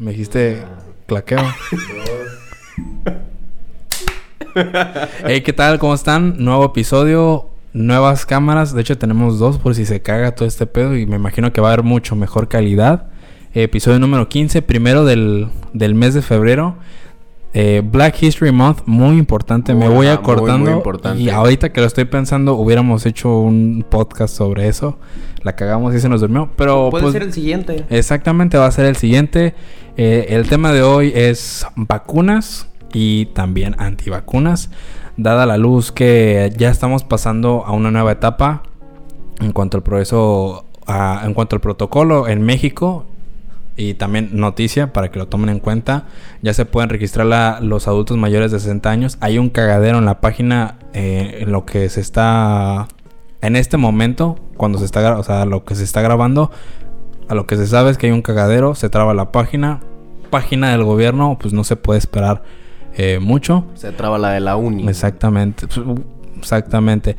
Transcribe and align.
Me 0.00 0.12
dijiste 0.12 0.62
claqueo. 1.06 1.40
hey, 5.26 5.42
¿qué 5.42 5.52
tal? 5.52 5.78
¿Cómo 5.78 5.92
están? 5.92 6.42
Nuevo 6.42 6.64
episodio, 6.64 7.50
nuevas 7.74 8.24
cámaras. 8.24 8.72
De 8.74 8.80
hecho, 8.80 8.96
tenemos 8.96 9.38
dos 9.38 9.58
por 9.58 9.74
si 9.74 9.84
se 9.84 10.00
caga 10.00 10.34
todo 10.34 10.48
este 10.48 10.64
pedo. 10.64 10.96
Y 10.96 11.04
me 11.04 11.16
imagino 11.16 11.52
que 11.52 11.60
va 11.60 11.68
a 11.68 11.74
haber 11.74 11.84
mucho 11.84 12.16
mejor 12.16 12.48
calidad. 12.48 13.08
episodio 13.52 13.98
número 13.98 14.30
15, 14.30 14.62
primero 14.62 15.04
del, 15.04 15.48
del 15.74 15.94
mes 15.94 16.14
de 16.14 16.22
febrero. 16.22 16.76
Eh, 17.52 17.82
Black 17.84 18.22
History 18.22 18.52
Month, 18.52 18.82
muy 18.86 19.18
importante. 19.18 19.74
me 19.74 19.88
voy 19.88 20.06
acordando. 20.06 20.82
Y 21.16 21.30
ahorita 21.30 21.72
que 21.72 21.80
lo 21.80 21.86
estoy 21.86 22.04
pensando, 22.04 22.54
hubiéramos 22.54 23.06
hecho 23.06 23.40
un 23.40 23.84
podcast 23.88 24.34
sobre 24.34 24.68
eso. 24.68 24.98
La 25.42 25.56
cagamos 25.56 25.94
y 25.94 26.00
se 26.00 26.08
nos 26.08 26.20
durmió. 26.20 26.50
Pero. 26.56 26.90
Puede 26.90 27.02
pues, 27.02 27.12
ser 27.12 27.22
el 27.22 27.32
siguiente. 27.32 27.84
Exactamente, 27.90 28.56
va 28.56 28.66
a 28.66 28.70
ser 28.70 28.86
el 28.86 28.96
siguiente. 28.96 29.54
Eh, 29.96 30.26
el 30.30 30.48
tema 30.48 30.72
de 30.72 30.82
hoy 30.82 31.12
es 31.14 31.66
vacunas 31.74 32.68
y 32.92 33.26
también 33.26 33.74
antivacunas. 33.78 34.70
Dada 35.16 35.44
la 35.44 35.56
luz 35.56 35.92
que 35.92 36.52
ya 36.56 36.70
estamos 36.70 37.04
pasando 37.04 37.64
a 37.66 37.72
una 37.72 37.90
nueva 37.90 38.12
etapa 38.12 38.62
en 39.40 39.52
cuanto 39.52 39.76
al 39.76 39.82
progreso, 39.82 40.66
en 40.86 41.34
cuanto 41.34 41.56
al 41.56 41.60
protocolo 41.60 42.28
en 42.28 42.42
México 42.42 43.06
y 43.80 43.94
también 43.94 44.28
noticia 44.32 44.92
para 44.92 45.10
que 45.10 45.18
lo 45.18 45.28
tomen 45.28 45.48
en 45.48 45.58
cuenta. 45.58 46.04
Ya 46.42 46.52
se 46.52 46.66
pueden 46.66 46.90
registrar 46.90 47.62
los 47.62 47.88
adultos 47.88 48.18
mayores 48.18 48.52
de 48.52 48.60
60 48.60 48.90
años. 48.90 49.16
Hay 49.20 49.38
un 49.38 49.48
cagadero 49.48 49.96
en 49.96 50.04
la 50.04 50.20
página 50.20 50.76
eh, 50.92 51.38
en 51.40 51.50
lo 51.50 51.64
que 51.64 51.88
se 51.88 52.02
está 52.02 52.88
en 53.40 53.56
este 53.56 53.78
momento 53.78 54.38
cuando 54.58 54.78
se 54.78 54.84
está, 54.84 55.18
o 55.18 55.22
sea, 55.22 55.46
lo 55.46 55.64
que 55.64 55.74
se 55.76 55.84
está 55.84 56.02
grabando. 56.02 56.50
A 57.28 57.34
lo 57.34 57.46
que 57.46 57.56
se 57.56 57.66
sabe 57.66 57.90
es 57.90 57.96
que 57.96 58.08
hay 58.08 58.12
un 58.12 58.20
cagadero, 58.20 58.74
se 58.74 58.90
traba 58.90 59.14
la 59.14 59.32
página. 59.32 59.80
Página 60.28 60.72
del 60.72 60.84
gobierno, 60.84 61.38
pues 61.40 61.54
no 61.54 61.64
se 61.64 61.76
puede 61.76 61.98
esperar 61.98 62.42
eh, 62.94 63.18
mucho. 63.18 63.64
Se 63.76 63.92
traba 63.92 64.18
la 64.18 64.32
de 64.32 64.40
la 64.40 64.56
uni. 64.56 64.86
Exactamente, 64.88 65.66
exactamente. 66.36 67.16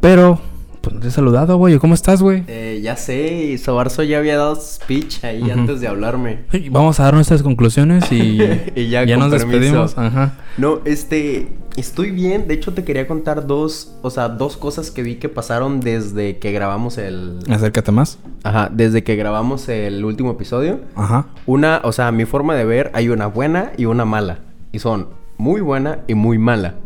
Pero 0.00 0.40
pues 0.86 0.94
no 0.94 1.00
te 1.00 1.08
he 1.08 1.10
saludado, 1.10 1.56
güey. 1.56 1.76
¿Cómo 1.80 1.94
estás, 1.94 2.22
güey? 2.22 2.44
Eh, 2.46 2.78
ya 2.80 2.94
sé, 2.94 3.58
Sobarzo 3.58 4.04
ya 4.04 4.18
había 4.18 4.36
dado 4.36 4.54
speech 4.54 5.24
ahí 5.24 5.50
antes 5.50 5.80
de 5.80 5.88
hablarme. 5.88 6.44
vamos 6.70 7.00
a 7.00 7.02
dar 7.02 7.14
nuestras 7.14 7.42
conclusiones 7.42 8.04
y, 8.12 8.36
ya, 8.88 9.04
nos 9.16 9.32
despedimos. 9.32 9.98
Ajá. 9.98 10.34
No, 10.56 10.82
este, 10.84 11.48
estoy 11.76 12.12
bien. 12.12 12.46
De 12.46 12.54
hecho, 12.54 12.72
te 12.72 12.84
quería 12.84 13.08
contar 13.08 13.48
dos, 13.48 13.96
o 14.02 14.10
sea, 14.10 14.28
dos 14.28 14.56
cosas 14.56 14.92
que 14.92 15.02
vi 15.02 15.16
que 15.16 15.28
pasaron 15.28 15.80
desde 15.80 16.38
que 16.38 16.52
grabamos 16.52 16.98
el... 16.98 17.40
Acércate 17.50 17.90
más. 17.90 18.20
Ajá, 18.44 18.70
desde 18.72 19.02
que 19.02 19.16
grabamos 19.16 19.68
el 19.68 20.04
último 20.04 20.30
episodio. 20.30 20.82
Ajá. 20.94 21.26
Una, 21.46 21.80
o 21.82 21.90
sea, 21.90 22.12
mi 22.12 22.26
forma 22.26 22.54
de 22.54 22.64
ver, 22.64 22.92
hay 22.94 23.08
una 23.08 23.26
buena 23.26 23.72
y 23.76 23.86
una 23.86 24.04
mala. 24.04 24.38
Y 24.70 24.78
son 24.78 25.08
muy 25.36 25.62
buena 25.62 25.98
y 26.06 26.14
muy 26.14 26.38
mala. 26.38 26.76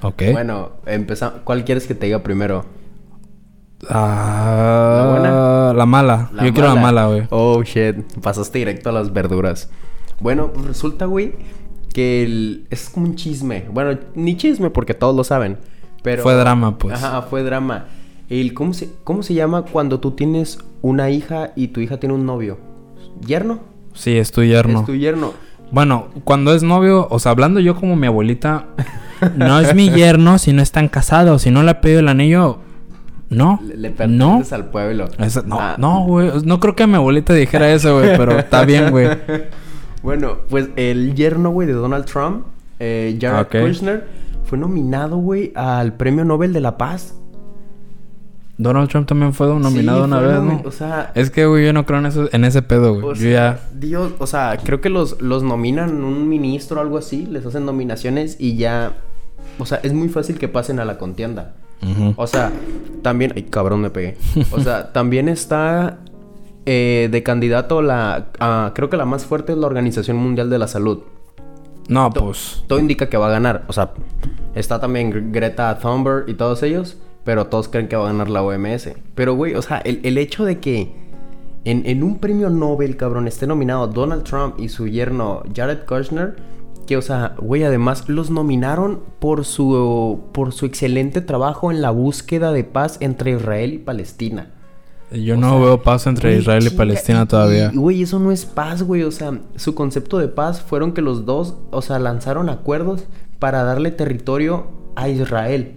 Ok. 0.00 0.22
Bueno, 0.30 0.74
empezamos. 0.86 1.40
¿Cuál 1.42 1.64
quieres 1.64 1.88
que 1.88 1.96
te 1.96 2.06
diga 2.06 2.22
primero? 2.22 2.77
Ah, 3.88 5.02
¿La 5.04 5.10
buena? 5.10 5.72
La 5.74 5.86
mala. 5.86 6.30
Yo 6.42 6.52
quiero 6.52 6.68
la 6.68 6.80
mala, 6.80 7.06
güey. 7.06 7.22
Oh, 7.30 7.62
shit. 7.62 7.96
Pasaste 8.20 8.58
directo 8.58 8.88
a 8.88 8.92
las 8.92 9.12
verduras. 9.12 9.70
Bueno, 10.20 10.52
pues 10.52 10.66
resulta, 10.66 11.04
güey, 11.04 11.36
que 11.92 12.24
el... 12.24 12.66
es 12.70 12.90
como 12.90 13.06
un 13.06 13.14
chisme. 13.14 13.66
Bueno, 13.72 13.98
ni 14.14 14.36
chisme 14.36 14.70
porque 14.70 14.94
todos 14.94 15.14
lo 15.14 15.22
saben. 15.22 15.58
Pero... 16.02 16.22
Fue 16.22 16.34
drama, 16.34 16.78
pues. 16.78 17.02
Ajá, 17.02 17.22
fue 17.22 17.42
drama. 17.42 17.86
El, 18.28 18.52
¿cómo, 18.52 18.74
se, 18.74 18.90
¿Cómo 19.04 19.22
se 19.22 19.34
llama 19.34 19.62
cuando 19.62 20.00
tú 20.00 20.10
tienes 20.10 20.58
una 20.82 21.10
hija 21.10 21.52
y 21.56 21.68
tu 21.68 21.80
hija 21.80 21.98
tiene 21.98 22.14
un 22.14 22.26
novio? 22.26 22.58
¿Yerno? 23.24 23.60
Sí, 23.94 24.16
es 24.16 24.32
tu 24.32 24.42
yerno. 24.42 24.80
Es 24.80 24.86
tu 24.86 24.94
yerno. 24.94 25.32
Bueno, 25.70 26.08
cuando 26.24 26.54
es 26.54 26.62
novio, 26.62 27.06
o 27.10 27.18
sea, 27.18 27.32
hablando 27.32 27.60
yo 27.60 27.74
como 27.74 27.96
mi 27.96 28.06
abuelita, 28.06 28.66
no 29.36 29.60
es 29.60 29.74
mi 29.74 29.90
yerno 29.90 30.38
si 30.38 30.52
no 30.52 30.62
están 30.62 30.88
casados. 30.88 31.42
Si 31.42 31.50
no 31.50 31.62
le 31.62 31.70
ha 31.70 31.80
pedido 31.80 32.00
el 32.00 32.08
anillo, 32.08 32.58
no. 33.30 33.60
Le, 33.62 33.90
perteneces 33.90 34.52
al 34.52 34.70
pueblo. 34.70 35.08
no, 35.46 35.60
ah. 35.60 35.76
no, 35.78 36.04
güey. 36.04 36.30
No 36.44 36.60
creo 36.60 36.74
que 36.74 36.86
mi 36.86 36.94
abuelita 36.94 37.34
dijera 37.34 37.72
eso, 37.72 37.98
güey, 37.98 38.16
pero 38.16 38.38
está 38.38 38.64
bien, 38.64 38.90
güey. 38.90 39.08
Bueno, 40.00 40.38
pues 40.48 40.68
el 40.76 41.16
yerno, 41.16 41.50
güey, 41.50 41.66
de 41.66 41.72
Donald 41.72 42.04
Trump, 42.04 42.46
eh, 42.78 43.18
Jared 43.20 43.48
Kushner, 43.48 44.06
fue 44.44 44.56
nominado, 44.56 45.16
güey, 45.16 45.52
al 45.56 45.94
Premio 45.94 46.24
Nobel 46.24 46.52
de 46.52 46.60
la 46.60 46.78
Paz. 46.78 47.14
Donald 48.58 48.88
Trump 48.88 49.08
también 49.08 49.34
fue 49.34 49.48
nominado 49.48 50.04
una 50.04 50.20
vez, 50.20 50.40
¿no? 50.40 50.62
O 50.64 50.70
sea... 50.70 51.12
Es 51.14 51.30
que, 51.30 51.46
güey, 51.46 51.66
yo 51.66 51.72
no 51.72 51.84
creo 51.84 51.98
en, 51.98 52.06
eso, 52.06 52.28
en 52.32 52.44
ese 52.44 52.62
pedo, 52.62 53.00
güey. 53.00 53.18
yo 53.18 53.28
ya... 53.30 53.60
Dios, 53.72 54.12
o 54.18 54.26
sea, 54.26 54.56
creo 54.62 54.80
que 54.80 54.88
los, 54.88 55.20
los 55.20 55.42
nominan 55.42 56.02
un 56.02 56.28
ministro 56.28 56.78
o 56.78 56.82
algo 56.82 56.98
así. 56.98 57.26
Les 57.26 57.44
hacen 57.44 57.64
nominaciones 57.64 58.36
y 58.38 58.56
ya... 58.56 58.92
O 59.58 59.66
sea, 59.66 59.80
es 59.82 59.92
muy 59.92 60.08
fácil 60.08 60.38
que 60.38 60.48
pasen 60.48 60.80
a 60.80 60.84
la 60.84 60.98
contienda. 60.98 61.54
O 62.16 62.26
sea, 62.26 62.52
también... 63.02 63.32
Ay, 63.36 63.44
cabrón, 63.44 63.80
me 63.80 63.90
pegué. 63.90 64.16
O 64.50 64.60
sea, 64.60 64.92
también 64.92 65.28
está 65.28 65.98
eh, 66.66 67.08
de 67.10 67.22
candidato 67.22 67.82
la... 67.82 68.28
creo 68.74 68.90
que 68.90 68.96
la 68.96 69.04
más 69.04 69.24
fuerte 69.24 69.52
es 69.52 69.58
la 69.58 69.66
Organización 69.66 70.16
Mundial 70.16 70.50
de 70.50 70.58
la 70.58 70.68
Salud. 70.68 71.00
No, 71.88 72.10
pues... 72.10 72.64
Todo 72.66 72.78
indica 72.78 73.08
que 73.08 73.16
va 73.16 73.28
a 73.28 73.30
ganar. 73.30 73.64
O 73.68 73.72
sea, 73.72 73.92
está 74.54 74.80
también 74.80 75.32
Greta 75.32 75.78
Thunberg 75.78 76.28
y 76.28 76.34
todos 76.34 76.62
ellos. 76.62 76.98
Pero 77.24 77.46
todos 77.46 77.68
creen 77.68 77.88
que 77.88 77.96
va 77.96 78.04
a 78.08 78.12
ganar 78.12 78.30
la 78.30 78.42
OMS. 78.42 78.90
Pero, 79.14 79.34
güey, 79.34 79.54
o 79.54 79.62
sea, 79.62 79.78
el, 79.78 80.16
hecho 80.16 80.44
de 80.44 80.60
que 80.60 80.94
en, 81.64 81.84
en, 81.84 82.02
un 82.02 82.18
premio 82.18 82.48
Nobel, 82.48 82.96
cabrón, 82.96 83.28
esté 83.28 83.46
nominado 83.46 83.86
Donald 83.86 84.24
Trump 84.24 84.58
y 84.58 84.70
su 84.70 84.86
yerno 84.86 85.42
Jared 85.54 85.84
Kushner 85.84 86.36
que, 86.88 86.96
o 86.96 87.02
sea, 87.02 87.34
güey, 87.38 87.62
además 87.64 88.08
los 88.08 88.30
nominaron 88.30 89.02
por 89.18 89.44
su, 89.44 90.22
por 90.32 90.54
su 90.54 90.64
excelente 90.64 91.20
trabajo 91.20 91.70
en 91.70 91.82
la 91.82 91.90
búsqueda 91.90 92.50
de 92.50 92.64
paz 92.64 92.96
entre 93.00 93.32
Israel 93.32 93.74
y 93.74 93.78
Palestina. 93.78 94.54
Yo 95.12 95.36
no 95.36 95.60
veo 95.60 95.82
paz 95.82 96.06
entre 96.06 96.38
Israel 96.38 96.66
y 96.66 96.70
Palestina 96.70 97.26
todavía. 97.26 97.70
Güey, 97.74 98.02
eso 98.02 98.18
no 98.18 98.32
es 98.32 98.46
paz, 98.46 98.82
güey. 98.82 99.02
O 99.02 99.10
sea, 99.10 99.38
su 99.56 99.74
concepto 99.74 100.18
de 100.18 100.28
paz 100.28 100.62
fueron 100.62 100.92
que 100.92 101.02
los 101.02 101.26
dos, 101.26 101.56
o 101.70 101.82
sea, 101.82 101.98
lanzaron 101.98 102.48
acuerdos 102.48 103.04
para 103.38 103.64
darle 103.64 103.90
territorio 103.90 104.68
a 104.96 105.10
Israel. 105.10 105.74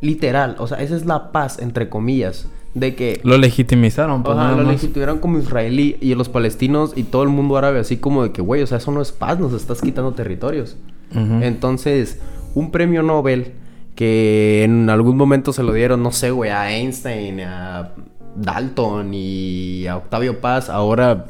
Literal, 0.00 0.56
o 0.58 0.66
sea, 0.66 0.78
esa 0.78 0.96
es 0.96 1.06
la 1.06 1.30
paz, 1.30 1.60
entre 1.60 1.88
comillas 1.88 2.48
de 2.74 2.94
que... 2.94 3.20
Lo 3.24 3.38
legitimizaron, 3.38 4.22
pues, 4.22 4.36
lo 4.36 4.62
legitimizaron 4.62 5.18
como 5.18 5.38
israelí 5.38 5.96
y 6.00 6.14
los 6.14 6.28
palestinos 6.28 6.92
y 6.96 7.04
todo 7.04 7.22
el 7.22 7.28
mundo 7.28 7.56
árabe 7.56 7.80
así 7.80 7.96
como 7.96 8.22
de 8.22 8.32
que, 8.32 8.42
güey, 8.42 8.62
o 8.62 8.66
sea, 8.66 8.78
eso 8.78 8.92
no 8.92 9.02
es 9.02 9.12
paz, 9.12 9.38
nos 9.38 9.52
estás 9.52 9.80
quitando 9.80 10.12
territorios. 10.12 10.76
Entonces, 11.12 12.20
un 12.54 12.70
premio 12.70 13.02
Nobel 13.02 13.54
que 13.96 14.62
en 14.62 14.88
algún 14.88 15.16
momento 15.16 15.52
se 15.52 15.62
lo 15.62 15.72
dieron, 15.72 16.02
no 16.02 16.12
sé, 16.12 16.30
güey, 16.30 16.50
a 16.50 16.70
Einstein, 16.70 17.40
a 17.40 17.90
Dalton 18.36 19.12
y 19.12 19.86
a 19.88 19.96
Octavio 19.96 20.40
Paz, 20.40 20.70
ahora 20.70 21.26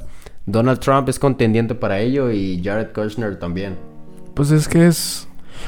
Donald 0.46 0.78
Trump 0.80 1.08
es 1.08 1.18
contendiente 1.18 1.74
para 1.74 2.00
ello 2.00 2.30
y 2.30 2.60
Jared 2.62 2.88
Kushner 2.92 3.38
también. 3.38 3.76
Pues 4.34 4.50
es 4.50 4.68
que 4.68 4.86
es... 4.86 5.26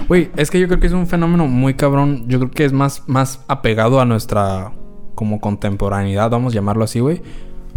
Güey, 0.09 0.31
es 0.37 0.51
que 0.51 0.61
yo 0.61 0.69
creo 0.69 0.81
que 0.81 0.87
es 0.87 0.93
un 0.93 1.07
fenómeno 1.07 1.47
muy 1.47 1.75
cabrón. 1.75 2.25
Yo 2.27 2.39
creo 2.39 2.51
que 2.51 2.65
es 2.65 2.73
más, 2.73 3.03
más 3.07 3.41
apegado 3.49 4.01
a 4.01 4.05
nuestra 4.05 4.73
como 5.15 5.41
contemporaneidad, 5.41 6.31
vamos 6.31 6.53
a 6.53 6.57
llamarlo 6.57 6.85
así, 6.85 7.01
güey. 7.01 7.23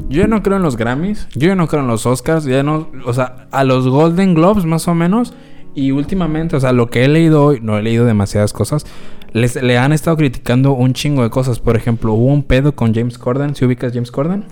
Yo 0.09 0.21
ya 0.21 0.27
no 0.27 0.43
creo 0.43 0.57
en 0.57 0.63
los 0.63 0.75
Grammys, 0.75 1.27
yo 1.35 1.47
ya 1.47 1.55
no 1.55 1.67
creo 1.67 1.81
en 1.81 1.87
los 1.87 2.05
Oscars, 2.05 2.43
ya 2.45 2.63
no, 2.63 2.89
o 3.05 3.13
sea, 3.13 3.47
a 3.51 3.63
los 3.63 3.87
Golden 3.87 4.33
Globes 4.33 4.65
más 4.65 4.87
o 4.87 4.95
menos. 4.95 5.33
Y 5.73 5.91
últimamente, 5.91 6.55
o 6.55 6.59
sea, 6.59 6.71
lo 6.71 6.89
que 6.89 7.03
he 7.03 7.07
leído 7.07 7.43
hoy, 7.43 7.59
no 7.61 7.77
he 7.77 7.83
leído 7.83 8.05
demasiadas 8.05 8.53
cosas, 8.53 8.85
les, 9.33 9.61
le 9.61 9.77
han 9.77 9.91
estado 9.91 10.15
criticando 10.15 10.71
un 10.71 10.93
chingo 10.93 11.23
de 11.23 11.29
cosas. 11.29 11.59
Por 11.59 11.75
ejemplo, 11.75 12.13
hubo 12.13 12.33
un 12.33 12.43
pedo 12.43 12.75
con 12.75 12.93
James 12.93 13.17
Corden. 13.17 13.55
¿Se 13.55 13.65
ubicas 13.65 13.91
James 13.93 14.11
Corden? 14.11 14.45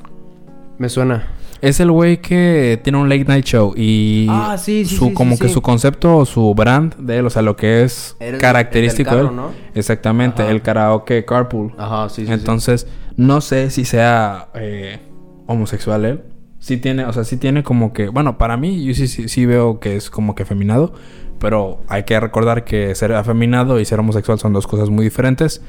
Me 0.77 0.89
suena. 0.89 1.27
Es 1.61 1.79
el 1.79 1.91
güey 1.91 2.17
que 2.17 2.79
tiene 2.83 2.97
un 2.97 3.07
late 3.07 3.23
night 3.23 3.45
show 3.45 3.73
y 3.77 4.27
ah, 4.29 4.57
sí, 4.57 4.83
sí, 4.83 4.97
su 4.97 5.13
como 5.13 5.39
que 5.39 5.47
su 5.47 5.61
concepto 5.61 6.17
o 6.17 6.25
su 6.25 6.53
brand 6.53 6.93
de 6.97 7.19
él, 7.19 7.25
o 7.25 7.29
sea, 7.29 7.41
lo 7.41 7.55
que 7.55 7.83
es 7.83 8.17
característico 8.37 9.15
de 9.15 9.21
él. 9.21 9.35
¿no? 9.35 9.51
Exactamente, 9.73 10.45
el 10.49 10.61
karaoke 10.61 11.23
carpool. 11.23 11.73
Ajá, 11.77 12.09
sí, 12.09 12.25
sí. 12.25 12.31
Entonces, 12.33 12.85
no 13.15 13.39
sé 13.39 13.69
si 13.69 13.85
sea 13.85 14.49
eh, 14.55 14.99
homosexual 15.47 16.03
él. 16.03 16.21
Sí 16.59 16.77
tiene, 16.77 17.05
o 17.05 17.13
sea, 17.13 17.23
sí 17.23 17.37
tiene 17.37 17.63
como 17.63 17.93
que, 17.93 18.09
bueno, 18.09 18.37
para 18.37 18.57
mí 18.57 18.83
yo 18.83 18.93
sí, 18.93 19.07
sí, 19.07 19.29
sí 19.29 19.45
veo 19.45 19.79
que 19.79 19.95
es 19.95 20.09
como 20.09 20.35
que 20.35 20.43
afeminado, 20.43 20.93
pero 21.39 21.81
hay 21.87 22.03
que 22.03 22.19
recordar 22.19 22.65
que 22.65 22.93
ser 22.95 23.13
afeminado 23.13 23.79
y 23.79 23.85
ser 23.85 23.99
homosexual 23.99 24.37
son 24.37 24.51
dos 24.51 24.67
cosas 24.67 24.89
muy 24.89 25.05
diferentes. 25.05 25.61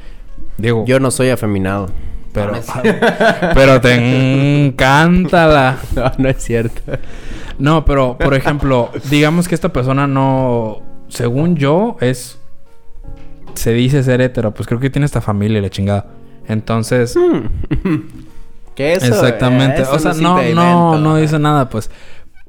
Digo, 0.58 0.84
yo 0.86 0.98
no 0.98 1.10
soy 1.10 1.30
afeminado. 1.30 1.88
Pero, 2.34 2.52
pero 3.54 3.80
te 3.80 4.66
encanta 4.66 5.46
la. 5.46 5.78
No, 5.94 6.12
no 6.18 6.28
es 6.28 6.42
cierto. 6.42 6.82
No, 7.58 7.84
pero 7.84 8.18
por 8.18 8.34
ejemplo, 8.34 8.90
digamos 9.08 9.46
que 9.48 9.54
esta 9.54 9.72
persona 9.72 10.06
no. 10.06 10.82
Según 11.08 11.56
yo, 11.56 11.96
es. 12.00 12.40
Se 13.54 13.72
dice 13.72 14.02
ser 14.02 14.20
hetero. 14.20 14.52
Pues 14.52 14.66
creo 14.66 14.80
que 14.80 14.90
tiene 14.90 15.06
esta 15.06 15.20
familia 15.20 15.58
y 15.58 15.62
la 15.62 15.70
chingada. 15.70 16.06
Entonces. 16.48 17.14
¿Qué 18.74 18.94
es 18.94 19.04
eso? 19.04 19.14
Exactamente. 19.14 19.82
o 19.82 19.98
sea, 20.00 20.14
no, 20.14 20.42
no, 20.42 20.98
no 20.98 21.16
dice 21.16 21.38
nada, 21.38 21.68
pues. 21.68 21.90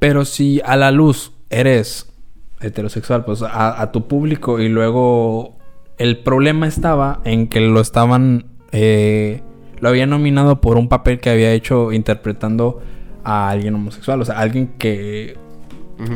Pero 0.00 0.24
si 0.24 0.60
a 0.64 0.76
la 0.76 0.90
luz 0.90 1.32
eres 1.48 2.12
heterosexual, 2.60 3.24
pues 3.24 3.42
a, 3.42 3.80
a 3.80 3.92
tu 3.92 4.08
público 4.08 4.58
y 4.58 4.68
luego 4.68 5.56
el 5.98 6.18
problema 6.18 6.66
estaba 6.66 7.20
en 7.24 7.46
que 7.46 7.60
lo 7.60 7.80
estaban... 7.80 8.46
Eh, 8.72 9.42
lo 9.80 9.88
habían 9.88 10.10
nominado 10.10 10.60
por 10.60 10.76
un 10.76 10.88
papel 10.88 11.20
que 11.20 11.30
había 11.30 11.52
hecho 11.52 11.92
interpretando 11.92 12.80
a 13.24 13.50
alguien 13.50 13.74
homosexual. 13.74 14.20
O 14.20 14.24
sea, 14.24 14.38
alguien 14.38 14.74
que... 14.78 15.36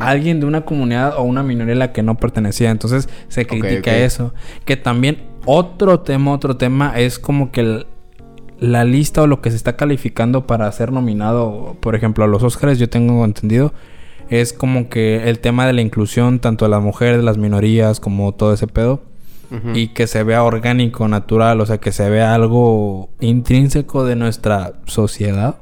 Alguien 0.00 0.40
de 0.40 0.46
una 0.46 0.66
comunidad 0.66 1.14
o 1.16 1.22
una 1.22 1.42
minoría 1.42 1.72
a 1.74 1.78
la 1.78 1.92
que 1.92 2.02
no 2.02 2.18
pertenecía. 2.18 2.70
Entonces 2.70 3.08
se 3.28 3.46
critica 3.46 3.96
eso. 3.96 4.34
Que 4.66 4.76
también 4.76 5.22
otro 5.46 6.00
tema, 6.00 6.32
otro 6.32 6.58
tema 6.58 6.98
es 6.98 7.18
como 7.18 7.50
que 7.50 7.86
la 8.58 8.84
lista 8.84 9.22
o 9.22 9.26
lo 9.26 9.40
que 9.40 9.50
se 9.50 9.56
está 9.56 9.76
calificando 9.76 10.46
para 10.46 10.70
ser 10.70 10.92
nominado, 10.92 11.78
por 11.80 11.94
ejemplo, 11.94 12.24
a 12.24 12.26
los 12.26 12.42
Oscars, 12.42 12.78
yo 12.78 12.90
tengo 12.90 13.24
entendido, 13.24 13.72
es 14.28 14.52
como 14.52 14.90
que 14.90 15.30
el 15.30 15.38
tema 15.38 15.66
de 15.66 15.72
la 15.72 15.80
inclusión 15.80 16.40
tanto 16.40 16.66
de 16.66 16.70
las 16.70 16.82
mujeres, 16.82 17.16
de 17.16 17.22
las 17.22 17.38
minorías, 17.38 18.00
como 18.00 18.32
todo 18.32 18.52
ese 18.52 18.66
pedo 18.66 19.00
y 19.74 19.88
que 19.88 20.06
se 20.06 20.22
vea 20.22 20.42
orgánico, 20.42 21.08
natural, 21.08 21.60
o 21.60 21.66
sea, 21.66 21.78
que 21.78 21.92
se 21.92 22.08
vea 22.08 22.34
algo 22.34 23.10
intrínseco 23.20 24.04
de 24.04 24.16
nuestra 24.16 24.74
sociedad. 24.86 25.56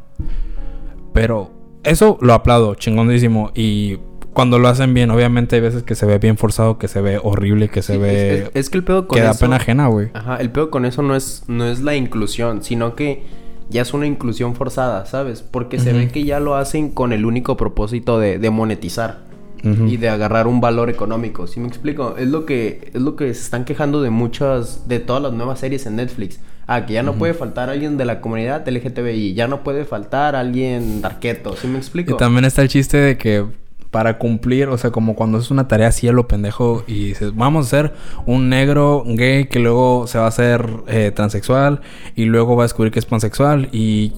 Pero 1.12 1.50
eso 1.84 2.18
lo 2.20 2.34
aplaudo, 2.34 2.74
chingonísimo. 2.74 3.50
Y 3.54 3.98
cuando 4.32 4.58
lo 4.58 4.68
hacen 4.68 4.94
bien, 4.94 5.10
obviamente 5.10 5.56
hay 5.56 5.62
veces 5.62 5.82
que 5.82 5.94
se 5.94 6.06
ve 6.06 6.18
bien 6.18 6.36
forzado, 6.36 6.78
que 6.78 6.88
se 6.88 7.00
ve 7.00 7.18
horrible, 7.22 7.68
que 7.68 7.82
se 7.82 7.98
ve... 7.98 8.50
Es, 8.54 8.70
que 8.70 8.78
el 8.78 8.84
pedo 8.84 9.08
con 9.08 9.18
que 9.18 9.24
da 9.24 9.34
pena 9.34 9.56
ajena, 9.56 9.88
güey. 9.88 10.10
Ajá, 10.14 10.36
el 10.36 10.50
pedo 10.50 10.70
con 10.70 10.84
eso 10.84 11.02
no 11.02 11.16
es, 11.16 11.44
no 11.48 11.64
es 11.66 11.80
la 11.80 11.96
inclusión, 11.96 12.62
sino 12.62 12.94
que 12.94 13.24
ya 13.70 13.82
es 13.82 13.94
una 13.94 14.06
inclusión 14.06 14.54
forzada, 14.54 15.06
¿sabes? 15.06 15.42
Porque 15.42 15.78
se 15.78 15.92
ve 15.92 16.08
que 16.08 16.24
ya 16.24 16.40
lo 16.40 16.54
hacen 16.54 16.90
con 16.90 17.12
el 17.12 17.26
único 17.26 17.56
propósito 17.56 18.18
de, 18.18 18.38
de 18.38 18.50
monetizar 18.50 19.27
y 19.62 19.96
de 19.96 20.08
agarrar 20.08 20.46
un 20.46 20.60
valor 20.60 20.90
económico. 20.90 21.46
¿Sí 21.46 21.60
me 21.60 21.68
explico? 21.68 22.16
Es 22.18 22.28
lo 22.28 22.46
que 22.46 22.90
es 22.94 23.00
lo 23.00 23.16
que 23.16 23.32
se 23.34 23.42
están 23.42 23.64
quejando 23.64 24.02
de 24.02 24.10
muchas 24.10 24.88
de 24.88 24.98
todas 24.98 25.22
las 25.22 25.32
nuevas 25.32 25.60
series 25.60 25.86
en 25.86 25.96
Netflix. 25.96 26.40
Ah, 26.66 26.84
que 26.84 26.92
ya 26.92 27.02
no 27.02 27.14
puede 27.14 27.32
faltar 27.32 27.70
alguien 27.70 27.96
de 27.96 28.04
la 28.04 28.20
comunidad 28.20 28.68
LGTBI, 28.68 29.32
ya 29.32 29.48
no 29.48 29.64
puede 29.64 29.86
faltar 29.86 30.36
alguien 30.36 31.00
darqueto, 31.00 31.56
¿sí 31.56 31.66
me 31.66 31.78
explico? 31.78 32.12
Y 32.12 32.16
también 32.18 32.44
está 32.44 32.60
el 32.60 32.68
chiste 32.68 32.98
de 32.98 33.16
que 33.16 33.46
para 33.90 34.18
cumplir, 34.18 34.68
o 34.68 34.76
sea, 34.76 34.90
como 34.90 35.14
cuando 35.14 35.38
es 35.38 35.50
una 35.50 35.66
tarea 35.66 35.88
así 35.88 36.08
a 36.08 36.12
lo 36.12 36.28
pendejo 36.28 36.84
y 36.86 37.06
dices, 37.06 37.34
vamos 37.34 37.66
a 37.66 37.70
ser 37.70 37.94
un 38.26 38.50
negro 38.50 39.02
gay 39.06 39.46
que 39.46 39.60
luego 39.60 40.06
se 40.06 40.18
va 40.18 40.26
a 40.26 40.28
hacer 40.28 40.68
eh, 40.88 41.10
transexual 41.14 41.80
y 42.14 42.26
luego 42.26 42.54
va 42.54 42.64
a 42.64 42.66
descubrir 42.66 42.92
que 42.92 42.98
es 42.98 43.06
pansexual 43.06 43.70
y 43.72 44.12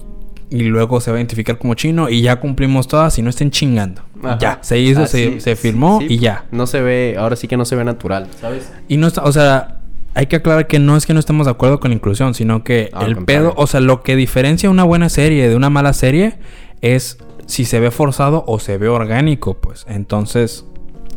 y 0.51 0.63
luego 0.63 0.99
se 0.99 1.09
va 1.11 1.17
a 1.17 1.19
identificar 1.21 1.57
como 1.57 1.73
chino 1.75 2.09
y 2.09 2.21
ya 2.21 2.35
cumplimos 2.41 2.87
todas 2.87 3.17
y 3.17 3.21
no 3.21 3.29
estén 3.29 3.51
chingando. 3.51 4.03
Ya, 4.37 4.59
se 4.61 4.77
hizo, 4.77 5.03
ah, 5.03 5.07
se, 5.07 5.39
se, 5.39 5.55
firmó 5.55 6.01
y 6.01 6.19
ya. 6.19 6.45
No 6.51 6.67
se 6.67 6.81
ve, 6.81 7.15
ahora 7.17 7.37
sí 7.37 7.47
que 7.47 7.57
no 7.57 7.63
se 7.63 7.75
ve 7.75 7.85
natural, 7.85 8.27
¿sabes? 8.39 8.71
Y 8.89 8.97
no 8.97 9.07
está, 9.07 9.23
o 9.23 9.31
sea, 9.31 9.79
hay 10.13 10.25
que 10.27 10.35
aclarar 10.35 10.67
que 10.67 10.77
no 10.77 10.97
es 10.97 11.05
que 11.05 11.13
no 11.13 11.21
estemos 11.21 11.45
de 11.47 11.51
acuerdo 11.51 11.79
con 11.79 11.91
la 11.91 11.95
inclusión, 11.95 12.33
sino 12.33 12.65
que 12.65 12.91
el 13.01 13.23
pedo, 13.23 13.53
o 13.55 13.65
sea, 13.65 13.79
lo 13.79 14.03
que 14.03 14.17
diferencia 14.17 14.69
una 14.69 14.83
buena 14.83 15.07
serie 15.07 15.47
de 15.47 15.55
una 15.55 15.69
mala 15.69 15.93
serie 15.93 16.37
es 16.81 17.17
si 17.45 17.63
se 17.63 17.79
ve 17.79 17.89
forzado 17.89 18.43
o 18.45 18.59
se 18.59 18.77
ve 18.77 18.89
orgánico, 18.89 19.53
pues. 19.55 19.85
Entonces, 19.87 20.65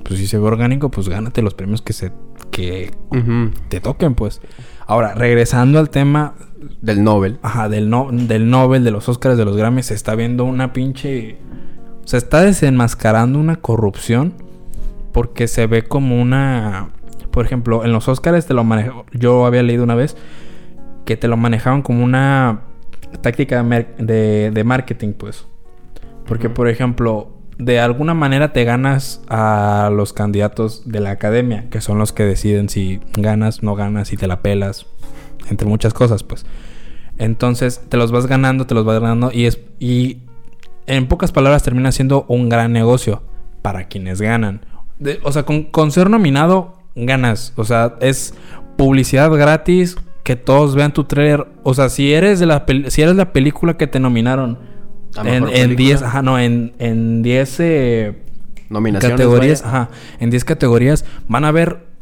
pues 0.05 0.21
si 0.21 0.29
se 0.29 0.39
ve 0.39 0.45
orgánico, 0.45 0.91
pues 0.93 1.09
gánate 1.09 1.43
los 1.43 1.55
premios 1.55 1.83
que 1.83 1.93
se 1.93 2.13
que 2.53 2.93
te 3.69 3.81
toquen, 3.81 4.15
pues. 4.15 4.41
Ahora, 4.87 5.15
regresando 5.15 5.81
al 5.81 5.91
tema 5.91 6.35
del 6.81 7.03
Nobel. 7.05 7.39
Ajá, 7.43 7.69
del, 7.69 7.91
no, 7.91 8.09
del 8.11 8.51
Nobel, 8.51 8.85
de 8.85 8.91
los 8.91 9.09
Oscars, 9.09 9.37
de 9.37 9.45
los 9.45 9.57
Grammys, 9.57 9.87
se 9.87 9.95
está 9.95 10.15
viendo 10.15 10.45
una 10.45 10.73
pinche... 10.73 11.39
Se 12.05 12.19
está 12.19 12.43
desenmascarando 12.43 13.39
una 13.39 13.57
corrupción 13.57 14.35
porque 15.13 15.49
se 15.49 15.67
ve 15.67 15.85
como 15.85 16.21
una... 16.21 16.91
Por 17.31 17.47
ejemplo, 17.47 17.85
en 17.85 17.93
los 17.93 18.09
Oscars 18.09 18.47
te 18.47 18.55
lo 18.55 18.65
manejo... 18.65 19.07
Yo 19.13 19.47
había 19.47 19.63
leído 19.63 19.85
una 19.85 19.95
vez 19.95 20.17
que 21.05 21.17
te 21.17 21.29
lo 21.29 21.37
manejaban 21.37 21.83
como 21.83 22.05
una 22.05 22.63
táctica 23.21 23.63
de, 23.63 24.51
de, 24.53 24.65
marketing, 24.65 25.13
pues. 25.13 25.47
Porque, 26.27 26.51
por 26.51 26.69
ejemplo, 26.69 27.31
de 27.59 27.81
alguna 27.81 28.15
manera 28.15 28.53
te 28.53 28.65
ganas 28.65 29.23
a 29.29 29.91
los 29.93 30.13
candidatos 30.13 30.83
de 30.91 31.01
la 31.01 31.11
academia, 31.11 31.69
que 31.71 31.81
son 31.81 31.99
los 31.99 32.13
que 32.13 32.25
deciden 32.25 32.69
si 32.69 33.01
ganas, 33.17 33.63
no 33.63 33.75
ganas, 33.75 34.09
si 34.09 34.17
te 34.17 34.27
la 34.27 34.41
pelas, 34.41 34.87
entre 35.51 35.69
muchas 35.69 35.95
cosas, 35.95 36.23
pues. 36.23 36.45
Entonces 37.19 37.81
te 37.89 37.97
los 37.97 38.11
vas 38.11 38.27
ganando, 38.27 38.67
te 38.67 38.75
los 38.75 38.85
vas 38.85 39.01
ganando 39.01 39.31
y 39.33 39.47
es 39.47 39.61
y 39.79 40.19
en 40.87 41.07
pocas 41.07 41.33
palabras 41.33 41.63
termina 41.63 41.93
siendo 41.93 42.25
un 42.29 42.49
gran 42.49 42.73
negocio 42.73 43.23
para 43.63 43.89
quienes 43.89 44.21
ganan. 44.21 44.67
o 45.23 45.33
sea, 45.33 45.45
con, 45.45 45.91
ser 45.91 46.11
nominado 46.11 46.79
ganas, 46.95 47.53
o 47.57 47.65
sea, 47.65 47.95
es 48.01 48.35
publicidad 48.77 49.31
gratis, 49.31 49.97
que 50.23 50.37
todos 50.37 50.75
vean 50.75 50.93
tu 50.93 51.05
trailer, 51.05 51.47
o 51.63 51.75
sea, 51.75 51.89
si 51.89 52.13
eres 52.13 52.41
de 52.41 52.47
la 52.47 52.65
si 52.89 53.03
eres 53.03 53.17
la 53.17 53.33
película 53.33 53.77
que 53.77 53.87
te 53.87 54.01
nominaron 54.01 54.59
en 55.23 55.77
10, 55.77 56.03
ajá, 56.03 56.23
no, 56.23 56.39
en 56.39 56.73
en 56.79 57.23
10 57.23 57.61
eh, 57.61 58.19
nominaciones 58.69 59.19
categorías, 59.19 59.65
ajá, 59.65 59.91
en 60.19 60.31
10 60.31 60.45
categorías 60.45 61.05
van 61.29 61.45
a 61.45 61.53
ver 61.53 61.94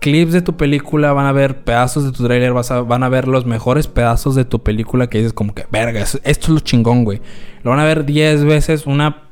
clips 0.00 0.32
de 0.32 0.42
tu 0.42 0.56
película, 0.56 1.12
van 1.12 1.26
a 1.26 1.32
ver 1.32 1.62
pedazos 1.62 2.04
de 2.04 2.12
tu 2.12 2.24
trailer, 2.24 2.52
van 2.52 3.02
a 3.02 3.08
ver 3.08 3.28
los 3.28 3.46
mejores 3.46 3.88
pedazos 3.88 4.34
de 4.34 4.44
tu 4.44 4.62
película 4.62 5.08
que 5.08 5.18
dices 5.18 5.32
como 5.32 5.54
que, 5.54 5.66
verga, 5.70 6.00
esto 6.00 6.20
es 6.24 6.48
lo 6.48 6.60
chingón, 6.60 7.04
güey. 7.04 7.20
Lo 7.62 7.70
van 7.70 7.80
a 7.80 7.84
ver 7.84 8.04
10 8.04 8.44
veces 8.44 8.86
una, 8.86 9.22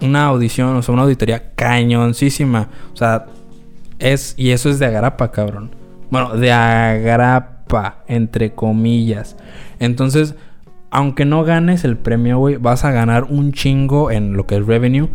una 0.00 0.26
audición, 0.26 0.76
o 0.76 0.82
sea, 0.82 0.92
una 0.92 1.02
auditoría 1.02 1.54
cañoncísima. 1.54 2.68
O 2.92 2.96
sea, 2.96 3.26
es, 3.98 4.34
y 4.36 4.50
eso 4.50 4.68
es 4.68 4.78
de 4.78 4.86
agrapa, 4.86 5.30
cabrón. 5.30 5.74
Bueno, 6.10 6.36
de 6.36 6.52
agrapa, 6.52 8.04
entre 8.06 8.52
comillas. 8.54 9.36
Entonces, 9.78 10.34
aunque 10.90 11.24
no 11.24 11.44
ganes 11.44 11.84
el 11.84 11.96
premio, 11.96 12.38
güey, 12.38 12.56
vas 12.56 12.84
a 12.84 12.92
ganar 12.92 13.24
un 13.24 13.52
chingo 13.52 14.10
en 14.10 14.34
lo 14.34 14.46
que 14.46 14.56
es 14.56 14.66
revenue 14.66 15.08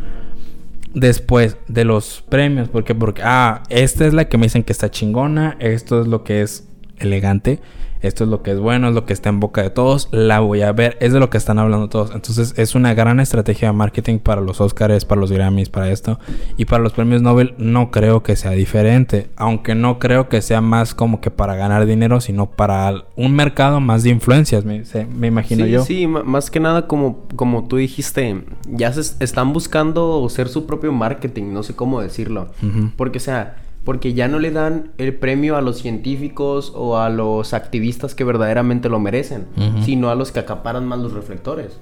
después 0.93 1.57
de 1.67 1.85
los 1.85 2.23
premios. 2.27 2.69
Porque, 2.69 2.95
porque, 2.95 3.21
ah, 3.23 3.63
esta 3.69 4.05
es 4.05 4.13
la 4.13 4.27
que 4.27 4.37
me 4.37 4.45
dicen 4.45 4.63
que 4.63 4.73
está 4.73 4.89
chingona. 4.89 5.57
Esto 5.59 6.01
es 6.01 6.07
lo 6.07 6.23
que 6.23 6.41
es 6.41 6.67
elegante 6.97 7.59
esto 8.01 8.23
es 8.23 8.29
lo 8.29 8.41
que 8.41 8.51
es 8.51 8.59
bueno, 8.59 8.89
es 8.89 8.95
lo 8.95 9.05
que 9.05 9.13
está 9.13 9.29
en 9.29 9.39
boca 9.39 9.61
de 9.61 9.69
todos, 9.69 10.07
la 10.11 10.39
voy 10.39 10.61
a 10.61 10.71
ver, 10.71 10.97
es 11.01 11.13
de 11.13 11.19
lo 11.19 11.29
que 11.29 11.37
están 11.37 11.59
hablando 11.59 11.89
todos. 11.89 12.11
Entonces 12.13 12.53
es 12.57 12.75
una 12.75 12.93
gran 12.93 13.19
estrategia 13.19 13.69
de 13.69 13.73
marketing 13.73 14.19
para 14.19 14.41
los 14.41 14.61
Oscars, 14.61 15.05
para 15.05 15.19
los 15.19 15.31
Grammys, 15.31 15.69
para 15.69 15.89
esto. 15.89 16.19
Y 16.57 16.65
para 16.65 16.81
los 16.81 16.93
premios 16.93 17.21
Nobel 17.21 17.53
no 17.57 17.91
creo 17.91 18.23
que 18.23 18.35
sea 18.35 18.51
diferente, 18.51 19.29
aunque 19.35 19.75
no 19.75 19.99
creo 19.99 20.29
que 20.29 20.41
sea 20.41 20.61
más 20.61 20.93
como 20.93 21.21
que 21.21 21.31
para 21.31 21.55
ganar 21.55 21.85
dinero, 21.85 22.21
sino 22.21 22.47
para 22.47 23.05
un 23.15 23.33
mercado 23.33 23.79
más 23.79 24.03
de 24.03 24.09
influencias, 24.09 24.65
me, 24.65 24.83
me 25.15 25.27
imagino 25.27 25.65
yo. 25.65 25.83
Sí, 25.83 26.07
más 26.07 26.49
que 26.49 26.59
nada 26.59 26.87
como, 26.87 27.25
como 27.35 27.67
tú 27.67 27.77
dijiste, 27.77 28.43
ya 28.67 28.93
se 28.93 29.23
están 29.23 29.53
buscando 29.53 30.27
ser 30.29 30.47
su 30.47 30.65
propio 30.65 30.91
marketing, 30.91 31.53
no 31.53 31.63
sé 31.63 31.75
cómo 31.75 32.01
decirlo. 32.01 32.47
Porque, 32.95 33.17
o 33.17 33.21
sea 33.21 33.57
porque 33.89 34.13
ya 34.13 34.27
no 34.27 34.37
le 34.37 34.51
dan 34.51 34.91
el 34.99 35.15
premio 35.15 35.57
a 35.57 35.61
los 35.61 35.79
científicos 35.79 36.71
o 36.75 36.99
a 36.99 37.09
los 37.09 37.55
activistas 37.55 38.13
que 38.13 38.23
verdaderamente 38.23 38.87
lo 38.87 38.99
merecen, 38.99 39.47
sino 39.83 40.11
a 40.11 40.15
los 40.15 40.31
que 40.31 40.37
acaparan 40.37 40.85
más 40.85 40.99
los 40.99 41.13
reflectores. 41.13 41.79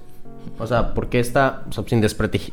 O 0.58 0.66
sea, 0.68 0.94
porque 0.94 1.20
está, 1.20 1.66
sin, 1.86 2.02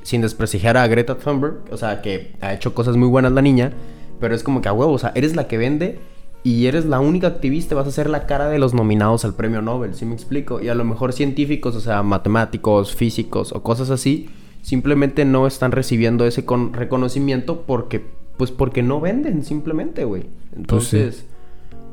sin, 0.02 0.20
desprestigiar 0.22 0.76
a 0.76 0.88
Greta 0.88 1.16
Thunberg, 1.18 1.58
o 1.70 1.76
sea, 1.76 2.02
que 2.02 2.34
ha 2.40 2.52
hecho 2.52 2.74
cosas 2.74 2.96
muy 2.96 3.06
buenas 3.06 3.30
la 3.30 3.42
niña, 3.42 3.70
pero 4.18 4.34
es 4.34 4.42
como 4.42 4.60
que 4.60 4.68
a 4.68 4.72
huevo, 4.72 4.90
o 4.90 4.98
sea, 4.98 5.12
eres 5.14 5.36
la 5.36 5.46
que 5.46 5.56
vende 5.56 6.00
y 6.42 6.66
eres 6.66 6.84
la 6.84 6.98
única 6.98 7.28
activista, 7.28 7.76
vas 7.76 7.86
a 7.86 7.92
ser 7.92 8.10
la 8.10 8.26
cara 8.26 8.48
de 8.48 8.58
los 8.58 8.74
nominados 8.74 9.24
al 9.24 9.34
premio 9.34 9.62
Nobel, 9.62 9.94
¿sí 9.94 10.04
me 10.04 10.14
explico? 10.14 10.60
Y 10.60 10.68
a 10.68 10.74
lo 10.74 10.84
mejor 10.84 11.12
científicos, 11.12 11.76
o 11.76 11.80
sea, 11.80 12.02
matemáticos, 12.02 12.96
físicos 12.96 13.52
o 13.52 13.62
cosas 13.62 13.90
así, 13.90 14.28
simplemente 14.62 15.24
no 15.24 15.46
están 15.46 15.70
recibiendo 15.70 16.26
ese 16.26 16.44
reconocimiento 16.72 17.60
porque 17.60 18.23
pues 18.36 18.50
porque 18.50 18.82
no 18.82 19.00
venden, 19.00 19.44
simplemente, 19.44 20.04
güey. 20.04 20.22
Pues 20.22 20.56
Entonces, 20.56 21.26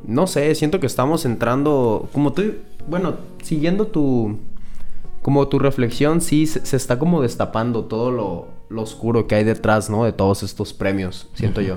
no 0.06 0.26
sé, 0.26 0.54
siento 0.54 0.80
que 0.80 0.86
estamos 0.86 1.24
entrando, 1.24 2.08
como 2.12 2.32
tú, 2.32 2.42
bueno, 2.88 3.14
siguiendo 3.42 3.86
tu, 3.86 4.38
como 5.22 5.46
tu 5.48 5.58
reflexión, 5.58 6.20
sí, 6.20 6.46
se, 6.46 6.76
está 6.76 6.98
como 6.98 7.22
destapando 7.22 7.84
todo 7.84 8.10
lo, 8.10 8.48
lo, 8.68 8.82
oscuro 8.82 9.26
que 9.26 9.36
hay 9.36 9.44
detrás, 9.44 9.88
¿no? 9.88 10.04
De 10.04 10.12
todos 10.12 10.42
estos 10.42 10.72
premios, 10.72 11.28
siento 11.34 11.60
yo. 11.60 11.76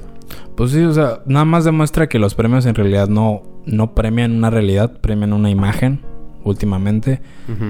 Pues 0.55 0.71
sí, 0.71 0.81
o 0.83 0.93
sea, 0.93 1.21
nada 1.25 1.45
más 1.45 1.63
demuestra 1.63 2.09
que 2.09 2.17
los 2.17 2.33
premios 2.33 2.65
en 2.65 2.75
realidad 2.75 3.07
no, 3.07 3.43
no 3.65 3.93
premian 3.93 4.31
una 4.31 4.49
realidad, 4.49 4.99
premian 4.99 5.33
una 5.33 5.49
imagen 5.49 6.01
últimamente. 6.43 7.21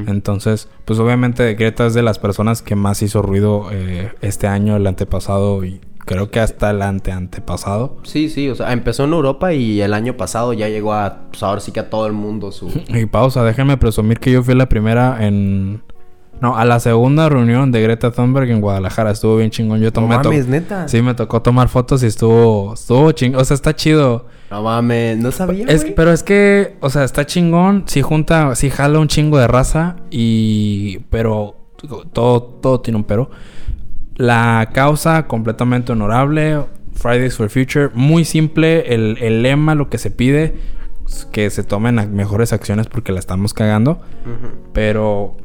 Entonces, 0.07 0.69
pues 0.83 0.99
obviamente 0.99 1.53
Greta 1.55 1.87
es 1.87 1.93
de 1.93 2.03
las 2.03 2.19
personas 2.19 2.61
que 2.61 2.75
más 2.75 3.01
hizo 3.01 3.21
ruido 3.21 3.69
eh, 3.71 4.11
este 4.21 4.47
año, 4.47 4.75
el 4.75 4.85
antepasado 4.85 5.63
y 5.63 5.79
creo 6.05 6.29
que 6.31 6.39
hasta 6.39 6.69
el 6.69 6.81
ante 6.81 7.11
antepasado. 7.11 7.97
Sí, 8.03 8.29
sí, 8.29 8.49
o 8.49 8.55
sea, 8.55 8.71
empezó 8.73 9.03
en 9.03 9.13
Europa 9.13 9.53
y 9.53 9.81
el 9.81 9.93
año 9.93 10.15
pasado 10.17 10.53
ya 10.53 10.69
llegó 10.69 10.93
a, 10.93 11.23
pues 11.31 11.41
ahora 11.43 11.59
sí 11.61 11.71
que 11.71 11.79
a 11.81 11.89
todo 11.89 12.05
el 12.07 12.13
mundo 12.13 12.51
su... 12.51 12.69
Y 12.87 13.05
pausa, 13.07 13.43
déjenme 13.43 13.77
presumir 13.77 14.19
que 14.19 14.31
yo 14.31 14.43
fui 14.43 14.55
la 14.55 14.69
primera 14.69 15.25
en, 15.25 15.81
No, 16.41 16.55
a 16.57 16.65
la 16.65 16.79
segunda 16.79 17.27
reunión 17.29 17.71
de 17.71 17.81
Greta 17.81 18.11
Thunberg 18.11 18.49
en 18.51 18.61
Guadalajara 18.61 19.11
estuvo 19.11 19.37
bien 19.37 19.49
chingón. 19.51 19.79
Yo 19.79 19.87
No 19.87 19.91
tomé 19.93 20.17
to- 20.19 20.29
mames, 20.29 20.47
neta. 20.47 20.87
Sí, 20.87 21.01
me 21.01 21.13
tocó 21.15 21.41
tomar 21.41 21.69
fotos 21.69 22.03
y 22.03 22.07
estuvo 22.07 22.73
estuvo 22.73 23.11
chingón, 23.13 23.41
o 23.41 23.45
sea, 23.45 23.55
está 23.55 23.75
chido. 23.75 24.27
No 24.51 24.61
mames, 24.61 25.17
no 25.17 25.31
sabía, 25.31 25.65
Es, 25.67 25.85
pero 25.95 26.11
es 26.11 26.21
que, 26.21 26.77
o 26.81 26.89
sea, 26.91 27.03
está 27.03 27.25
chingón, 27.25 27.85
sí 27.87 28.01
junta, 28.03 28.53
sí 28.53 28.69
jala 28.69 28.99
un 28.99 29.07
chingo 29.07 29.39
de 29.39 29.47
raza 29.47 29.95
y 30.11 30.99
pero 31.09 31.55
todo 32.13 32.43
todo 32.43 32.79
tiene 32.81 32.97
un 32.97 33.03
pero. 33.05 33.29
La 34.15 34.69
causa 34.73 35.27
completamente 35.27 35.91
honorable, 35.91 36.65
Fridays 36.93 37.35
for 37.35 37.49
Future, 37.49 37.89
muy 37.93 38.23
simple 38.23 38.93
el, 38.93 39.17
el 39.19 39.41
lema, 39.41 39.75
lo 39.75 39.89
que 39.89 39.97
se 39.97 40.11
pide 40.11 40.55
es 41.05 41.25
que 41.25 41.49
se 41.49 41.63
tomen 41.63 42.15
mejores 42.15 42.53
acciones 42.53 42.87
porque 42.87 43.11
la 43.11 43.19
estamos 43.19 43.53
cagando. 43.53 44.01
Pero 44.73 45.37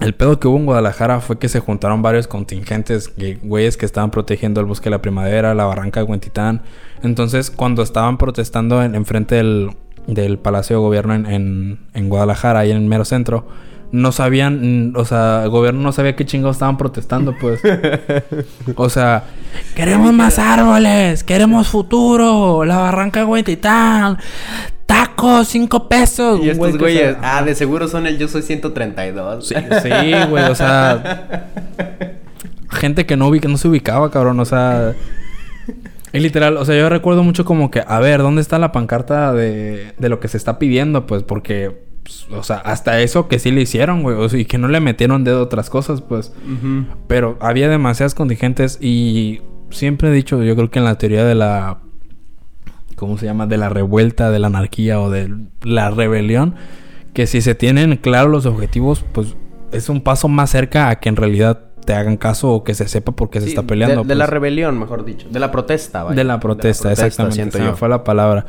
el 0.00 0.14
pedo 0.14 0.40
que 0.40 0.48
hubo 0.48 0.56
en 0.56 0.64
Guadalajara 0.64 1.20
fue 1.20 1.38
que 1.38 1.48
se 1.48 1.60
juntaron 1.60 2.02
varios 2.02 2.26
contingentes, 2.26 3.12
güeyes 3.42 3.76
que 3.76 3.86
estaban 3.86 4.10
protegiendo 4.10 4.60
el 4.60 4.66
bosque 4.66 4.84
de 4.84 4.90
la 4.90 5.02
primavera, 5.02 5.54
la 5.54 5.64
barranca 5.64 6.00
de 6.00 6.06
Huentitán. 6.06 6.62
Entonces, 7.02 7.50
cuando 7.50 7.82
estaban 7.82 8.18
protestando 8.18 8.82
en, 8.82 8.94
enfrente 8.94 9.36
del, 9.36 9.76
del 10.06 10.38
Palacio 10.38 10.76
de 10.76 10.82
Gobierno 10.82 11.14
en, 11.14 11.26
en, 11.26 11.80
en 11.92 12.08
Guadalajara, 12.08 12.60
ahí 12.60 12.70
en 12.70 12.78
el 12.78 12.86
mero 12.86 13.04
centro, 13.04 13.46
no 13.92 14.12
sabían, 14.12 14.90
mm, 14.90 14.96
o 14.96 15.04
sea, 15.04 15.42
el 15.44 15.50
gobierno 15.50 15.80
no 15.80 15.92
sabía 15.92 16.14
qué 16.14 16.24
chingados 16.24 16.56
estaban 16.56 16.78
protestando, 16.78 17.34
pues. 17.40 17.60
o 18.76 18.88
sea, 18.88 19.24
queremos 19.74 20.12
más 20.12 20.38
árboles, 20.38 21.24
queremos 21.24 21.68
futuro, 21.68 22.64
la 22.64 22.78
barranca 22.78 23.20
de 23.20 23.26
Huentitán, 23.26 24.18
tacos, 24.86 25.48
cinco 25.48 25.88
pesos. 25.88 26.40
Y 26.42 26.50
estos 26.50 26.78
güeyes, 26.78 27.16
ah, 27.22 27.42
de 27.42 27.54
seguro 27.54 27.88
son 27.88 28.06
el 28.06 28.18
Yo 28.18 28.28
Soy 28.28 28.42
132. 28.42 29.48
Sí, 29.48 29.54
sí, 29.82 30.12
güey, 30.28 30.44
o 30.44 30.54
sea. 30.54 31.48
gente 32.70 33.06
que 33.06 33.16
no, 33.16 33.28
ubica, 33.28 33.48
no 33.48 33.58
se 33.58 33.68
ubicaba, 33.68 34.10
cabrón, 34.10 34.38
o 34.40 34.44
sea. 34.44 34.94
Y 36.12 36.18
literal, 36.18 36.56
o 36.56 36.64
sea, 36.64 36.76
yo 36.76 36.88
recuerdo 36.88 37.22
mucho 37.22 37.44
como 37.44 37.70
que, 37.70 37.84
a 37.86 38.00
ver, 38.00 38.20
¿dónde 38.20 38.42
está 38.42 38.58
la 38.58 38.72
pancarta 38.72 39.32
de, 39.32 39.92
de 39.96 40.08
lo 40.08 40.18
que 40.18 40.26
se 40.26 40.36
está 40.36 40.58
pidiendo? 40.58 41.06
Pues 41.06 41.22
porque, 41.22 41.89
pues, 42.10 42.38
o 42.38 42.42
sea, 42.42 42.56
hasta 42.56 43.00
eso 43.00 43.28
que 43.28 43.38
sí 43.38 43.50
le 43.50 43.62
hicieron, 43.62 44.02
güey, 44.02 44.16
o 44.16 44.28
sea, 44.28 44.40
y 44.40 44.44
que 44.44 44.58
no 44.58 44.68
le 44.68 44.80
metieron 44.80 45.24
dedo 45.24 45.40
a 45.40 45.42
otras 45.42 45.70
cosas, 45.70 46.00
pues. 46.00 46.32
Pero 47.06 47.36
había 47.40 47.68
demasiadas 47.68 48.14
contingentes 48.14 48.78
y 48.80 49.40
siempre 49.70 50.08
he 50.08 50.12
dicho, 50.12 50.42
yo 50.42 50.56
creo 50.56 50.70
que 50.70 50.78
en 50.78 50.84
la 50.84 50.98
teoría 50.98 51.24
de 51.24 51.34
la... 51.34 51.78
¿Cómo 52.96 53.16
se 53.16 53.26
llama? 53.26 53.46
De 53.46 53.56
la 53.56 53.70
revuelta, 53.70 54.30
de 54.30 54.38
la 54.38 54.48
anarquía 54.48 55.00
o 55.00 55.08
de 55.10 55.34
la 55.62 55.90
rebelión, 55.90 56.54
que 57.14 57.26
si 57.26 57.40
se 57.40 57.54
tienen 57.54 57.96
claros 57.96 58.30
los 58.30 58.46
objetivos, 58.46 59.04
pues 59.12 59.36
es 59.72 59.88
un 59.88 60.02
paso 60.02 60.28
más 60.28 60.50
cerca 60.50 60.90
a 60.90 61.00
que 61.00 61.08
en 61.08 61.16
realidad 61.16 61.66
te 61.86 61.94
hagan 61.94 62.18
caso 62.18 62.50
o 62.50 62.62
que 62.62 62.74
se 62.74 62.86
sepa 62.88 63.12
por 63.12 63.30
qué 63.30 63.40
se 63.40 63.48
está 63.48 63.62
peleando. 63.62 64.02
De, 64.02 64.08
de 64.08 64.14
la 64.16 64.24
pues. 64.24 64.30
rebelión, 64.30 64.78
mejor 64.78 65.04
dicho. 65.06 65.28
De 65.30 65.40
la 65.40 65.50
protesta, 65.50 66.02
vaya. 66.02 66.16
De 66.16 66.24
la 66.24 66.40
protesta, 66.40 66.92
exactamente. 66.92 67.58
Se 67.58 67.64
me 67.64 67.72
fue 67.74 67.88
la 67.88 68.04
palabra. 68.04 68.44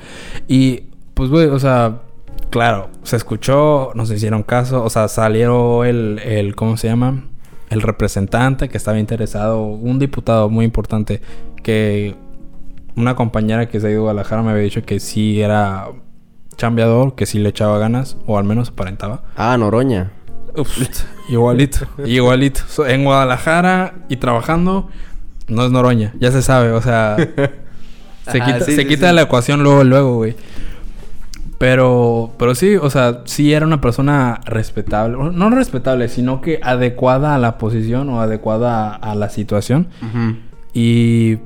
Y, 0.50 0.84
pues, 1.13 1.30
güey, 1.30 1.48
o 1.48 1.60
sea, 1.60 2.01
claro, 2.50 2.89
se 3.03 3.15
escuchó, 3.15 3.91
nos 3.95 4.12
hicieron 4.12 4.43
caso, 4.43 4.83
o 4.83 4.89
sea, 4.89 5.07
salió 5.07 5.83
el, 5.83 6.19
el, 6.24 6.55
¿cómo 6.55 6.77
se 6.77 6.88
llama? 6.88 7.25
El 7.69 7.81
representante 7.81 8.69
que 8.69 8.77
estaba 8.77 9.00
interesado, 9.00 9.63
un 9.63 10.00
diputado 10.00 10.50
muy 10.50 10.65
importante, 10.65 11.21
que 11.63 12.15
una 12.95 13.15
compañera 13.15 13.69
que 13.69 13.79
se 13.79 13.88
ha 13.88 13.91
ido 13.91 14.00
a 14.00 14.03
Guadalajara 14.03 14.41
me 14.43 14.51
había 14.51 14.63
dicho 14.63 14.83
que 14.83 15.00
sí 15.00 15.41
era 15.41 15.88
chambeador, 16.57 17.15
que 17.15 17.25
sí 17.25 17.39
le 17.39 17.50
echaba 17.50 17.77
ganas, 17.79 18.17
o 18.27 18.38
al 18.38 18.43
menos 18.43 18.69
aparentaba. 18.69 19.24
Ah, 19.36 19.57
Noroña. 19.57 20.12
Uf, 20.55 20.69
igualito, 21.29 21.88
igualito. 22.05 22.62
So, 22.67 22.86
En 22.86 23.05
Guadalajara 23.05 23.93
y 24.10 24.17
trabajando, 24.17 24.89
no 25.48 25.65
es 25.65 25.71
Noroña, 25.71 26.13
ya 26.19 26.31
se 26.31 26.41
sabe, 26.41 26.71
o 26.71 26.81
sea, 26.81 27.15
se 28.29 28.41
Ajá, 28.41 28.45
quita, 28.45 28.65
sí, 28.65 28.74
se 28.75 28.81
sí, 28.81 28.88
quita 28.88 29.10
sí. 29.10 29.15
la 29.15 29.21
ecuación 29.24 29.63
luego, 29.63 29.83
luego, 29.86 30.15
güey. 30.17 30.36
Pero, 31.62 32.32
pero 32.39 32.56
sí, 32.56 32.75
o 32.75 32.89
sea, 32.89 33.22
sí 33.25 33.53
era 33.53 33.68
una 33.68 33.82
persona 33.82 34.41
respetable, 34.46 35.15
no 35.32 35.50
respetable, 35.51 36.08
sino 36.08 36.41
que 36.41 36.60
adecuada 36.63 37.36
a 37.36 37.38
la 37.38 37.60
posición 37.60 38.10
o 38.10 38.20
adecuada 38.20 38.96
a, 38.96 39.12
a 39.12 39.13
la 39.13 39.30
situación. 39.30 39.89
Y 40.74 41.38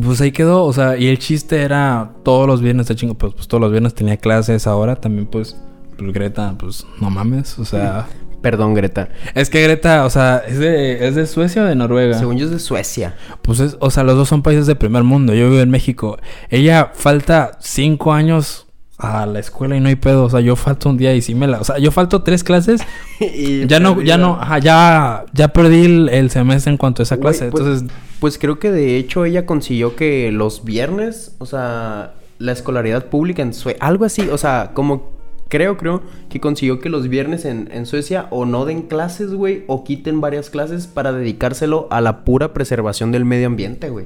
pues 0.00 0.20
ahí 0.20 0.30
quedó, 0.30 0.64
o 0.64 0.72
sea, 0.72 0.96
y 0.96 1.08
el 1.08 1.18
chiste 1.18 1.62
era 1.62 2.12
todos 2.22 2.46
los 2.46 2.62
viernes, 2.62 2.86
de 2.86 2.94
chingo, 2.94 3.14
pues, 3.14 3.34
pues 3.34 3.48
todos 3.48 3.60
los 3.60 3.72
viernes 3.72 3.94
tenía 3.94 4.16
clases, 4.16 4.68
ahora 4.68 4.94
también 4.94 5.26
pues, 5.26 5.56
pues 5.98 6.12
Greta, 6.12 6.54
pues 6.56 6.86
no 7.00 7.10
mames, 7.10 7.58
o 7.58 7.64
sea, 7.64 8.06
Perdón, 8.42 8.74
Greta. 8.74 9.08
es 9.34 9.50
que 9.50 9.60
Greta, 9.60 10.04
o 10.04 10.10
sea, 10.10 10.40
es 10.46 10.60
de, 10.60 11.08
es 11.08 11.16
de 11.16 11.26
Suecia 11.26 11.62
o 11.62 11.64
de 11.64 11.74
Noruega. 11.74 12.16
Según 12.16 12.38
yo 12.38 12.44
es 12.46 12.52
de 12.52 12.60
Suecia. 12.60 13.16
Pues 13.42 13.58
es, 13.58 13.76
o 13.80 13.90
sea, 13.90 14.04
los 14.04 14.14
dos 14.14 14.28
son 14.28 14.42
países 14.42 14.68
de 14.68 14.76
primer 14.76 15.02
mundo, 15.02 15.34
yo 15.34 15.50
vivo 15.50 15.60
en 15.60 15.70
México. 15.70 16.16
Ella 16.48 16.92
falta 16.94 17.58
cinco 17.58 18.12
años 18.12 18.68
a 19.00 19.26
la 19.26 19.38
escuela 19.40 19.76
y 19.76 19.80
no 19.80 19.88
hay 19.88 19.96
pedo, 19.96 20.24
o 20.24 20.30
sea, 20.30 20.40
yo 20.40 20.56
falto 20.56 20.88
un 20.90 20.96
día 20.98 21.14
y 21.14 21.22
sí 21.22 21.34
me 21.34 21.46
la, 21.46 21.60
o 21.60 21.64
sea, 21.64 21.78
yo 21.78 21.90
falto 21.90 22.22
tres 22.22 22.44
clases, 22.44 22.82
Y 23.20 23.66
ya 23.66 23.80
no, 23.80 24.00
ya 24.02 24.16
no, 24.18 24.38
ajá, 24.40 24.58
ya, 24.58 25.24
ya 25.32 25.48
perdí 25.48 25.84
el, 25.84 26.08
el 26.08 26.30
semestre 26.30 26.70
en 26.72 26.76
cuanto 26.78 27.02
a 27.02 27.04
esa 27.04 27.18
clase, 27.18 27.50
pues- 27.50 27.64
entonces... 27.64 27.90
Pues 28.20 28.36
creo 28.38 28.58
que 28.58 28.70
de 28.70 28.98
hecho 28.98 29.24
ella 29.24 29.46
consiguió 29.46 29.96
que 29.96 30.30
los 30.30 30.62
viernes, 30.64 31.34
o 31.38 31.46
sea, 31.46 32.12
la 32.38 32.52
escolaridad 32.52 33.06
pública 33.06 33.40
en 33.42 33.54
Suecia, 33.54 33.82
algo 33.82 34.04
así, 34.04 34.28
o 34.28 34.36
sea, 34.36 34.72
como 34.74 35.12
creo, 35.48 35.78
creo 35.78 36.02
que 36.28 36.38
consiguió 36.38 36.80
que 36.80 36.90
los 36.90 37.08
viernes 37.08 37.46
en, 37.46 37.70
en 37.72 37.86
Suecia 37.86 38.26
o 38.30 38.44
no 38.44 38.66
den 38.66 38.82
clases, 38.82 39.32
güey, 39.32 39.64
o 39.68 39.84
quiten 39.84 40.20
varias 40.20 40.50
clases 40.50 40.86
para 40.86 41.12
dedicárselo 41.12 41.88
a 41.90 42.02
la 42.02 42.24
pura 42.24 42.52
preservación 42.52 43.10
del 43.10 43.24
medio 43.24 43.46
ambiente, 43.46 43.88
güey. 43.88 44.04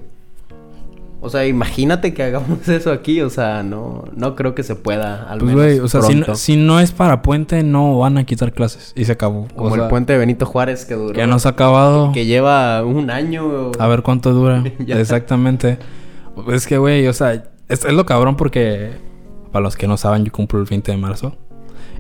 O 1.25 1.31
sea, 1.31 1.47
imagínate 1.47 2.13
que 2.13 2.23
hagamos 2.23 2.69
eso 2.69 2.93
aquí, 2.93 3.23
o 3.23 3.31
sea, 3.31 3.63
no, 3.63 4.05
no 4.15 4.37
creo 4.37 4.55
que 4.55 4.63
se 4.63 4.75
pueda, 4.75 5.23
al 5.25 5.39
Pues, 5.39 5.55
güey, 5.55 5.79
o 5.81 5.89
sea, 5.89 6.03
si 6.03 6.15
no, 6.17 6.35
si 6.35 6.57
no 6.57 6.81
es 6.81 6.93
para 6.93 7.23
puente, 7.23 7.63
no 7.63 7.99
van 7.99 8.19
a 8.19 8.25
quitar 8.25 8.53
clases. 8.53 8.93
Y 8.95 9.07
se 9.07 9.13
acabó. 9.13 9.45
O 9.55 9.57
Como 9.57 9.75
sea, 9.75 9.85
el 9.85 9.91
puente 9.91 10.13
de 10.13 10.19
Benito 10.19 10.45
Juárez 10.45 10.85
que 10.85 10.93
duró. 10.95 11.15
Que 11.15 11.27
no 11.27 11.39
se 11.39 11.49
ha 11.49 11.53
acabado. 11.53 12.13
Que 12.13 12.27
lleva 12.27 12.85
un 12.85 13.09
año. 13.11 13.73
A 13.79 13.87
ver 13.87 14.03
cuánto 14.03 14.35
dura. 14.35 14.63
Exactamente. 14.87 15.79
Es 16.53 16.67
que, 16.67 16.77
güey, 16.77 17.07
o 17.07 17.13
sea, 17.15 17.33
es, 17.33 17.85
es 17.87 17.93
lo 17.95 18.05
cabrón 18.05 18.37
porque, 18.37 18.91
para 19.51 19.63
los 19.63 19.77
que 19.77 19.87
no 19.87 19.97
saben, 19.97 20.27
yo 20.27 20.33
cumplo 20.33 20.61
el 20.61 20.67
20 20.67 20.93
de 20.93 20.99
marzo. 20.99 21.39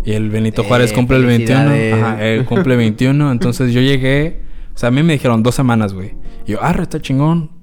Y 0.05 0.13
el 0.13 0.29
Benito 0.29 0.61
Eh, 0.61 0.65
Juárez 0.69 0.93
cumple 0.93 1.17
el 1.17 1.25
21. 1.25 1.71
felicidades. 1.71 1.95
Ajá, 1.95 2.25
él 2.27 2.45
cumple 2.45 2.77
21. 2.77 3.33
Entonces 3.33 3.73
yo 3.73 3.81
llegué. 3.81 4.43
O 4.75 4.79
sea, 4.79 4.89
a 4.91 4.93
mí 4.93 5.03
me 5.03 5.15
dijeron 5.15 5.43
dos 5.43 5.55
semanas, 5.55 5.95
güey. 5.95 6.15
Y 6.47 6.53
yo, 6.53 6.63
arre, 6.63 6.83
está 6.83 7.01
chingón. 7.01 7.54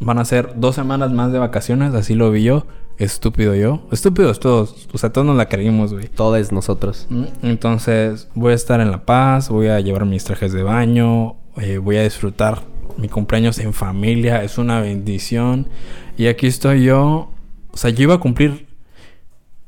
Van 0.00 0.18
a 0.18 0.24
ser 0.24 0.54
dos 0.56 0.74
semanas 0.74 1.10
más 1.12 1.32
de 1.32 1.38
vacaciones. 1.38 1.94
Así 1.94 2.14
lo 2.14 2.30
vi 2.30 2.44
yo. 2.44 2.66
Estúpido 2.98 3.54
yo. 3.54 3.86
Estúpidos 3.92 4.40
todos. 4.40 4.88
O 4.92 4.98
sea, 4.98 5.10
todos 5.12 5.26
nos 5.26 5.36
la 5.36 5.48
creímos, 5.48 5.92
güey. 5.92 6.08
Todos 6.08 6.50
nosotros. 6.52 7.06
Mm, 7.10 7.24
Entonces 7.42 8.28
voy 8.34 8.52
a 8.52 8.56
estar 8.56 8.80
en 8.80 8.90
La 8.90 9.04
Paz, 9.04 9.48
voy 9.48 9.68
a 9.68 9.80
llevar 9.80 10.04
mis 10.04 10.24
trajes 10.24 10.52
de 10.52 10.62
baño, 10.62 11.36
eh, 11.56 11.78
voy 11.78 11.96
a 11.96 12.02
disfrutar 12.02 12.62
mi 12.96 13.08
cumpleaños 13.08 13.58
en 13.60 13.72
familia, 13.72 14.42
es 14.42 14.58
una 14.58 14.80
bendición. 14.80 15.68
Y 16.16 16.26
aquí 16.26 16.48
estoy 16.48 16.82
yo, 16.84 17.30
o 17.70 17.76
sea, 17.76 17.90
yo 17.90 18.02
iba 18.02 18.14
a 18.14 18.18
cumplir, 18.18 18.66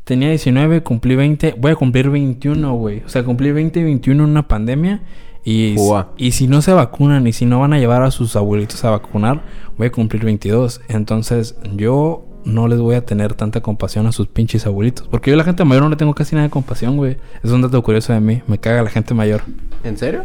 tenía 0.03 0.29
19, 0.31 0.83
cumplí 0.83 1.15
20, 1.15 1.55
voy 1.57 1.71
a 1.71 1.77
cumplir 1.77 2.11
21, 2.11 2.75
güey. 2.75 3.03
O 3.07 3.09
sea, 3.09 3.23
cumplí 3.23 3.53
20 3.53 3.79
y 3.79 3.85
21 3.85 4.25
en 4.25 4.31
una 4.31 4.49
pandemia. 4.49 5.03
Y, 5.45 5.75
y 6.17 6.33
si 6.33 6.47
no 6.47 6.61
se 6.63 6.73
vacunan 6.73 7.27
y 7.27 7.33
si 7.33 7.47
no 7.47 7.61
van 7.61 7.73
a 7.73 7.79
llevar 7.79 8.03
a 8.03 8.11
sus 8.11 8.37
abuelitos 8.37 8.85
a 8.85 8.91
vacunar, 8.91 9.43
voy 9.79 9.87
a 9.89 9.93
cumplir 9.93 10.25
22. 10.25 10.81
Entonces 10.89 11.57
yo 11.75 12.27
no 12.45 12.69
les 12.69 12.79
voy 12.79 12.95
a 12.95 13.05
tener 13.05 13.35
tanta 13.35 13.61
compasión 13.61 14.07
a 14.07 14.13
sus 14.13 14.27
pinches 14.27 14.67
abuelitos. 14.67 15.07
Porque 15.09 15.31
yo 15.31 15.35
a 15.35 15.39
la 15.39 15.45
gente 15.45 15.65
mayor 15.65 15.83
no 15.85 15.91
le 15.91 15.97
tengo 15.97 16.15
casi 16.15 16.35
nada 16.35 16.47
de 16.47 16.51
compasión, 16.51 16.97
güey. 16.97 17.17
Es 17.43 17.51
un 17.51 17.63
dato 17.63 17.83
curioso 17.83 18.13
de 18.13 18.21
mí. 18.21 18.43
Me 18.47 18.59
caga 18.59 18.83
la 18.83 18.91
gente 18.91 19.15
mayor. 19.15 19.43
¿En 19.83 19.97
serio? 19.97 20.25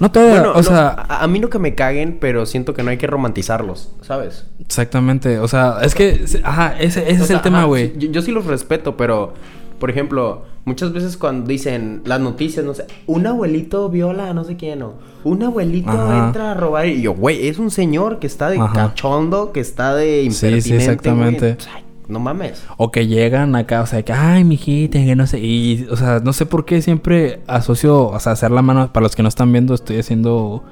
No 0.00 0.10
toda, 0.10 0.30
Bueno, 0.30 0.52
o 0.52 0.56
no, 0.56 0.62
sea... 0.62 0.88
a, 0.88 1.24
a 1.24 1.26
mí 1.26 1.38
no 1.38 1.50
que 1.50 1.58
me 1.58 1.74
caguen, 1.74 2.18
pero 2.20 2.46
siento 2.46 2.72
que 2.74 2.82
no 2.82 2.90
hay 2.90 2.96
que 2.96 3.06
romantizarlos, 3.06 3.90
¿sabes? 4.02 4.46
Exactamente. 4.60 5.38
O 5.38 5.48
sea, 5.48 5.78
es 5.82 5.94
que... 5.94 6.24
Ajá, 6.42 6.74
ese, 6.78 7.10
ese 7.10 7.20
O 7.20 7.24
es 7.24 7.30
el 7.30 7.42
tema, 7.42 7.64
güey. 7.64 7.92
yo 7.98 8.22
sí 8.22 8.32
los 8.32 8.46
respeto, 8.46 8.96
pero, 8.96 9.34
por 9.78 9.90
ejemplo, 9.90 10.44
muchas 10.64 10.92
veces 10.92 11.16
cuando 11.16 11.46
dicen 11.46 12.02
las 12.04 12.20
noticias, 12.20 12.64
no 12.64 12.74
sé, 12.74 12.86
un 13.06 13.26
abuelito 13.26 13.88
viola 13.88 14.30
a 14.30 14.34
no 14.34 14.44
sé 14.44 14.56
quién, 14.56 14.82
o 14.82 14.94
un 15.24 15.42
abuelito 15.42 15.90
Ajá. 15.90 16.26
entra 16.26 16.50
a 16.52 16.54
robar. 16.54 16.86
Y 16.86 17.02
yo, 17.02 17.14
güey, 17.14 17.48
es 17.48 17.58
un 17.58 17.70
señor 17.70 18.18
que 18.18 18.26
está 18.26 18.48
de 18.50 18.58
Ajá. 18.58 18.72
cachondo, 18.72 19.52
que 19.52 19.60
está 19.60 19.94
de 19.94 20.22
Sí, 20.24 20.30
sí, 20.30 20.46
impertinente, 20.46 20.68
güey. 20.68 20.76
exactamente. 20.84 21.54
Pues, 21.54 21.68
ay, 21.74 21.82
no 22.08 22.18
mames. 22.20 22.62
O 22.76 22.90
que 22.90 23.06
llegan 23.06 23.54
acá, 23.56 23.80
o 23.82 23.86
sea, 23.86 24.02
que, 24.02 24.12
ay, 24.12 24.44
mijita, 24.44 24.98
que 24.98 25.16
no 25.16 25.26
sé. 25.26 25.38
Y, 25.40 25.86
o 25.90 25.96
sea, 25.96 26.20
no 26.20 26.32
sé 26.34 26.44
por 26.46 26.64
qué 26.66 26.82
siempre 26.82 27.40
asocio, 27.46 28.08
o 28.08 28.20
sea, 28.20 28.32
hacer 28.32 28.50
la 28.50 28.60
mano. 28.62 28.92
Para 28.92 29.04
los 29.04 29.16
que 29.16 29.22
no 29.22 29.28
están 29.28 29.50
viendo, 29.52 29.72
estoy 29.74 29.98
haciendo 29.98 30.62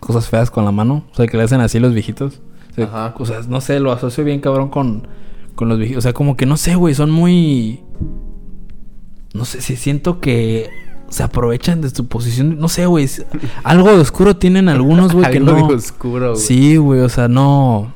cosas 0.00 0.28
feas 0.28 0.50
con 0.50 0.64
la 0.66 0.72
mano. 0.72 1.04
O 1.12 1.14
sea, 1.16 1.26
que 1.26 1.36
le 1.38 1.44
hacen 1.44 1.60
así 1.62 1.78
los 1.78 1.94
viejitos. 1.94 2.42
O 2.72 2.74
sea, 2.74 2.84
Ajá. 2.84 3.14
o 3.18 3.24
sea, 3.24 3.40
no 3.48 3.60
sé, 3.62 3.80
lo 3.80 3.92
asocio 3.92 4.22
bien 4.24 4.40
cabrón 4.40 4.68
con, 4.68 5.08
con 5.54 5.70
los 5.70 5.78
viejitos. 5.78 6.00
O 6.00 6.02
sea, 6.02 6.12
como 6.12 6.36
que 6.36 6.44
no 6.44 6.58
sé, 6.58 6.74
güey, 6.74 6.94
son 6.94 7.10
muy. 7.10 7.80
No 9.34 9.44
sé, 9.44 9.60
si 9.60 9.76
siento 9.76 10.20
que 10.20 10.70
se 11.10 11.22
aprovechan 11.22 11.80
de 11.82 11.90
su 11.90 12.06
posición. 12.06 12.58
No 12.58 12.68
sé, 12.68 12.86
güey. 12.86 13.08
Algo 13.62 13.90
de 13.90 14.00
oscuro 14.00 14.36
tienen 14.36 14.68
algunos, 14.68 15.12
güey, 15.12 15.30
que 15.30 15.36
Algo 15.38 15.52
no. 15.58 15.68
de 15.68 15.74
oscuro, 15.74 16.30
güey. 16.32 16.40
Sí, 16.42 16.76
güey, 16.76 17.00
o 17.00 17.08
sea, 17.08 17.28
no. 17.28 17.92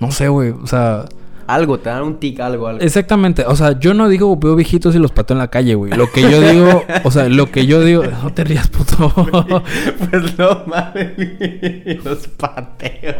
No 0.00 0.10
sé, 0.12 0.28
güey. 0.28 0.50
O 0.50 0.66
sea, 0.66 1.04
Algo, 1.48 1.78
te 1.78 1.88
dan 1.88 2.02
un 2.02 2.20
tic, 2.20 2.40
algo, 2.40 2.68
algo. 2.68 2.82
exactamente. 2.82 3.44
O 3.46 3.56
sea, 3.56 3.78
yo 3.80 3.94
no 3.94 4.08
digo 4.08 4.36
veo 4.36 4.54
viejitos 4.54 4.94
y 4.94 4.98
los 4.98 5.12
pateo 5.12 5.34
en 5.34 5.38
la 5.38 5.48
calle, 5.48 5.74
güey. 5.74 5.92
Lo 5.92 6.12
que 6.12 6.20
yo 6.22 6.40
digo, 6.42 6.84
o 7.04 7.10
sea, 7.10 7.28
lo 7.28 7.50
que 7.50 7.66
yo 7.66 7.82
digo. 7.82 8.04
No 8.04 8.32
te 8.32 8.44
rías, 8.44 8.68
puto. 8.68 9.12
Pues 10.10 10.38
no 10.38 10.62
mames, 10.66 11.12
los 12.04 12.28
pateo. 12.28 13.14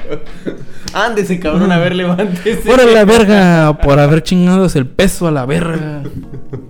Ándese, 0.92 1.40
cabrón, 1.40 1.73
a 1.73 1.78
ver, 1.78 1.94
levántese. 1.94 2.68
Por 2.68 2.85
la 2.85 3.04
verga, 3.04 3.78
por 3.82 3.99
haber 3.99 4.23
chingados 4.23 4.76
el 4.76 4.87
peso 4.87 5.26
a 5.26 5.30
la 5.30 5.47
verga. 5.47 6.02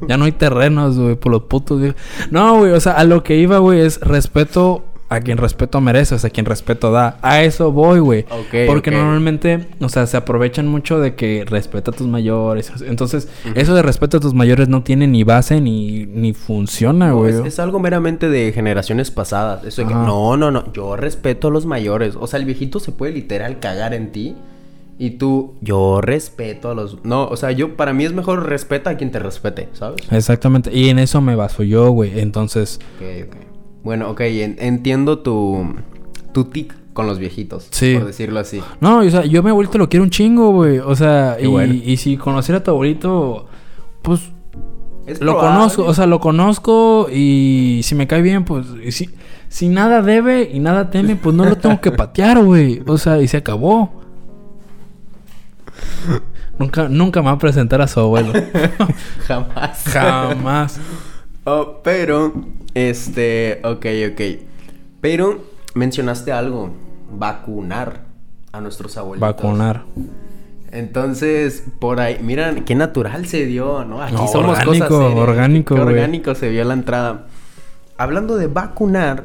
Ya 0.09 0.17
no 0.17 0.25
hay 0.27 0.33
terrenos, 0.33 0.97
güey, 0.99 1.17
por 1.17 1.33
los 1.33 1.43
putos. 1.43 1.81
güey. 1.81 1.95
No, 2.31 2.59
güey, 2.59 2.73
o 2.73 2.81
sea, 2.81 2.93
a 2.93 3.05
lo 3.05 3.23
que 3.23 3.37
iba, 3.37 3.59
güey, 3.59 3.81
es 3.81 4.01
respeto 4.01 4.85
a 5.11 5.21
quien 5.21 5.39
respeto 5.39 5.81
merece, 5.81 6.15
o 6.15 6.19
sea, 6.19 6.29
quien 6.31 6.45
respeto 6.45 6.93
da. 6.93 7.19
A 7.23 7.43
eso 7.43 7.73
voy, 7.73 7.99
güey. 8.01 8.27
Ok, 8.31 8.67
Porque 8.67 8.91
normalmente, 8.91 9.67
o 9.81 9.89
sea, 9.89 10.07
se 10.07 10.17
aprovechan 10.19 10.69
mucho 10.69 11.01
de 11.01 11.15
que 11.15 11.45
respeta 11.47 11.91
a 11.91 11.95
tus 11.95 12.07
mayores. 12.07 12.71
Entonces, 12.87 13.29
eso 13.55 13.75
de 13.75 13.83
respeto 13.83 14.19
a 14.19 14.21
tus 14.21 14.35
mayores 14.35 14.69
no 14.69 14.83
tiene 14.83 15.07
ni 15.07 15.25
base 15.25 15.61
ni, 15.63 16.05
ni 16.07 16.35
funciona, 16.35 17.09
No, 17.09 17.19
güey. 17.19 17.33
es, 17.33 17.41
es 17.47 17.59
algo 17.59 17.81
meramente 17.81 18.29
de 18.29 18.53
generaciones 18.53 19.11
pasadas. 19.11 19.65
Eso 19.65 19.83
de 19.83 19.89
que, 19.89 19.95
no, 19.95 20.37
no, 20.37 20.51
no, 20.51 20.73
yo 20.73 20.95
respeto 20.97 21.49
a 21.49 21.51
los 21.51 21.65
mayores. 21.65 22.15
O 22.19 22.27
sea, 22.27 22.39
el 22.39 22.45
viejito 22.45 22.79
se 22.79 22.93
puede 22.93 23.13
literal 23.13 23.61
cagar 23.61 23.95
en 23.95 24.13
ti. 24.13 24.37
Y 25.01 25.11
tú, 25.11 25.55
yo 25.61 26.01
respeto 26.01 26.73
a 26.73 26.75
los... 26.75 27.05
No, 27.05 27.29
o 27.29 27.37
sea, 27.37 27.53
yo, 27.53 27.77
para 27.77 27.93
mí 27.93 28.05
es 28.05 28.13
mejor 28.13 28.49
respeta 28.49 28.91
a 28.91 28.97
quien 28.97 29.13
te 29.13 29.21
respete, 29.21 29.69
¿sabes? 29.73 30.01
Exactamente. 30.11 30.77
Y 30.77 30.89
en 30.89 30.99
eso 30.99 31.21
me 31.21 31.37
baso 31.37 31.63
yo, 31.63 31.89
güey. 31.93 32.19
Entonces, 32.19 32.81
Ok, 33.01 33.29
ok. 33.29 33.48
Bueno, 33.85 34.11
ok, 34.11 34.21
en- 34.23 34.57
entiendo 34.59 35.19
tu, 35.21 35.75
tu 36.33 36.45
tic 36.45 36.75
con 36.93 37.07
los 37.07 37.19
viejitos. 37.19 37.69
Sí. 37.71 37.95
Por 37.97 38.07
decirlo 38.07 38.41
así. 38.41 38.61
No, 38.81 38.99
o 38.99 39.11
sea, 39.11 39.25
yo 39.25 39.43
mi 39.43 39.51
abuelito 39.51 39.79
lo 39.79 39.89
quiero 39.89 40.03
un 40.05 40.11
chingo, 40.11 40.51
güey. 40.51 40.79
O 40.79 40.95
sea, 40.97 41.37
y, 41.41 41.47
bueno. 41.47 41.73
y 41.75 41.97
si 41.97 42.17
conociera 42.17 42.59
a 42.59 42.63
tu 42.65 42.73
abuelito, 42.73 43.47
pues 44.03 44.21
Es 45.07 45.21
lo 45.21 45.33
probable. 45.33 45.57
conozco, 45.59 45.85
o 45.85 45.95
sea, 45.95 46.07
lo 46.07 46.19
conozco 46.21 47.09
y 47.13 47.81
si 47.85 47.95
me 47.95 48.07
cae 48.09 48.21
bien, 48.21 48.45
pues 48.45 48.67
y 48.85 48.91
si, 48.93 49.11
si 49.49 49.69
nada 49.69 50.03
debe 50.03 50.51
y 50.53 50.59
nada 50.59 50.91
teme, 50.91 51.15
pues 51.17 51.37
no 51.37 51.45
lo 51.45 51.57
tengo 51.57 51.81
que 51.81 51.93
patear, 51.93 52.43
güey. 52.45 52.83
O 52.87 52.99
sea, 52.99 53.23
y 53.23 53.29
se 53.29 53.37
acabó. 53.39 53.93
nunca, 56.59 56.89
nunca 56.89 57.21
me 57.23 57.27
va 57.27 57.33
a 57.33 57.39
presentar 57.39 57.81
a 57.81 57.87
su 57.87 58.01
abuelo. 58.01 58.33
Jamás. 59.27 59.85
Jamás. 59.87 60.81
Oh, 61.45 61.81
pero, 61.83 62.33
este, 62.75 63.61
ok, 63.65 63.87
ok. 64.13 64.21
Pero 65.01 65.41
mencionaste 65.75 66.33
algo, 66.33 66.71
vacunar 67.13 68.05
a 68.53 68.61
nuestros 68.61 68.97
abuelitos. 68.97 69.29
Vacunar. 69.37 69.85
Entonces, 70.71 71.65
por 71.79 71.99
ahí, 72.01 72.19
miran, 72.23 72.65
qué 72.65 72.75
natural 72.75 73.27
se 73.27 73.47
dio, 73.47 73.85
¿no? 73.85 74.03
Aquí 74.03 74.13
No, 74.15 74.29
somos 74.29 74.59
orgánico, 74.59 74.89
cosas 74.89 75.09
serias. 75.09 75.29
orgánico, 75.29 75.75
Qué 75.75 75.81
orgánico 75.81 76.35
se 76.35 76.51
vio 76.51 76.65
la 76.65 76.75
entrada. 76.75 77.27
Hablando 77.97 78.37
de 78.37 78.49
vacunar, 78.49 79.25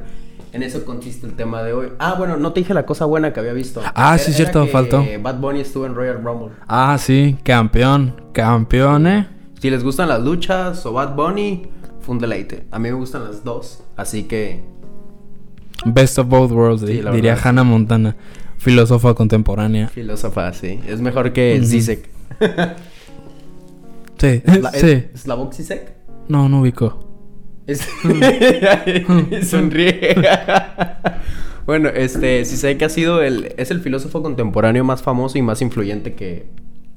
en 0.53 0.63
eso 0.63 0.85
consiste 0.85 1.27
el 1.27 1.33
tema 1.33 1.61
de 1.63 1.73
hoy. 1.73 1.89
Ah, 1.99 2.15
bueno, 2.17 2.37
no 2.37 2.53
te 2.53 2.61
dije 2.61 2.73
la 2.73 2.85
cosa 2.85 3.05
buena 3.05 3.33
que 3.33 3.39
había 3.41 3.53
visto. 3.53 3.81
Ah, 3.93 4.17
sí, 4.17 4.31
cierto, 4.31 4.65
faltó. 4.67 5.03
Bad 5.21 5.39
Bunny 5.39 5.59
estuvo 5.59 5.85
en 5.85 5.95
Royal 5.95 6.23
Rumble. 6.23 6.55
Ah, 6.67 6.95
sí, 6.97 7.35
campeón. 7.43 8.21
Campeón, 8.31 9.07
eh. 9.07 9.27
Si 9.59 9.69
les 9.69 9.83
gustan 9.83 10.09
las 10.09 10.21
luchas 10.21 10.85
o 10.85 10.93
Bad 10.93 11.15
Bunny, 11.15 11.69
fue 12.03 12.13
un 12.15 12.19
deleite. 12.19 12.65
A 12.71 12.77
mí 12.79 12.89
me 12.89 12.95
gustan 12.95 13.23
las 13.23 13.43
dos, 13.43 13.83
así 13.97 14.23
que 14.23 14.61
Best 15.85 16.19
of 16.19 16.27
both 16.27 16.51
worlds, 16.51 16.81
Sí, 16.81 17.01
diría 17.13 17.35
Hannah 17.41 17.63
Montana. 17.63 18.15
Filósofa 18.57 19.13
contemporánea. 19.15 19.89
filósofa, 19.89 20.53
sí. 20.53 20.79
Es 20.87 21.01
mejor 21.01 21.33
que. 21.33 21.59
Zizek. 21.63 22.09
Sí, 24.19 24.41
La- 24.61 24.71
sí. 24.71 25.03
¿Es 25.13 25.21
Slavoj 25.23 25.53
Zizek? 25.53 25.95
No, 26.29 26.47
no 26.47 26.61
ubico. 26.61 26.97
Es- 27.67 27.85
Sonríe. 29.49 30.15
bueno, 31.65 31.89
este, 31.89 32.45
Zizek 32.45 32.81
ha 32.83 32.89
sido 32.89 33.21
el, 33.21 33.53
es 33.57 33.69
el 33.71 33.81
filósofo 33.81 34.23
contemporáneo 34.23 34.85
más 34.85 35.01
famoso 35.01 35.37
y 35.37 35.41
más 35.41 35.61
influyente 35.61 36.13
que 36.13 36.45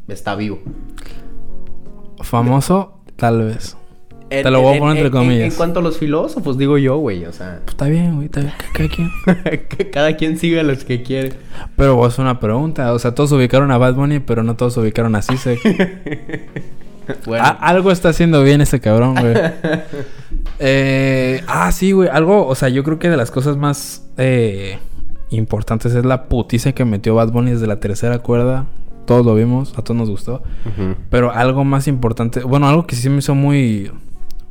está 0.06 0.36
vivo. 0.36 0.60
Famoso, 2.20 3.00
tal 3.16 3.42
vez. 3.44 3.76
En- 4.28 4.42
Te 4.42 4.50
lo 4.50 4.60
voy 4.60 4.76
a 4.76 4.78
poner 4.80 4.96
entre 4.96 5.08
en- 5.08 5.14
en- 5.14 5.22
comillas. 5.28 5.52
En 5.52 5.56
cuanto 5.56 5.80
a 5.80 5.82
los 5.82 5.98
filósofos, 5.98 6.58
digo 6.58 6.78
yo, 6.78 6.96
güey, 6.98 7.24
o 7.26 7.32
sea, 7.32 7.60
Pues 7.64 7.74
está 7.74 7.86
bien, 7.86 8.14
güey, 8.16 8.26
está 8.26 8.40
bien. 8.40 8.52
Cada 8.74 8.88
quien. 8.88 9.10
cada 9.92 10.16
quien 10.16 10.38
siga 10.38 10.62
los 10.64 10.84
que 10.84 11.02
quiere. 11.02 11.32
Pero 11.76 11.94
vos 11.96 12.18
una 12.18 12.40
pregunta. 12.40 12.92
O 12.92 12.98
sea, 12.98 13.14
todos 13.14 13.30
ubicaron 13.32 13.70
a 13.70 13.78
Bad 13.78 13.94
Bunny, 13.94 14.18
pero 14.20 14.42
no 14.42 14.56
todos 14.56 14.76
ubicaron 14.78 15.14
a 15.16 15.22
Zizek. 15.22 15.60
Bueno, 17.24 17.44
A- 17.44 17.50
algo 17.50 17.92
está 17.92 18.08
haciendo 18.08 18.42
bien 18.42 18.60
ese 18.60 18.80
cabrón, 18.80 19.14
güey. 19.14 19.34
Eh, 20.58 21.42
ah, 21.46 21.70
sí, 21.70 21.92
güey. 21.92 22.08
Algo, 22.08 22.46
o 22.46 22.54
sea, 22.54 22.68
yo 22.68 22.82
creo 22.82 22.98
que 22.98 23.08
de 23.10 23.16
las 23.16 23.30
cosas 23.30 23.56
más 23.56 24.08
eh, 24.16 24.78
importantes 25.30 25.94
es 25.94 26.04
la 26.04 26.24
putiza 26.24 26.72
que 26.72 26.84
metió 26.84 27.14
Bad 27.14 27.30
Bunny 27.30 27.52
desde 27.52 27.66
la 27.66 27.78
tercera 27.78 28.18
cuerda. 28.20 28.66
Todos 29.06 29.24
lo 29.24 29.34
vimos, 29.34 29.72
a 29.78 29.82
todos 29.82 29.96
nos 29.96 30.10
gustó. 30.10 30.42
Pero 31.10 31.30
algo 31.32 31.62
más 31.64 31.86
importante, 31.86 32.40
bueno, 32.40 32.68
algo 32.68 32.86
que 32.88 32.96
sí 32.96 33.08
me 33.08 33.18
hizo 33.18 33.34
muy, 33.36 33.92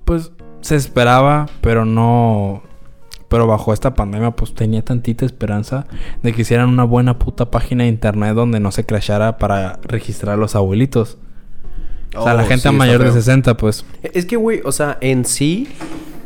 pues, 0.06 0.32
se 0.62 0.76
esperaba, 0.76 1.48
pero 1.62 1.86
no, 1.86 2.64
pero 3.28 3.48
bajo 3.48 3.74
esta 3.74 3.94
pandemia, 3.94 4.32
pues 4.32 4.54
tenía 4.54 4.84
tantita 4.84 5.26
esperanza 5.26 5.88
de 6.24 6.34
que 6.34 6.44
hicieran 6.44 6.70
una 6.70 6.84
buena 6.84 7.20
puta 7.20 7.52
página 7.52 7.84
de 7.84 7.90
internet 7.90 8.34
donde 8.36 8.60
no 8.60 8.72
se 8.72 8.86
crashara 8.86 9.38
para 9.38 9.80
registrar 9.84 10.36
a 10.36 10.38
los 10.38 10.56
abuelitos. 10.56 11.18
O 12.16 12.24
sea, 12.24 12.34
la 12.34 12.44
Oh, 12.44 12.46
gente 12.46 12.70
sí, 12.70 12.76
mayor 12.76 13.00
de 13.00 13.06
feo. 13.06 13.16
60, 13.16 13.58
pues. 13.58 13.86
Es 14.02 14.26
que, 14.26 14.38
güey, 14.38 14.62
o 14.64 14.72
sea, 14.72 14.98
en 15.02 15.26
sí, 15.26 15.68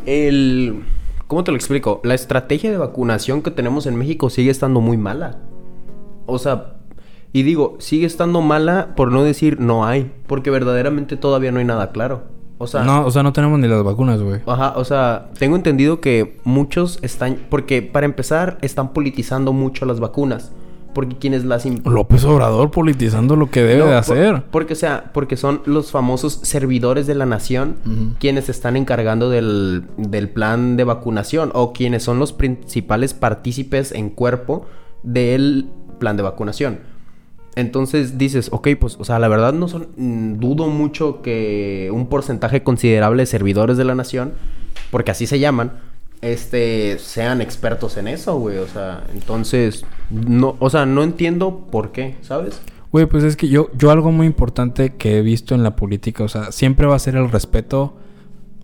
el... 0.05 0.83
¿Cómo 1.27 1.43
te 1.43 1.51
lo 1.51 1.57
explico? 1.57 2.01
La 2.03 2.15
estrategia 2.15 2.71
de 2.71 2.77
vacunación 2.77 3.41
que 3.41 3.51
tenemos 3.51 3.85
en 3.85 3.95
México 3.95 4.29
sigue 4.29 4.51
estando 4.51 4.81
muy 4.81 4.97
mala. 4.97 5.37
O 6.25 6.37
sea, 6.39 6.75
y 7.33 7.43
digo, 7.43 7.77
sigue 7.79 8.05
estando 8.07 8.41
mala 8.41 8.95
por 8.95 9.11
no 9.11 9.23
decir 9.23 9.59
no 9.59 9.85
hay, 9.85 10.11
porque 10.27 10.49
verdaderamente 10.49 11.17
todavía 11.17 11.51
no 11.51 11.59
hay 11.59 11.65
nada 11.65 11.91
claro. 11.91 12.23
O 12.59 12.67
sea, 12.67 12.83
no, 12.83 13.05
o 13.05 13.09
sea, 13.11 13.23
no 13.23 13.33
tenemos 13.33 13.57
ni 13.57 13.67
las 13.67 13.83
vacunas, 13.83 14.21
güey. 14.21 14.41
Ajá, 14.45 14.73
o 14.75 14.83
sea, 14.85 15.29
tengo 15.39 15.55
entendido 15.55 15.99
que 16.01 16.37
muchos 16.43 16.99
están, 17.01 17.37
porque 17.49 17.81
para 17.81 18.05
empezar, 18.05 18.57
están 18.61 18.93
politizando 18.93 19.51
mucho 19.53 19.85
las 19.85 19.99
vacunas. 19.99 20.51
Porque 20.93 21.15
quienes 21.17 21.45
las... 21.45 21.65
López 21.85 22.23
Obrador 22.25 22.71
politizando 22.71 23.35
lo 23.35 23.49
que 23.51 23.61
debe 23.61 23.77
No, 23.79 23.85
de 23.85 23.91
por- 23.91 23.97
hacer. 23.99 24.43
porque, 24.51 24.73
o 24.73 24.75
sea, 24.75 25.11
porque 25.13 25.37
son 25.37 25.61
los 25.65 25.91
famosos 25.91 26.39
servidores 26.41 27.05
de 27.05 27.13
la 27.15 27.27
nación 27.27 27.75
quienes 28.19 28.49
están 28.49 28.75
encargando 28.75 29.29
del, 29.29 29.83
del 29.97 30.29
plan 30.29 30.77
de 30.77 30.83
vacunación 30.85 31.51
o 31.53 31.73
quienes 31.73 32.01
son 32.03 32.17
los 32.17 32.33
principales 32.33 33.13
partícipes 33.13 33.91
en 33.91 34.09
cuerpo 34.09 34.65
del 35.03 35.69
plan 35.99 36.17
de 36.17 36.23
vacunación. 36.23 36.79
Entonces 37.59 38.17
dices, 38.17 38.49
ok, 38.51 38.69
pues, 38.79 38.97
o 38.99 39.05
sea, 39.05 39.19
la 39.19 39.27
verdad 39.27 39.53
no 39.53 39.67
son, 39.67 39.87
mm, 39.97 40.39
dudo 40.39 40.67
mucho 40.67 41.21
que 41.21 41.89
un 41.93 42.07
porcentaje 42.07 42.63
considerable 42.63 43.23
de 43.23 43.27
servidores 43.27 43.77
de 43.77 43.85
la 43.85 43.95
nación, 43.95 44.33
porque 44.91 45.11
así 45.11 45.27
se 45.27 45.39
llaman, 45.39 45.73
este, 46.21 46.97
sean 46.99 47.41
expertos 47.41 47.97
en 47.97 48.07
eso, 48.07 48.37
güey, 48.37 48.57
o 48.57 48.67
sea, 48.67 49.03
entonces, 49.13 49.85
no, 50.09 50.55
o 50.59 50.69
sea, 50.69 50.85
no 50.85 51.03
entiendo 51.03 51.67
por 51.71 51.91
qué, 51.91 52.15
¿sabes? 52.21 52.61
Güey, 52.91 53.05
pues 53.05 53.23
es 53.23 53.35
que 53.35 53.47
yo, 53.47 53.69
yo 53.77 53.91
algo 53.91 54.11
muy 54.11 54.25
importante 54.25 54.95
que 54.95 55.19
he 55.19 55.21
visto 55.21 55.53
en 55.53 55.63
la 55.63 55.75
política, 55.75 56.23
o 56.23 56.27
sea, 56.27 56.51
siempre 56.51 56.87
va 56.87 56.95
a 56.95 56.99
ser 56.99 57.15
el 57.15 57.29
respeto. 57.29 57.93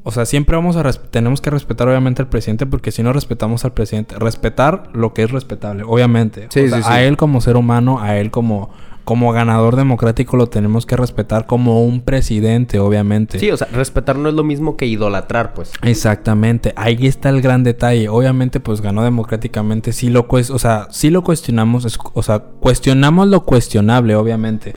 O 0.08 0.12
sea, 0.12 0.26
siempre 0.26 0.56
vamos 0.56 0.76
a 0.76 0.84
tenemos 1.10 1.42
que 1.42 1.50
respetar 1.50 1.88
obviamente 1.88 2.22
al 2.22 2.28
presidente 2.28 2.68
porque 2.68 2.92
si 2.92 3.02
no 3.02 3.12
respetamos 3.12 3.66
al 3.66 3.74
presidente, 3.74 4.14
respetar 4.20 4.84
lo 4.94 5.16
que 5.16 5.24
es 5.24 5.32
respetable, 5.32 5.84
obviamente. 5.84 6.48
Sí, 6.52 6.60
O 6.60 6.70
sea, 6.70 6.78
sí, 6.78 6.84
sí. 6.84 6.90
A 6.92 7.02
él 7.02 7.18
como 7.18 7.42
ser 7.42 7.58
humano, 7.58 8.00
a 8.00 8.16
él 8.18 8.30
como 8.30 8.70
como 9.06 9.32
ganador 9.32 9.76
democrático 9.78 10.36
lo 10.36 10.48
tenemos 10.48 10.86
que 10.86 10.98
respetar 10.98 11.46
como 11.46 11.84
un 11.86 12.02
presidente, 12.02 12.80
obviamente. 12.80 13.40
Sí, 13.40 13.50
o 13.52 13.56
sea, 13.58 13.68
respetar 13.72 14.18
no 14.18 14.28
es 14.28 14.36
lo 14.36 14.44
mismo 14.44 14.76
que 14.76 14.86
idolatrar, 14.88 15.54
pues. 15.54 15.72
Exactamente, 15.84 16.74
ahí 16.76 17.08
está 17.08 17.30
el 17.30 17.42
gran 17.42 17.64
detalle. 17.64 18.10
Obviamente, 18.10 18.60
pues 18.60 18.82
ganó 18.82 19.04
democráticamente. 19.04 19.94
Sí 19.94 20.10
lo, 20.10 20.28
cues- 20.28 20.50
o 20.52 20.60
sea, 20.60 20.88
sí 20.92 21.10
lo 21.10 21.24
cuestionamos, 21.24 21.86
es- 21.86 21.98
o 22.14 22.24
sea, 22.24 22.40
cuestionamos 22.40 23.28
lo 23.30 23.44
cuestionable, 23.46 24.16
obviamente. 24.16 24.74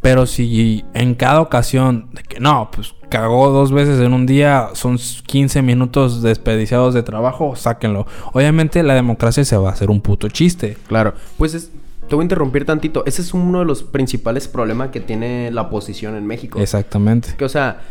Pero 0.00 0.26
si 0.26 0.84
en 0.94 1.14
cada 1.14 1.40
ocasión 1.40 2.08
de 2.12 2.22
que 2.22 2.40
no, 2.40 2.70
pues 2.70 2.94
cagó 3.08 3.50
dos 3.50 3.72
veces 3.72 4.00
en 4.00 4.12
un 4.12 4.26
día, 4.26 4.68
son 4.74 4.98
15 5.26 5.62
minutos 5.62 6.20
desperdiciados 6.22 6.92
de 6.94 7.02
trabajo, 7.02 7.56
sáquenlo. 7.56 8.06
Obviamente 8.32 8.82
la 8.82 8.94
democracia 8.94 9.44
se 9.44 9.56
va 9.56 9.70
a 9.70 9.72
hacer 9.72 9.88
un 9.90 10.00
puto 10.00 10.28
chiste. 10.28 10.76
Claro. 10.88 11.14
Pues 11.38 11.54
es- 11.54 11.70
te 12.08 12.14
voy 12.14 12.22
a 12.22 12.24
interrumpir 12.24 12.64
tantito. 12.64 13.04
Ese 13.06 13.22
es 13.22 13.34
uno 13.34 13.60
de 13.60 13.64
los 13.64 13.82
principales 13.82 14.48
problemas 14.48 14.88
que 14.90 15.00
tiene 15.00 15.50
la 15.50 15.62
oposición 15.62 16.16
en 16.16 16.26
México. 16.26 16.58
Exactamente. 16.58 17.34
Que, 17.36 17.44
o 17.44 17.48
sea, 17.48 17.82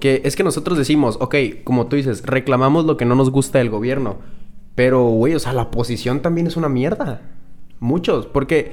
Que 0.00 0.22
es 0.24 0.36
que 0.36 0.44
nosotros 0.44 0.78
decimos, 0.78 1.18
ok, 1.20 1.34
como 1.64 1.86
tú 1.86 1.96
dices, 1.96 2.22
reclamamos 2.24 2.84
lo 2.84 2.96
que 2.96 3.04
no 3.04 3.14
nos 3.14 3.30
gusta 3.30 3.58
del 3.58 3.70
gobierno. 3.70 4.16
Pero, 4.74 5.08
güey, 5.08 5.34
o 5.34 5.38
sea, 5.40 5.52
la 5.52 5.62
oposición 5.62 6.20
también 6.20 6.46
es 6.46 6.56
una 6.56 6.68
mierda. 6.68 7.20
Muchos, 7.80 8.26
porque, 8.26 8.72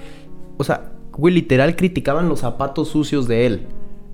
o 0.58 0.64
sea, 0.64 0.92
güey, 1.12 1.34
literal 1.34 1.76
criticaban 1.76 2.30
los 2.30 2.42
zapatos 2.42 2.90
sucios 2.90 3.28
de 3.28 3.46
él. 3.48 3.68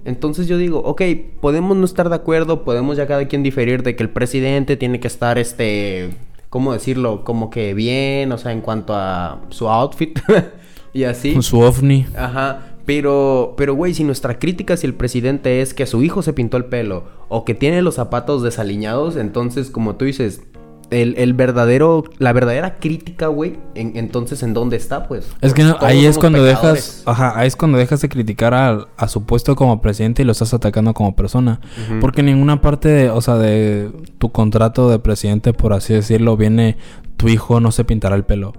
Entonces 0.03 0.47
yo 0.47 0.57
digo, 0.57 0.79
ok, 0.79 1.01
podemos 1.41 1.77
no 1.77 1.85
estar 1.85 2.09
de 2.09 2.15
acuerdo, 2.15 2.63
podemos 2.63 2.97
ya 2.97 3.07
cada 3.07 3.27
quien 3.27 3.43
diferir 3.43 3.83
de 3.83 3.95
que 3.95 4.03
el 4.03 4.09
presidente 4.09 4.77
tiene 4.77 4.99
que 4.99 5.07
estar, 5.07 5.37
este, 5.37 6.09
¿cómo 6.49 6.73
decirlo? 6.73 7.23
Como 7.23 7.49
que 7.49 7.73
bien, 7.73 8.31
o 8.31 8.37
sea, 8.37 8.51
en 8.51 8.61
cuanto 8.61 8.95
a 8.95 9.41
su 9.49 9.67
outfit 9.69 10.19
y 10.93 11.03
así. 11.05 11.33
Con 11.33 11.43
su 11.43 11.59
ovni. 11.59 12.05
Ajá. 12.17 12.59
Pero, 12.85 13.53
pero, 13.57 13.75
güey, 13.75 13.93
si 13.93 14.03
nuestra 14.03 14.39
crítica 14.39 14.75
si 14.75 14.87
el 14.87 14.95
presidente 14.95 15.61
es 15.61 15.73
que 15.73 15.85
su 15.85 16.01
hijo 16.03 16.21
se 16.23 16.33
pintó 16.33 16.57
el 16.57 16.65
pelo 16.65 17.03
o 17.29 17.45
que 17.45 17.53
tiene 17.53 17.81
los 17.81 17.95
zapatos 17.95 18.41
desaliñados, 18.43 19.15
entonces, 19.17 19.69
como 19.69 19.95
tú 19.95 20.05
dices, 20.05 20.41
el, 20.89 21.15
el 21.17 21.33
verdadero, 21.33 22.03
la 22.17 22.33
verdadera 22.33 22.77
crítica, 22.79 23.27
güey, 23.27 23.55
en- 23.75 23.95
entonces, 23.95 24.43
¿en 24.43 24.53
dónde 24.53 24.75
está, 24.75 25.07
pues? 25.07 25.29
Es 25.39 25.53
que 25.53 25.63
no- 25.63 25.77
ahí 25.79 26.05
es 26.05 26.17
cuando 26.17 26.39
pecadores. 26.43 26.73
dejas, 26.97 27.03
ajá, 27.05 27.39
ahí 27.39 27.47
es 27.47 27.55
cuando 27.55 27.77
dejas 27.77 28.01
de 28.01 28.09
criticar 28.09 28.53
al- 28.53 28.87
a, 28.97 29.07
su 29.07 29.23
puesto 29.25 29.55
como 29.55 29.79
presidente 29.79 30.23
y 30.23 30.25
lo 30.25 30.33
estás 30.33 30.53
atacando 30.53 30.93
como 30.93 31.15
persona. 31.15 31.61
Ujú. 31.87 31.99
Porque 32.01 32.19
en 32.21 32.25
ninguna 32.25 32.59
parte, 32.61 32.89
de- 32.89 33.09
o 33.09 33.21
sea, 33.21 33.35
de 33.37 33.89
tu 34.17 34.31
contrato 34.33 34.89
de 34.89 34.99
presidente, 34.99 35.53
por 35.53 35.71
así 35.71 35.93
decirlo, 35.93 36.35
viene 36.35 36.75
tu 37.15 37.29
hijo 37.29 37.61
no 37.61 37.71
se 37.71 37.85
pintará 37.85 38.15
el 38.17 38.25
pelo. 38.25 38.51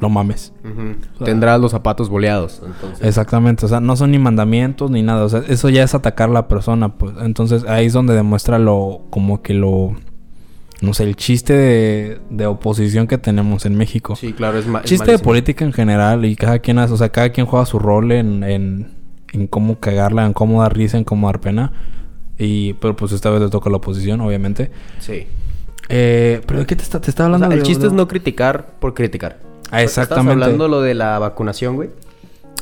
O 0.00 0.02
no 0.02 0.08
mames. 0.08 0.52
Ujú. 0.64 1.24
Tendrás 1.24 1.60
los 1.60 1.70
zapatos 1.72 2.08
boleados, 2.08 2.62
entonces. 2.64 3.06
Exactamente, 3.06 3.66
o 3.66 3.68
sea, 3.68 3.80
no 3.80 3.96
son 3.96 4.10
ni 4.12 4.18
mandamientos 4.18 4.90
ni 4.90 5.02
nada, 5.02 5.24
o 5.24 5.28
sea, 5.28 5.42
eso 5.48 5.68
ya 5.68 5.82
es 5.82 5.94
atacar 5.94 6.30
a 6.30 6.32
la 6.32 6.48
persona, 6.48 6.94
pues. 6.94 7.14
Entonces 7.20 7.64
ahí 7.68 7.86
es 7.86 7.92
donde 7.92 8.14
demuestra 8.14 8.58
lo, 8.58 9.02
como 9.10 9.42
que 9.42 9.54
lo, 9.54 9.94
no 10.80 10.94
sé, 10.94 11.04
el 11.04 11.16
chiste 11.16 11.52
de, 11.54 12.20
de 12.30 12.46
oposición 12.46 13.06
que 13.06 13.18
tenemos 13.18 13.66
en 13.66 13.76
México. 13.76 14.16
Sí, 14.16 14.32
claro, 14.32 14.58
es, 14.58 14.66
chiste 14.84 15.10
de 15.12 15.18
política 15.18 15.64
en 15.64 15.72
general 15.72 16.24
y 16.24 16.36
cada 16.36 16.58
quien 16.60 16.78
hace, 16.78 16.94
o 16.94 16.96
sea, 16.96 17.10
cada 17.10 17.30
quien 17.30 17.46
juega 17.46 17.66
su 17.66 17.78
rol 17.78 18.12
en, 18.12 18.42
en, 18.44 18.88
en 19.32 19.46
cómo 19.46 19.78
cagarla, 19.78 20.24
en 20.26 20.32
cómo 20.32 20.62
dar 20.62 20.74
risa, 20.76 20.96
en 20.98 21.04
cómo 21.04 21.26
dar 21.26 21.40
pena. 21.40 21.72
Y, 22.38 22.72
pero 22.74 22.96
pues 22.96 23.12
esta 23.12 23.28
vez 23.28 23.42
le 23.42 23.50
toca 23.50 23.68
la 23.68 23.76
oposición, 23.76 24.22
obviamente. 24.22 24.70
Sí. 24.98 25.26
Eh, 25.90 26.40
pero 26.46 26.60
¿de 26.60 26.66
qué 26.66 26.76
te 26.76 26.82
está, 26.84 27.00
te 27.00 27.10
está 27.10 27.24
O 27.24 27.26
hablando? 27.26 27.46
sea, 27.48 27.54
el 27.54 27.60
de- 27.62 27.66
chiste 27.66 27.86
es 27.86 27.92
no 27.92 28.08
criticar 28.08 28.76
por 28.78 28.94
criticar. 28.94 29.40
Ah, 29.70 29.82
exactamente. 29.82 30.32
Estás 30.32 30.46
hablando 30.48 30.68
lo 30.68 30.80
de 30.82 30.94
la 30.94 31.18
vacunación, 31.18 31.76
güey. 31.76 31.90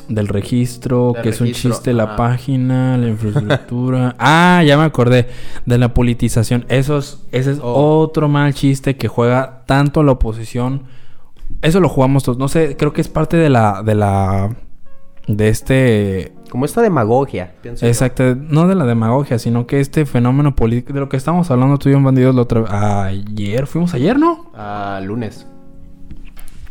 Del 0.09 0.29
registro, 0.29 1.13
Del 1.15 1.23
que 1.23 1.29
es 1.31 1.41
un 1.41 1.53
chiste, 1.53 1.93
la 1.93 2.17
página, 2.17 2.97
la 2.97 3.09
infraestructura. 3.15 4.15
ah, 4.19 4.63
ya 4.67 4.77
me 4.79 4.85
acordé. 4.85 5.29
De 5.67 5.77
la 5.79 5.93
politización. 5.93 6.65
Eso 6.69 6.99
es, 6.99 7.23
ese 7.33 7.53
es 7.53 7.59
Oh. 7.63 8.01
otro 8.01 8.29
mal 8.29 8.55
chiste 8.55 8.97
que 8.97 9.09
juega 9.09 9.65
tanto 9.67 10.03
la 10.03 10.13
oposición. 10.13 10.85
Eso 11.63 11.81
lo 11.81 11.89
jugamos 11.89 12.25
todos. 12.25 12.39
No 12.39 12.49
sé, 12.49 12.77
creo 12.77 12.93
que 12.93 13.01
es 13.03 13.09
parte 13.09 13.37
de 13.37 13.51
la. 13.51 13.83
de 13.83 13.95
la. 13.95 14.57
de 15.27 15.49
este. 15.49 16.33
Como 16.51 16.65
esta 16.65 16.81
demagogia, 16.81 17.53
pienso 17.61 17.85
yo. 17.85 17.89
Exacto, 17.89 18.35
no 18.35 18.67
de 18.67 18.75
la 18.75 18.87
demagogia, 18.87 19.39
sino 19.39 19.67
que 19.67 19.81
este 19.81 20.07
fenómeno 20.07 20.57
político, 20.57 20.95
de 20.95 21.01
lo 21.01 21.11
que 21.11 21.19
estamos 21.19 21.51
hablando 21.51 21.77
tú 21.77 21.91
y 21.91 21.95
Bandidos 21.95 22.35
la 22.35 22.41
otra 22.41 23.05
ayer, 23.05 23.67
fuimos 23.67 23.93
ayer, 23.93 24.19
¿no? 24.19 24.51
Ah, 24.55 24.99
lunes. 25.05 25.47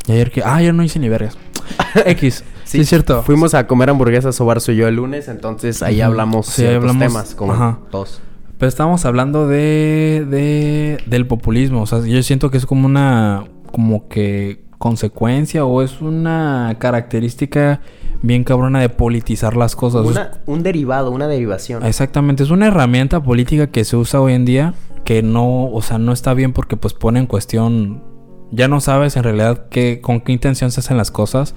Y 0.07 0.11
ayer 0.13 0.31
que, 0.31 0.41
ah, 0.43 0.55
ayer 0.55 0.73
no 0.73 0.83
hice 0.83 0.99
ni 0.99 1.09
vergas. 1.09 1.37
X, 2.05 2.43
sí, 2.63 2.79
es 2.81 2.89
cierto. 2.89 3.21
Fuimos 3.23 3.53
a 3.53 3.67
comer 3.67 3.89
hamburguesas 3.89 4.35
Sobarzo 4.35 4.71
y 4.71 4.77
yo 4.77 4.87
el 4.87 4.95
lunes, 4.95 5.27
entonces 5.27 5.83
ahí 5.83 5.99
hablamos 6.01 6.45
Sí, 6.47 6.61
ciertos 6.61 6.77
hablamos- 6.91 6.99
temas 7.07 7.35
como 7.35 7.53
ajá. 7.53 7.79
dos. 7.91 8.21
Pero 8.57 8.69
estábamos 8.69 9.05
hablando 9.05 9.47
de, 9.47 10.25
de 10.29 10.97
del 11.05 11.27
populismo, 11.27 11.81
o 11.83 11.85
sea, 11.85 11.99
yo 12.05 12.23
siento 12.23 12.49
que 12.49 12.57
es 12.57 12.65
como 12.65 12.85
una 12.87 13.43
como 13.71 14.07
que 14.07 14.63
consecuencia 14.79 15.65
o 15.65 15.81
es 15.83 16.01
una 16.01 16.75
característica 16.79 17.81
bien 18.21 18.43
cabrona 18.43 18.79
de 18.79 18.89
politizar 18.89 19.55
las 19.57 19.75
cosas. 19.75 20.05
Una- 20.05 20.31
un 20.47 20.63
derivado, 20.63 21.11
una 21.11 21.27
derivación. 21.27 21.85
Exactamente, 21.85 22.43
es 22.43 22.49
una 22.49 22.67
herramienta 22.67 23.21
política 23.21 23.67
que 23.67 23.83
se 23.83 23.95
usa 23.97 24.21
hoy 24.21 24.33
en 24.33 24.45
día 24.45 24.73
que 25.03 25.21
no, 25.21 25.65
o 25.71 25.81
sea, 25.81 25.97
no 25.99 26.11
está 26.11 26.33
bien 26.33 26.51
porque 26.53 26.77
pues 26.77 26.93
pone 26.93 27.19
en 27.19 27.27
cuestión, 27.27 28.01
ya 28.51 28.67
no 28.67 28.79
sabes 28.81 29.15
en 29.17 29.23
realidad 29.23 29.67
qué, 29.69 29.99
con 30.01 30.21
qué 30.21 30.31
intención 30.31 30.71
se 30.71 30.79
hacen 30.79 30.97
las 30.97 31.11
cosas 31.11 31.55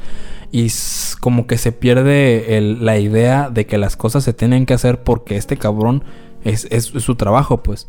y 0.53 0.69
como 1.21 1.47
que 1.47 1.59
se 1.59 1.73
pierde 1.73 2.57
el- 2.59 2.85
la 2.85 2.99
idea 2.99 3.51
de 3.51 3.67
que 3.67 3.79
las 3.79 3.97
cosas 3.97 4.25
se 4.25 4.33
tienen 4.33 4.67
que 4.67 4.75
hacer 4.75 5.03
porque 5.03 5.37
este 5.37 5.57
cabrón 5.57 6.03
es, 6.45 6.67
es 6.71 6.85
su 6.85 7.15
trabajo, 7.17 7.63
pues. 7.63 7.89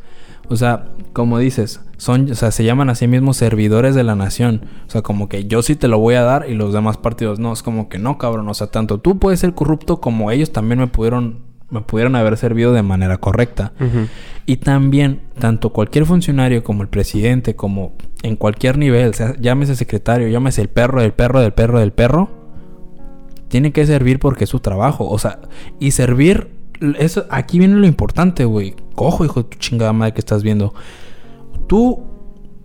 O 0.49 0.57
sea, 0.57 0.85
como 1.13 1.37
dices, 1.37 1.79
son, 1.97 2.29
o 2.29 2.35
sea, 2.35 2.51
se 2.51 2.65
llaman 2.65 2.89
a 2.89 2.95
sí 2.95 3.07
mismos 3.07 3.37
servidores 3.37 3.95
de 3.95 4.03
la 4.03 4.15
nación. 4.15 4.65
O 4.85 4.91
sea, 4.91 5.01
como 5.01 5.29
que 5.29 5.45
yo 5.45 5.61
sí 5.61 5.75
te 5.77 5.87
lo 5.87 5.97
voy 5.97 6.15
a 6.15 6.23
dar 6.23 6.49
y 6.49 6.55
los 6.55 6.73
demás 6.73 6.97
partidos 6.97 7.39
no. 7.39 7.53
Es 7.53 7.63
como 7.63 7.87
que 7.87 7.99
no, 7.99 8.17
cabrón. 8.17 8.49
O 8.49 8.53
sea, 8.53 8.67
tanto 8.67 8.97
tú 8.97 9.17
puedes 9.17 9.39
ser 9.39 9.53
corrupto 9.53 10.01
como 10.01 10.29
ellos 10.29 10.51
también 10.51 10.79
me 10.79 10.87
pudieron, 10.87 11.39
me 11.71 11.81
pudieron 11.81 12.15
haber 12.15 12.37
servido 12.37 12.73
de 12.73 12.83
manera 12.83 13.17
correcta. 13.17 13.71
Y 14.45 14.57
también, 14.57 15.21
tanto 15.39 15.71
cualquier 15.71 16.05
funcionario 16.05 16.63
como 16.63 16.83
el 16.83 16.89
presidente, 16.89 17.55
como 17.55 17.93
en 18.21 18.35
cualquier 18.35 18.77
nivel, 18.77 19.13
sea, 19.13 19.35
llámese 19.39 19.75
secretario, 19.75 20.27
llámese 20.27 20.61
el 20.61 20.67
perro 20.67 21.01
del 21.01 21.13
perro 21.13 21.39
del 21.39 21.53
perro 21.53 21.79
del 21.79 21.93
perro, 21.93 22.29
tiene 23.47 23.71
que 23.71 23.85
servir 23.85 24.19
porque 24.19 24.43
es 24.43 24.49
su 24.49 24.59
trabajo. 24.59 25.07
O 25.09 25.17
sea, 25.17 25.39
y 25.79 25.91
servir, 25.91 26.49
eso, 26.99 27.25
aquí 27.29 27.57
viene 27.57 27.75
lo 27.75 27.87
importante, 27.87 28.43
güey. 28.45 28.75
Cojo, 28.95 29.23
hijo 29.23 29.43
de 29.43 29.49
tu 29.49 29.57
chingada 29.57 29.93
madre 29.93 30.13
que 30.13 30.19
estás 30.19 30.43
viendo. 30.43 30.73
Tú, 31.67 32.03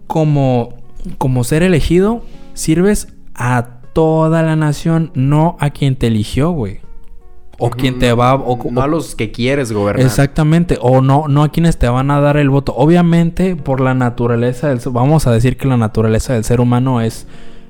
como, 0.09 0.75
como 1.19 1.45
ser 1.45 1.63
elegido, 1.63 2.23
sirves 2.55 3.09
a 3.35 3.81
toda 3.93 4.43
la 4.43 4.57
nación, 4.57 5.13
no 5.15 5.57
a 5.61 5.71
quien 5.71 5.95
te 5.95 6.09
eligió, 6.09 6.51
güey. 6.51 6.81
O 7.59 7.71
quien 7.71 7.99
te 7.99 8.13
va... 8.13 8.35
O, 8.35 8.59
no 8.71 8.81
o- 8.81 8.85
a 8.85 8.87
los 8.87 9.15
que 9.15 9.31
quieres 9.33 9.73
gobernar. 9.73 10.05
Exactamente, 10.05 10.79
o 10.81 11.01
no, 11.01 11.27
no 11.29 11.43
a 11.43 11.49
quienes 11.51 11.79
te 11.79 11.89
van 11.89 12.11
a 12.11 12.21
dar 12.21 12.37
el 12.37 12.51
voto. 12.51 12.75
Obviamente, 12.77 13.57
por 13.57 13.81
la 13.81 13.95
naturaleza 13.95 14.69
del 14.69 14.81
vamos 14.91 15.27
a 15.27 15.33
decir 15.33 15.57
que 15.57 15.67
la 15.67 15.77
naturaleza 15.77 16.35
del 16.35 16.45
ser 16.45 16.61
humano 16.61 17.01
es, 17.01 17.27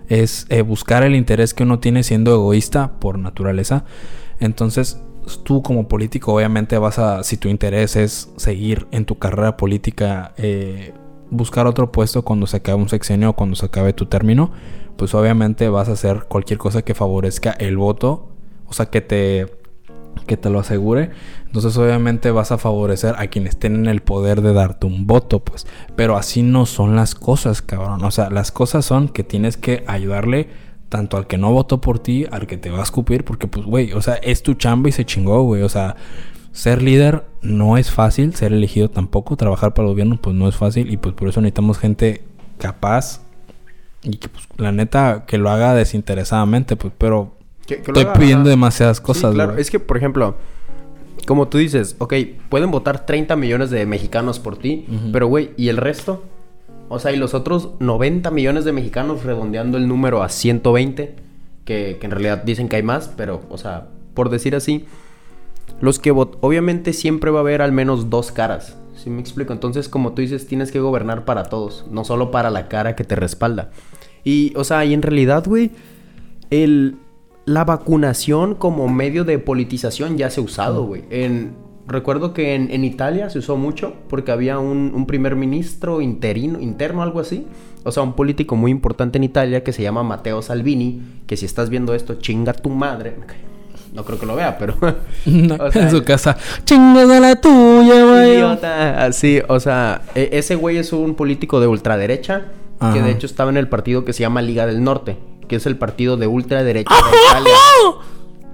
es 0.09 0.47
eh, 0.49 0.63
buscar 0.63 1.03
el 1.05 1.15
interés 1.15 1.55
que 1.55 1.63
uno 1.63 1.79
tiene 1.79 2.03
siendo 2.03 2.33
egoísta 2.33 2.99
por 2.99 3.19
naturaleza. 3.19 3.85
Entonces, 4.41 5.01
tú 5.45 5.63
como 5.63 5.89
político, 5.89 6.35
obviamente 6.35 6.79
vas 6.79 6.99
a, 6.99 7.23
si 7.23 7.37
tu 7.37 7.49
interés 7.49 7.97
es 7.97 8.31
seguir 8.37 8.87
en 8.91 9.05
tu 9.05 9.19
carrera 9.19 9.57
política, 9.57 10.33
eh, 10.37 10.95
buscar 11.31 11.67
otro 11.67 11.91
puesto 11.91 12.23
cuando 12.23 12.47
se 12.47 12.59
acabe 12.59 12.81
un 12.81 12.89
sexenio 12.89 13.31
o 13.31 13.33
cuando 13.35 13.57
se 13.57 13.67
acabe 13.67 13.93
tu 13.93 14.07
término, 14.07 14.51
pues 14.97 15.15
obviamente 15.15 15.69
vas 15.69 15.89
a 15.89 15.93
hacer 15.93 16.25
cualquier 16.29 16.59
cosa 16.59 16.83
que 16.83 16.95
favorezca 16.95 17.51
el 17.53 17.77
voto, 17.77 18.29
o 18.67 18.73
sea, 18.73 18.87
que 18.87 19.01
te 19.01 19.47
que 20.27 20.37
te 20.37 20.51
lo 20.51 20.61
asegure. 20.61 21.11
Entonces 21.47 21.77
obviamente 21.77 22.31
vas 22.31 22.53
a 22.53 22.59
favorecer 22.59 23.15
a 23.19 23.27
quienes 23.29 23.59
tienen 23.59 23.87
el 23.87 24.03
poder 24.03 24.43
de 24.43 24.53
darte 24.53 24.87
un 24.87 25.07
voto, 25.07 25.41
pues. 25.41 25.67
Pero 25.95 26.17
así 26.17 26.43
no 26.43 26.67
son 26.67 26.97
las 26.97 27.15
cosas, 27.15 27.63
cabrón. 27.63 28.05
O 28.05 28.11
sea, 28.11 28.31
las 28.31 28.53
cosas 28.53 28.85
son 28.85 29.09
que 29.09 29.25
tienes 29.25 29.57
que 29.57 29.85
ayudarle 29.87 30.49
tanto 30.89 31.17
al 31.17 31.27
que 31.27 31.39
no 31.39 31.53
votó 31.53 31.81
por 31.81 31.99
ti, 31.99 32.27
al 32.31 32.47
que 32.47 32.57
te 32.57 32.71
va 32.71 32.81
a 32.81 32.83
escupir, 32.83 33.25
porque 33.25 33.49
pues, 33.49 33.67
güey, 33.67 33.93
o 33.93 34.01
sea, 34.03 34.15
es 34.15 34.43
tu 34.43 34.55
chamba 34.55 34.89
y 34.89 34.93
se 34.93 35.05
chingó, 35.05 35.43
güey. 35.43 35.63
O 35.63 35.69
sea, 35.69 35.97
ser 36.53 36.83
líder 36.83 37.27
no 37.43 37.77
es 37.77 37.91
fácil, 37.91 38.35
ser 38.35 38.53
elegido 38.53 38.89
tampoco, 38.89 39.37
trabajar 39.37 39.75
para 39.75 39.87
el 39.87 39.93
gobierno 39.93 40.17
pues 40.17 40.35
no 40.35 40.49
es 40.49 40.57
fácil 40.57 40.91
y 40.91 40.97
pues 40.97 41.15
por 41.15 41.29
eso 41.29 41.41
necesitamos 41.43 41.79
gente 41.79 42.25
capaz 42.59 43.21
y 44.03 44.17
que 44.17 44.29
pues 44.29 44.49
la 44.57 44.73
neta 44.73 45.25
que 45.27 45.37
lo 45.37 45.51
haga 45.51 45.75
desinteresadamente, 45.75 46.77
pues, 46.77 46.93
pero 46.97 47.36
Que- 47.67 47.83
que 47.83 47.93
lo 47.93 47.99
estoy 47.99 48.05
haga, 48.05 48.13
pidiendo 48.15 48.49
demasiadas 48.49 48.99
Sí, 48.99 49.03
cosas, 49.03 49.35
claro. 49.35 49.53
güey. 49.53 49.61
Es 49.63 49.71
que, 49.71 49.81
por 49.81 49.97
ejemplo, 49.97 50.37
como 51.27 51.49
tú 51.49 51.59
dices, 51.59 51.97
ok, 51.99 52.15
pueden 52.49 52.71
votar 52.71 53.05
30 53.07 53.35
millones 53.37 53.71
de 53.71 53.85
mexicanos 53.87 54.39
por 54.39 54.57
ti, 54.57 54.87
pero, 55.13 55.27
güey, 55.27 55.51
¿y 55.57 55.69
el 55.69 55.77
resto? 55.77 56.23
O 56.89 57.01
sea, 57.01 57.11
y 57.13 57.17
los 57.17 57.35
otros 57.35 57.71
90 57.81 58.31
millones 58.31 58.65
de 58.65 58.73
mexicanos 58.73 59.25
redondeando 59.25 59.77
el 59.77 59.89
número 59.89 60.23
a 60.23 60.29
120, 60.29 61.17
que, 61.65 61.97
que 62.01 62.07
en 62.07 62.13
realidad 62.13 62.45
dicen 62.45 62.69
que 62.69 62.77
hay 62.77 62.85
más, 62.85 63.11
pero, 63.17 63.43
o 63.51 63.59
sea, 63.59 63.89
por 64.15 64.31
decir 64.31 64.55
así, 64.55 64.85
los 65.81 65.99
que 65.99 66.13
votan, 66.13 66.39
obviamente 66.43 66.93
siempre 66.93 67.33
va 67.33 67.41
a 67.41 67.43
haber 67.43 67.61
al 67.61 67.73
menos 67.73 68.09
dos 68.09 68.31
caras, 68.31 68.77
¿sí 68.95 69.11
me 69.11 69.21
explico? 69.21 69.53
Entonces, 69.53 69.89
como 69.89 70.13
tú 70.13 70.23
dices, 70.23 70.47
tienes 70.47 70.71
que 70.71 70.79
gobernar 70.79 71.25
para 71.25 71.43
todos, 71.45 71.87
no 71.91 72.05
solo 72.05 72.31
para 72.31 72.51
la 72.51 72.69
cara 72.69 72.95
que 72.95 73.03
te 73.03 73.17
respalda. 73.17 73.71
Y, 74.23 74.53
o 74.55 74.63
sea, 74.63 74.85
y 74.85 74.95
en 74.95 75.03
realidad, 75.03 75.43
güey, 75.45 75.73
el, 76.51 76.97
la 77.47 77.65
vacunación 77.65 78.55
como 78.55 78.89
medio 78.89 79.25
de 79.25 79.39
politización 79.39 80.19
ya 80.19 80.31
se 80.31 80.41
ha 80.41 80.45
usado, 80.45 80.85
güey. 80.85 81.05
Recuerdo 81.89 82.35
que 82.35 82.57
en, 82.57 82.69
en 82.73 82.85
Italia 82.85 83.31
se 83.31 83.39
usó 83.39 83.57
mucho 83.57 83.95
porque 84.09 84.33
había 84.33 84.59
un, 84.59 84.91
un 84.93 85.07
primer 85.07 85.37
ministro 85.37 86.01
interino, 86.01 86.61
interno, 86.61 87.03
algo 87.03 87.21
así. 87.21 87.47
O 87.85 87.93
sea, 87.93 88.03
un 88.03 88.15
político 88.15 88.57
muy 88.57 88.73
importante 88.73 89.19
en 89.19 89.25
Italia 89.25 89.63
que 89.63 89.73
se 89.73 89.83
llama 89.83 90.03
Matteo 90.03 90.43
Salvini, 90.43 91.01
que 91.29 91.37
si 91.37 91.47
estás 91.47 91.71
viendo 91.71 91.95
esto, 91.95 92.15
chinga 92.15 92.53
tu 92.53 92.71
madre. 92.71 93.15
No 93.93 94.05
creo 94.05 94.19
que 94.19 94.27
lo 94.27 94.35
vea, 94.35 94.59
pero... 94.59 94.75
No, 95.27 95.55
O 95.55 95.71
sea, 95.71 95.83
en 95.85 95.91
su 95.93 96.03
casa. 96.03 96.37
Chingada 96.65 97.21
la 97.21 97.37
tuya, 97.41 98.05
güey. 98.05 98.35
Idiota. 98.35 99.05
Así, 99.05 99.41
o 99.47 99.61
sea, 99.61 100.03
e- 100.17 100.31
ese 100.33 100.57
güey 100.57 100.79
es 100.79 100.93
un 100.93 101.15
político 101.15 101.61
de 101.61 101.69
ultraderecha 101.69 102.47
que 102.93 103.01
de 103.01 103.11
hecho 103.11 103.27
estaba 103.27 103.49
en 103.51 103.57
el 103.57 103.69
partido 103.69 104.05
que 104.05 104.13
se 104.13 104.21
llama 104.21 104.43
Liga 104.43 104.67
del 104.67 104.85
Norte, 104.85 105.17
que 105.47 105.57
es 105.57 105.67
el 105.67 105.77
partido 105.77 106.17
de 106.17 106.27
ultraderecha 106.27 106.95
de 106.95 107.17
Italia. 107.29 107.55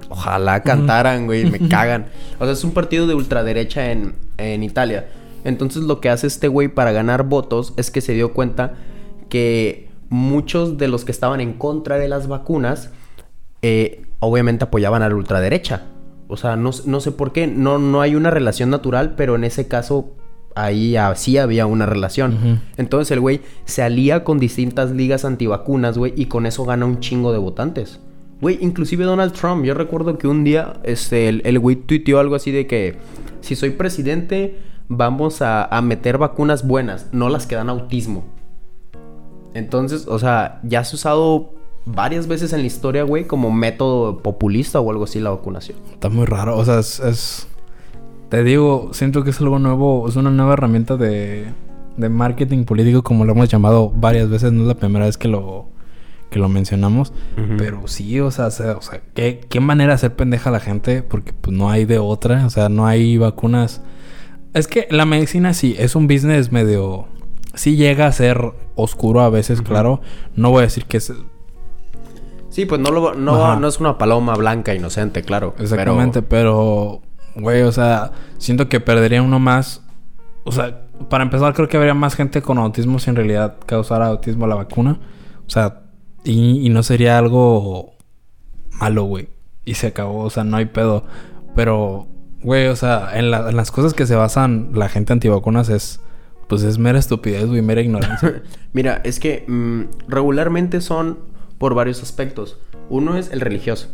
Ojalá 0.08 0.62
cantaran, 0.62 1.26
güey, 1.26 1.50
me 1.50 1.68
cagan. 1.68 2.06
O 2.38 2.44
sea, 2.44 2.52
es 2.52 2.64
un 2.64 2.72
partido 2.72 3.06
de 3.06 3.14
ultraderecha 3.14 3.90
en, 3.90 4.14
en 4.36 4.62
Italia. 4.62 5.08
Entonces 5.44 5.82
lo 5.82 6.00
que 6.00 6.10
hace 6.10 6.26
este 6.26 6.48
güey 6.48 6.68
para 6.68 6.92
ganar 6.92 7.24
votos 7.24 7.72
es 7.76 7.90
que 7.90 8.00
se 8.00 8.12
dio 8.12 8.32
cuenta 8.32 8.74
que 9.28 9.88
muchos 10.08 10.76
de 10.76 10.88
los 10.88 11.04
que 11.04 11.12
estaban 11.12 11.40
en 11.40 11.54
contra 11.54 11.98
de 11.98 12.08
las 12.08 12.28
vacunas, 12.28 12.90
eh, 13.62 14.02
obviamente 14.20 14.64
apoyaban 14.64 15.02
a 15.02 15.08
la 15.08 15.14
ultraderecha. 15.14 15.86
O 16.28 16.36
sea, 16.36 16.56
no, 16.56 16.70
no 16.84 17.00
sé 17.00 17.12
por 17.12 17.32
qué, 17.32 17.46
no, 17.46 17.78
no 17.78 18.00
hay 18.00 18.14
una 18.14 18.30
relación 18.30 18.70
natural, 18.70 19.14
pero 19.16 19.34
en 19.34 19.44
ese 19.44 19.68
caso 19.68 20.14
ahí 20.54 20.96
ah, 20.96 21.14
sí 21.14 21.38
había 21.38 21.66
una 21.66 21.86
relación. 21.86 22.60
Entonces 22.76 23.10
el 23.10 23.20
güey 23.20 23.40
se 23.64 23.82
alía 23.82 24.24
con 24.24 24.38
distintas 24.38 24.90
ligas 24.90 25.24
antivacunas, 25.24 25.98
güey, 25.98 26.12
y 26.16 26.26
con 26.26 26.46
eso 26.46 26.64
gana 26.64 26.86
un 26.86 27.00
chingo 27.00 27.32
de 27.32 27.38
votantes. 27.38 28.00
Güey, 28.40 28.58
inclusive 28.60 29.04
Donald 29.04 29.32
Trump, 29.32 29.64
yo 29.64 29.74
recuerdo 29.74 30.18
que 30.18 30.26
un 30.26 30.42
día 30.44 30.74
este, 30.82 31.28
el, 31.28 31.42
el 31.44 31.58
güey 31.60 31.76
tuiteó 31.76 32.18
algo 32.18 32.34
así 32.34 32.50
de 32.50 32.66
que 32.66 32.96
si 33.40 33.54
soy 33.54 33.70
presidente 33.70 34.58
vamos 34.88 35.42
a, 35.42 35.64
a 35.64 35.80
meter 35.80 36.18
vacunas 36.18 36.66
buenas, 36.66 37.06
no 37.12 37.28
las 37.28 37.46
que 37.46 37.54
dan 37.54 37.70
autismo. 37.70 38.24
Entonces, 39.54 40.06
o 40.08 40.18
sea, 40.18 40.60
ya 40.64 40.82
se 40.84 40.94
ha 40.94 40.96
usado 40.96 41.50
varias 41.84 42.26
veces 42.26 42.52
en 42.52 42.60
la 42.60 42.66
historia, 42.66 43.02
güey, 43.02 43.26
como 43.26 43.50
método 43.50 44.18
populista 44.18 44.80
o 44.80 44.90
algo 44.90 45.04
así 45.04 45.20
la 45.20 45.30
vacunación. 45.30 45.78
Está 45.92 46.08
muy 46.08 46.26
raro. 46.26 46.56
O 46.56 46.64
sea, 46.64 46.78
es, 46.78 47.00
es- 47.00 47.48
Te 48.32 48.42
digo, 48.42 48.88
siento 48.92 49.24
que 49.24 49.28
es 49.28 49.38
algo 49.42 49.58
nuevo. 49.58 50.08
Es 50.08 50.16
una 50.16 50.30
nueva 50.30 50.54
herramienta 50.54 50.96
de, 50.96 51.44
de 51.98 52.08
marketing 52.08 52.64
político, 52.64 53.02
como 53.02 53.26
lo 53.26 53.32
hemos 53.32 53.50
llamado 53.50 53.90
varias 53.94 54.30
veces. 54.30 54.52
No 54.52 54.62
es 54.62 54.68
la 54.68 54.74
primera 54.74 55.04
vez 55.04 55.18
que 55.18 55.28
lo, 55.28 55.66
que 56.30 56.38
lo 56.38 56.48
mencionamos. 56.48 57.12
Pero 57.58 57.86
sí, 57.88 58.18
o 58.20 58.30
sea, 58.30 58.50
se- 58.50 58.70
o 58.70 58.80
sea 58.80 59.02
¿qué, 59.12 59.38
qué 59.50 59.60
manera 59.60 59.90
de 59.90 59.96
hacer 59.96 60.16
pendeja 60.16 60.48
a 60.48 60.52
la 60.54 60.60
gente. 60.60 61.02
Porque 61.02 61.34
pues 61.34 61.54
no 61.54 61.68
hay 61.68 61.84
de 61.84 61.98
otra. 61.98 62.46
O 62.46 62.48
sea, 62.48 62.70
no 62.70 62.86
hay 62.86 63.18
vacunas. 63.18 63.82
Es 64.54 64.66
que 64.66 64.88
la 64.90 65.04
medicina 65.04 65.52
sí, 65.52 65.76
es 65.78 65.94
un 65.94 66.06
business 66.06 66.52
medio... 66.52 67.04
Sí 67.52 67.76
llega 67.76 68.06
a 68.06 68.12
ser 68.12 68.40
oscuro 68.76 69.20
a 69.20 69.28
veces, 69.28 69.60
claro. 69.60 70.00
No 70.36 70.48
voy 70.48 70.60
a 70.60 70.62
decir 70.62 70.86
que 70.86 70.96
es... 70.96 71.12
Sí, 72.48 72.64
pues 72.64 72.80
no, 72.80 72.90
lo, 72.90 73.14
no, 73.14 73.60
no 73.60 73.68
es 73.68 73.78
una 73.78 73.98
paloma 73.98 74.34
blanca 74.36 74.74
inocente, 74.74 75.22
claro. 75.22 75.54
Exactamente, 75.58 76.22
pero, 76.22 77.02
güey, 77.36 77.62
o 77.62 77.72
sea, 77.72 78.12
siento 78.38 78.68
que 78.68 78.80
perdería 78.80 79.22
uno 79.22 79.38
más. 79.38 79.82
O 80.44 80.52
sea, 80.52 80.82
para 81.08 81.24
empezar, 81.24 81.54
creo 81.54 81.68
que 81.68 81.76
habría 81.76 81.94
más 81.94 82.14
gente 82.14 82.42
con 82.42 82.58
autismo 82.58 82.98
si 82.98 83.10
en 83.10 83.16
realidad 83.16 83.56
causara 83.66 84.06
autismo 84.06 84.46
la 84.46 84.54
vacuna. 84.54 84.98
O 85.46 85.50
sea, 85.50 85.82
y, 86.24 86.68
no 86.70 86.82
sería 86.82 87.18
algo 87.18 87.94
malo, 88.70 89.04
güey. 89.04 89.28
Y 89.64 89.74
se 89.74 89.88
acabó, 89.88 90.24
o 90.24 90.30
sea, 90.30 90.44
no 90.44 90.56
hay 90.56 90.66
pedo. 90.66 91.04
Pero, 91.54 92.06
güey, 92.42 92.68
o 92.68 92.76
sea, 92.76 93.10
en 93.14 93.30
las 93.30 93.70
cosas 93.70 93.94
que 93.94 94.06
se 94.06 94.16
basan 94.16 94.70
la 94.74 94.88
gente 94.88 95.12
antivacunas 95.12 95.68
es, 95.68 96.00
pues 96.48 96.62
es 96.62 96.78
mera 96.78 96.98
estupidez, 96.98 97.46
güey, 97.46 97.62
mera 97.62 97.80
ignorancia. 97.80 98.42
Mira, 98.72 99.00
es 99.04 99.20
que 99.20 99.44
mm, 99.46 100.08
regularmente 100.08 100.80
son 100.80 101.18
por 101.58 101.74
varios 101.74 102.02
aspectos. 102.02 102.58
Uno 102.88 103.16
es 103.16 103.30
el 103.30 103.40
religioso. 103.40 103.88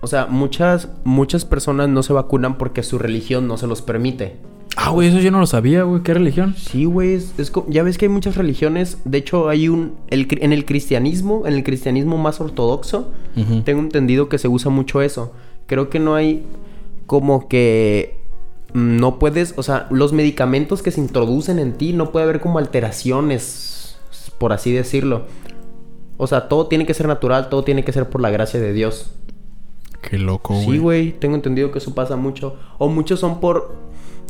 O 0.00 0.06
sea, 0.06 0.26
muchas, 0.26 0.88
muchas 1.04 1.44
personas 1.44 1.88
no 1.88 2.02
se 2.02 2.12
vacunan 2.12 2.56
porque 2.58 2.82
su 2.82 2.98
religión 2.98 3.48
no 3.48 3.56
se 3.56 3.66
los 3.66 3.82
permite. 3.82 4.36
ah, 4.76 4.90
güey, 4.90 5.08
eso 5.08 5.18
yo 5.18 5.30
no 5.32 5.40
lo 5.40 5.46
sabía, 5.46 5.82
güey. 5.82 6.02
¿Qué 6.02 6.14
religión? 6.14 6.54
Sí, 6.56 6.84
güey, 6.84 7.14
es, 7.14 7.32
ya 7.68 7.82
ves 7.82 7.98
que 7.98 8.04
hay 8.04 8.10
muchas 8.10 8.36
religiones. 8.36 8.98
De 9.04 9.18
hecho, 9.18 9.48
hay 9.48 9.68
un. 9.68 9.94
el 10.08 10.28
en 10.40 10.52
el 10.52 10.64
cristianismo, 10.64 11.46
en 11.46 11.54
el 11.54 11.64
cristianismo 11.64 12.16
más 12.16 12.40
ortodoxo, 12.40 13.10
tengo 13.64 13.80
entendido 13.80 14.28
que 14.28 14.38
se 14.38 14.46
usa 14.48 14.70
mucho 14.70 15.02
eso. 15.02 15.32
Creo 15.66 15.90
que 15.90 15.98
no 15.98 16.14
hay 16.14 16.44
como 17.06 17.48
que. 17.48 18.20
mm, 18.74 18.96
No 18.98 19.18
puedes. 19.18 19.54
O 19.56 19.64
sea, 19.64 19.88
los 19.90 20.12
medicamentos 20.12 20.80
que 20.82 20.92
se 20.92 21.00
introducen 21.00 21.58
en 21.58 21.72
ti, 21.72 21.92
no 21.92 22.12
puede 22.12 22.24
haber 22.24 22.38
como 22.40 22.58
alteraciones, 22.60 23.98
por 24.38 24.52
así 24.52 24.72
decirlo. 24.72 25.22
O 26.18 26.26
sea, 26.28 26.48
todo 26.48 26.66
tiene 26.68 26.86
que 26.86 26.94
ser 26.94 27.08
natural, 27.08 27.48
todo 27.48 27.64
tiene 27.64 27.82
que 27.84 27.92
ser 27.92 28.08
por 28.08 28.20
la 28.20 28.30
gracia 28.30 28.60
de 28.60 28.72
Dios. 28.72 29.10
Qué 30.02 30.18
loco, 30.18 30.54
güey. 30.54 30.66
Sí, 30.66 30.78
güey, 30.78 31.12
tengo 31.12 31.34
entendido 31.34 31.70
que 31.72 31.78
eso 31.78 31.94
pasa 31.94 32.16
mucho. 32.16 32.56
O 32.78 32.88
muchos 32.88 33.20
son 33.20 33.40
por... 33.40 33.74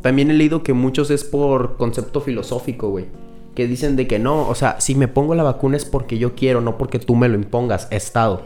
También 0.03 0.31
he 0.31 0.35
leído 0.35 0.63
que 0.63 0.73
muchos 0.73 1.11
es 1.11 1.25
por 1.25 1.77
concepto 1.77 2.21
filosófico, 2.21 2.91
güey. 2.91 3.07
Que 3.55 3.67
dicen 3.67 3.97
de 3.97 4.07
que 4.07 4.19
no, 4.19 4.49
o 4.49 4.55
sea, 4.55 4.81
si 4.81 4.95
me 4.95 5.09
pongo 5.09 5.35
la 5.35 5.43
vacuna 5.43 5.77
es 5.77 5.85
porque 5.85 6.19
yo 6.19 6.35
quiero, 6.35 6.61
no 6.61 6.79
porque 6.79 6.99
tú 6.99 7.17
me 7.17 7.29
lo 7.29 7.35
impongas, 7.35 7.89
Estado. 7.91 8.43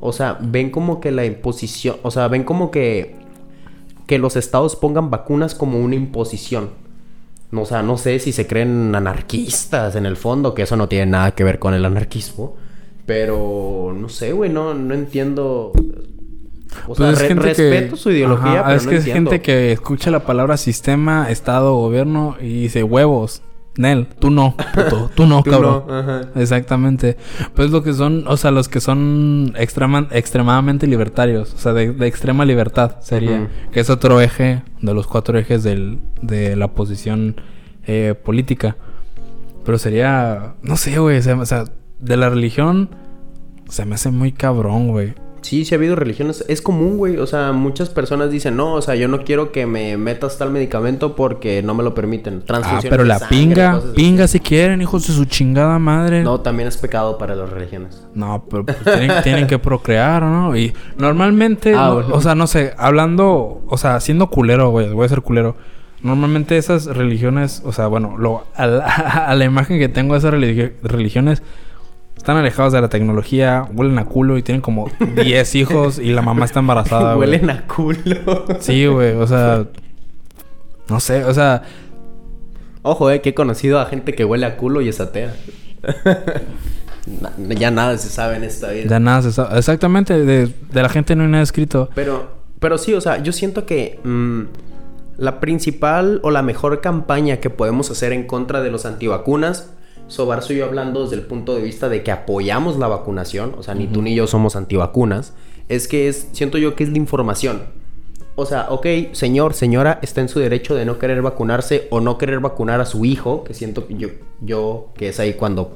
O 0.00 0.12
sea, 0.12 0.38
ven 0.40 0.70
como 0.70 1.00
que 1.00 1.12
la 1.12 1.24
imposición, 1.24 1.96
o 2.02 2.10
sea, 2.10 2.28
ven 2.28 2.44
como 2.44 2.70
que 2.70 3.16
que 4.06 4.18
los 4.18 4.36
estados 4.36 4.76
pongan 4.76 5.10
vacunas 5.10 5.54
como 5.54 5.80
una 5.80 5.96
imposición. 5.96 6.70
No, 7.50 7.62
o 7.62 7.66
sea, 7.66 7.82
no 7.82 7.96
sé 7.96 8.18
si 8.18 8.32
se 8.32 8.46
creen 8.46 8.94
anarquistas 8.94 9.96
en 9.96 10.06
el 10.06 10.16
fondo, 10.16 10.54
que 10.54 10.62
eso 10.62 10.76
no 10.76 10.88
tiene 10.88 11.06
nada 11.06 11.32
que 11.32 11.44
ver 11.44 11.58
con 11.58 11.74
el 11.74 11.84
anarquismo. 11.84 12.56
Pero 13.04 13.94
no 13.96 14.08
sé, 14.08 14.32
güey, 14.32 14.50
no, 14.50 14.74
no 14.74 14.94
entiendo. 14.94 15.72
O 16.88 16.94
sea, 16.94 17.06
Pues 17.06 17.12
es 17.14 17.20
re- 17.20 17.28
gente 17.28 17.42
respeto 17.44 17.94
que- 17.94 18.00
su 18.00 18.10
ideología, 18.10 18.52
Ajá, 18.60 18.64
pero 18.64 18.76
es 18.76 18.84
no 18.84 18.90
que 18.90 18.96
entiendo. 18.96 19.30
es 19.30 19.32
gente 19.34 19.42
que 19.42 19.72
escucha 19.72 20.10
la 20.10 20.20
palabra 20.20 20.56
sistema, 20.56 21.30
estado, 21.30 21.74
gobierno 21.74 22.36
y 22.40 22.62
dice 22.62 22.82
huevos. 22.82 23.42
Nel, 23.78 24.06
tú 24.06 24.30
no, 24.30 24.56
puto, 24.74 25.10
tú 25.14 25.26
no, 25.26 25.42
Tú 25.44 25.50
cabrón. 25.50 25.84
no, 25.86 25.94
ajá. 25.98 26.20
Exactamente. 26.34 27.18
Pues 27.54 27.70
lo 27.70 27.82
que 27.82 27.92
son, 27.92 28.24
o 28.26 28.38
sea, 28.38 28.50
los 28.50 28.68
que 28.70 28.80
son 28.80 29.52
extrema- 29.58 30.08
extremadamente 30.12 30.86
libertarios, 30.86 31.52
o 31.52 31.58
sea, 31.58 31.74
de, 31.74 31.92
de 31.92 32.06
extrema 32.06 32.46
libertad 32.46 32.96
sería, 33.00 33.48
que 33.72 33.80
es 33.80 33.90
otro 33.90 34.20
eje 34.22 34.62
de 34.80 34.94
los 34.94 35.06
cuatro 35.06 35.38
ejes 35.38 35.62
del, 35.62 35.98
de 36.22 36.56
la 36.56 36.68
posición 36.68 37.38
eh, 37.86 38.14
política. 38.24 38.76
Pero 39.64 39.76
sería, 39.78 40.54
no 40.62 40.76
sé, 40.78 40.98
güey, 40.98 41.18
o 41.18 41.44
sea, 41.46 41.64
de 42.00 42.16
la 42.16 42.30
religión 42.30 42.88
se 43.68 43.84
me 43.84 43.96
hace 43.96 44.10
muy 44.10 44.32
cabrón, 44.32 44.88
güey. 44.88 45.14
Sí, 45.46 45.64
sí 45.64 45.74
ha 45.74 45.78
habido 45.78 45.94
religiones. 45.94 46.44
Es 46.48 46.60
común, 46.60 46.96
güey. 46.98 47.18
O 47.18 47.26
sea, 47.26 47.52
muchas 47.52 47.88
personas 47.88 48.30
dicen, 48.30 48.56
no, 48.56 48.72
o 48.74 48.82
sea, 48.82 48.94
yo 48.96 49.06
no 49.06 49.22
quiero 49.22 49.52
que 49.52 49.64
me 49.66 49.96
metas 49.96 50.38
tal 50.38 50.50
medicamento 50.50 51.14
porque 51.14 51.62
no 51.62 51.74
me 51.74 51.82
lo 51.84 51.94
permiten. 51.94 52.42
Ah, 52.48 52.80
pero 52.88 53.04
la 53.04 53.18
sangre, 53.20 53.36
pinga, 53.38 53.72
así. 53.76 53.86
pinga 53.94 54.26
si 54.26 54.40
quieren, 54.40 54.82
hijos 54.82 55.06
de 55.06 55.12
su 55.12 55.24
chingada 55.26 55.78
madre. 55.78 56.22
No, 56.22 56.40
también 56.40 56.68
es 56.68 56.76
pecado 56.76 57.16
para 57.18 57.34
las 57.36 57.48
religiones. 57.50 58.04
No, 58.14 58.44
pero 58.50 58.64
pues, 58.66 58.78
tienen, 58.82 59.12
tienen 59.22 59.46
que 59.46 59.58
procrear, 59.58 60.22
¿no? 60.22 60.56
Y 60.56 60.72
normalmente, 60.98 61.74
Ah, 61.74 61.86
no- 61.88 61.94
bueno. 61.94 62.14
o 62.14 62.20
sea, 62.20 62.34
no 62.34 62.46
sé, 62.46 62.74
hablando, 62.76 63.62
o 63.68 63.78
sea, 63.78 64.00
siendo 64.00 64.28
culero, 64.28 64.70
güey, 64.70 64.92
voy 64.92 65.06
a 65.06 65.08
ser 65.08 65.22
culero. 65.22 65.56
Normalmente 66.02 66.56
esas 66.58 66.86
religiones, 66.86 67.62
o 67.64 67.72
sea, 67.72 67.86
bueno, 67.86 68.16
lo, 68.18 68.44
a, 68.54 68.66
la, 68.66 68.84
a 69.28 69.34
la 69.34 69.44
imagen 69.44 69.78
que 69.78 69.88
tengo 69.88 70.12
de 70.14 70.18
esas 70.18 70.32
religi- 70.34 70.72
religiones, 70.82 71.42
están 72.16 72.36
alejados 72.36 72.72
de 72.72 72.80
la 72.80 72.88
tecnología, 72.88 73.68
huelen 73.72 73.98
a 73.98 74.04
culo 74.04 74.38
y 74.38 74.42
tienen 74.42 74.60
como 74.60 74.90
10 75.00 75.54
hijos 75.54 75.98
y 75.98 76.12
la 76.12 76.22
mamá 76.22 76.44
está 76.44 76.60
embarazada, 76.60 77.14
güey. 77.14 77.30
Huelen 77.30 77.50
a 77.50 77.66
culo. 77.66 78.44
Sí, 78.60 78.86
güey, 78.86 79.12
o 79.12 79.26
sea, 79.26 79.64
no 80.88 81.00
sé, 81.00 81.24
o 81.24 81.32
sea, 81.34 81.62
Ojo, 82.88 83.10
eh, 83.10 83.20
que 83.20 83.30
he 83.30 83.34
conocido 83.34 83.80
a 83.80 83.86
gente 83.86 84.14
que 84.14 84.24
huele 84.24 84.46
a 84.46 84.56
culo 84.56 84.80
y 84.80 84.88
es 84.88 85.00
atea. 85.00 85.34
Ya 87.50 87.70
nada 87.70 87.96
se 87.98 88.08
sabe 88.08 88.34
en 88.34 88.42
esta 88.42 88.72
vida. 88.72 88.86
ya 88.88 88.98
nada 88.98 89.22
se 89.22 89.30
sabe. 89.30 89.56
Exactamente, 89.56 90.24
de, 90.24 90.52
de 90.72 90.82
la 90.82 90.88
gente 90.88 91.14
no 91.14 91.22
hay 91.22 91.28
nada 91.28 91.44
escrito. 91.44 91.88
Pero, 91.94 92.32
pero 92.58 92.78
sí, 92.78 92.94
o 92.94 93.00
sea, 93.00 93.22
yo 93.22 93.30
siento 93.30 93.64
que 93.64 94.00
mm, 94.02 94.42
la 95.16 95.38
principal 95.38 96.18
o 96.24 96.32
la 96.32 96.42
mejor 96.42 96.80
campaña 96.80 97.36
que 97.36 97.48
podemos 97.48 97.92
hacer 97.92 98.12
en 98.12 98.26
contra 98.26 98.60
de 98.60 98.72
los 98.72 98.86
antivacunas, 98.86 99.70
Sobar 100.08 100.42
soy 100.42 100.56
yo 100.56 100.66
hablando 100.66 101.02
desde 101.02 101.16
el 101.16 101.22
punto 101.22 101.54
de 101.54 101.62
vista 101.62 101.88
de 101.88 102.02
que 102.02 102.12
apoyamos 102.12 102.78
la 102.78 102.86
vacunación, 102.86 103.54
o 103.58 103.62
sea, 103.62 103.74
ni 103.74 103.86
tú 103.86 104.02
ni 104.02 104.14
yo 104.14 104.26
somos 104.26 104.54
antivacunas, 104.54 105.34
es 105.68 105.88
que 105.88 106.08
es, 106.08 106.28
siento 106.32 106.58
yo 106.58 106.74
que 106.76 106.84
es 106.84 106.90
la 106.90 106.98
información. 106.98 107.62
O 108.36 108.46
sea, 108.46 108.66
ok, 108.68 108.86
señor, 109.12 109.54
señora, 109.54 109.98
está 110.02 110.20
en 110.20 110.28
su 110.28 110.38
derecho 110.38 110.74
de 110.74 110.84
no 110.84 110.98
querer 110.98 111.22
vacunarse 111.22 111.88
o 111.90 112.00
no 112.00 112.18
querer 112.18 112.40
vacunar 112.40 112.80
a 112.80 112.86
su 112.86 113.04
hijo, 113.04 113.44
que 113.44 113.54
siento 113.54 113.86
que 113.86 113.96
yo, 113.96 114.08
yo 114.40 114.88
que 114.94 115.08
es 115.08 115.18
ahí 115.18 115.34
cuando 115.34 115.72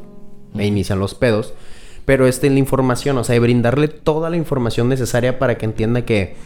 me 0.52 0.66
inician 0.66 0.98
los 0.98 1.14
pedos. 1.14 1.54
Pero 2.04 2.26
esta 2.26 2.46
es 2.46 2.52
la 2.52 2.58
información, 2.58 3.16
o 3.18 3.24
sea, 3.24 3.34
y 3.34 3.38
brindarle 3.38 3.88
toda 3.88 4.30
la 4.30 4.36
información 4.36 4.88
necesaria 4.88 5.38
para 5.38 5.56
que 5.56 5.64
entienda 5.64 6.04
que, 6.04 6.36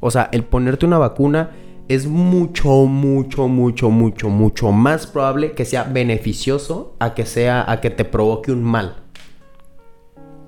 o 0.00 0.10
sea, 0.10 0.28
el 0.32 0.44
ponerte 0.44 0.84
una 0.86 0.98
vacuna 0.98 1.50
es 1.88 2.06
mucho, 2.06 2.68
mucho, 2.86 3.46
mucho, 3.46 3.90
mucho, 3.90 4.28
mucho 4.28 4.72
más 4.72 5.06
probable 5.06 5.52
que 5.52 5.64
sea 5.64 5.84
beneficioso 5.84 6.94
a 6.98 7.14
que 7.14 7.26
sea, 7.26 7.70
a 7.70 7.80
que 7.80 7.90
te 7.90 8.04
provoque 8.04 8.50
un 8.50 8.62
mal. 8.62 8.96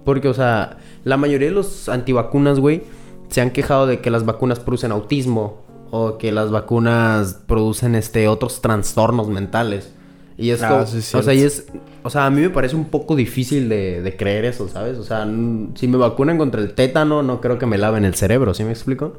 Porque, 0.05 0.29
o 0.29 0.35
sea, 0.35 0.79
la 1.05 1.17
mayoría 1.17 1.49
de 1.49 1.55
los 1.55 1.89
antivacunas, 1.89 2.59
güey, 2.59 2.83
se 3.29 3.41
han 3.41 3.51
quejado 3.51 3.87
de 3.87 4.01
que 4.01 4.11
las 4.11 4.25
vacunas 4.25 4.59
producen 4.59 4.91
autismo 4.91 5.63
o 5.91 6.19
que 6.19 6.33
las 6.33 6.51
vacunas 6.51 7.41
producen 7.47 7.95
este 7.95 8.27
otros 8.27 8.61
trastornos 8.61 9.29
mentales. 9.29 9.93
Y 10.37 10.51
es 10.51 10.63
Ah, 10.63 10.87
sí, 10.87 11.17
o 11.17 11.23
sea, 11.23 11.35
y 11.35 11.43
es, 11.43 11.67
o 12.05 12.11
sea, 12.11 12.27
a 12.27 12.31
mí 12.31 12.41
me 12.41 12.51
parece 12.51 12.77
un 12.77 12.87
poco 12.87 13.17
difícil 13.17 13.69
de, 13.69 14.03
de 14.03 14.17
creer 14.17 14.45
eso, 14.45 14.69
¿sabes? 14.69 14.97
O 14.99 15.05
sea, 15.05 15.27
si 15.75 15.89
me 15.89 15.97
vacunan 15.99 16.39
contra 16.39 16.61
el 16.61 16.75
tétano, 16.75 17.23
no 17.23 17.41
creo 17.41 17.59
que 17.59 17.67
me 17.67 17.77
laven 17.77 18.05
el 18.05 18.15
cerebro, 18.15 18.55
¿sí 18.55 18.65
me 18.65 18.71
explico? 18.71 19.15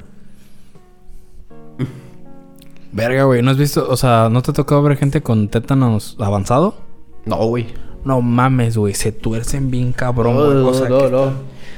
Verga, 2.92 3.24
güey. 3.24 3.42
¿No 3.42 3.50
has 3.50 3.56
visto? 3.58 3.86
O 3.88 3.96
sea, 3.96 4.28
¿no 4.30 4.42
te 4.42 4.50
ha 4.50 4.54
tocado 4.54 4.82
ver 4.82 4.96
gente 4.96 5.22
con 5.22 5.48
tétanos 5.48 6.16
avanzado? 6.20 6.74
No, 7.24 7.36
güey. 7.46 7.66
No 8.04 8.20
mames, 8.20 8.76
güey. 8.76 8.94
Se 8.94 9.12
tuercen 9.12 9.70
bien 9.70 9.92
cabrón, 9.92 10.34
güey. 10.36 10.54
no, 10.54 10.68
O 10.68 10.74
sea, 10.74 10.88
no, 10.88 11.08
no. 11.08 11.32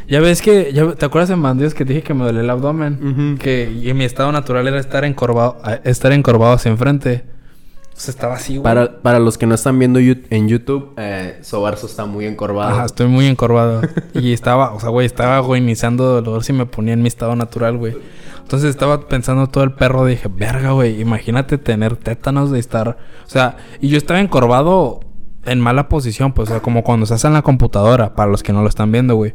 Ya 0.09 0.20
ves 0.20 0.42
que... 0.42 0.72
ya- 0.72 0.94
¿Te 0.94 1.05
acuerdas 1.07 1.31
en 1.31 1.42
bandidos 1.42 1.75
que 1.75 1.85
te 1.85 1.92
dije 1.94 2.05
que 2.05 2.14
me 2.14 2.25
duele 2.25 2.40
el 2.40 2.51
abdomen? 2.51 3.37
Que 3.40 3.70
y 3.83 3.92
mi 3.94 4.05
estado 4.05 4.33
natural 4.33 4.66
era 4.68 4.79
estar 4.81 5.05
encorvado, 5.05 5.59
estar 5.85 6.12
encorvado 6.12 6.55
hacia 6.55 6.70
enfrente. 6.70 7.25
O 7.94 8.00
sea, 8.00 8.12
estaba 8.12 8.35
así, 8.35 8.55
güey. 8.57 8.62
Para, 8.62 9.02
para 9.02 9.18
los 9.18 9.38
que 9.38 9.46
no 9.46 9.55
están 9.55 9.78
viendo 9.78 10.00
en 10.00 10.48
YouTube, 10.48 10.92
eh, 10.96 11.38
Sobarzo 11.42 11.87
está 11.87 12.07
muy 12.07 12.26
encorvado. 12.26 12.70
Ajá, 12.70 12.87
estoy 12.87 13.07
muy 13.07 13.26
encorvado. 13.26 13.83
y 14.14 14.33
estaba, 14.33 14.72
o 14.72 14.81
sea, 14.81 14.88
güey, 14.88 15.07
estaba 15.07 15.37
agonizando 15.37 16.20
dolor 16.20 16.42
si 16.44 16.52
me 16.52 16.66
ponía 16.66 16.94
en 16.94 17.02
mi 17.02 17.09
estado 17.09 17.37
natural, 17.37 17.76
güey. 17.76 17.96
Entonces 18.42 18.70
estaba 18.70 19.09
pensando 19.09 19.46
todo 19.46 19.64
el 19.64 19.72
perro, 19.72 20.05
dije, 20.05 20.28
verga, 20.28 20.72
güey, 20.72 21.00
imagínate 21.00 21.59
tener 21.59 21.96
tétanos 21.96 22.50
de 22.50 22.59
estar. 22.59 22.98
O 23.24 23.31
sea, 23.31 23.57
y 23.81 23.88
yo 23.88 23.98
estaba 23.98 24.20
encorvado 24.20 25.00
en 25.44 25.61
mala 25.61 25.88
posición, 25.88 26.33
pues, 26.33 26.48
o 26.48 26.52
sea, 26.52 26.61
como 26.61 26.83
cuando 26.83 27.07
se 27.07 27.14
hace 27.14 27.26
en 27.26 27.33
la 27.33 27.42
computadora, 27.42 28.14
para 28.14 28.31
los 28.31 28.42
que 28.42 28.52
no 28.52 28.62
lo 28.62 28.68
están 28.68 28.92
viendo, 28.92 29.14
güey. 29.14 29.35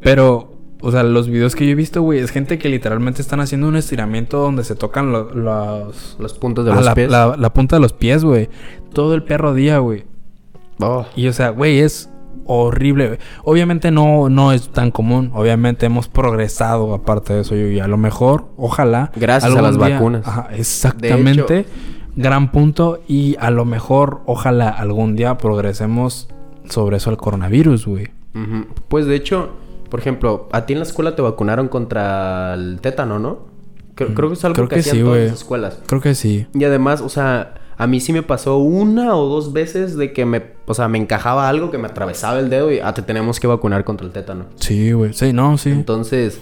Pero, 0.00 0.49
o 0.82 0.90
sea, 0.90 1.02
los 1.02 1.28
videos 1.28 1.54
que 1.54 1.66
yo 1.66 1.72
he 1.72 1.74
visto, 1.74 2.02
güey, 2.02 2.18
es 2.20 2.30
gente 2.30 2.58
que 2.58 2.68
literalmente 2.68 3.20
están 3.22 3.40
haciendo 3.40 3.68
un 3.68 3.76
estiramiento 3.76 4.38
donde 4.38 4.64
se 4.64 4.74
tocan 4.74 5.12
lo- 5.12 5.34
los. 5.34 6.16
Los 6.18 6.34
puntos 6.34 6.64
de 6.64 6.72
los 6.74 6.84
la, 6.84 6.94
pies. 6.94 7.10
la- 7.10 7.36
la 7.36 7.52
punta 7.52 7.76
de 7.76 7.80
los 7.80 7.92
pies, 7.92 8.24
güey. 8.24 8.48
Todo 8.92 9.14
el 9.14 9.22
perro 9.22 9.54
día, 9.54 9.78
güey. 9.78 10.04
Oh. 10.80 11.04
Y 11.16 11.28
o 11.28 11.32
sea, 11.32 11.50
güey, 11.50 11.80
es 11.80 12.08
horrible. 12.46 13.06
güey. 13.08 13.18
Obviamente 13.44 13.90
no, 13.90 14.28
no 14.28 14.52
es 14.52 14.70
tan 14.70 14.90
común. 14.90 15.30
Obviamente 15.34 15.86
hemos 15.86 16.08
progresado 16.08 16.94
aparte 16.94 17.34
de 17.34 17.40
eso. 17.42 17.54
Y 17.56 17.78
a 17.80 17.86
lo 17.86 17.96
mejor, 17.96 18.46
ojalá. 18.56 19.12
Gracias 19.16 19.54
a 19.54 19.62
las 19.62 19.76
vacunas. 19.76 20.26
Ajá, 20.26 20.48
exactamente. 20.52 21.66
Gran 22.16 22.50
punto. 22.50 23.00
Y 23.06 23.36
a 23.38 23.50
lo 23.50 23.64
mejor, 23.64 24.22
ojalá 24.26 24.68
algún 24.70 25.14
día 25.16 25.36
progresemos 25.38 26.28
sobre 26.68 26.96
eso 26.96 27.10
al 27.10 27.16
coronavirus, 27.18 27.86
güey. 27.86 28.08
Pues 28.88 29.06
de 29.06 29.16
hecho, 29.16 29.50
por 29.90 30.00
ejemplo, 30.00 30.48
a 30.52 30.64
ti 30.64 30.72
en 30.72 30.78
la 30.78 30.84
escuela 30.84 31.14
te 31.14 31.22
vacunaron 31.22 31.68
contra 31.68 32.54
el 32.54 32.80
tétano, 32.80 33.18
¿no? 33.18 33.50
Creo, 33.94 34.14
creo 34.14 34.28
que 34.28 34.34
es 34.34 34.44
algo 34.44 34.54
Creo 34.54 34.68
que, 34.68 34.76
que 34.76 34.80
hacían 34.80 34.96
sí, 34.96 35.02
todas 35.02 35.20
las 35.20 35.32
escuelas. 35.32 35.78
Creo 35.86 36.00
que 36.00 36.14
sí. 36.14 36.46
Y 36.54 36.64
además, 36.64 37.02
o 37.02 37.08
sea, 37.08 37.54
a 37.76 37.86
mí 37.86 37.98
sí 38.00 38.12
me 38.12 38.22
pasó 38.22 38.58
una 38.58 39.16
o 39.16 39.26
dos 39.26 39.52
veces 39.52 39.96
de 39.96 40.12
que 40.12 40.26
me, 40.26 40.42
o 40.66 40.74
sea, 40.74 40.88
me 40.88 40.98
encajaba 40.98 41.48
algo 41.48 41.70
que 41.70 41.78
me 41.78 41.86
atravesaba 41.86 42.38
el 42.38 42.50
dedo 42.50 42.70
y 42.70 42.78
ah, 42.78 42.94
te 42.94 43.02
tenemos 43.02 43.40
que 43.40 43.46
vacunar 43.46 43.84
contra 43.84 44.06
el 44.06 44.12
tétano. 44.12 44.46
Sí, 44.56 44.92
güey. 44.92 45.12
Sí, 45.12 45.32
no, 45.32 45.58
sí. 45.58 45.70
Entonces, 45.70 46.40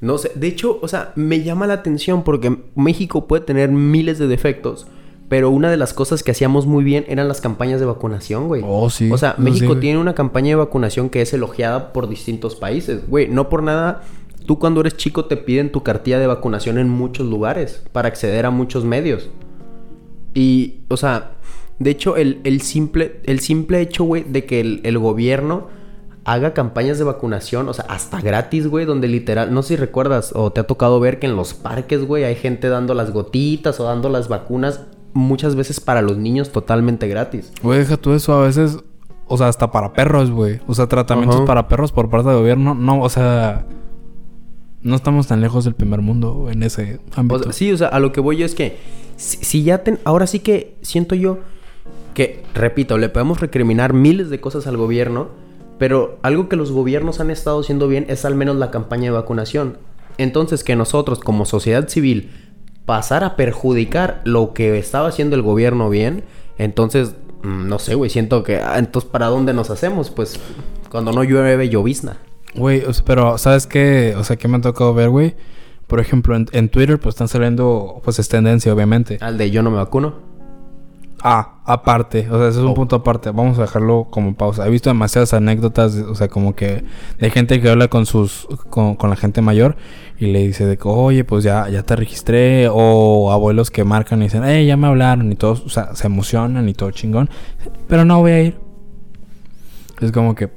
no 0.00 0.18
sé, 0.18 0.32
de 0.34 0.46
hecho, 0.46 0.78
o 0.82 0.88
sea, 0.88 1.12
me 1.14 1.42
llama 1.42 1.66
la 1.66 1.74
atención 1.74 2.24
porque 2.24 2.58
México 2.74 3.26
puede 3.26 3.44
tener 3.44 3.70
miles 3.70 4.18
de 4.18 4.28
defectos, 4.28 4.86
pero 5.28 5.50
una 5.50 5.70
de 5.70 5.76
las 5.76 5.92
cosas 5.92 6.22
que 6.22 6.30
hacíamos 6.30 6.66
muy 6.66 6.84
bien 6.84 7.04
eran 7.08 7.26
las 7.26 7.40
campañas 7.40 7.80
de 7.80 7.86
vacunación, 7.86 8.46
güey. 8.46 8.62
Oh, 8.64 8.88
sí. 8.90 9.10
O 9.10 9.18
sea, 9.18 9.34
No, 9.38 9.44
México 9.44 9.74
sí, 9.74 9.80
tiene 9.80 9.98
una 9.98 10.14
campaña 10.14 10.50
de 10.50 10.54
vacunación 10.56 11.10
que 11.10 11.22
es 11.22 11.32
elogiada 11.32 11.92
por 11.92 12.08
distintos 12.08 12.54
países. 12.54 13.08
Güey, 13.08 13.28
no 13.28 13.48
por 13.48 13.62
nada, 13.62 14.02
tú 14.46 14.58
cuando 14.58 14.80
eres 14.80 14.96
chico 14.96 15.24
te 15.24 15.36
piden 15.36 15.72
tu 15.72 15.82
cartilla 15.82 16.18
de 16.18 16.28
vacunación 16.28 16.78
en 16.78 16.88
muchos 16.88 17.26
lugares 17.26 17.82
para 17.92 18.08
acceder 18.08 18.46
a 18.46 18.50
muchos 18.50 18.84
medios. 18.84 19.30
Y, 20.32 20.80
o 20.88 20.96
sea, 20.96 21.32
de 21.78 21.90
hecho, 21.90 22.16
el, 22.16 22.40
el 22.44 22.60
simple, 22.60 23.20
el 23.24 23.40
simple 23.40 23.80
hecho, 23.80 24.04
güey, 24.04 24.22
de 24.22 24.44
que 24.44 24.60
el, 24.60 24.80
el 24.84 24.98
gobierno 24.98 25.66
haga 26.24 26.54
campañas 26.54 26.98
de 26.98 27.04
vacunación, 27.04 27.68
o 27.68 27.72
sea, 27.72 27.84
hasta 27.88 28.20
gratis, 28.20 28.66
güey, 28.66 28.84
donde 28.84 29.06
literal, 29.08 29.54
no 29.54 29.62
sé 29.62 29.68
si 29.68 29.76
recuerdas 29.76 30.32
o 30.34 30.52
te 30.52 30.60
ha 30.60 30.64
tocado 30.64 30.98
ver 30.98 31.18
que 31.20 31.26
en 31.26 31.36
los 31.36 31.54
parques, 31.54 32.04
güey, 32.04 32.24
hay 32.24 32.34
gente 32.34 32.68
dando 32.68 32.94
las 32.94 33.12
gotitas 33.12 33.78
o 33.78 33.84
dando 33.84 34.08
las 34.08 34.28
vacunas 34.28 34.86
muchas 35.16 35.56
veces 35.56 35.80
para 35.80 36.02
los 36.02 36.16
niños 36.16 36.52
totalmente 36.52 37.08
gratis. 37.08 37.52
Güey, 37.62 37.80
deja 37.80 37.96
tú 37.96 38.12
eso 38.12 38.34
a 38.34 38.42
veces. 38.42 38.78
O 39.26 39.36
sea, 39.36 39.48
hasta 39.48 39.72
para 39.72 39.92
perros, 39.92 40.30
güey. 40.30 40.60
O 40.68 40.74
sea, 40.74 40.86
tratamientos 40.86 41.36
Ajá. 41.38 41.46
para 41.46 41.68
perros 41.68 41.90
por 41.90 42.08
parte 42.08 42.28
del 42.28 42.38
gobierno. 42.38 42.74
No, 42.74 43.00
o 43.00 43.08
sea. 43.08 43.66
No 44.82 44.94
estamos 44.94 45.26
tan 45.26 45.40
lejos 45.40 45.64
del 45.64 45.74
primer 45.74 46.00
mundo 46.00 46.48
en 46.48 46.62
ese 46.62 47.00
ámbito. 47.16 47.40
O 47.40 47.42
sea, 47.42 47.52
sí, 47.52 47.72
o 47.72 47.76
sea, 47.76 47.88
a 47.88 47.98
lo 47.98 48.12
que 48.12 48.20
voy 48.20 48.36
yo 48.36 48.46
es 48.46 48.54
que 48.54 48.76
si, 49.16 49.38
si 49.38 49.62
ya 49.64 49.82
ten, 49.82 49.98
ahora 50.04 50.28
sí 50.28 50.38
que 50.38 50.76
siento 50.82 51.16
yo 51.16 51.40
que, 52.14 52.44
repito, 52.54 52.96
le 52.96 53.08
podemos 53.08 53.40
recriminar 53.40 53.92
miles 53.92 54.30
de 54.30 54.40
cosas 54.40 54.66
al 54.66 54.76
gobierno, 54.76 55.28
pero 55.78 56.18
algo 56.22 56.48
que 56.48 56.56
los 56.56 56.70
gobiernos 56.70 57.20
han 57.20 57.30
estado 57.30 57.60
haciendo 57.60 57.88
bien 57.88 58.06
es 58.08 58.24
al 58.24 58.36
menos 58.36 58.56
la 58.56 58.70
campaña 58.70 59.04
de 59.04 59.10
vacunación. 59.10 59.78
Entonces, 60.18 60.64
que 60.64 60.76
nosotros 60.76 61.18
como 61.18 61.44
sociedad 61.44 61.88
civil 61.88 62.30
pasar 62.86 63.24
a 63.24 63.36
perjudicar 63.36 64.22
lo 64.24 64.54
que 64.54 64.78
estaba 64.78 65.08
haciendo 65.08 65.36
el 65.36 65.42
gobierno 65.42 65.90
bien, 65.90 66.24
entonces, 66.56 67.16
mm, 67.42 67.68
no 67.68 67.78
sé, 67.78 67.94
güey, 67.94 68.08
siento 68.08 68.42
que, 68.42 68.56
ah, 68.56 68.78
entonces, 68.78 69.10
¿para 69.10 69.26
dónde 69.26 69.52
nos 69.52 69.70
hacemos? 69.70 70.10
Pues, 70.10 70.40
cuando 70.90 71.12
no 71.12 71.24
llueve, 71.24 71.68
llovizna. 71.68 72.18
Güey, 72.54 72.82
pero 73.04 73.36
¿sabes 73.36 73.66
qué? 73.66 74.14
O 74.16 74.24
sea, 74.24 74.36
¿qué 74.36 74.48
me 74.48 74.56
ha 74.56 74.60
tocado 74.60 74.94
ver, 74.94 75.10
güey? 75.10 75.34
Por 75.86 76.00
ejemplo, 76.00 76.34
en, 76.34 76.46
en 76.52 76.68
Twitter, 76.68 76.98
pues 76.98 77.14
están 77.14 77.28
saliendo, 77.28 78.00
pues 78.02 78.18
es 78.18 78.28
tendencia, 78.28 78.72
obviamente. 78.72 79.18
Al 79.20 79.36
de 79.36 79.50
yo 79.50 79.62
no 79.62 79.70
me 79.70 79.76
vacuno. 79.76 80.35
Ah, 81.28 81.58
aparte, 81.64 82.28
o 82.30 82.38
sea, 82.38 82.48
ese 82.50 82.58
es 82.60 82.64
un 82.64 82.70
Oh. 82.70 82.74
punto 82.74 82.94
aparte. 82.94 83.32
Vamos 83.32 83.58
a 83.58 83.62
dejarlo 83.62 84.06
como 84.10 84.36
pausa. 84.36 84.64
He 84.64 84.70
visto 84.70 84.90
demasiadas 84.90 85.34
anécdotas, 85.34 85.96
o 85.96 86.14
sea, 86.14 86.28
como 86.28 86.54
que 86.54 86.84
de 87.18 87.30
gente 87.30 87.60
que 87.60 87.68
habla 87.68 87.88
con 87.88 88.06
sus, 88.06 88.46
con, 88.70 88.94
con 88.94 89.10
la 89.10 89.16
gente 89.16 89.42
mayor 89.42 89.74
y 90.20 90.26
le 90.26 90.46
dice 90.46 90.64
de 90.66 90.76
que, 90.76 90.86
oye, 90.86 91.24
pues 91.24 91.42
ya, 91.42 91.68
ya 91.68 91.82
te 91.82 91.96
registré, 91.96 92.68
o 92.70 93.32
abuelos 93.32 93.72
que 93.72 93.82
marcan 93.82 94.20
y 94.20 94.26
dicen, 94.26 94.44
eh, 94.44 94.64
ya 94.66 94.76
me 94.76 94.86
hablaron 94.86 95.32
y 95.32 95.34
todos, 95.34 95.62
o 95.66 95.68
sea, 95.68 95.96
se 95.96 96.06
emocionan 96.06 96.68
y 96.68 96.74
todo 96.74 96.92
chingón, 96.92 97.28
pero 97.88 98.04
no 98.04 98.20
voy 98.20 98.30
a 98.30 98.42
ir. 98.42 98.60
Es 100.00 100.12
como 100.12 100.36
que, 100.36 100.48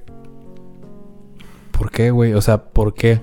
¿por 1.71 1.89
qué, 1.91 2.11
güey? 2.11 2.33
O 2.33 2.41
sea, 2.41 2.63
¿por 2.65 2.93
qué? 2.93 3.21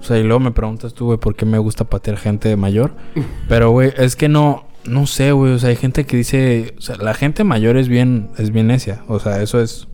O 0.00 0.04
sea, 0.04 0.16
y 0.16 0.22
luego 0.22 0.38
me 0.38 0.52
preguntas 0.52 0.94
tú, 0.94 1.06
güey, 1.06 1.18
¿por 1.18 1.34
qué 1.34 1.44
me 1.44 1.58
gusta 1.58 1.82
patear 1.84 2.18
gente 2.18 2.54
mayor? 2.56 2.92
Pero, 3.48 3.70
güey, 3.72 3.92
es 3.96 4.14
que 4.14 4.28
no, 4.28 4.67
no 4.88 5.06
sé, 5.06 5.32
güey. 5.32 5.52
O 5.52 5.58
sea, 5.58 5.70
hay 5.70 5.76
gente 5.76 6.04
que 6.04 6.16
dice, 6.16 6.74
o 6.78 6.80
sea, 6.80 6.96
la 6.96 7.14
gente 7.14 7.44
mayor 7.44 7.76
es 7.76 7.88
bien, 7.88 8.30
es 8.38 8.50
bien 8.50 8.68
necia. 8.68 9.02
O 9.08 9.18
sea, 9.18 9.42
eso 9.42 9.60
es, 9.60 9.88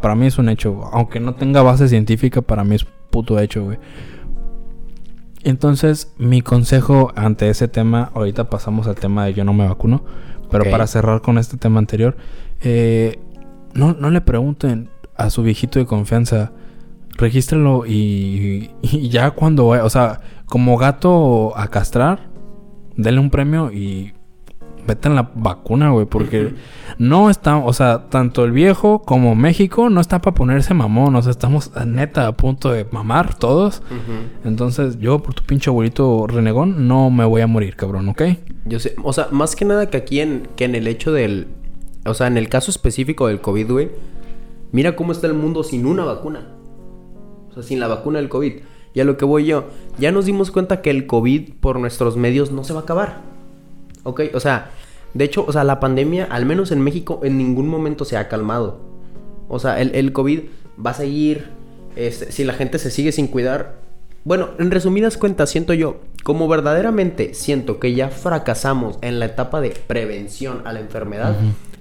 para 0.00 0.14
mí 0.14 0.26
es 0.26 0.38
un 0.38 0.48
hecho. 0.48 0.84
Aunque 0.92 1.20
no 1.20 1.34
tenga 1.34 1.62
base 1.62 1.88
científica, 1.88 2.42
para 2.42 2.64
mí 2.64 2.74
es 2.74 2.86
puto 3.10 3.38
hecho, 3.38 3.64
güey. 3.64 3.78
Entonces, 5.44 6.12
mi 6.18 6.40
consejo 6.40 7.12
ante 7.16 7.48
ese 7.48 7.68
tema, 7.68 8.10
ahorita 8.14 8.48
pasamos 8.48 8.86
al 8.86 8.94
tema 8.94 9.26
de 9.26 9.34
yo 9.34 9.44
no 9.44 9.52
me 9.52 9.66
vacuno, 9.66 10.04
pero 10.50 10.70
para 10.70 10.86
cerrar 10.86 11.20
con 11.20 11.38
este 11.38 11.56
tema 11.56 11.78
anterior, 11.78 12.16
eh, 12.60 13.18
no, 13.74 13.94
no 13.94 14.10
le 14.10 14.20
pregunten 14.20 14.88
a 15.16 15.30
su 15.30 15.42
viejito 15.42 15.80
de 15.80 15.86
confianza, 15.86 16.52
regístralo 17.16 17.86
y, 17.86 18.70
y 18.82 19.08
ya 19.08 19.32
cuando 19.32 19.66
vaya, 19.66 19.84
o 19.84 19.90
sea, 19.90 20.20
como 20.46 20.76
gato 20.76 21.56
a 21.58 21.68
castrar, 21.68 22.30
denle 22.96 23.20
un 23.20 23.30
premio 23.30 23.72
y 23.72 24.12
vete 24.86 25.08
en 25.08 25.14
la 25.14 25.30
vacuna, 25.34 25.90
güey, 25.90 26.06
porque 26.06 26.54
no 26.98 27.30
está, 27.30 27.56
o 27.56 27.72
sea, 27.72 28.08
tanto 28.08 28.44
el 28.44 28.52
viejo 28.52 29.02
como 29.02 29.34
México 29.34 29.90
no 29.90 30.00
está 30.00 30.20
para 30.20 30.34
ponerse 30.34 30.74
mamón, 30.74 31.14
o 31.16 31.22
sea, 31.22 31.30
estamos 31.30 31.70
neta 31.86 32.26
a 32.26 32.36
punto 32.36 32.70
de 32.70 32.86
mamar 32.90 33.34
todos. 33.34 33.82
Entonces, 34.44 34.98
yo 34.98 35.20
por 35.20 35.34
tu 35.34 35.42
pinche 35.42 35.70
abuelito 35.70 36.26
renegón 36.26 36.86
no 36.88 37.10
me 37.10 37.24
voy 37.24 37.42
a 37.42 37.46
morir, 37.46 37.76
cabrón, 37.76 38.08
¿ok? 38.08 38.22
Yo 38.64 38.78
sé, 38.78 38.94
o 39.02 39.12
sea, 39.12 39.28
más 39.30 39.56
que 39.56 39.64
nada 39.64 39.90
que 39.90 39.96
aquí 39.96 40.20
en, 40.20 40.48
que 40.56 40.64
en 40.64 40.74
el 40.74 40.86
hecho 40.86 41.12
del, 41.12 41.48
o 42.04 42.14
sea, 42.14 42.26
en 42.26 42.36
el 42.36 42.48
caso 42.48 42.70
específico 42.70 43.28
del 43.28 43.40
COVID, 43.40 43.70
güey, 43.70 43.90
mira 44.72 44.96
cómo 44.96 45.12
está 45.12 45.26
el 45.26 45.34
mundo 45.34 45.62
sin 45.62 45.86
una 45.86 46.04
vacuna. 46.04 46.48
O 47.50 47.54
sea, 47.54 47.62
sin 47.62 47.80
la 47.80 47.88
vacuna 47.88 48.18
del 48.18 48.28
COVID. 48.28 48.54
Y 48.94 49.00
a 49.00 49.04
lo 49.04 49.16
que 49.16 49.24
voy 49.24 49.46
yo, 49.46 49.66
ya 49.98 50.12
nos 50.12 50.26
dimos 50.26 50.50
cuenta 50.50 50.82
que 50.82 50.90
el 50.90 51.06
COVID 51.06 51.54
por 51.60 51.78
nuestros 51.78 52.16
medios 52.16 52.50
no 52.50 52.64
se 52.64 52.72
va 52.72 52.80
a 52.80 52.82
acabar. 52.82 53.22
¿Ok? 54.04 54.22
O 54.34 54.40
sea, 54.40 54.70
de 55.14 55.24
hecho, 55.24 55.44
o 55.46 55.52
sea, 55.52 55.64
la 55.64 55.78
pandemia, 55.80 56.26
al 56.30 56.46
menos 56.46 56.70
en 56.72 56.80
México, 56.80 57.20
en 57.22 57.36
ningún 57.38 57.68
momento 57.68 58.04
se 58.04 58.16
ha 58.16 58.28
calmado. 58.28 58.80
O 59.48 59.58
sea, 59.58 59.80
el, 59.80 59.94
el 59.94 60.12
COVID 60.12 60.40
va 60.84 60.90
a 60.90 60.94
seguir. 60.94 61.50
este, 61.96 62.32
si 62.32 62.44
la 62.44 62.54
gente 62.54 62.78
se 62.78 62.90
sigue 62.90 63.12
sin 63.12 63.26
cuidar. 63.26 63.80
Bueno, 64.24 64.50
en 64.58 64.70
resumidas 64.70 65.16
cuentas, 65.18 65.50
siento 65.50 65.74
yo, 65.74 65.96
como 66.24 66.46
verdaderamente 66.48 67.34
siento 67.34 67.78
que 67.80 67.92
ya 67.94 68.08
fracasamos 68.08 68.96
en 69.02 69.18
la 69.18 69.26
etapa 69.26 69.60
de 69.60 69.70
prevención 69.70 70.62
a 70.64 70.72
la 70.72 70.78
enfermedad, 70.80 71.36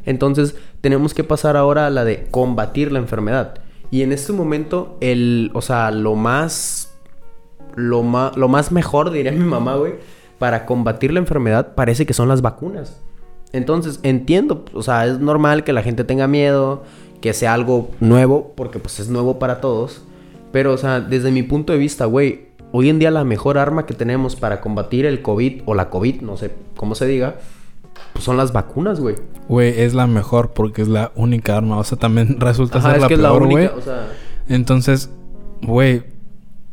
entonces 0.07 0.55
tenemos 0.81 1.13
que 1.13 1.23
pasar 1.23 1.55
ahora 1.55 1.85
a 1.85 1.89
la 1.91 2.03
de 2.03 2.25
combatir 2.31 2.91
la 2.91 2.97
enfermedad. 2.99 3.53
Y 3.91 4.01
en 4.01 4.11
este 4.11 4.33
momento, 4.33 4.97
el, 5.01 5.51
o 5.53 5.61
sea, 5.61 5.91
lo 5.91 6.15
más 6.15 6.91
lo, 7.75 8.01
ma- 8.03 8.31
lo 8.35 8.47
más 8.47 8.71
mejor, 8.71 9.11
diría 9.11 9.31
mi 9.31 9.45
mamá, 9.45 9.75
güey, 9.75 9.93
para 10.41 10.65
combatir 10.65 11.13
la 11.13 11.19
enfermedad 11.19 11.75
parece 11.75 12.07
que 12.07 12.15
son 12.15 12.27
las 12.27 12.41
vacunas. 12.41 12.99
Entonces, 13.53 13.99
entiendo, 14.01 14.65
o 14.73 14.81
sea, 14.81 15.05
es 15.05 15.19
normal 15.19 15.63
que 15.63 15.71
la 15.71 15.83
gente 15.83 16.03
tenga 16.03 16.25
miedo, 16.25 16.81
que 17.21 17.33
sea 17.33 17.53
algo 17.53 17.91
nuevo, 17.99 18.51
porque 18.57 18.79
pues 18.79 18.99
es 18.99 19.07
nuevo 19.07 19.37
para 19.37 19.61
todos. 19.61 20.01
Pero, 20.51 20.73
o 20.73 20.77
sea, 20.77 20.99
desde 20.99 21.29
mi 21.29 21.43
punto 21.43 21.73
de 21.73 21.77
vista, 21.77 22.05
güey, 22.05 22.47
hoy 22.71 22.89
en 22.89 22.97
día 22.97 23.11
la 23.11 23.23
mejor 23.23 23.59
arma 23.59 23.85
que 23.85 23.93
tenemos 23.93 24.35
para 24.35 24.61
combatir 24.61 25.05
el 25.05 25.21
COVID 25.21 25.61
o 25.67 25.75
la 25.75 25.91
COVID, 25.91 26.21
no 26.21 26.37
sé 26.37 26.49
cómo 26.75 26.95
se 26.95 27.05
diga, 27.05 27.35
pues 28.13 28.25
son 28.25 28.35
las 28.35 28.51
vacunas, 28.51 28.99
güey. 28.99 29.17
Güey, 29.47 29.79
es 29.79 29.93
la 29.93 30.07
mejor 30.07 30.53
porque 30.53 30.81
es 30.81 30.87
la 30.87 31.11
única 31.13 31.55
arma. 31.55 31.77
O 31.77 31.83
sea, 31.83 31.99
también 31.99 32.37
resulta 32.39 32.79
Ajá, 32.79 32.87
ser 32.87 32.95
es 32.95 33.01
la 33.03 33.07
que 33.09 33.13
es 33.13 33.19
la 33.19 33.29
peor, 33.29 33.45
güey. 33.45 33.65
única, 33.65 33.75
o 33.75 33.81
sea... 33.81 34.07
Entonces, 34.49 35.11
güey, 35.61 36.01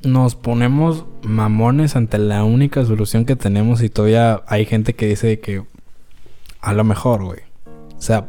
nos 0.03 0.35
ponemos 0.35 1.07
mamones 1.23 1.97
ante 1.97 2.19
la 2.19 2.45
única 2.45 2.85
solución 2.85 3.25
que 3.25 3.37
tenemos 3.37 3.83
y 3.83 3.89
todavía 3.89 4.43
hay 4.47 4.65
gente 4.65 4.95
que 4.95 5.07
dice 5.07 5.41
que 5.41 5.65
a 6.61 6.73
lo 6.73 6.85
mejor, 6.85 7.25
güey. 7.25 7.41
O 7.97 8.01
sea, 8.01 8.27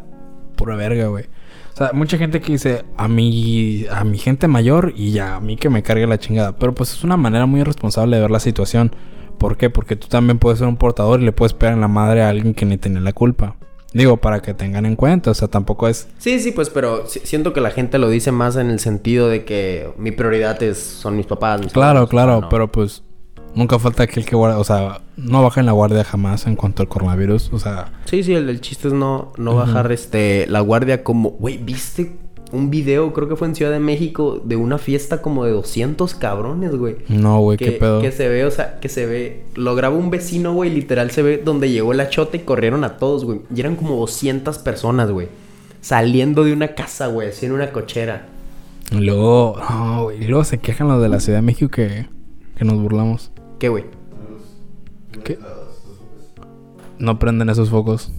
pura 0.55 0.75
verga, 0.75 1.07
güey. 1.07 1.25
O 1.73 1.77
sea, 1.77 1.91
mucha 1.93 2.17
gente 2.17 2.41
que 2.41 2.53
dice 2.53 2.83
a 2.97 3.07
mi, 3.07 3.85
a 3.91 4.03
mi 4.03 4.17
gente 4.17 4.47
mayor 4.47 4.93
y 4.95 5.11
ya 5.11 5.35
a 5.35 5.39
mí 5.39 5.55
que 5.55 5.69
me 5.69 5.83
cargue 5.83 6.07
la 6.07 6.17
chingada. 6.17 6.57
Pero 6.57 6.73
pues 6.73 6.93
es 6.93 7.03
una 7.03 7.17
manera 7.17 7.45
muy 7.45 7.61
irresponsable 7.61 8.15
de 8.15 8.21
ver 8.21 8.31
la 8.31 8.39
situación. 8.39 8.91
¿Por 9.37 9.55
qué? 9.55 9.69
Porque 9.69 9.95
tú 9.95 10.07
también 10.07 10.39
puedes 10.39 10.59
ser 10.59 10.67
un 10.67 10.75
portador 10.75 11.21
y 11.21 11.25
le 11.25 11.31
puedes 11.31 11.53
pegar 11.53 11.75
en 11.75 11.81
la 11.81 11.87
madre 11.87 12.23
a 12.23 12.29
alguien 12.29 12.53
que 12.53 12.65
ni 12.65 12.77
tiene 12.77 12.99
la 12.99 13.13
culpa. 13.13 13.55
Digo, 13.93 14.17
para 14.17 14.41
que 14.41 14.53
tengan 14.53 14.85
en 14.85 14.95
cuenta. 14.95 15.31
O 15.31 15.33
sea, 15.33 15.47
tampoco 15.47 15.87
es... 15.87 16.07
Sí, 16.19 16.39
sí, 16.39 16.51
pues, 16.51 16.69
pero 16.69 17.07
si- 17.07 17.21
siento 17.21 17.53
que 17.53 17.61
la 17.61 17.71
gente 17.71 17.97
lo 17.97 18.09
dice 18.09 18.31
más 18.31 18.55
en 18.55 18.69
el 18.69 18.79
sentido 18.79 19.29
de 19.29 19.45
que 19.45 19.89
mi 19.97 20.11
prioridad 20.11 20.61
es, 20.61 20.77
son 20.77 21.17
mis 21.17 21.25
papás. 21.25 21.59
mis 21.61 21.73
Claro, 21.73 21.89
hermanos, 22.03 22.09
claro, 22.09 22.41
no. 22.41 22.49
pero 22.49 22.71
pues 22.71 23.01
nunca 23.55 23.79
falta 23.79 24.03
aquel 24.03 24.25
que 24.25 24.35
guarda, 24.35 24.59
o 24.59 24.63
sea, 24.63 25.01
no 25.17 25.41
baja 25.41 25.59
en 25.59 25.65
la 25.65 25.71
guardia 25.71 26.03
jamás 26.03 26.45
en 26.45 26.55
cuanto 26.55 26.83
al 26.83 26.87
coronavirus, 26.87 27.49
o 27.51 27.57
sea, 27.57 27.91
Sí, 28.05 28.21
sí, 28.23 28.35
el, 28.35 28.47
el 28.47 28.61
chiste 28.61 28.89
es 28.89 28.93
no, 28.93 29.33
no 29.37 29.55
bajar 29.55 29.91
este, 29.91 30.45
la 30.47 30.59
guardia 30.59 31.03
como... 31.03 31.31
Güey, 31.31 31.57
¿viste 31.57 32.15
un 32.51 32.69
video, 32.69 33.13
creo 33.13 33.27
que 33.29 33.35
fue 33.35 33.47
en 33.47 33.55
Ciudad 33.55 33.71
de 33.71 33.79
México, 33.79 34.41
de 34.43 34.55
una 34.55 34.77
fiesta 34.77 35.21
como 35.21 35.45
de 35.45 35.51
200 35.51 36.15
cabrones, 36.15 36.75
güey? 36.75 36.97
no, 37.07 37.39
güey, 37.41 37.57
Que, 37.57 37.65
qué 37.65 37.71
pedo. 37.73 38.01
que 38.01 38.11
se 38.11 38.27
ve, 38.27 38.45
o 38.45 38.51
sea, 38.51 38.79
que 38.79 38.89
se 38.89 39.05
ve... 39.05 39.43
Lo 39.55 39.75
graba 39.75 39.95
un 39.95 40.09
vecino, 40.09 40.53
güey, 40.53 40.69
literal 40.73 41.11
se 41.11 41.21
ve 41.21 41.37
donde 41.43 41.69
llegó 41.69 41.93
la 41.93 42.09
chota 42.09 42.37
y 42.37 42.41
corrieron 42.41 42.83
a 42.83 42.97
todos, 42.97 43.23
güey. 43.25 43.41
Y 43.55 43.59
eran 43.59 43.75
como 43.75 43.95
200 43.97 44.57
personas, 44.59 45.11
güey. 45.11 45.27
Saliendo 45.81 46.43
de 46.43 46.53
una 46.53 46.75
casa, 46.75 47.07
güey, 47.07 47.29
así 47.29 47.45
en 47.45 47.51
una 47.51 47.71
cochera. 47.71 48.27
Y 48.91 48.97
luego, 49.01 49.55
no, 49.69 50.03
güey, 50.05 50.23
y 50.23 50.27
luego 50.27 50.43
se 50.43 50.57
quejan 50.57 50.87
los 50.87 51.01
de 51.01 51.09
la 51.09 51.19
Ciudad 51.19 51.37
de 51.37 51.43
México 51.43 51.69
que, 51.69 52.07
que 52.57 52.65
nos 52.65 52.81
burlamos. 52.81 53.31
¿Qué, 53.59 53.69
güey? 53.69 53.83
¿Qué? 55.23 55.37
No 56.97 57.19
prenden 57.19 57.49
esos 57.49 57.69
focos. 57.69 58.11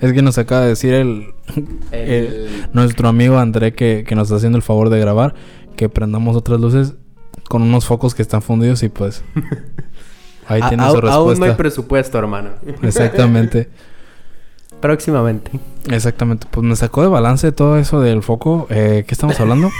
Es 0.00 0.12
que 0.12 0.22
nos 0.22 0.38
acaba 0.38 0.62
de 0.62 0.68
decir 0.68 0.94
el, 0.94 1.34
El- 1.92 2.10
el- 2.10 2.66
nuestro 2.72 3.08
amigo 3.08 3.38
André 3.38 3.72
que, 3.74 4.04
que 4.06 4.14
nos 4.14 4.24
está 4.28 4.36
haciendo 4.36 4.56
el 4.56 4.62
favor 4.62 4.90
de 4.90 4.98
grabar 5.00 5.34
que 5.76 5.88
prendamos 5.88 6.36
otras 6.36 6.60
luces 6.60 6.94
con 7.48 7.62
unos 7.62 7.84
focos 7.86 8.14
que 8.14 8.22
están 8.22 8.42
fundidos 8.42 8.82
y 8.82 8.88
pues 8.88 9.22
ahí 10.48 10.60
tiene 10.68 10.82
su 10.84 10.96
Aún 10.96 11.00
no 11.02 11.08
hay 11.08 11.28
respuesta. 11.30 11.56
presupuesto, 11.56 12.18
hermano. 12.18 12.50
Exactamente. 12.82 13.68
Próximamente. 14.80 15.50
Exactamente, 15.90 16.46
pues 16.50 16.64
me 16.66 16.76
sacó 16.76 17.00
de 17.02 17.08
balance 17.08 17.52
todo 17.52 17.78
eso 17.78 18.00
del 18.00 18.22
foco. 18.22 18.66
Eh, 18.70 19.04
¿Qué 19.06 19.14
estamos 19.14 19.38
hablando? 19.40 19.70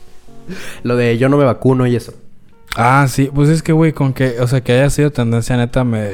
Lo 0.82 0.96
de 0.96 1.18
yo 1.18 1.28
no 1.28 1.36
me 1.36 1.44
vacuno 1.44 1.86
y 1.86 1.94
eso. 1.96 2.14
ah, 2.76 3.06
sí, 3.08 3.30
pues 3.34 3.48
es 3.50 3.62
que, 3.62 3.72
güey, 3.72 3.92
con 3.92 4.12
que, 4.14 4.40
o 4.40 4.46
sea, 4.46 4.62
que 4.62 4.72
haya 4.72 4.88
sido 4.90 5.10
tendencia 5.10 5.56
neta, 5.56 5.84
me. 5.84 6.10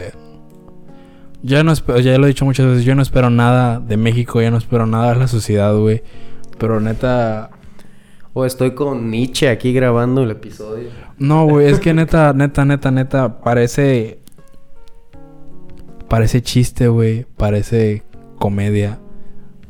Ya 1.47 1.63
no 1.63 1.71
espero, 1.71 2.01
ya 2.01 2.19
lo 2.19 2.25
he 2.25 2.29
dicho 2.29 2.45
muchas 2.45 2.67
veces, 2.67 2.85
yo 2.85 2.97
no 2.97 3.03
espero 3.03 3.31
nada 3.31 3.79
de 3.79 3.97
México, 3.97 4.43
ya 4.43 4.51
no 4.51 4.57
espero 4.59 4.85
nada 4.85 5.13
de 5.13 5.21
la 5.21 5.29
sociedad, 5.29 5.77
güey. 5.77 6.03
Pero 6.59 6.81
neta. 6.81 7.51
O 8.33 8.45
estoy 8.45 8.73
con 8.73 9.11
Nietzsche 9.11 9.49
aquí 9.49 9.73
grabando 9.73 10.25
el 10.25 10.33
episodio. 10.33 10.89
No, 11.19 11.47
güey, 11.47 11.69
es 11.69 11.79
que 11.79 11.95
neta, 11.95 12.33
neta, 12.33 12.65
neta, 12.65 12.91
neta, 12.91 13.41
parece. 13.43 14.19
Parece 16.09 16.43
chiste, 16.43 16.89
güey. 16.89 17.27
Parece 17.37 18.03
comedia. 18.41 18.99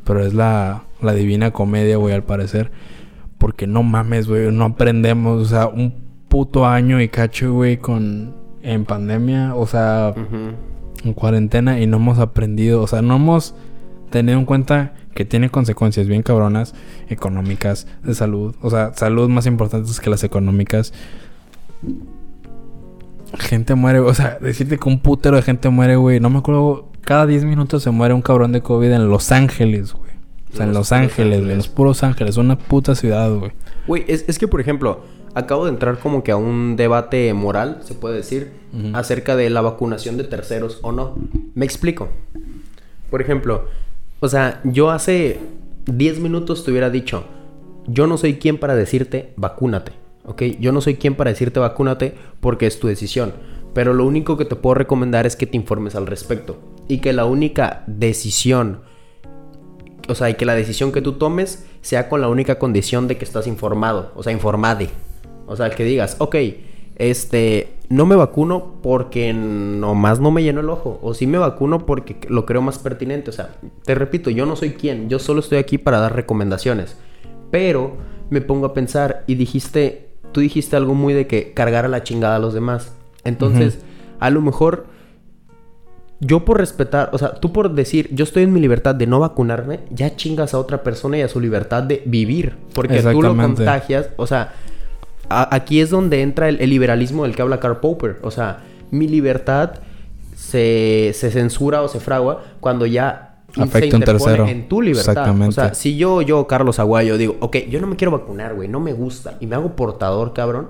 Pero 0.03 0.25
es 0.25 0.33
la, 0.33 0.85
la 0.99 1.13
divina 1.13 1.51
comedia, 1.51 1.97
güey, 1.97 2.15
al 2.15 2.23
parecer. 2.23 2.71
Porque 3.37 3.67
no 3.67 3.83
mames, 3.83 4.27
güey, 4.27 4.51
no 4.51 4.65
aprendemos. 4.65 5.43
O 5.43 5.45
sea, 5.45 5.67
un 5.67 5.93
puto 6.27 6.65
año 6.65 6.99
y 7.01 7.07
cacho, 7.07 7.53
güey, 7.53 7.77
con. 7.77 8.35
En 8.63 8.83
pandemia, 8.83 9.53
o 9.55 9.65
sea, 9.67 10.13
Ujú. 10.17 10.66
En 11.03 11.13
cuarentena 11.13 11.79
y 11.79 11.87
no 11.87 11.97
hemos 11.97 12.19
aprendido. 12.19 12.81
O 12.81 12.87
sea, 12.87 13.01
no 13.01 13.15
hemos 13.15 13.55
tenido 14.09 14.37
en 14.37 14.45
cuenta 14.45 14.93
que 15.13 15.25
tiene 15.25 15.49
consecuencias 15.49 16.07
bien 16.07 16.21
cabronas, 16.23 16.75
económicas, 17.09 17.87
de 18.03 18.13
salud. 18.13 18.55
O 18.61 18.69
sea, 18.69 18.93
salud 18.93 19.29
más 19.29 19.45
importantes 19.45 19.99
que 19.99 20.09
las 20.09 20.23
económicas. 20.23 20.93
Gente 23.39 23.75
muere, 23.75 23.99
o 23.99 24.13
sea, 24.13 24.37
decirte 24.39 24.77
que 24.77 24.87
un 24.87 24.99
putero 24.99 25.35
de 25.35 25.41
gente 25.41 25.69
muere, 25.69 25.95
güey. 25.95 26.19
No 26.19 26.29
me 26.29 26.39
acuerdo, 26.39 26.89
cada 27.01 27.25
10 27.25 27.45
minutos 27.45 27.83
se 27.83 27.91
muere 27.91 28.13
un 28.13 28.21
cabrón 28.21 28.51
de 28.51 28.61
COVID 28.61 28.91
en 28.91 29.09
Los 29.09 29.31
Ángeles, 29.31 29.93
güey. 29.93 30.11
O 30.53 30.55
sea, 30.55 30.65
en 30.65 30.73
Los 30.73 30.91
Ángeles, 30.91 31.39
güey. 31.39 31.51
En 31.51 31.57
los 31.57 31.67
puros 31.67 32.03
Ángeles, 32.03 32.37
una 32.37 32.57
puta 32.57 32.95
ciudad, 32.95 33.33
güey. 33.33 33.51
Güey, 33.87 34.05
es, 34.07 34.25
es 34.27 34.37
que, 34.37 34.47
por 34.47 34.61
ejemplo, 34.61 35.01
acabo 35.37 35.65
de 35.65 35.71
entrar 35.71 35.99
como 35.99 36.23
que 36.23 36.31
a 36.31 36.35
un 36.35 36.75
debate 36.75 37.31
moral, 37.35 37.79
se 37.83 37.93
puede 37.93 38.15
decir, 38.15 38.51
acerca 38.93 39.35
de 39.35 39.51
la 39.51 39.61
vacunación 39.61 40.17
de 40.17 40.23
terceros 40.23 40.79
o 40.81 40.91
no. 40.91 41.15
Me 41.53 41.63
explico. 41.63 42.09
Por 43.11 43.21
ejemplo, 43.21 43.65
o 44.19 44.27
sea, 44.27 44.59
yo 44.63 44.89
hace 44.89 45.39
10 45.85 46.19
minutos 46.19 46.65
te 46.65 46.71
hubiera 46.71 46.89
dicho, 46.89 47.23
yo 47.85 48.07
no 48.07 48.17
soy 48.17 48.37
quien 48.37 48.57
para 48.57 48.75
decirte 48.75 49.33
vacúnate, 49.37 49.91
¿ok? 50.25 50.41
Yo 50.59 50.71
no 50.71 50.81
soy 50.81 50.95
quien 50.95 51.13
para 51.13 51.29
decirte 51.29 51.59
vacúnate 51.59 52.15
porque 52.39 52.65
es 52.65 52.79
tu 52.79 52.87
decisión. 52.87 53.33
Pero 53.75 53.93
lo 53.93 54.07
único 54.07 54.37
que 54.37 54.45
te 54.45 54.55
puedo 54.55 54.73
recomendar 54.73 55.27
es 55.27 55.35
que 55.35 55.45
te 55.45 55.55
informes 55.55 55.93
al 55.93 56.07
respecto. 56.07 56.57
Y 56.87 56.97
que 56.97 57.13
la 57.13 57.25
única 57.25 57.83
decisión 57.85 58.79
o 60.09 60.15
sea, 60.15 60.29
y 60.29 60.35
que 60.35 60.45
la 60.45 60.55
decisión 60.55 60.91
que 60.91 61.01
tú 61.01 61.13
tomes 61.13 61.65
sea 61.81 62.07
con 62.07 62.21
la 62.21 62.29
única 62.29 62.57
condición 62.59 63.07
de 63.07 63.17
que 63.17 63.25
estás 63.25 63.45
informado, 63.45 64.13
o 64.15 64.23
sea, 64.23 64.31
informade. 64.31 64.89
O 65.47 65.55
sea, 65.55 65.69
que 65.71 65.83
digas, 65.83 66.17
ok, 66.19 66.35
este, 66.97 67.73
no 67.89 68.05
me 68.05 68.15
vacuno 68.15 68.73
porque 68.81 69.33
nomás 69.33 70.19
no 70.19 70.31
me 70.31 70.43
lleno 70.43 70.59
el 70.59 70.69
ojo, 70.69 70.99
o 71.01 71.13
sí 71.13 71.25
me 71.25 71.37
vacuno 71.37 71.85
porque 71.85 72.17
lo 72.27 72.45
creo 72.45 72.61
más 72.61 72.79
pertinente. 72.79 73.29
O 73.29 73.33
sea, 73.33 73.55
te 73.83 73.95
repito, 73.95 74.29
yo 74.29 74.45
no 74.45 74.55
soy 74.55 74.71
quien, 74.71 75.09
yo 75.09 75.19
solo 75.19 75.39
estoy 75.39 75.57
aquí 75.57 75.77
para 75.77 75.99
dar 75.99 76.15
recomendaciones. 76.15 76.97
Pero 77.49 77.97
me 78.29 78.41
pongo 78.41 78.65
a 78.67 78.73
pensar 78.73 79.23
y 79.25 79.35
dijiste, 79.35 80.09
tú 80.31 80.41
dijiste 80.41 80.75
algo 80.75 80.93
muy 80.93 81.13
de 81.13 81.27
que 81.27 81.53
cargar 81.53 81.85
a 81.85 81.89
la 81.89 82.03
chingada 82.03 82.35
a 82.35 82.39
los 82.39 82.53
demás. 82.53 82.93
Entonces, 83.23 83.79
a 84.19 84.29
lo 84.29 84.41
mejor 84.41 84.85
yo 86.19 86.45
por 86.45 86.57
respetar, 86.57 87.09
o 87.13 87.17
sea, 87.17 87.35
tú 87.35 87.53
por 87.53 87.73
decir, 87.73 88.09
yo 88.11 88.23
estoy 88.23 88.43
en 88.43 88.53
mi 88.53 88.59
libertad 88.59 88.95
de 88.95 89.05
no 89.05 89.19
vacunarme, 89.19 89.81
ya 89.91 90.15
chingas 90.15 90.53
a 90.53 90.59
otra 90.59 90.81
persona 90.81 91.17
y 91.17 91.21
a 91.21 91.27
su 91.27 91.39
libertad 91.39 91.83
de 91.83 92.01
vivir. 92.05 92.55
Porque 92.73 93.01
tú 93.01 93.21
lo 93.21 93.35
contagias, 93.35 94.09
o 94.17 94.25
sea, 94.25 94.53
a- 95.29 95.53
aquí 95.55 95.79
es 95.81 95.89
donde 95.89 96.21
entra 96.21 96.49
el, 96.49 96.59
el 96.61 96.69
liberalismo 96.69 97.23
del 97.23 97.35
que 97.35 97.41
habla 97.41 97.59
Karl 97.59 97.77
Popper. 97.79 98.17
O 98.21 98.31
sea, 98.31 98.63
mi 98.91 99.07
libertad 99.07 99.71
se, 100.35 101.11
se 101.13 101.31
censura 101.31 101.81
o 101.81 101.87
se 101.87 101.99
fragua 101.99 102.43
cuando 102.59 102.85
ya 102.85 103.23
Afecta 103.57 103.95
un 103.97 104.03
tercero. 104.03 104.45
en 104.47 104.67
tu 104.67 104.81
libertad. 104.81 105.11
Exactamente. 105.13 105.49
O 105.49 105.51
sea, 105.51 105.73
si 105.73 105.97
yo, 105.97 106.21
yo, 106.21 106.45
Carlos 106.47 106.79
Aguayo, 106.79 107.17
digo, 107.17 107.37
ok, 107.39 107.57
yo 107.69 107.79
no 107.81 107.87
me 107.87 107.95
quiero 107.95 108.11
vacunar, 108.11 108.53
güey, 108.53 108.67
no 108.67 108.79
me 108.79 108.93
gusta 108.93 109.35
y 109.39 109.47
me 109.47 109.55
hago 109.55 109.75
portador, 109.75 110.33
cabrón. 110.33 110.67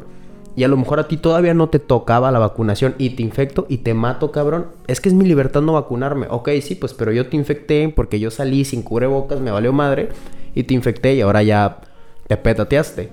Y 0.56 0.64
a 0.64 0.68
lo 0.68 0.78
mejor 0.78 1.00
a 1.00 1.08
ti 1.08 1.18
todavía 1.18 1.54
no 1.54 1.70
te 1.70 1.80
tocaba 1.80 2.32
la 2.32 2.40
vacunación 2.40 2.96
y 2.98 3.12
te 3.12 3.24
infecto 3.24 3.66
y 3.70 3.80
te 3.80 3.94
mato, 3.94 4.32
cabrón. 4.32 4.68
Es 4.88 5.02
que 5.02 5.10
es 5.10 5.16
mi 5.16 5.26
libertad 5.26 5.62
no 5.62 5.74
vacunarme. 5.74 6.28
Ok, 6.30 6.50
sí, 6.62 6.76
pues, 6.76 6.94
pero 6.94 7.12
yo 7.12 7.28
te 7.28 7.36
infecté 7.36 7.92
porque 7.96 8.20
yo 8.20 8.32
salí 8.32 8.64
sin 8.66 8.82
cubrebocas, 8.84 9.40
me 9.42 9.52
valió 9.52 9.74
madre 9.74 10.10
y 10.56 10.64
te 10.64 10.74
infecté 10.74 11.14
y 11.16 11.22
ahora 11.22 11.44
ya 11.44 11.80
te 12.28 12.38
petateaste. 12.38 13.10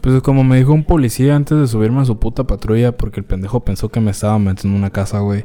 Pues 0.00 0.20
como 0.22 0.44
me 0.44 0.56
dijo 0.56 0.72
un 0.72 0.84
policía 0.84 1.36
antes 1.36 1.58
de 1.58 1.66
subirme 1.66 2.00
a 2.00 2.04
su 2.04 2.18
puta 2.18 2.44
patrulla 2.44 2.96
porque 2.96 3.20
el 3.20 3.26
pendejo 3.26 3.60
pensó 3.64 3.88
que 3.90 4.00
me 4.00 4.10
estaba 4.10 4.38
metiendo 4.38 4.76
en 4.76 4.82
una 4.82 4.90
casa, 4.90 5.20
güey. 5.20 5.44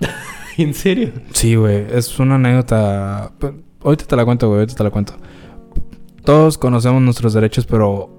¿En 0.58 0.74
serio? 0.74 1.12
Sí, 1.32 1.54
güey, 1.54 1.86
es 1.92 2.18
una 2.18 2.34
anécdota. 2.34 3.32
Pe- 3.38 3.54
Ahorita 3.84 4.04
te 4.04 4.16
la 4.16 4.24
cuento, 4.24 4.48
güey, 4.48 4.60
ahorita 4.60 4.76
te 4.76 4.84
la 4.84 4.90
cuento. 4.90 5.14
Todos 6.24 6.56
conocemos 6.58 7.02
nuestros 7.02 7.32
derechos, 7.34 7.66
pero 7.66 8.10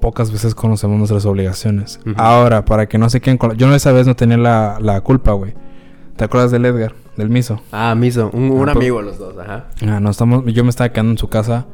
pocas 0.00 0.30
veces 0.30 0.54
conocemos 0.54 0.98
nuestras 0.98 1.24
obligaciones. 1.26 1.98
Ahora, 2.16 2.64
para 2.64 2.86
que 2.86 2.98
no 2.98 3.08
se 3.10 3.20
queden 3.20 3.38
con... 3.38 3.56
Yo 3.56 3.72
esa 3.74 3.90
vez 3.92 4.06
no 4.06 4.14
tenía 4.14 4.36
la, 4.36 4.78
la 4.80 5.00
culpa, 5.00 5.32
güey. 5.32 5.54
¿Te 6.16 6.24
acuerdas 6.24 6.50
del 6.52 6.64
Edgar? 6.66 6.94
Del 7.16 7.28
miso. 7.30 7.60
Ah, 7.72 7.94
Miso, 7.96 8.30
un, 8.32 8.50
un 8.50 8.68
Ah, 8.68 8.72
pues- 8.74 8.76
amigo 8.84 9.02
los 9.02 9.18
dos, 9.18 9.36
ajá. 9.38 9.66
Ah, 9.84 9.98
no, 10.00 10.10
estamos... 10.10 10.44
Yo 10.52 10.62
me 10.62 10.70
estaba 10.70 10.90
quedando 10.90 11.12
en 11.12 11.18
su 11.18 11.28
casa 11.28 11.66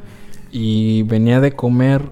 y 0.51 1.03
venía 1.03 1.41
de 1.41 1.53
comer 1.53 2.11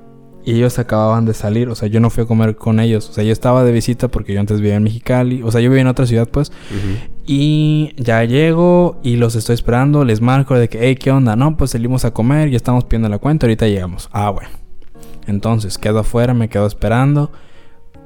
y 0.49 0.55
ellos 0.55 0.79
acababan 0.79 1.27
de 1.27 1.35
salir. 1.35 1.69
O 1.69 1.75
sea, 1.75 1.91
yo 1.91 2.01
no 2.01 2.09
fui 2.09 2.25
a 2.25 2.27
comer 2.27 2.57
con 2.57 2.81
ellos. 2.81 3.11
O 3.11 3.13
sea, 3.13 3.23
yo 3.23 3.33
estaba 3.33 3.65
de 3.65 3.71
visita 3.71 4.09
porque 4.09 4.33
yo 4.33 4.41
antes 4.41 4.63
vivía 4.63 4.77
en 4.77 4.83
Mexicali. 4.83 5.43
O 5.43 5.51
sea, 5.51 5.61
yo 5.61 5.69
vivía 5.69 5.83
en 5.83 5.89
otra 5.89 6.07
ciudad, 6.07 6.27
pues. 6.27 6.53
Y 7.27 7.93
ya 7.99 8.25
llego 8.25 8.99
y 9.03 9.17
los 9.17 9.35
estoy 9.35 9.53
esperando. 9.53 10.07
Les 10.07 10.23
marco 10.23 10.55
de 10.55 10.71
que, 10.71 10.79
hey, 10.81 10.97
¿qué 10.97 11.11
onda? 11.11 11.37
No, 11.37 11.59
pues 11.59 11.73
salimos 11.73 12.07
a 12.07 12.13
comer, 12.13 12.49
ya 12.49 12.57
estamos 12.57 12.85
pidiendo 12.85 13.11
la 13.11 13.19
cuenta, 13.19 13.45
ahorita 13.45 13.67
llegamos. 13.67 14.09
Ah, 14.11 14.31
bueno. 14.31 14.49
Entonces, 15.27 15.77
quedo 15.77 15.99
afuera, 15.99 16.33
me 16.33 16.49
quedo 16.49 16.67
esperando. 16.67 17.31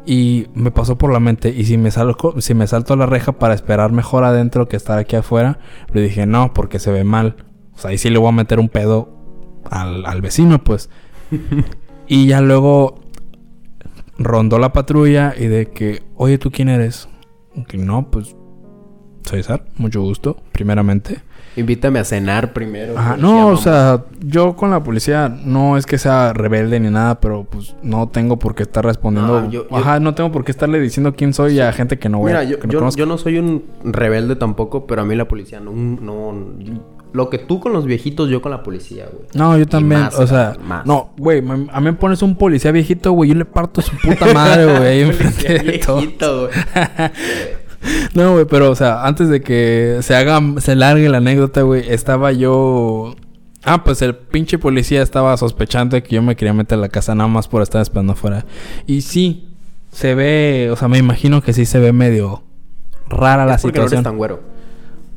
Y 0.05 0.49
me 0.53 0.72
pasó 0.72 0.99
por 0.99 1.12
la 1.12 1.20
mente, 1.20 1.55
y 1.57 1.62
si 1.62 1.78
me, 1.78 1.93
salgo, 1.93 2.40
si 2.40 2.55
me 2.55 2.66
salto 2.66 2.95
a 2.95 2.97
la 2.97 3.07
reja 3.07 3.30
para 3.30 3.55
esperar 3.55 3.93
mejor 3.93 4.24
adentro 4.24 4.66
que 4.66 4.74
estar 4.74 4.99
aquí 4.99 5.14
afuera, 5.14 5.61
le 5.93 6.01
dije 6.01 6.26
no, 6.26 6.53
porque 6.55 6.80
se 6.80 6.90
ve 6.90 7.05
mal. 7.05 7.36
O 7.76 7.78
sea, 7.78 7.93
ahí 7.93 7.99
sí 7.99 8.11
le 8.11 8.18
voy 8.18 8.30
a 8.30 8.32
meter 8.32 8.59
un 8.59 8.68
pedo 8.68 9.16
al, 9.70 10.05
al 10.07 10.20
vecino, 10.20 10.64
pues. 10.64 10.90
y 12.15 12.27
ya 12.27 12.41
luego 12.41 13.01
rondó 14.19 14.59
la 14.59 14.73
patrulla 14.73 15.35
y 15.37 15.47
de 15.47 15.67
que, 15.67 16.03
oye, 16.17 16.39
¿tú 16.39 16.51
quién 16.51 16.69
eres? 16.69 17.09
Que 17.69 17.79
no, 17.79 18.11
pues 18.11 18.37
soy 19.25 19.43
Sar, 19.43 19.65
mucho 19.77 20.03
gusto, 20.03 20.37
primeramente. 20.53 21.21
Invítame 21.57 21.99
a 21.99 22.05
cenar 22.05 22.53
primero. 22.55 22.99
Ajá, 22.99 23.17
no, 23.19 23.49
o 23.49 23.57
sea, 23.57 24.05
yo 24.21 24.57
con 24.57 24.71
la 24.71 24.83
policía 24.83 25.29
no 25.29 25.77
es 25.77 25.85
que 25.87 25.99
sea 25.99 26.33
rebelde 26.33 26.81
ni 26.81 26.91
nada, 26.91 27.21
pero 27.21 27.45
pues 27.45 27.77
no 27.83 28.09
tengo 28.09 28.39
por 28.39 28.55
qué 28.55 28.63
estar 28.63 28.85
respondiendo. 28.85 29.43
No, 29.43 29.51
yo- 29.51 29.69
yo- 29.69 29.77
Ajá, 29.77 30.01
no 30.01 30.15
tengo 30.15 30.33
por 30.33 30.45
qué 30.45 30.51
estarle 30.51 30.81
diciendo 30.81 31.15
quién 31.15 31.33
soy 31.35 31.61
a 31.61 31.73
gente 31.73 31.99
que 31.99 32.09
no 32.09 32.19
voy 32.19 32.29
Mira, 32.29 32.41
a 32.41 32.45
yo, 32.45 32.59
que 32.59 32.67
no 32.69 32.91
yo 32.91 33.07
no 33.07 33.19
soy 33.19 33.39
un 33.39 33.65
rebelde 33.85 34.37
tampoco, 34.37 34.87
pero 34.87 35.03
a 35.03 35.05
mí 35.05 35.15
la 35.15 35.29
policía 35.29 35.61
no... 35.61 35.73
no 35.73 36.35
lo 37.13 37.29
que 37.31 37.39
tú 37.39 37.61
con 37.61 37.73
los 37.73 37.85
viejitos, 37.85 38.29
yo 38.31 38.41
con 38.41 38.51
la 38.51 38.63
policía, 38.63 39.07
güey. 39.13 39.27
No, 39.35 39.57
yo 39.59 39.67
también, 39.67 40.03
más, 40.03 40.19
o 40.19 40.27
sea, 40.27 40.57
más. 40.65 40.87
no, 40.87 41.11
güey, 41.19 41.39
a 41.39 41.81
mí 41.81 41.85
me 41.85 41.93
pones 41.93 42.23
un 42.23 42.37
policía 42.37 42.73
viejito, 42.73 43.13
güey, 43.13 43.31
yo 43.31 43.37
le 43.37 43.45
parto 43.45 43.83
su 43.83 43.97
puta 43.97 44.33
madre, 44.33 44.65
güey, 44.65 44.87
ahí 44.87 45.01
enfrente 45.09 45.53
de. 45.53 45.59
Viejito, 45.63 46.49
güey. 46.49 46.53
No, 48.15 48.35
güey, 48.35 48.45
pero, 48.45 48.71
o 48.71 48.77
sea, 48.77 49.05
antes 49.05 49.29
de 49.29 49.41
que 49.41 49.99
se 50.03 50.15
haga, 50.15 50.41
se 50.59 50.77
largue 50.77 51.09
la 51.09 51.19
anécdota, 51.19 51.63
güey, 51.63 51.85
estaba 51.89 52.31
yo... 52.31 53.17
Ah, 53.65 53.83
pues 53.85 54.03
el 54.03 54.15
pinche 54.15 54.59
policía 54.59 55.03
estaba 55.03 55.37
sospechando 55.37 55.97
de 55.97 56.03
que 56.03 56.15
yo 56.15 56.23
me 56.23 56.37
quería 56.37 56.53
meter 56.53 56.79
a 56.79 56.81
la 56.81 56.89
casa 56.89 57.15
nada 57.15 57.29
más 57.29 57.49
por 57.49 57.63
estar 57.63 57.81
esperando 57.81 58.13
afuera. 58.13 58.45
Y 58.87 59.03
sí, 59.03 59.49
se 59.93 60.15
ve, 60.15 60.69
o 60.73 60.77
sea, 60.77 60.89
me 60.89 60.99
imagino 60.99 61.43
que 61.43 61.53
sí 61.53 61.65
se 61.65 61.79
ve 61.79 61.93
medio 61.93 62.43
rara 63.09 63.47
la 63.47 63.59
porque 63.59 63.79
no 63.79 63.83
eres 63.83 63.91
situación. 63.91 64.05
tan 64.05 64.17
güero. 64.17 64.41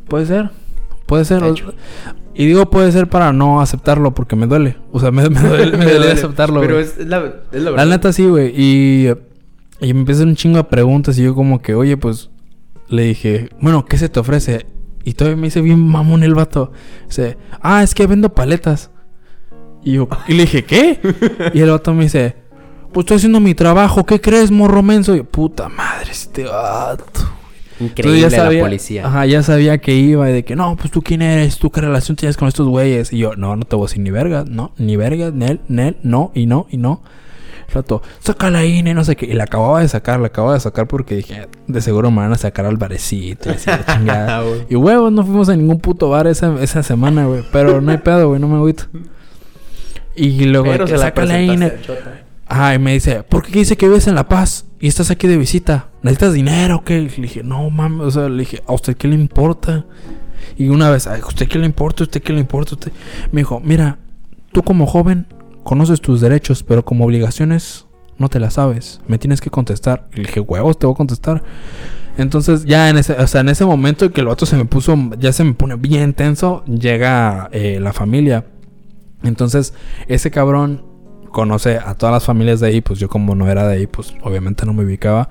Puede 0.08 0.26
ser, 0.28 0.52
puede 1.06 1.26
ser. 1.26 1.44
O-. 1.44 1.56
Y 2.34 2.46
digo 2.48 2.70
puede 2.70 2.92
ser 2.92 3.08
para 3.08 3.32
no 3.32 3.62
aceptarlo 3.62 4.14
porque 4.14 4.36
me 4.36 4.46
duele. 4.48 4.78
O 4.92 5.00
sea, 5.00 5.12
me, 5.12 5.30
me 5.30 5.40
duele, 5.40 5.78
me 5.78 5.86
duele 5.86 6.12
aceptarlo, 6.12 6.60
Pero 6.62 6.80
es, 6.80 6.98
es 6.98 7.08
la, 7.08 7.18
es 7.52 7.62
la 7.62 7.72
La 7.72 7.72
verdad. 7.72 7.86
neta 7.88 8.14
sí, 8.14 8.26
güey. 8.26 8.52
Y, 8.56 9.08
y 9.80 9.94
me 9.94 10.02
empiezan 10.02 10.30
un 10.30 10.36
chingo 10.36 10.58
de 10.58 10.64
preguntas 10.66 11.18
y 11.18 11.24
yo 11.24 11.34
como 11.36 11.62
que, 11.62 11.76
oye, 11.76 11.96
pues 11.98 12.30
le 12.90 13.04
dije, 13.04 13.50
bueno, 13.62 13.86
¿qué 13.86 13.98
se 13.98 14.10
te 14.10 14.20
ofrece? 14.20 14.66
Y 15.04 15.14
todavía 15.14 15.38
me 15.38 15.48
dice 15.48 15.62
bien 15.62 15.80
mamón 15.80 16.24
el 16.24 16.36
vato. 16.36 16.72
Dice, 17.08 17.38
ah, 17.62 17.84
es 17.84 17.94
que 17.96 18.06
vendo 18.08 18.34
paletas. 18.34 18.92
Y 19.84 19.94
yo, 19.94 20.10
y 20.28 20.34
le 20.34 20.42
dije, 20.44 20.66
¿qué? 20.66 21.00
y 21.54 21.60
el 21.62 21.70
vato 21.70 21.94
me 21.94 22.04
dice, 22.04 22.36
pues 22.92 23.04
estoy 23.04 23.18
haciendo 23.18 23.40
mi 23.40 23.54
trabajo, 23.54 24.04
¿qué 24.06 24.20
crees, 24.20 24.50
morro 24.52 24.82
menso? 24.82 25.14
Y 25.14 25.18
yo, 25.20 25.24
puta 25.26 25.70
madre, 25.70 26.12
este 26.12 26.46
vato. 26.46 27.04
Entonces 27.80 28.00
Increíble 28.00 28.22
ya 28.22 28.30
sabía, 28.30 28.60
la 28.60 28.66
policía. 28.66 29.08
Ajá, 29.08 29.26
ya 29.26 29.44
sabía 29.44 29.78
que 29.80 29.96
iba 29.96 30.30
y 30.30 30.34
de 30.34 30.46
que 30.46 30.56
no, 30.56 30.76
pues 30.78 30.92
tú 30.92 31.02
quién 31.02 31.22
eres, 31.22 31.58
tú 31.58 31.72
qué 31.72 31.82
relación 31.82 32.16
tienes 32.16 32.38
con 32.38 32.48
estos 32.48 32.68
güeyes. 32.68 33.12
Y 33.12 33.18
yo, 33.18 33.36
no, 33.36 33.56
no 33.56 33.66
te 33.66 33.76
voy 33.76 33.86
a 33.86 33.88
decir 33.88 34.02
ni 34.02 34.12
verga, 34.12 34.46
no, 34.48 34.72
ni 34.78 34.96
verga, 34.96 35.32
Nel, 35.32 35.60
Nel, 35.68 35.98
no, 36.02 36.32
y 36.34 36.46
no, 36.46 36.68
y 36.70 36.78
no. 36.78 37.02
El 37.68 37.74
rato, 37.74 38.02
saca 38.20 38.50
la 38.50 38.64
INE, 38.64 38.94
no 38.94 39.04
sé 39.04 39.16
qué. 39.16 39.26
Y 39.26 39.34
la 39.34 39.46
acababa 39.46 39.82
de 39.82 39.88
sacar, 39.90 40.20
la 40.20 40.28
acababa 40.28 40.54
de 40.54 40.60
sacar 40.60 40.88
porque 40.88 41.16
dije, 41.16 41.48
de 41.68 41.82
seguro 41.82 42.12
me 42.12 42.18
van 42.18 42.32
a 42.32 42.38
sacar 42.38 42.66
al 42.66 42.78
barecito 42.78 43.50
y 43.50 43.54
así, 43.54 43.70
la 43.70 43.86
chingada. 43.98 44.38
Ah. 44.40 44.44
Y 44.70 44.76
huevos, 44.76 45.12
no 45.12 45.26
fuimos 45.26 45.50
a 45.50 45.56
ningún 45.56 45.80
puto 45.80 46.10
bar 46.10 46.28
esa, 46.28 46.56
esa 46.62 46.82
semana, 46.84 47.26
güey. 47.26 47.44
Pero 47.52 47.82
no 47.82 47.92
hay 47.92 47.98
pedo, 47.98 48.30
güey, 48.30 48.40
no 48.40 48.48
me 48.48 48.56
agüito. 48.56 48.86
Y 50.16 50.46
luego, 50.46 50.68
Pero 50.72 50.86
que 50.86 50.96
se 52.48 52.54
la 52.54 52.54
saca 52.54 52.54
la 52.54 52.54
presentaste 52.54 52.54
INE. 52.54 52.54
al 52.54 52.54
chota. 52.54 52.54
Ajá, 52.54 52.76
y 52.76 52.80
me 52.80 52.94
dice, 52.94 53.24
¿por 53.24 53.44
qué 53.44 53.60
dice 53.60 53.78
que 53.78 53.88
vives 53.88 54.08
en 54.08 54.16
La 54.16 54.28
Paz 54.28 54.66
y 54.80 54.88
estás 54.88 55.12
aquí 55.12 55.28
de 55.28 55.38
visita? 55.38 55.90
¿Necesitas 56.02 56.34
dinero 56.34 56.84
qué? 56.86 57.02
Le 57.02 57.10
dije, 57.10 57.44
no 57.44 57.70
mames, 57.70 58.08
o 58.08 58.12
sea, 58.12 58.30
le 58.30 58.40
dije, 58.40 58.62
¿a 58.68 58.74
usted 58.74 58.96
qué 58.96 59.08
le 59.08 59.16
importa? 59.16 59.86
Y 60.58 60.70
una 60.70 60.90
vez, 60.90 61.08
¿a 61.08 61.18
usted 61.26 61.48
qué 61.48 61.60
le 61.60 61.66
importa? 61.66 62.04
¿A 62.04 62.06
usted 62.06 62.22
qué 62.22 62.34
le 62.34 62.40
importa? 62.40 62.76
Me 63.32 63.42
dijo, 63.42 63.60
mira, 63.64 63.98
tú 64.52 64.64
como 64.64 64.86
joven 64.86 65.28
conoces 65.64 66.02
tus 66.02 66.22
derechos, 66.22 66.64
pero 66.64 66.86
como 66.86 67.06
obligaciones 67.06 67.88
no 68.18 68.30
te 68.30 68.40
las 68.40 68.54
sabes. 68.54 69.02
Me 69.08 69.18
tienes 69.18 69.42
que 69.42 69.50
contestar. 69.50 70.08
Le 70.14 70.24
dije, 70.24 70.40
huevos, 70.40 70.80
te 70.80 70.86
voy 70.86 70.94
a 70.94 70.98
contestar. 70.98 71.44
Entonces, 72.18 72.64
ya 72.66 72.90
en 72.90 72.98
ese, 72.98 73.14
o 73.14 73.28
sea, 73.28 73.42
en 73.42 73.50
ese 73.50 73.66
momento 73.66 74.12
que 74.12 74.22
el 74.22 74.28
vato 74.28 74.46
se 74.46 74.56
me 74.56 74.66
puso, 74.66 74.96
ya 75.20 75.34
se 75.34 75.44
me 75.44 75.54
pone 75.54 75.76
bien 75.76 76.14
tenso, 76.14 76.64
llega 76.66 77.50
eh, 77.52 77.80
la 77.82 77.92
familia. 77.92 78.46
Entonces, 79.24 79.74
ese 80.08 80.32
cabrón 80.32 80.95
conoce 81.36 81.78
a 81.78 81.96
todas 81.96 82.14
las 82.14 82.24
familias 82.24 82.62
de 82.62 82.68
ahí, 82.68 82.80
pues 82.80 82.98
yo 82.98 83.10
como 83.10 83.36
no 83.36 83.52
era 83.52 83.68
de 83.68 83.76
ahí, 83.76 83.88
pues 83.88 84.14
obviamente 84.22 84.66
no 84.66 84.72
me 84.72 84.86
ubicaba. 84.86 85.28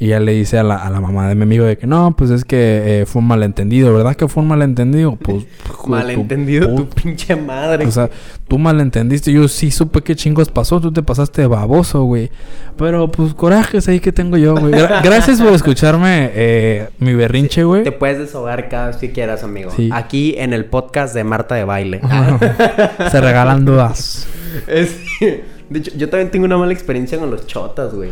Y 0.00 0.08
ya 0.08 0.20
le 0.20 0.30
dice 0.32 0.56
a 0.58 0.62
la, 0.62 0.76
a 0.76 0.90
la 0.90 1.00
mamá 1.00 1.28
de 1.28 1.34
mi 1.34 1.42
amigo 1.42 1.64
de 1.64 1.76
que 1.76 1.88
no, 1.88 2.14
pues 2.16 2.30
es 2.30 2.44
que 2.44 3.00
eh, 3.00 3.04
fue 3.06 3.20
un 3.20 3.26
malentendido, 3.26 3.92
¿verdad 3.92 4.14
que 4.14 4.28
fue 4.28 4.44
un 4.44 4.48
malentendido? 4.48 5.16
Pues 5.16 5.44
tu 5.82 5.88
Malentendido 5.88 6.72
tu 6.72 6.88
pinche 6.88 7.34
madre. 7.34 7.84
O 7.84 7.90
sea, 7.90 8.08
tú 8.46 8.58
malentendiste, 8.58 9.32
yo 9.32 9.48
sí 9.48 9.72
supe 9.72 10.02
qué 10.02 10.14
chingos 10.14 10.50
pasó, 10.50 10.80
tú 10.80 10.92
te 10.92 11.02
pasaste 11.02 11.44
baboso, 11.48 12.04
güey. 12.04 12.30
Pero 12.76 13.10
pues 13.10 13.34
corajes 13.34 13.88
ahí 13.88 13.98
que 13.98 14.12
tengo 14.12 14.36
yo, 14.36 14.54
güey. 14.56 14.72
Gra- 14.72 15.02
gracias 15.02 15.40
por 15.42 15.52
escucharme 15.52 16.30
eh, 16.32 16.88
mi 17.00 17.14
berrinche, 17.14 17.64
güey. 17.64 17.82
Te 17.82 17.90
puedes 17.90 18.18
desahogar 18.18 18.68
cada 18.68 18.88
vez 18.88 18.98
que 18.98 19.10
quieras, 19.10 19.42
amigo. 19.42 19.72
Sí. 19.74 19.90
Aquí 19.92 20.36
en 20.38 20.52
el 20.52 20.66
podcast 20.66 21.12
de 21.12 21.24
Marta 21.24 21.56
de 21.56 21.64
Baile. 21.64 22.00
Se 23.10 23.20
regalan 23.20 23.64
dudas. 23.64 24.28
Es- 24.68 24.96
de 25.20 25.78
hecho, 25.80 25.90
yo 25.96 26.08
también 26.08 26.30
tengo 26.30 26.44
una 26.44 26.56
mala 26.56 26.72
experiencia 26.72 27.18
con 27.18 27.30
los 27.32 27.48
chotas, 27.48 27.92
güey. 27.94 28.10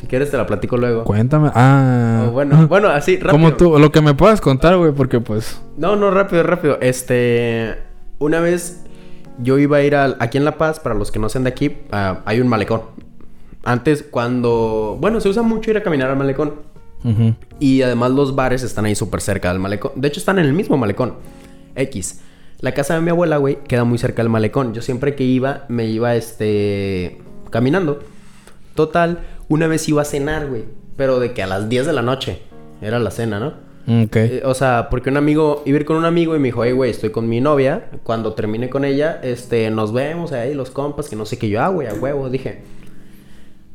Si 0.00 0.06
quieres 0.06 0.30
te 0.30 0.36
la 0.36 0.46
platico 0.46 0.76
luego. 0.76 1.04
Cuéntame. 1.04 1.50
Ah. 1.54 2.28
Bueno, 2.32 2.66
bueno, 2.68 2.88
así, 2.88 3.16
rápido. 3.16 3.32
Como 3.32 3.54
tú, 3.54 3.78
lo 3.78 3.90
que 3.90 4.00
me 4.02 4.14
puedas 4.14 4.40
contar, 4.40 4.76
güey, 4.76 4.92
porque 4.92 5.20
pues. 5.20 5.60
No, 5.76 5.96
no, 5.96 6.10
rápido, 6.10 6.42
rápido. 6.42 6.78
Este. 6.80 7.76
Una 8.18 8.40
vez 8.40 8.82
yo 9.38 9.58
iba 9.58 9.78
a 9.78 9.82
ir 9.82 9.94
al- 9.94 10.16
aquí 10.20 10.38
en 10.38 10.44
La 10.44 10.58
Paz, 10.58 10.80
para 10.80 10.94
los 10.94 11.10
que 11.10 11.18
no 11.18 11.28
sean 11.28 11.44
de 11.44 11.50
aquí, 11.50 11.76
ah, 11.92 12.20
hay 12.26 12.40
un 12.40 12.48
malecón. 12.48 12.82
Antes, 13.64 14.02
cuando. 14.02 14.96
Bueno, 15.00 15.20
se 15.20 15.28
usa 15.28 15.42
mucho 15.42 15.70
ir 15.70 15.76
a 15.78 15.82
caminar 15.82 16.10
al 16.10 16.16
malecón. 16.16 16.54
ujú. 17.02 17.34
Y 17.58 17.82
además 17.82 18.10
los 18.12 18.34
bares 18.36 18.62
están 18.62 18.84
ahí 18.84 18.94
súper 18.94 19.20
cerca 19.20 19.48
del 19.50 19.58
malecón. 19.60 19.92
De 19.96 20.08
hecho, 20.08 20.20
están 20.20 20.38
en 20.38 20.44
el 20.44 20.52
mismo 20.52 20.76
malecón. 20.76 21.14
X. 21.74 22.20
La 22.60 22.72
casa 22.72 22.94
de 22.94 23.00
mi 23.00 23.10
abuela, 23.10 23.36
güey, 23.38 23.58
queda 23.66 23.84
muy 23.84 23.98
cerca 23.98 24.22
del 24.22 24.30
malecón. 24.30 24.72
Yo 24.72 24.80
siempre 24.82 25.14
que 25.14 25.24
iba, 25.24 25.64
me 25.68 25.86
iba, 25.86 26.14
este... 26.14 27.20
Caminando. 27.50 28.00
Total, 28.74 29.20
una 29.48 29.66
vez 29.66 29.88
iba 29.88 30.02
a 30.02 30.04
cenar, 30.04 30.48
güey. 30.48 30.64
Pero 30.96 31.20
de 31.20 31.32
que 31.32 31.42
a 31.42 31.46
las 31.46 31.68
10 31.68 31.86
de 31.86 31.92
la 31.92 32.02
noche. 32.02 32.40
Era 32.80 32.98
la 32.98 33.10
cena, 33.10 33.38
¿no? 33.38 33.54
Ok. 34.04 34.16
Eh, 34.16 34.42
o 34.44 34.54
sea, 34.54 34.88
porque 34.90 35.10
un 35.10 35.16
amigo... 35.16 35.62
Iba 35.66 35.78
a 35.78 35.80
ir 35.80 35.86
con 35.86 35.96
un 35.96 36.04
amigo 36.04 36.34
y 36.36 36.38
me 36.38 36.48
dijo, 36.48 36.64
hey, 36.64 36.72
güey, 36.72 36.90
estoy 36.90 37.10
con 37.10 37.28
mi 37.28 37.40
novia. 37.40 37.90
Cuando 38.02 38.34
termine 38.34 38.68
con 38.68 38.84
ella, 38.84 39.20
este... 39.22 39.70
Nos 39.70 39.92
vemos 39.92 40.32
ahí, 40.32 40.54
los 40.54 40.70
compas, 40.70 41.08
que 41.08 41.16
no 41.16 41.26
sé 41.26 41.38
qué 41.38 41.48
yo. 41.48 41.62
Ah, 41.62 41.68
güey, 41.68 41.88
a 41.88 41.94
huevo. 41.94 42.28
Dije... 42.28 42.62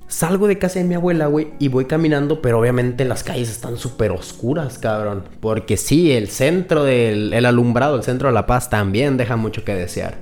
Salgo 0.07 0.47
de 0.47 0.57
casa 0.57 0.79
de 0.79 0.83
mi 0.83 0.95
abuela, 0.95 1.27
güey, 1.27 1.53
y 1.57 1.69
voy 1.69 1.85
caminando, 1.85 2.41
pero 2.41 2.59
obviamente 2.59 3.05
las 3.05 3.23
calles 3.23 3.49
están 3.49 3.77
súper 3.77 4.11
oscuras, 4.11 4.77
cabrón. 4.77 5.23
Porque 5.39 5.77
sí, 5.77 6.11
el 6.11 6.27
centro 6.27 6.83
del 6.83 7.31
el 7.31 7.45
alumbrado, 7.45 7.95
el 7.95 8.03
centro 8.03 8.27
de 8.27 8.33
La 8.33 8.45
Paz 8.45 8.69
también 8.69 9.15
deja 9.15 9.37
mucho 9.37 9.63
que 9.63 9.73
desear. 9.73 10.17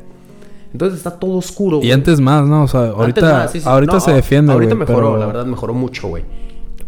Entonces 0.71 0.97
está 0.97 1.17
todo 1.19 1.37
oscuro, 1.37 1.77
y 1.77 1.79
güey. 1.81 1.91
antes 1.91 2.19
más, 2.19 2.47
¿no? 2.47 2.63
O 2.63 2.67
sea, 2.67 2.89
ahorita, 2.89 3.21
más, 3.21 3.51
sí, 3.51 3.59
sí. 3.61 3.67
ahorita 3.67 3.93
No, 3.93 3.99
se 3.99 4.13
defiende, 4.13 4.51
Ahorita 4.53 4.75
güey, 4.75 4.87
mejoró, 4.87 5.07
pero- 5.09 5.17
la 5.17 5.25
verdad 5.25 5.45
mejoró 5.45 5.73
mucho, 5.73 6.07
güey. 6.09 6.23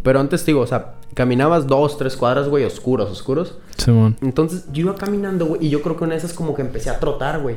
Pero 0.02 0.20
antes, 0.20 0.44
digo, 0.46 0.60
o 0.60 0.66
sea, 0.66 0.94
caminabas 1.14 1.66
dos, 1.66 1.96
tres 1.98 2.16
cuadras, 2.16 2.48
güey, 2.48 2.64
oscuros, 2.64 3.10
oscuros. 3.10 3.58
Simón. 3.76 4.16
Entonces 4.20 4.66
yo 4.72 4.82
iba 4.82 4.94
caminando, 4.94 5.46
güey, 5.46 5.66
y 5.66 5.68
yo 5.70 5.82
creo 5.82 5.96
que 5.96 6.04
una 6.04 6.12
de 6.14 6.18
esas 6.18 6.32
como 6.32 6.54
que 6.54 6.62
empecé 6.62 6.90
a 6.90 6.98
trotar, 7.00 7.40
güey. 7.40 7.56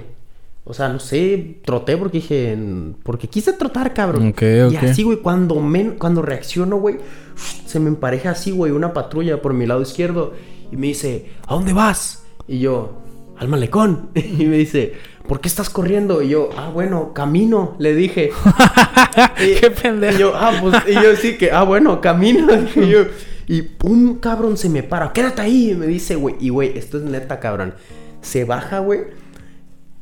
O 0.68 0.74
sea, 0.74 0.90
no 0.90 1.00
sé, 1.00 1.60
troté 1.64 1.96
porque 1.96 2.18
dije, 2.18 2.58
porque 3.04 3.28
quise 3.28 3.54
trotar, 3.54 3.94
cabrón. 3.94 4.30
Ok, 4.30 4.42
Y 4.42 4.76
ok. 4.78 4.84
así, 4.84 5.04
güey, 5.04 5.20
cuando, 5.20 5.60
men- 5.60 5.96
cuando 6.00 6.24
reacciono, 6.24 6.78
güey, 6.78 6.98
se 7.68 7.80
me 7.80 7.88
empareja 7.90 8.32
así, 8.32 8.50
güey, 8.52 8.72
una 8.72 8.92
patrulla 8.94 9.42
por 9.44 9.54
mi 9.54 9.68
lado 9.68 9.82
izquierdo 9.84 10.34
y 10.72 10.76
me 10.78 10.88
dice, 10.88 11.30
¿a 11.48 11.54
dónde 11.54 11.74
vas? 11.74 12.24
Y 12.48 12.60
yo, 12.60 12.94
al 13.38 13.48
malecón. 13.48 14.10
Y 14.16 14.46
me 14.46 14.58
dice, 14.58 14.94
¿por 15.28 15.42
qué 15.42 15.48
estás 15.48 15.70
corriendo? 15.70 16.22
Y 16.22 16.30
yo, 16.30 16.50
ah, 16.58 16.70
bueno, 16.74 17.14
camino, 17.14 17.76
le 17.80 17.94
dije. 17.96 18.32
Y- 19.40 19.56
Qué 19.60 19.72
pendejo. 19.72 20.16
Y 20.16 20.20
yo, 20.20 20.34
ah, 20.36 20.52
pues, 20.62 20.76
y 20.88 20.94
yo 20.94 21.16
sí 21.16 21.38
que, 21.38 21.52
ah, 21.52 21.64
bueno, 21.64 22.02
camino, 22.02 22.48
dije 22.56 22.88
yo. 22.88 23.00
Y 23.48 23.64
un 23.84 24.16
cabrón 24.16 24.58
se 24.58 24.70
me 24.70 24.82
para, 24.84 25.14
quédate 25.14 25.42
ahí, 25.42 25.72
y 25.72 25.76
me 25.76 25.88
dice, 25.88 26.16
güey. 26.16 26.36
Y, 26.40 26.50
güey, 26.50 26.78
esto 26.78 26.98
es 26.98 27.04
neta, 27.04 27.40
cabrón. 27.40 27.76
Se 28.22 28.44
baja, 28.44 28.80
güey. 28.80 29.02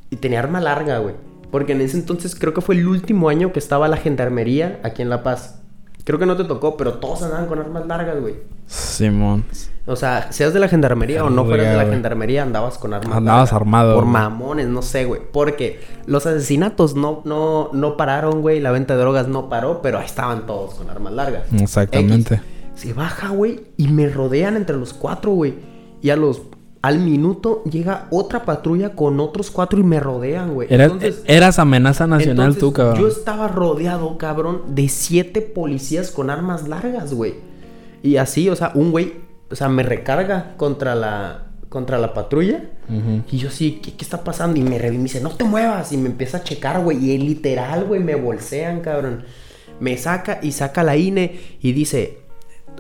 Y 0.10 0.16
tenía 0.16 0.40
arma 0.40 0.62
larga, 0.62 1.00
güey. 1.00 1.16
Porque 1.52 1.74
en 1.74 1.82
ese 1.82 1.98
entonces 1.98 2.36
creo 2.36 2.54
que 2.54 2.62
fue 2.62 2.76
el 2.76 2.88
último 2.88 3.30
año 3.30 3.52
que 3.52 3.60
estaba 3.60 3.88
la 3.88 3.98
gendarmería 3.98 4.80
aquí 4.84 5.02
en 5.02 5.10
La 5.10 5.24
Paz. 5.24 5.62
Creo 6.04 6.20
que 6.20 6.26
no 6.26 6.36
te 6.36 6.44
tocó, 6.44 6.76
pero 6.76 6.96
todos 6.96 7.24
andaban 7.24 7.46
con 7.48 7.60
armas 7.60 7.86
largas, 7.88 8.20
güey. 8.20 8.36
Simón. 8.68 9.46
O 9.86 9.96
sea, 9.96 10.32
seas 10.32 10.54
de 10.54 10.60
la 10.60 10.68
gendarmería 10.68 11.24
o 11.24 11.30
no 11.30 11.46
fueras 11.46 11.68
de 11.68 11.76
la 11.78 11.84
güey. 11.84 11.94
gendarmería, 11.96 12.44
andabas 12.44 12.78
con 12.78 12.94
armas 12.94 13.16
Andabas 13.18 13.52
largas. 13.52 13.54
armado, 13.54 13.96
Por 13.96 14.04
güey. 14.04 14.14
mamones, 14.14 14.68
no 14.68 14.82
sé, 14.82 15.06
güey. 15.06 15.22
Porque 15.32 15.82
los 16.06 16.26
asesinatos 16.26 16.96
no, 16.96 17.22
no, 17.26 17.70
no 17.74 17.96
pararon, 17.98 18.42
güey. 18.42 18.60
La 18.60 18.72
venta 18.72 18.96
de 18.96 19.02
drogas 19.02 19.28
no 19.28 19.50
paró, 19.50 19.82
pero 19.82 20.00
ahí 20.00 20.06
estaban 20.06 20.46
todos 20.46 20.76
con 20.76 20.90
armas 20.90 21.14
largas. 21.14 21.44
Exactamente. 21.58 22.36
X. 22.36 22.46
Se 22.76 22.94
baja, 22.94 23.30
güey, 23.30 23.62
y 23.78 23.88
me 23.90 24.10
rodean 24.10 24.56
entre 24.58 24.76
los 24.78 24.94
cuatro, 24.94 25.32
güey. 25.32 25.54
Y 26.02 26.10
a 26.10 26.16
los... 26.16 26.42
Al 26.84 27.00
minuto 27.00 27.64
llega 27.64 28.08
otra 28.12 28.44
patrulla 28.44 28.90
con 28.90 29.20
otros 29.22 29.50
cuatro 29.50 29.80
y 29.80 29.84
me 29.84 30.00
rodean, 30.02 30.54
güey. 30.54 30.68
Eras, 30.72 30.92
Entonces- 30.92 31.24
eras 31.28 31.58
amenaza 31.58 32.06
nacional 32.08 32.50
entonces, 32.50 32.60
tú, 32.60 32.74
cabrón. 32.74 33.00
Yo 33.02 33.08
estaba 33.08 33.48
rodeado, 33.48 34.18
cabrón, 34.18 34.64
de 34.76 34.90
siete 34.90 35.40
policías 35.42 36.12
con 36.12 36.30
armas 36.30 36.68
largas, 36.68 37.14
güey. 37.14 37.36
Y 38.04 38.18
así, 38.18 38.50
o 38.50 38.56
sea, 38.58 38.72
un 38.76 38.92
güey, 38.92 39.14
o 39.50 39.56
sea, 39.56 39.70
me 39.70 39.82
recarga 39.84 40.56
contra 40.58 40.94
la, 40.94 41.46
contra 41.70 41.98
la 41.98 42.14
patrulla. 42.14 42.66
Y 43.32 43.38
yo 43.38 43.50
sí, 43.50 43.80
¿qué, 43.82 43.94
qué 43.94 44.04
está 44.04 44.26
pasando? 44.26 44.60
Y 44.60 44.64
me, 44.64 44.78
me 44.78 44.90
dice, 44.92 45.22
no 45.22 45.30
te 45.30 45.46
muevas. 45.46 45.94
Y 45.94 45.98
me 45.98 46.10
empieza 46.10 46.40
a 46.40 46.44
checar, 46.44 46.84
güey. 46.84 46.98
Y 47.12 47.18
literal, 47.18 47.86
güey, 47.86 48.04
me 48.04 48.16
bolsean, 48.16 48.82
cabrón. 48.82 49.24
Me 49.80 49.98
saca 49.98 50.40
y 50.44 50.52
saca 50.52 50.84
la 50.84 50.98
INE 50.98 51.40
y 51.62 51.72
dice, 51.72 52.23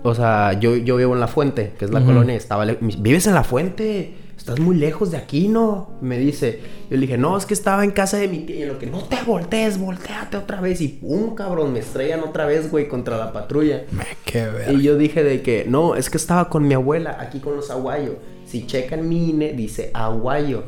o 0.04 0.14
sea, 0.16 0.54
yo, 0.60 0.76
yo 0.76 0.96
vivo 0.98 1.14
en 1.14 1.20
La 1.20 1.28
Fuente, 1.28 1.74
que 1.80 1.86
es 1.86 1.92
la 1.92 2.04
colonia. 2.04 2.36
Estaba 2.36 2.66
le- 2.66 2.78
me 2.82 2.88
dice, 2.88 3.00
¿Vives 3.02 3.28
en 3.28 3.34
La 3.34 3.44
Fuente? 3.44 4.14
Estás 4.38 4.60
muy 4.60 4.76
lejos 4.76 5.12
de 5.12 5.18
aquí, 5.18 5.48
¿no? 5.48 5.92
Me 6.02 6.18
dice. 6.20 6.60
Yo 6.90 6.98
le 6.98 7.02
dije, 7.02 7.18
no, 7.18 7.38
es 7.38 7.46
que 7.46 7.54
estaba 7.54 7.84
en 7.86 7.92
casa 7.92 8.18
de 8.18 8.28
mi 8.28 8.40
tía. 8.40 8.58
Y 8.58 8.62
en 8.64 8.68
lo 8.70 8.80
que, 8.80 8.88
no 8.88 9.00
te 9.04 9.18
voltees, 9.26 9.78
volteate 9.80 10.36
otra 10.36 10.60
vez. 10.60 10.82
Y 10.82 10.90
pum, 10.90 11.34
cabrón, 11.34 11.72
me 11.72 11.80
estrellan 11.80 12.20
otra 12.22 12.46
vez, 12.46 12.70
güey, 12.70 12.90
contra 12.90 13.18
la 13.18 13.32
patrulla. 13.32 13.84
Me 13.92 14.04
qué. 14.26 14.50
Y 14.74 14.82
yo 14.82 14.98
dije 14.98 15.24
de 15.24 15.42
que, 15.42 15.66
no, 15.70 15.96
es 15.96 16.10
que 16.10 16.18
estaba 16.18 16.50
con 16.50 16.68
mi 16.68 16.74
abuela 16.74 17.16
aquí 17.22 17.40
con 17.40 17.56
los 17.56 17.72
aguayos. 17.72 18.16
Si 18.46 18.68
checan 18.68 19.08
mi 19.08 19.30
INE, 19.30 19.54
dice 19.54 19.92
aguayo. 19.94 20.64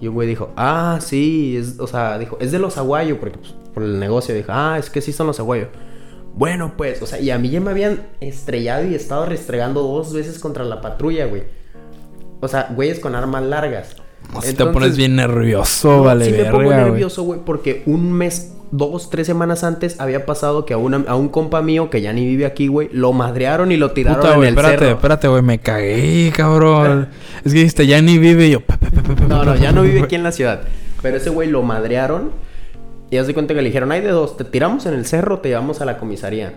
Y 0.00 0.08
un 0.08 0.14
güey 0.14 0.26
dijo, 0.26 0.50
ah, 0.56 0.98
sí, 1.00 1.56
es, 1.56 1.78
o 1.78 1.86
sea, 1.86 2.18
dijo, 2.18 2.36
es 2.40 2.50
de 2.52 2.58
los 2.58 2.78
aguayos, 2.78 3.18
porque 3.18 3.38
pues, 3.38 3.54
por 3.74 3.82
el 3.84 4.00
negocio 4.00 4.34
dijo, 4.34 4.50
ah, 4.50 4.76
es 4.78 4.88
que 4.90 5.00
sí 5.02 5.12
son 5.12 5.26
los 5.28 5.38
aguayos. 5.38 5.68
Bueno, 6.34 6.72
pues, 6.76 7.02
o 7.02 7.06
sea, 7.06 7.20
y 7.20 7.30
a 7.30 7.38
mí 7.38 7.50
ya 7.50 7.60
me 7.60 7.70
habían 7.70 8.02
estrellado 8.20 8.84
y 8.86 8.94
estado 8.94 9.26
restregando 9.26 9.82
dos 9.82 10.12
veces 10.12 10.38
contra 10.38 10.64
la 10.64 10.80
patrulla, 10.80 11.26
güey. 11.26 11.42
O 12.40 12.48
sea, 12.48 12.68
güeyes 12.74 12.98
con 13.00 13.14
armas 13.14 13.42
largas. 13.42 13.96
No, 14.32 14.40
si 14.42 14.54
te 14.54 14.64
pones 14.66 14.96
bien 14.96 15.16
nervioso, 15.16 15.96
no, 15.98 16.02
vale, 16.04 16.26
sí 16.26 16.32
me 16.32 16.44
pongo 16.44 16.68
verga, 16.68 16.84
nervioso, 16.84 17.22
güey, 17.24 17.40
porque 17.44 17.82
un 17.86 18.12
mes, 18.12 18.52
dos, 18.70 19.10
tres 19.10 19.26
semanas 19.26 19.64
antes 19.64 19.98
había 20.00 20.24
pasado 20.24 20.64
que 20.64 20.72
a, 20.74 20.76
una- 20.76 21.04
a 21.08 21.16
un 21.16 21.28
compa 21.28 21.62
mío 21.62 21.90
que 21.90 22.00
ya 22.00 22.12
ni 22.12 22.24
vive 22.24 22.46
aquí, 22.46 22.68
güey, 22.68 22.88
lo 22.92 23.12
madrearon 23.12 23.72
y 23.72 23.76
lo 23.76 23.90
tiraron 23.90 24.20
Puta, 24.20 24.32
en 24.34 24.36
güey, 24.36 24.48
el 24.50 24.54
espérate, 24.54 24.78
cerro. 24.84 24.96
espérate, 24.96 25.28
güey, 25.28 25.42
me 25.42 25.58
cagué, 25.58 26.32
cabrón. 26.36 27.08
es 27.44 27.52
que 27.52 27.58
dijiste, 27.58 27.86
ya 27.86 28.00
ni 28.00 28.18
vive 28.18 28.46
y 28.46 28.50
yo. 28.52 28.60
No, 29.28 29.44
no, 29.44 29.56
ya 29.56 29.72
no 29.72 29.82
vive 29.82 30.02
aquí 30.02 30.14
en 30.14 30.22
la 30.22 30.32
ciudad. 30.32 30.62
Pero 31.02 31.16
ese 31.16 31.30
güey 31.30 31.48
lo 31.50 31.62
madrearon 31.62 32.30
y 33.10 33.16
hace 33.16 33.34
cuenta 33.34 33.54
que 33.54 33.62
le 33.62 33.68
dijeron, 33.68 33.90
hay 33.92 34.00
de 34.00 34.10
dos, 34.10 34.36
te 34.36 34.44
tiramos 34.44 34.86
en 34.86 34.94
el 34.94 35.04
cerro, 35.06 35.40
te 35.40 35.48
llevamos 35.48 35.80
a 35.80 35.84
la 35.84 35.98
comisaría. 35.98 36.54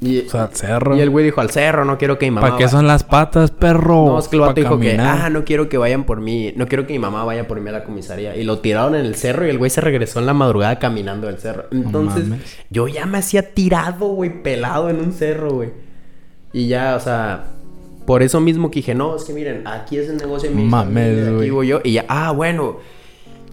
Y, 0.00 0.26
O 0.26 0.30
sea, 0.30 0.48
cerro. 0.52 0.96
y 0.96 1.00
el 1.00 1.10
güey 1.10 1.24
dijo, 1.24 1.40
al 1.40 1.50
cerro, 1.50 1.84
no 1.84 1.96
quiero 1.96 2.18
que 2.18 2.26
mi 2.26 2.32
mamá... 2.32 2.48
¿Para 2.48 2.58
qué 2.58 2.68
son 2.68 2.88
las 2.88 3.04
patas, 3.04 3.52
perro? 3.52 4.06
No, 4.06 4.18
es 4.18 4.26
que 4.26 4.34
el 4.34 4.42
vato 4.42 4.54
dijo 4.54 4.78
que, 4.80 4.96
caminar. 4.96 5.18
ah, 5.22 5.30
no 5.30 5.44
quiero 5.44 5.68
que 5.68 5.78
vayan 5.78 6.02
por 6.04 6.20
mí, 6.20 6.52
no 6.56 6.66
quiero 6.66 6.88
que 6.88 6.92
mi 6.92 6.98
mamá 6.98 7.24
vaya 7.24 7.46
por 7.46 7.60
mí 7.60 7.68
a 7.68 7.72
la 7.72 7.84
comisaría. 7.84 8.34
Y 8.36 8.42
lo 8.42 8.58
tiraron 8.58 8.96
en 8.96 9.06
el 9.06 9.14
cerro 9.14 9.46
y 9.46 9.50
el 9.50 9.58
güey 9.58 9.70
se 9.70 9.80
regresó 9.80 10.18
en 10.18 10.26
la 10.26 10.34
madrugada 10.34 10.80
caminando 10.80 11.28
del 11.28 11.38
cerro. 11.38 11.66
Entonces, 11.70 12.24
yo 12.68 12.88
ya 12.88 13.06
me 13.06 13.18
hacía 13.18 13.54
tirado, 13.54 14.08
güey, 14.08 14.42
pelado 14.42 14.90
en 14.90 14.96
un 14.98 15.12
cerro, 15.12 15.52
güey. 15.52 15.70
Y 16.52 16.66
ya, 16.66 16.96
o 16.96 17.00
sea, 17.00 17.44
por 18.04 18.24
eso 18.24 18.40
mismo 18.40 18.72
que 18.72 18.80
dije, 18.80 18.96
no, 18.96 19.14
es 19.14 19.22
que 19.22 19.32
miren, 19.32 19.66
aquí 19.68 19.98
es 19.98 20.08
el 20.08 20.16
negocio 20.16 20.48
de 20.50 20.54
mi 20.56 20.64
Mames, 20.64 21.32
güey. 21.52 21.68
yo. 21.68 21.80
Y 21.84 21.92
ya, 21.92 22.04
ah, 22.08 22.32
bueno, 22.32 22.78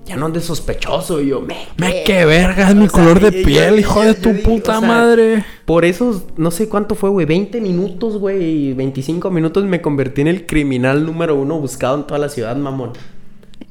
ya 0.10 0.16
no 0.18 0.26
andes 0.26 0.44
sospechoso. 0.44 1.22
Y 1.22 1.28
yo, 1.28 1.40
me, 1.42 1.68
Me 1.78 2.04
qué 2.04 2.26
verga, 2.26 2.70
es 2.70 2.76
mi 2.76 2.88
color 2.88 3.20
de 3.20 3.32
piel, 3.32 3.80
hijo 3.80 4.02
de 4.02 4.16
tu 4.16 4.34
puta 4.42 4.82
madre. 4.82 5.46
Por 5.66 5.86
esos, 5.86 6.24
no 6.36 6.50
sé 6.52 6.68
cuánto 6.68 6.96
fue, 6.96 7.10
güey, 7.12 7.26
20 7.28 7.62
minutos, 7.62 8.18
güey, 8.18 8.74
25 8.74 9.30
minutos 9.30 9.64
me 9.66 9.82
convertí 9.82 10.22
en 10.22 10.28
el 10.28 10.46
criminal 10.48 11.06
número 11.06 11.36
uno 11.36 11.60
buscado 11.60 11.96
en 11.96 12.08
toda 12.08 12.20
la 12.20 12.30
ciudad, 12.30 12.56
mamón. 12.56 12.94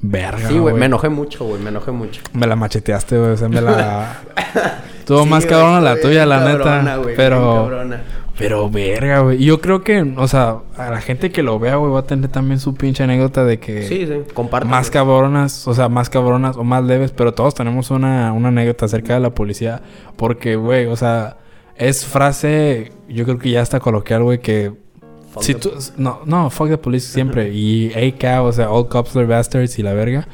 Verga, 0.00 0.48
Sí, 0.48 0.58
güey, 0.58 0.76
me 0.76 0.86
enojé 0.86 1.08
mucho, 1.08 1.44
güey, 1.44 1.60
me 1.60 1.70
enojé 1.70 1.90
mucho. 1.90 2.20
Me 2.32 2.46
la 2.46 2.54
macheteaste, 2.54 3.18
güey. 3.18 3.32
O 3.32 3.36
sea, 3.36 3.48
me 3.48 3.60
la. 3.60 4.20
Estuvo 5.00 5.24
Sí, 5.24 5.28
más 5.28 5.44
cabrona 5.44 5.80
la 5.80 6.00
tuya, 6.00 6.24
la 6.24 6.38
cabrona, 6.44 6.96
neta. 6.96 7.08
pero. 7.16 7.54
cabrona. 7.64 8.02
Pero, 8.38 8.70
verga, 8.70 9.20
güey. 9.20 9.38
Yo 9.44 9.60
creo 9.60 9.82
que, 9.82 10.00
o 10.16 10.28
sea, 10.28 10.58
a 10.76 10.90
la 10.90 11.00
gente 11.00 11.30
que 11.32 11.42
lo 11.42 11.58
vea, 11.58 11.74
güey, 11.76 11.90
va 11.92 12.00
a 12.00 12.06
tener 12.06 12.30
también 12.30 12.60
su 12.60 12.74
pinche 12.74 13.02
anécdota 13.02 13.44
de 13.44 13.58
que. 13.58 13.82
Sí, 13.82 14.06
sí, 14.06 14.12
comparte. 14.32 14.68
Más 14.68 14.90
cabronas, 14.90 15.66
o 15.66 15.74
sea, 15.74 15.88
más 15.88 16.08
cabronas 16.08 16.56
o 16.56 16.62
más 16.64 16.84
leves, 16.84 17.10
pero 17.10 17.34
todos 17.34 17.54
tenemos 17.54 17.90
una, 17.90 18.32
una 18.32 18.48
anécdota 18.48 18.86
acerca 18.86 19.14
de 19.14 19.20
la 19.20 19.30
policía. 19.30 19.82
Porque, 20.16 20.54
güey, 20.56 20.86
o 20.86 20.94
sea, 20.96 21.38
es 21.76 22.06
frase, 22.06 22.92
yo 23.08 23.24
creo 23.24 23.38
que 23.38 23.50
ya 23.50 23.60
está 23.62 23.80
coloquial, 23.80 24.22
güey, 24.22 24.40
que 24.40 24.72
Fuck 25.32 25.42
si 25.42 25.54
the- 25.54 25.60
tú, 25.60 25.72
no, 25.96 26.20
no, 26.24 26.48
fuck 26.50 26.68
the 26.68 26.78
police 26.78 27.06
siempre. 27.12 27.50
y 27.52 27.92
AK, 27.92 28.40
o 28.42 28.52
sea, 28.52 28.70
all 28.70 28.88
cops 28.88 29.16
are 29.16 29.26
bastards 29.26 29.78
y 29.78 29.82
la 29.82 29.94
verga. 29.94 30.28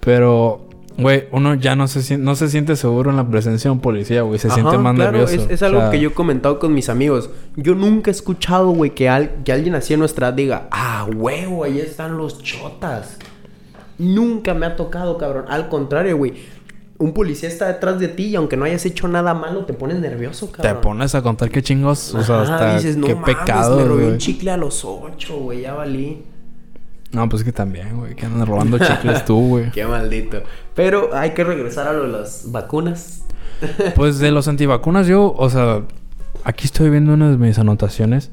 Pero, 0.00 0.66
güey, 0.98 1.24
uno 1.32 1.54
ya 1.54 1.74
no 1.76 1.88
se, 1.88 2.00
sien- 2.00 2.20
no 2.20 2.34
se 2.36 2.48
siente 2.48 2.76
seguro 2.76 3.10
en 3.10 3.16
la 3.16 3.26
presencia 3.28 3.68
de 3.68 3.72
un 3.72 3.80
policía, 3.80 4.22
güey. 4.22 4.38
Se 4.38 4.48
Ajá, 4.48 4.56
siente 4.56 4.78
más 4.78 4.94
claro, 4.94 5.12
nervioso. 5.12 5.34
Es, 5.46 5.50
es 5.50 5.62
O 5.62 5.66
algo 5.66 5.80
sea, 5.80 5.90
que 5.90 6.00
yo 6.00 6.10
he 6.10 6.12
comentado 6.12 6.58
con 6.58 6.74
mis 6.74 6.88
amigos. 6.88 7.30
Yo 7.56 7.74
nunca 7.74 8.10
he 8.10 8.12
escuchado, 8.12 8.70
güey, 8.70 8.90
que, 8.94 9.08
al- 9.08 9.42
que 9.44 9.52
alguien 9.52 9.74
así 9.74 9.94
en 9.94 10.00
nuestra 10.00 10.28
edad 10.28 10.34
diga, 10.34 10.68
ah, 10.70 11.06
huevo, 11.14 11.64
ahí 11.64 11.78
están 11.80 12.16
los 12.16 12.42
chotas. 12.42 13.16
Nunca 13.98 14.54
me 14.54 14.66
ha 14.66 14.76
tocado, 14.76 15.18
cabrón. 15.18 15.44
Al 15.48 15.68
contrario, 15.68 16.16
güey. 16.16 16.34
Un 16.98 17.14
policía 17.14 17.48
está 17.48 17.66
detrás 17.66 17.98
de 17.98 18.06
ti 18.06 18.26
y 18.26 18.36
aunque 18.36 18.56
no 18.56 18.64
hayas 18.64 18.86
hecho 18.86 19.08
nada 19.08 19.34
malo, 19.34 19.64
te 19.64 19.72
pones 19.72 19.98
nervioso, 19.98 20.46
Te 20.46 20.52
cabrón. 20.62 20.80
pones 20.82 21.14
a 21.16 21.22
contar 21.22 21.50
qué 21.50 21.60
chingos, 21.60 22.14
o 22.14 22.22
sea, 22.22 22.42
hasta 22.42 22.76
dices, 22.76 22.96
no 22.96 23.08
qué 23.08 23.16
mames, 23.16 23.36
pecado, 23.36 23.76
me 23.78 23.84
robé 23.84 24.06
un 24.06 24.18
chicle 24.18 24.52
a 24.52 24.56
los 24.56 24.84
ocho, 24.84 25.36
güey, 25.38 25.62
ya 25.62 25.74
valí. 25.74 26.22
No, 27.12 27.28
pues 27.28 27.44
que 27.44 27.52
también, 27.52 27.96
güey, 27.98 28.14
que 28.14 28.24
andan 28.26 28.46
robando 28.46 28.78
chicles 28.78 29.24
tú, 29.24 29.48
güey. 29.48 29.70
Qué 29.72 29.84
maldito. 29.86 30.42
Pero 30.74 31.14
hay 31.14 31.30
que 31.32 31.44
regresar 31.44 31.86
a 31.88 31.92
lo 31.92 32.04
de 32.04 32.08
las 32.12 32.50
vacunas. 32.50 33.24
Pues 33.94 34.18
de 34.18 34.32
los 34.32 34.48
antivacunas, 34.48 35.06
yo, 35.06 35.32
o 35.36 35.48
sea, 35.50 35.82
aquí 36.42 36.64
estoy 36.64 36.90
viendo 36.90 37.12
una 37.14 37.30
de 37.30 37.36
mis 37.36 37.58
anotaciones. 37.58 38.30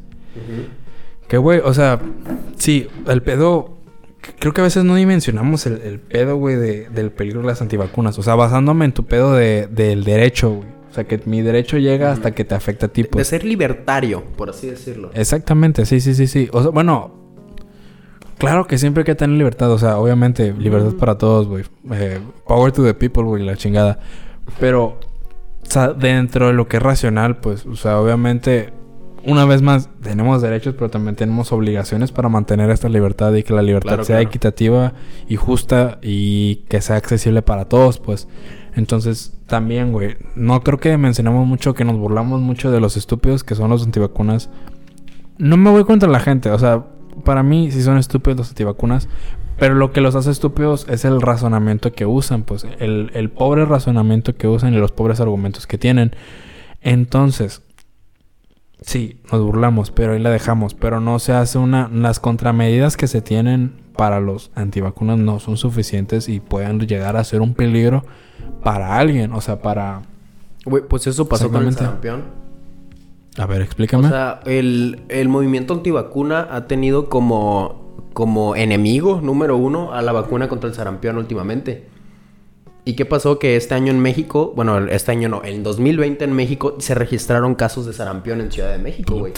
Que, 1.27 1.37
güey, 1.37 1.59
o 1.63 1.73
sea, 1.73 1.99
sí, 2.57 2.87
el 3.07 3.21
pedo. 3.21 3.77
Creo 4.39 4.53
que 4.53 4.61
a 4.61 4.63
veces 4.63 4.83
no 4.83 4.95
dimensionamos 4.95 5.65
el, 5.65 5.81
el 5.83 5.99
pedo, 5.99 6.35
güey, 6.37 6.55
de- 6.55 6.89
del 6.89 7.11
peligro 7.11 7.41
de 7.41 7.47
las 7.47 7.61
antivacunas. 7.61 8.17
O 8.19 8.23
sea, 8.23 8.35
basándome 8.35 8.85
en 8.85 8.91
tu 8.91 9.05
pedo 9.05 9.33
de, 9.33 9.67
del 9.67 10.03
derecho, 10.03 10.49
güey. 10.55 10.67
O 10.89 10.93
sea, 10.93 11.03
que 11.03 11.21
mi 11.25 11.41
derecho 11.41 11.77
llega 11.77 12.11
hasta 12.11 12.31
que 12.31 12.43
te 12.43 12.55
afecta 12.55 12.87
a 12.87 12.89
ti, 12.89 13.03
De 13.03 13.09
pues. 13.09 13.27
ser 13.27 13.43
libertario, 13.45 14.23
por 14.35 14.49
así 14.49 14.67
decirlo. 14.67 15.11
Exactamente, 15.13 15.85
sí, 15.85 15.99
sí, 16.01 16.15
sí, 16.15 16.25
sí. 16.25 16.49
O 16.51 16.61
sea, 16.63 16.71
bueno, 16.71 17.18
claro 18.39 18.65
que 18.65 18.79
siempre 18.79 19.01
hay 19.01 19.05
que 19.05 19.15
tener 19.15 19.37
libertad. 19.37 19.71
O 19.71 19.77
sea, 19.77 19.99
obviamente, 19.99 20.53
libertad 20.53 20.93
para 20.97 21.17
todos, 21.17 21.47
güey. 21.47 21.65
Eh, 21.91 22.19
power 22.47 22.71
to 22.71 22.83
the 22.83 22.95
people, 22.95 23.23
güey, 23.23 23.45
la 23.45 23.55
chingada. 23.55 23.99
Pero, 24.59 24.85
o 24.85 25.65
sea, 25.69 25.89
dentro 25.89 26.47
de 26.47 26.53
lo 26.53 26.67
que 26.67 26.77
es 26.77 26.83
racional, 26.83 27.37
pues, 27.37 27.65
o 27.67 27.75
sea, 27.75 27.99
obviamente, 27.99 28.73
una 29.23 29.45
vez 29.45 29.61
más, 29.61 29.89
tenemos 30.01 30.41
derechos, 30.41 30.73
pero 30.75 30.89
también 30.89 31.15
tenemos 31.15 31.51
obligaciones 31.51 32.11
para 32.11 32.29
mantener 32.29 32.71
esta 32.71 32.89
libertad 32.89 33.33
y 33.35 33.43
que 33.43 33.53
la 33.53 33.61
libertad 33.61 33.89
Claro, 33.89 34.03
sea 34.05 34.15
claro. 34.15 34.29
equitativa 34.29 34.93
y 35.27 35.35
justa 35.35 35.99
y 36.01 36.63
que 36.69 36.81
sea 36.81 36.95
accesible 36.95 37.41
para 37.41 37.65
todos, 37.65 37.99
pues. 37.99 38.27
Entonces, 38.75 39.33
también, 39.47 39.91
güey, 39.91 40.15
no 40.35 40.61
creo 40.63 40.79
que 40.79 40.97
mencionamos 40.97 41.45
mucho, 41.45 41.73
que 41.73 41.83
nos 41.83 41.97
burlamos 41.97 42.39
mucho 42.39 42.71
de 42.71 42.79
los 42.79 42.97
estúpidos 42.97 43.43
que 43.43 43.55
son 43.55 43.69
los 43.69 43.83
antivacunas. 43.83 44.49
No 45.37 45.57
me 45.57 45.69
voy 45.69 45.83
contra 45.83 46.09
la 46.09 46.19
gente, 46.19 46.49
o 46.51 46.59
sea, 46.59 46.85
para 47.23 47.43
mí 47.43 47.71
sí 47.71 47.81
son 47.81 47.97
estúpidos 47.97 48.37
los 48.37 48.49
antivacunas, 48.49 49.07
pero 49.57 49.75
lo 49.75 49.91
que 49.91 50.01
los 50.01 50.15
hace 50.15 50.31
estúpidos 50.31 50.87
es 50.89 51.05
el 51.05 51.21
razonamiento 51.21 51.91
que 51.91 52.05
usan, 52.05 52.43
pues 52.43 52.65
el, 52.79 53.11
el 53.13 53.29
pobre 53.29 53.65
razonamiento 53.65 54.35
que 54.35 54.47
usan 54.47 54.73
y 54.73 54.77
los 54.77 54.91
pobres 54.91 55.19
argumentos 55.19 55.67
que 55.67 55.77
tienen. 55.77 56.15
Entonces, 56.81 57.61
sí, 58.81 59.21
nos 59.31 59.41
burlamos, 59.41 59.91
pero 59.91 60.13
ahí 60.13 60.19
la 60.19 60.29
dejamos, 60.29 60.73
pero 60.73 61.01
no 61.01 61.19
se 61.19 61.33
hace 61.33 61.57
una... 61.57 61.89
Las 61.89 62.19
contramedidas 62.19 62.95
que 62.95 63.07
se 63.07 63.21
tienen 63.21 63.73
para 63.95 64.21
los 64.21 64.51
antivacunas 64.55 65.17
no 65.17 65.39
son 65.39 65.57
suficientes 65.57 66.29
y 66.29 66.39
pueden 66.39 66.79
llegar 66.79 67.17
a 67.17 67.23
ser 67.25 67.41
un 67.41 67.53
peligro 67.53 68.05
para 68.63 68.97
alguien, 68.97 69.33
o 69.33 69.41
sea, 69.41 69.61
para... 69.61 70.03
Güey, 70.65 70.83
pues 70.87 71.07
eso 71.07 71.27
pasó 71.27 71.49
con 71.51 71.63
el 71.63 71.69
Exactamente. 71.69 72.07
sarampión. 72.07 72.48
A 73.39 73.45
ver, 73.45 73.61
explícame. 73.61 74.07
O 74.07 74.09
sea, 74.09 74.41
el, 74.45 75.01
el 75.07 75.29
movimiento 75.29 75.73
antivacuna 75.73 76.47
ha 76.51 76.67
tenido 76.67 77.07
como, 77.07 78.09
como 78.13 78.57
enemigo 78.57 79.21
número 79.21 79.55
uno 79.55 79.93
a 79.93 80.01
la 80.01 80.11
vacuna 80.11 80.49
contra 80.49 80.69
el 80.69 80.75
sarampión 80.75 81.17
últimamente. 81.17 81.87
¿Y 82.83 82.93
qué 82.93 83.05
pasó? 83.05 83.39
Que 83.39 83.55
este 83.55 83.75
año 83.75 83.91
en 83.91 83.99
México, 83.99 84.51
bueno, 84.55 84.77
este 84.87 85.11
año 85.11 85.29
no, 85.29 85.41
en 85.45 85.63
2020 85.63 86.25
en 86.25 86.33
México 86.33 86.75
se 86.79 86.95
registraron 86.95 87.55
casos 87.55 87.85
de 87.85 87.93
sarampión 87.93 88.41
en 88.41 88.51
Ciudad 88.51 88.71
de 88.71 88.79
México, 88.79 89.15
güey. 89.15 89.31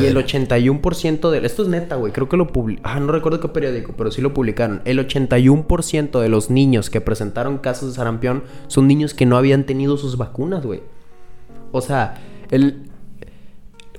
Y 0.00 0.06
el 0.06 0.16
81% 0.16 1.30
de... 1.30 1.46
Esto 1.46 1.62
es 1.62 1.68
neta, 1.68 1.96
güey. 1.96 2.12
Creo 2.12 2.28
que 2.28 2.36
lo 2.36 2.48
publicaron... 2.48 2.96
Ah, 2.96 2.98
no 2.98 3.12
recuerdo 3.12 3.38
qué 3.38 3.48
periódico, 3.48 3.92
pero 3.96 4.10
sí 4.10 4.22
lo 4.22 4.32
publicaron. 4.34 4.82
El 4.86 4.98
81% 4.98 6.20
de 6.20 6.28
los 6.28 6.50
niños 6.50 6.88
que 6.90 7.00
presentaron 7.00 7.58
casos 7.58 7.90
de 7.90 7.96
sarampión 7.96 8.44
son 8.66 8.88
niños 8.88 9.14
que 9.14 9.26
no 9.26 9.36
habían 9.36 9.64
tenido 9.64 9.98
sus 9.98 10.16
vacunas, 10.16 10.64
güey. 10.64 10.80
O 11.70 11.80
sea, 11.82 12.14
el... 12.50 12.90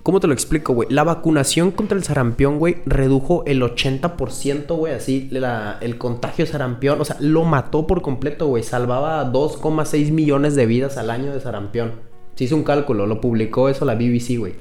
¿Cómo 0.08 0.22
te 0.22 0.28
lo 0.28 0.32
explico, 0.34 0.72
güey? 0.72 0.88
La 0.90 1.04
vacunación 1.04 1.72
contra 1.72 1.98
el 1.98 2.04
sarampión, 2.06 2.60
güey, 2.60 2.78
redujo 2.86 3.44
el 3.46 3.62
80%, 3.62 4.78
güey, 4.78 4.94
así, 4.94 5.28
la- 5.32 5.78
el 5.82 5.98
contagio 5.98 6.46
de 6.46 6.52
sarampión. 6.54 7.02
O 7.02 7.04
sea, 7.04 7.18
lo 7.20 7.44
mató 7.44 7.86
por 7.88 8.02
completo, 8.02 8.48
güey. 8.48 8.64
Salvaba 8.64 9.26
2,6 9.26 10.12
millones 10.12 10.56
de 10.56 10.66
vidas 10.66 10.96
al 10.98 11.10
año 11.10 11.34
de 11.34 11.42
sarampión. 11.42 11.92
Se 12.36 12.46
hizo 12.46 12.56
un 12.56 12.64
cálculo, 12.64 13.06
lo 13.06 13.20
publicó 13.20 13.68
eso 13.68 13.84
la 13.84 13.96
BBC, 13.96 14.38
güey. 14.38 14.54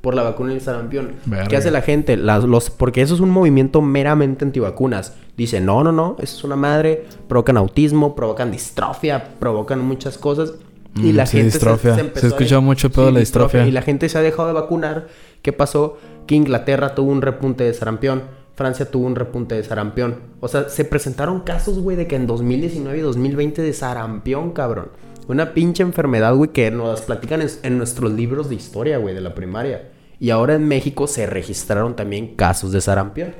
Por 0.00 0.14
la 0.14 0.22
vacuna 0.22 0.52
del 0.52 0.62
sarampión. 0.62 1.12
Verga. 1.26 1.48
¿Qué 1.48 1.58
hace 1.58 1.70
la 1.70 1.82
gente? 1.82 2.16
Las- 2.16 2.44
los, 2.44 2.70
porque 2.70 3.02
eso 3.02 3.12
es 3.14 3.20
un 3.20 3.28
movimiento 3.28 3.82
meramente 3.82 4.46
antivacunas. 4.46 5.12
Dice, 5.36 5.60
no, 5.60 5.84
no, 5.84 5.92
no, 5.92 6.16
eso 6.20 6.38
es 6.38 6.42
una 6.44 6.56
madre. 6.56 7.04
Provocan 7.28 7.58
autismo, 7.58 8.14
provocan 8.14 8.50
distrofia, 8.50 9.34
provocan 9.38 9.84
muchas 9.84 10.16
cosas. 10.16 10.54
Y 10.96 11.12
Mm, 11.12 11.16
la 11.16 11.26
sí, 11.26 11.36
gente 11.38 11.52
distrofia. 11.52 11.94
Se 11.94 12.00
empezó 12.00 12.26
a- 12.26 12.28
escucha 12.30 12.60
mucho 12.60 12.90
pedo 12.90 13.10
la 13.10 13.20
distrofia. 13.20 13.66
Y 13.66 13.70
la 13.70 13.82
gente 13.82 14.08
se 14.08 14.18
ha 14.18 14.22
dejado 14.22 14.48
de 14.48 14.54
vacunar. 14.54 15.08
¿Qué 15.42 15.52
pasó? 15.52 15.98
Que 16.26 16.34
Inglaterra 16.34 16.94
tuvo 16.94 17.10
un 17.12 17.22
repunte 17.22 17.64
de 17.64 17.72
sarampión. 17.74 18.22
Francia 18.54 18.90
tuvo 18.90 19.06
un 19.06 19.14
repunte 19.16 19.54
de 19.54 19.64
sarampión. 19.64 20.16
O 20.40 20.48
sea, 20.48 20.68
se 20.68 20.84
presentaron 20.84 21.40
casos, 21.40 21.78
güey, 21.78 21.96
de 21.96 22.06
que 22.06 22.16
en 22.16 22.26
2019 22.26 22.98
y 22.98 23.00
2020 23.00 23.62
de 23.62 23.72
sarampión, 23.72 24.50
cabrón. 24.50 24.88
Una 25.28 25.54
pinche 25.54 25.82
enfermedad, 25.82 26.34
güey, 26.34 26.50
que 26.50 26.70
nos 26.70 26.88
las 26.88 27.02
platican 27.02 27.40
en, 27.40 27.48
en 27.62 27.78
nuestros 27.78 28.10
libros 28.12 28.48
de 28.48 28.56
historia, 28.56 28.98
güey, 28.98 29.14
de 29.14 29.20
la 29.20 29.34
primaria. 29.34 29.90
Y 30.18 30.30
ahora 30.30 30.54
en 30.56 30.66
México 30.68 31.06
se 31.06 31.24
registraron 31.26 31.94
también 31.96 32.34
casos 32.34 32.72
de 32.72 32.80
sarampión. 32.80 33.34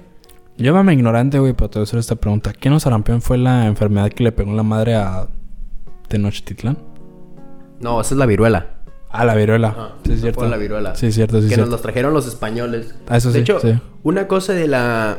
Llévame 0.56 0.92
ignorante, 0.94 1.38
güey, 1.38 1.52
pero 1.52 1.68
te 1.68 1.78
voy 1.78 1.82
a 1.82 1.84
hacer 1.84 1.98
esta 1.98 2.14
pregunta. 2.16 2.52
¿Qué 2.52 2.70
no 2.70 2.78
sarampión 2.80 3.20
fue 3.20 3.36
la 3.38 3.66
enfermedad 3.66 4.08
que 4.10 4.22
le 4.24 4.32
pegó 4.32 4.52
la 4.54 4.62
madre 4.62 4.94
a 4.94 5.26
Tenochtitlán? 6.08 6.78
No, 7.80 8.00
esa 8.00 8.14
es 8.14 8.18
la 8.18 8.26
viruela. 8.26 8.66
Ah, 9.10 9.24
la 9.24 9.34
viruela. 9.34 9.74
Ah, 9.76 9.88
sí, 10.04 10.12
es 10.12 10.20
cierto. 10.20 10.40
fue 10.40 10.48
la 10.48 10.56
viruela. 10.56 10.94
Sí, 10.94 11.06
es 11.06 11.14
cierto, 11.14 11.38
sí, 11.38 11.42
que 11.48 11.48
cierto. 11.48 11.62
nos 11.64 11.70
los 11.72 11.82
trajeron 11.82 12.12
los 12.14 12.26
españoles. 12.28 12.94
Ah, 13.08 13.16
eso 13.16 13.28
de 13.30 13.34
sí, 13.34 13.40
hecho, 13.40 13.58
sí. 13.60 13.74
una 14.04 14.28
cosa 14.28 14.52
de 14.52 14.68
la 14.68 15.18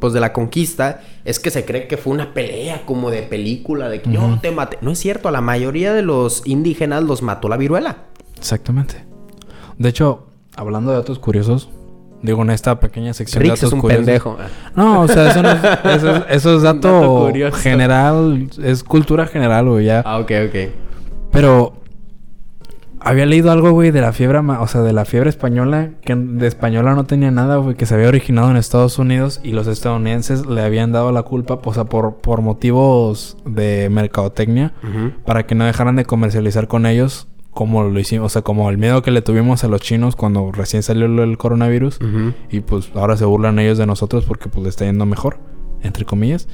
pues 0.00 0.12
de 0.12 0.20
la 0.20 0.34
conquista 0.34 1.00
es 1.24 1.38
que 1.40 1.50
se 1.50 1.64
cree 1.64 1.86
que 1.88 1.96
fue 1.96 2.12
una 2.12 2.34
pelea 2.34 2.82
como 2.84 3.10
de 3.10 3.22
película 3.22 3.88
de 3.88 4.02
que 4.02 4.12
yo 4.12 4.38
te 4.42 4.50
maté. 4.50 4.76
No 4.82 4.90
es 4.90 4.98
cierto, 4.98 5.28
a 5.28 5.32
la 5.32 5.40
mayoría 5.40 5.94
de 5.94 6.02
los 6.02 6.42
indígenas 6.46 7.02
los 7.04 7.22
mató 7.22 7.48
la 7.48 7.56
viruela. 7.56 7.96
Exactamente. 8.36 9.02
De 9.78 9.88
hecho, 9.88 10.26
hablando 10.56 10.90
de 10.90 10.98
datos 10.98 11.18
curiosos, 11.18 11.70
digo 12.20 12.42
en 12.42 12.50
esta 12.50 12.78
pequeña 12.80 13.14
sección 13.14 13.42
de 13.44 13.48
datos 13.48 13.62
es 13.62 13.72
un 13.72 13.80
curiosos. 13.80 14.04
pendejo. 14.04 14.36
No, 14.76 15.00
o 15.02 15.08
sea, 15.08 15.30
eso, 15.30 15.42
no 15.42 15.52
es, 15.52 15.60
eso, 15.96 16.16
es- 16.16 16.24
eso 16.28 16.56
es 16.56 16.62
dato, 16.62 17.30
Dato 17.32 17.56
general, 17.56 18.50
es 18.62 18.84
cultura 18.84 19.26
general, 19.26 19.68
güey, 19.70 19.86
ya. 19.86 20.02
Ah, 20.04 20.18
ok, 20.18 20.30
ok. 20.48 20.56
Pero 21.34 21.74
había 23.00 23.26
leído 23.26 23.50
algo, 23.50 23.72
güey, 23.72 23.90
de 23.90 24.00
la 24.00 24.12
fiebre, 24.12 24.38
o 24.38 24.66
sea, 24.66 24.80
de 24.82 24.92
la 24.92 25.04
fiebre 25.04 25.28
española, 25.28 25.90
que 26.00 26.14
de 26.14 26.46
española 26.46 26.94
no 26.94 27.04
tenía 27.04 27.30
nada, 27.30 27.56
güey, 27.56 27.74
que 27.74 27.86
se 27.86 27.94
había 27.94 28.08
originado 28.08 28.50
en 28.50 28.56
Estados 28.56 28.98
Unidos 28.98 29.40
y 29.42 29.50
los 29.50 29.66
estadounidenses 29.66 30.46
le 30.46 30.62
habían 30.62 30.92
dado 30.92 31.10
la 31.12 31.22
culpa, 31.24 31.58
o 31.62 31.74
sea, 31.74 31.84
por, 31.84 32.18
por 32.18 32.40
motivos 32.40 33.36
de 33.44 33.90
mercadotecnia, 33.90 34.72
para 35.26 35.44
que 35.44 35.54
no 35.54 35.64
dejaran 35.64 35.96
de 35.96 36.04
comercializar 36.04 36.68
con 36.68 36.86
ellos 36.86 37.26
como 37.50 37.82
lo 37.84 38.00
hicimos, 38.00 38.26
o 38.26 38.28
sea, 38.28 38.42
como 38.42 38.70
el 38.70 38.78
miedo 38.78 39.02
que 39.02 39.10
le 39.10 39.20
tuvimos 39.20 39.64
a 39.64 39.68
los 39.68 39.80
chinos 39.80 40.16
cuando 40.16 40.50
recién 40.52 40.82
salió 40.82 41.08
del 41.08 41.36
coronavirus 41.36 41.98
y 42.50 42.60
pues 42.60 42.90
ahora 42.94 43.16
se 43.16 43.24
burlan 43.24 43.58
ellos 43.58 43.76
de 43.76 43.86
nosotros 43.86 44.24
porque 44.24 44.48
pues 44.48 44.62
le 44.62 44.70
está 44.70 44.84
yendo 44.84 45.04
mejor, 45.04 45.38
entre 45.82 46.04
comillas. 46.04 46.48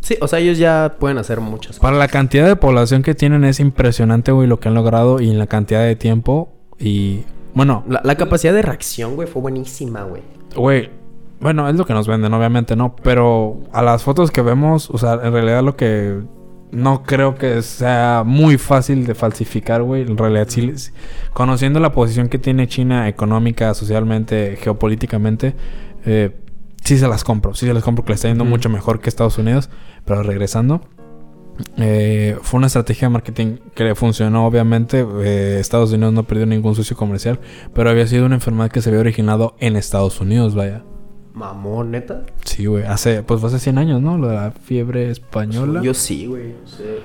Sí, 0.00 0.16
o 0.20 0.28
sea, 0.28 0.38
ellos 0.38 0.58
ya 0.58 0.96
pueden 1.00 1.18
hacer 1.18 1.40
muchas 1.40 1.68
cosas. 1.78 1.80
Para 1.80 1.96
la 1.96 2.08
cantidad 2.08 2.46
de 2.46 2.56
población 2.56 3.02
que 3.02 3.14
tienen 3.14 3.44
es 3.44 3.58
impresionante, 3.60 4.32
güey, 4.32 4.46
lo 4.46 4.60
que 4.60 4.68
han 4.68 4.74
logrado 4.74 5.20
y 5.20 5.30
en 5.30 5.38
la 5.38 5.46
cantidad 5.46 5.82
de 5.82 5.96
tiempo 5.96 6.48
y 6.78 7.24
bueno, 7.54 7.84
La, 7.88 8.02
la 8.04 8.16
capacidad 8.16 8.52
de 8.52 8.60
reacción, 8.62 9.16
güey, 9.16 9.26
fue 9.26 9.40
buenísima, 9.40 10.02
güey. 10.02 10.22
güey, 10.54 10.90
bueno, 11.40 11.68
es 11.68 11.74
lo 11.76 11.86
que 11.86 11.94
nos 11.94 12.06
venden, 12.06 12.32
obviamente, 12.34 12.76
¿no? 12.76 12.94
Pero 12.96 13.60
a 13.72 13.82
las 13.82 14.02
fotos 14.02 14.30
que 14.30 14.42
vemos, 14.42 14.90
o 14.90 14.98
sea, 14.98 15.14
en 15.14 15.32
realidad 15.32 15.62
lo 15.62 15.74
que 15.76 16.20
no 16.70 17.02
creo 17.02 17.34
que 17.34 17.62
sea 17.62 18.22
muy 18.26 18.58
fácil 18.58 19.06
de 19.06 19.14
falsificar, 19.14 19.82
güey. 19.82 20.02
En 20.02 20.18
realidad, 20.18 20.46
sí, 20.48 20.70
conociendo 21.32 21.80
la 21.80 21.92
posición 21.92 22.28
que 22.28 22.38
tiene 22.38 22.66
China 22.68 23.08
económica, 23.08 23.72
socialmente, 23.72 24.56
geopolíticamente, 24.60 25.54
eh, 26.04 26.36
sí 26.86 26.98
se 26.98 27.06
las 27.08 27.24
compro. 27.24 27.54
Sí 27.54 27.66
se 27.66 27.74
las 27.74 27.82
compro 27.82 28.04
que 28.04 28.10
le 28.10 28.14
está 28.14 28.28
yendo 28.28 28.44
Ujú. 28.44 28.50
mucho 28.50 28.68
mejor 28.68 29.00
que 29.00 29.08
Estados 29.08 29.36
Unidos. 29.38 29.68
Pero 30.04 30.22
regresando, 30.22 30.80
eh, 31.78 32.36
fue 32.42 32.58
una 32.58 32.66
estrategia 32.66 33.08
de 33.08 33.12
marketing 33.12 33.56
que 33.74 33.84
le 33.84 33.94
funcionó, 33.94 34.46
obviamente. 34.46 35.06
Eh, 35.22 35.58
Estados 35.60 35.92
Unidos 35.92 36.12
no 36.12 36.22
perdió 36.24 36.46
ningún 36.46 36.74
socio 36.74 36.96
comercial, 36.96 37.38
pero 37.74 37.90
había 37.90 38.06
sido 38.06 38.26
una 38.26 38.36
enfermedad 38.36 38.70
que 38.70 38.82
se 38.82 38.88
había 38.90 39.00
originado 39.00 39.56
en 39.60 39.76
Estados 39.76 40.20
Unidos, 40.20 40.54
vaya. 40.54 40.82
Mamón, 41.34 41.90
neta. 41.90 42.22
Sí, 42.44 42.64
güey. 42.66 42.84
Hace, 42.84 43.22
pues 43.22 43.40
fue 43.40 43.48
hace 43.50 43.58
100 43.58 43.78
años, 43.78 44.00
¿no? 44.00 44.16
Lo 44.16 44.28
de 44.28 44.34
la 44.36 44.52
fiebre 44.52 45.10
española. 45.10 45.82
Yo 45.82 45.92
sí, 45.92 46.26
güey. 46.26 46.54
no 46.62 46.66
sé. 46.66 46.98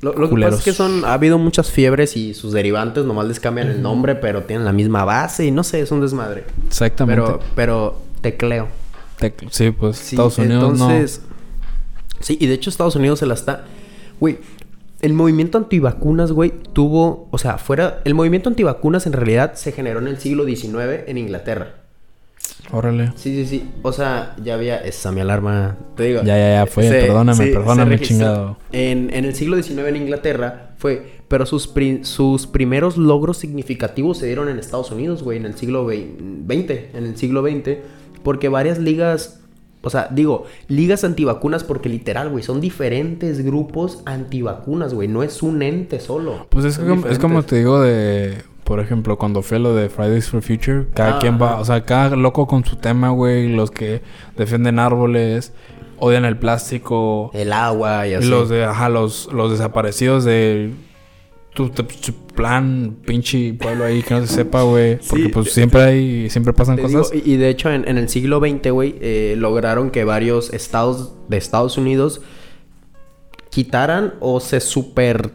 Lo, 0.00 0.12
lo 0.12 0.26
que 0.26 0.30
Culeros. 0.30 0.54
pasa 0.54 0.58
es 0.60 0.64
que 0.64 0.72
son, 0.72 1.04
ha 1.04 1.12
habido 1.12 1.38
muchas 1.38 1.70
fiebres 1.70 2.16
y 2.16 2.32
sus 2.32 2.52
derivantes 2.52 3.04
nomás 3.04 3.26
les 3.26 3.40
cambian 3.40 3.66
el 3.68 3.82
nombre, 3.82 4.14
pero 4.14 4.44
tienen 4.44 4.64
la 4.64 4.72
misma 4.72 5.04
base 5.04 5.44
y 5.44 5.50
no 5.50 5.64
sé, 5.64 5.80
es 5.80 5.90
un 5.90 6.00
desmadre. 6.00 6.44
Exactamente. 6.68 7.20
Pero, 7.20 7.40
pero 7.56 7.98
tecleo. 8.20 8.68
Te- 9.18 9.34
sí, 9.50 9.70
pues 9.70 9.96
Sí, 9.96 10.14
Estados 10.16 10.38
Unidos 10.38 10.72
entonces, 10.72 11.22
Sí, 12.20 12.36
y 12.40 12.46
de 12.46 12.54
hecho 12.54 12.68
Estados 12.70 12.96
Unidos 12.96 13.18
se 13.20 13.26
la 13.26 13.34
está... 13.34 13.64
Güey, 14.20 14.38
el 15.02 15.12
movimiento 15.12 15.56
antivacunas, 15.58 16.32
güey, 16.32 16.52
tuvo... 16.72 17.28
O 17.30 17.38
sea, 17.38 17.58
fuera... 17.58 18.00
El 18.04 18.14
movimiento 18.14 18.48
antivacunas 18.48 19.06
en 19.06 19.12
realidad 19.12 19.54
se 19.54 19.70
generó 19.72 20.00
en 20.00 20.08
el 20.08 20.18
siglo 20.18 20.44
XIX 20.44 21.04
en 21.06 21.18
Inglaterra. 21.18 21.74
no. 22.72 22.78
Órale. 22.78 23.12
Sí, 23.16 23.34
sí, 23.36 23.46
sí. 23.46 23.70
O 23.82 23.92
sea, 23.92 24.34
ya 24.42 24.54
había... 24.54 24.78
Esa 24.78 25.12
mi 25.12 25.20
alarma. 25.20 25.76
Te 25.96 26.04
digo. 26.04 26.22
Ya, 26.22 26.36
ya, 26.36 26.54
ya, 26.64 26.66
fue. 26.66 26.88
Perdóname, 26.88 27.46
perdóname, 27.46 28.00
chingado. 28.00 28.56
En, 28.72 29.10
en 29.14 29.24
el 29.24 29.34
siglo 29.36 29.60
XIX 29.60 29.78
en 29.86 29.96
Inglaterra 29.96 30.70
fue... 30.78 31.18
Pero 31.28 31.44
sus, 31.46 31.68
pri- 31.68 32.04
sus 32.04 32.46
primeros 32.46 32.96
logros 32.96 33.36
significativos 33.36 34.18
se 34.18 34.26
dieron 34.26 34.48
en 34.48 34.58
Estados 34.58 34.90
Unidos, 34.90 35.22
güey. 35.22 35.38
En 35.38 35.44
el 35.46 35.54
siglo 35.54 35.86
XX. 35.88 36.70
En 36.94 37.04
el 37.04 37.16
siglo 37.16 37.42
XX. 37.42 37.76
Porque 38.22 38.48
varias 38.48 38.78
ligas... 38.78 39.40
O 39.80 39.90
sea, 39.90 40.08
digo, 40.10 40.44
ligas 40.66 41.04
antivacunas 41.04 41.62
porque 41.62 41.88
literal, 41.88 42.30
güey, 42.30 42.42
son 42.42 42.60
diferentes 42.60 43.44
grupos 43.44 44.02
antivacunas, 44.06 44.92
güey. 44.92 45.06
No 45.06 45.22
es 45.22 45.40
un 45.42 45.62
ente 45.62 46.00
solo. 46.00 46.46
Pues 46.50 46.64
es, 46.64 46.78
como, 46.78 47.06
es 47.06 47.18
como 47.18 47.42
te 47.44 47.56
digo 47.56 47.80
de... 47.80 48.42
Por 48.64 48.80
ejemplo, 48.80 49.16
cuando 49.16 49.40
fue 49.40 49.58
lo 49.60 49.74
de 49.74 49.88
Fridays 49.88 50.28
for 50.28 50.42
Future, 50.42 50.86
cada 50.94 51.16
Ah, 51.16 51.18
quien 51.20 51.40
va... 51.40 51.52
ajá. 51.52 51.60
O 51.60 51.64
sea, 51.64 51.84
cada 51.84 52.16
loco 52.16 52.46
con 52.46 52.64
su 52.64 52.76
tema, 52.76 53.10
güey. 53.10 53.48
Los 53.48 53.70
que 53.70 54.02
defienden 54.36 54.78
árboles, 54.80 55.52
odian 55.98 56.24
el 56.26 56.36
plástico. 56.36 57.30
El 57.32 57.52
agua 57.52 58.06
y 58.06 58.10
Y 58.10 58.14
así. 58.14 58.28
los 58.28 58.48
de... 58.48 58.64
Ajá, 58.64 58.88
los, 58.88 59.32
los 59.32 59.52
desaparecidos 59.52 60.24
de... 60.24 60.72
Tu, 61.66 62.12
plan, 62.34 62.96
pinche 63.04 63.52
pueblo 63.54 63.84
ahí 63.84 64.02
que 64.02 64.14
no 64.14 64.20
se 64.26 64.32
sepa, 64.32 64.62
güey. 64.62 64.98
Porque 65.08 65.24
Sí. 65.24 65.28
pues 65.30 65.52
siempre 65.52 65.82
hay... 65.82 66.30
Siempre 66.30 66.52
pasan 66.52 66.76
cosas. 66.76 67.10
digo, 67.10 67.24
y, 67.26 67.32
y 67.32 67.36
de 67.36 67.48
hecho, 67.48 67.68
en, 67.70 67.88
en 67.88 67.98
el 67.98 68.08
siglo 68.08 68.38
XX, 68.38 68.70
güey, 68.70 68.94
eh, 69.00 69.34
lograron 69.36 69.90
que 69.90 70.04
varios 70.04 70.52
estados 70.52 71.14
de 71.28 71.36
Estados 71.36 71.76
Unidos 71.76 72.20
quitaran 73.50 74.14
o 74.20 74.40
se 74.40 74.60
super 74.60 75.30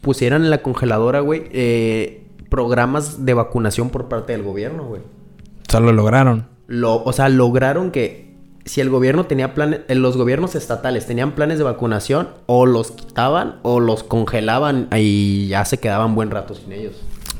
pusieran 0.00 0.42
en 0.44 0.50
la 0.50 0.62
congeladora, 0.62 1.20
güey, 1.20 1.44
eh, 1.52 2.24
programas 2.48 3.24
de 3.24 3.34
vacunación 3.34 3.90
por 3.90 4.08
parte 4.08 4.32
del 4.32 4.42
gobierno, 4.42 4.84
güey. 4.84 5.02
O 5.02 5.70
sea, 5.70 5.80
lo 5.80 5.92
lograron. 5.92 6.48
Lo, 6.66 7.02
o 7.04 7.12
sea, 7.12 7.28
lograron 7.28 7.90
que 7.90 8.27
si 8.68 8.80
el 8.80 8.90
gobierno 8.90 9.24
tenía 9.26 9.54
planes, 9.54 9.80
eh, 9.88 9.94
los 9.94 10.16
gobiernos 10.16 10.54
estatales 10.54 11.06
tenían 11.06 11.32
planes 11.32 11.58
de 11.58 11.64
vacunación, 11.64 12.28
o 12.46 12.66
los 12.66 12.90
quitaban 12.92 13.56
o 13.62 13.80
los 13.80 14.02
congelaban 14.02 14.88
y 14.94 15.48
ya 15.48 15.64
se 15.64 15.78
quedaban 15.78 16.14
buen 16.14 16.30
rato 16.30 16.54
sin 16.54 16.72
ellos. 16.72 16.94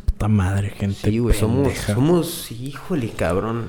Puta 0.06 0.28
madre, 0.28 0.70
gente. 0.70 1.10
Sí, 1.10 1.18
güey, 1.18 1.36
somos, 1.36 1.72
somos, 1.74 2.50
híjole, 2.50 3.10
cabrón. 3.10 3.66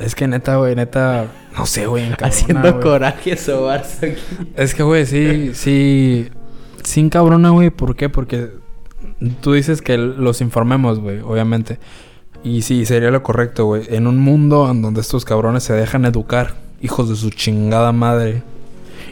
Es 0.00 0.16
que 0.16 0.26
neta, 0.26 0.56
güey, 0.56 0.74
neta... 0.74 1.28
No 1.56 1.66
sé, 1.66 1.86
güey, 1.86 2.04
encabrona, 2.04 2.28
Haciendo 2.28 2.72
güey. 2.72 2.82
coraje 2.82 3.36
sobarse 3.36 4.12
aquí. 4.12 4.52
Es 4.56 4.74
que, 4.74 4.82
güey, 4.82 5.06
sí, 5.06 5.52
sí. 5.54 6.30
Sin 6.82 7.10
cabrona, 7.10 7.50
güey. 7.50 7.70
¿Por 7.70 7.94
qué? 7.94 8.08
Porque 8.08 8.50
tú 9.40 9.52
dices 9.52 9.82
que 9.82 9.96
los 9.96 10.40
informemos, 10.40 10.98
güey, 10.98 11.20
obviamente. 11.20 11.78
Y 12.44 12.60
sí, 12.62 12.84
sería 12.84 13.10
lo 13.10 13.22
correcto, 13.22 13.64
güey. 13.64 13.84
En 13.88 14.06
un 14.06 14.18
mundo 14.18 14.70
en 14.70 14.82
donde 14.82 15.00
estos 15.00 15.24
cabrones 15.24 15.62
se 15.64 15.72
dejan 15.72 16.04
educar, 16.04 16.54
hijos 16.82 17.08
de 17.08 17.16
su 17.16 17.30
chingada 17.30 17.90
madre. 17.92 18.42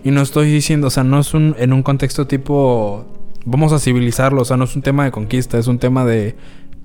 Y 0.05 0.11
no 0.11 0.21
estoy 0.21 0.53
diciendo, 0.53 0.89
o 0.89 0.91
sea, 0.91 1.03
no 1.03 1.19
es 1.19 1.33
un, 1.33 1.57
en 1.59 1.73
un 1.73 1.83
contexto 1.83 2.27
tipo, 2.27 3.07
vamos 3.47 3.73
a 3.73 3.79
civilizarlo, 3.79 4.43
o 4.43 4.45
sea, 4.45 4.59
no 4.59 4.65
es 4.65 4.77
un 4.77 4.83
tema 4.83 5.05
de 5.05 5.13
conquista, 5.13 5.59
es 5.59 5.67
un 5.67 5.79
tema 5.79 6.05
de, 6.05 6.37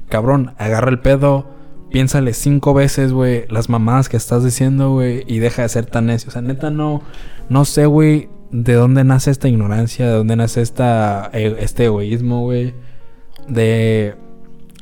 cabrón, 0.07 0.53
agarra 0.57 0.89
el 0.89 0.99
pedo, 0.99 1.47
piénsale 1.91 2.33
cinco 2.33 2.73
veces, 2.73 3.11
güey, 3.11 3.45
las 3.49 3.69
mamadas 3.69 4.07
que 4.07 4.17
estás 4.17 4.43
diciendo, 4.43 4.91
güey, 4.91 5.23
y 5.27 5.39
deja 5.39 5.63
de 5.63 5.69
ser 5.69 5.85
tan 5.85 6.05
necio. 6.05 6.29
O 6.29 6.31
sea, 6.31 6.41
neta, 6.41 6.69
no, 6.69 7.01
no 7.49 7.65
sé, 7.65 7.87
güey, 7.87 8.29
de 8.51 8.73
dónde 8.73 9.03
nace 9.03 9.31
esta 9.31 9.49
ignorancia, 9.49 10.07
de 10.07 10.13
dónde 10.13 10.37
nace 10.37 10.61
esta, 10.61 11.29
e- 11.33 11.57
este 11.59 11.85
egoísmo, 11.85 12.43
güey, 12.43 12.73
de 13.49 14.15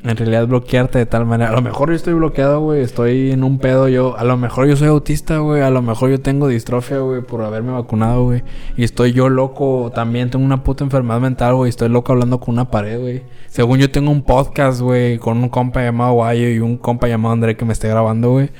en 0.08 0.16
realidad 0.16 0.46
bloquearte 0.46 0.98
de 0.98 1.06
tal 1.06 1.26
manera. 1.26 1.50
A 1.50 1.52
lo 1.52 1.62
mejor 1.62 1.88
yo 1.88 1.96
estoy 1.96 2.14
bloqueado, 2.14 2.60
güey. 2.60 2.80
Estoy 2.80 3.32
en 3.32 3.42
un 3.42 3.58
pedo 3.58 3.88
yo. 3.88 4.16
A 4.16 4.24
lo 4.24 4.36
mejor 4.36 4.68
yo 4.68 4.76
soy 4.76 4.88
autista, 4.88 5.38
güey. 5.38 5.62
A 5.62 5.70
lo 5.70 5.82
mejor 5.82 6.10
yo 6.10 6.20
tengo 6.20 6.46
distrofia, 6.48 6.98
güey, 6.98 7.22
por 7.22 7.42
haberme 7.42 7.72
vacunado, 7.72 8.24
güey. 8.24 8.44
Y 8.76 8.84
estoy 8.84 9.12
yo 9.12 9.28
loco. 9.28 9.90
También 9.94 10.30
tengo 10.30 10.44
una 10.44 10.62
puta 10.62 10.84
enfermedad 10.84 11.20
mental, 11.20 11.56
güey. 11.56 11.68
Estoy 11.68 11.88
loco 11.88 12.12
hablando 12.12 12.38
con 12.38 12.54
una 12.54 12.70
pared, 12.70 13.00
güey. 13.00 13.22
Según 13.48 13.78
yo 13.78 13.90
tengo 13.90 14.12
un 14.12 14.22
podcast, 14.22 14.80
güey, 14.80 15.18
con 15.18 15.38
un 15.38 15.48
compa 15.48 15.82
llamado 15.82 16.12
Guayo 16.12 16.50
y 16.50 16.60
un 16.60 16.76
compa 16.76 17.08
llamado 17.08 17.32
André 17.32 17.56
que 17.56 17.64
me 17.64 17.72
esté 17.72 17.88
grabando, 17.88 18.30
güey. 18.30 18.50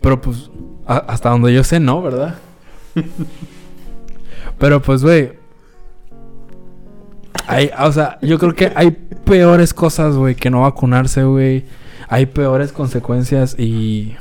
Pero 0.00 0.20
pues, 0.20 0.50
hasta 0.86 1.30
donde 1.30 1.54
yo 1.54 1.64
sé, 1.64 1.80
no, 1.80 2.02
¿verdad? 2.02 2.36
Pero 4.58 4.82
pues, 4.82 5.02
güey. 5.02 5.39
Hay, 7.50 7.70
o 7.80 7.90
sea, 7.90 8.18
yo 8.22 8.38
creo 8.38 8.54
que 8.54 8.70
hay 8.76 8.92
peores 9.24 9.74
cosas, 9.74 10.14
güey, 10.14 10.36
que 10.36 10.50
no 10.50 10.62
vacunarse, 10.62 11.24
güey. 11.24 11.64
Hay 12.08 12.26
peores 12.26 12.70
consecuencias 12.70 13.58
y... 13.58 14.14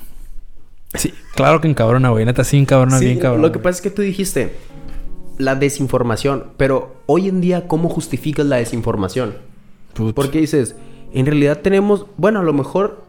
Sí, 0.95 1.13
claro 1.35 1.61
que 1.61 1.67
encabrona, 1.67 2.09
güey. 2.09 2.25
Neta, 2.25 2.43
sí 2.43 2.57
encabrona 2.57 2.97
Sí, 2.97 3.05
bien 3.05 3.19
cabrón. 3.19 3.43
Lo 3.43 3.51
que 3.51 3.59
pasa 3.59 3.77
es 3.77 3.81
que 3.81 3.91
tú 3.91 4.01
dijiste 4.01 4.55
la 5.37 5.55
desinformación, 5.55 6.45
pero 6.57 6.95
hoy 7.05 7.29
en 7.29 7.39
día, 7.39 7.67
¿cómo 7.67 7.87
justificas 7.87 8.47
la 8.47 8.55
desinformación? 8.55 9.35
Porque 10.15 10.39
dices, 10.39 10.75
en 11.13 11.27
realidad 11.27 11.59
tenemos, 11.59 12.07
bueno, 12.17 12.39
a 12.39 12.43
lo 12.43 12.53
mejor 12.53 13.03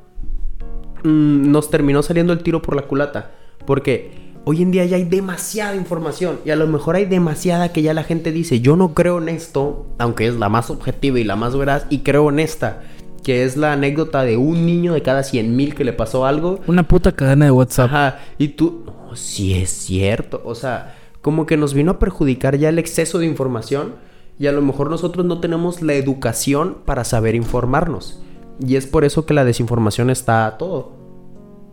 mm, 1.03 1.51
nos 1.51 1.71
terminó 1.71 2.03
saliendo 2.03 2.35
el 2.35 2.43
tiro 2.43 2.61
por 2.61 2.77
la 2.77 2.83
culata, 2.83 3.31
porque 3.67 4.30
hoy 4.45 4.63
en 4.63 4.71
día 4.71 4.85
ya 4.85 4.97
hay 4.97 5.05
demasiada 5.05 5.75
información 5.77 6.41
y 6.45 6.51
a 6.51 6.57
lo 6.57 6.67
mejor 6.67 6.97
hay 6.97 7.05
demasiada 7.05 7.73
que 7.73 7.83
ya 7.83 7.95
la 7.95 8.05
gente 8.05 8.33
dice, 8.33 8.61
yo 8.61 8.77
no 8.77 8.95
creo 8.95 9.19
en 9.19 9.29
esto, 9.29 9.87
aunque 9.99 10.27
es 10.27 10.37
la 10.37 10.49
más 10.49 10.71
objetiva 10.71 11.19
y 11.19 11.25
la 11.25 11.37
más 11.37 11.57
veraz, 11.57 11.87
y 11.91 11.99
creo 12.01 12.29
en 12.31 12.41
esta, 12.41 12.83
que 13.23 13.45
es 13.45 13.57
la 13.57 13.73
anécdota 13.73 14.23
de 14.23 14.37
un 14.37 14.67
niño 14.67 14.95
de 14.95 15.03
cada 15.03 15.23
100 15.23 15.55
mil 15.55 15.75
que 15.75 15.85
le 15.85 15.93
pasó 15.93 16.27
algo 16.27 16.61
Una 16.67 16.87
puta 16.89 17.13
cadena 17.13 17.45
de 17.45 17.51
WhatsApp. 17.51 17.87
Ajá, 17.87 18.19
y 18.39 18.49
tú, 18.49 18.85
no, 18.87 19.15
sí 19.17 19.55
es 19.55 19.71
cierto, 19.71 20.43
o 20.45 20.55
sea, 20.55 20.97
como 21.23 21.47
que 21.47 21.57
nos 21.57 21.75
vino 21.75 21.93
a 21.93 21.99
perjudicar 21.99 22.57
ya 22.57 22.69
el 22.71 22.79
exceso 22.79 23.19
de 23.19 23.27
información 23.27 23.95
y 24.39 24.47
a 24.47 24.53
lo 24.53 24.63
mejor 24.63 24.89
nosotros 24.89 25.27
no 25.27 25.39
tenemos 25.41 25.83
la 25.83 25.93
educación 25.93 26.79
para 26.87 27.05
saber 27.05 27.35
informarnos. 27.35 28.23
Y 28.59 28.77
es 28.77 28.87
por 28.87 29.05
eso 29.05 29.27
que 29.27 29.35
la 29.35 29.45
desinformación 29.45 30.09
está 30.09 30.47
a 30.47 30.57
todo. 30.57 30.93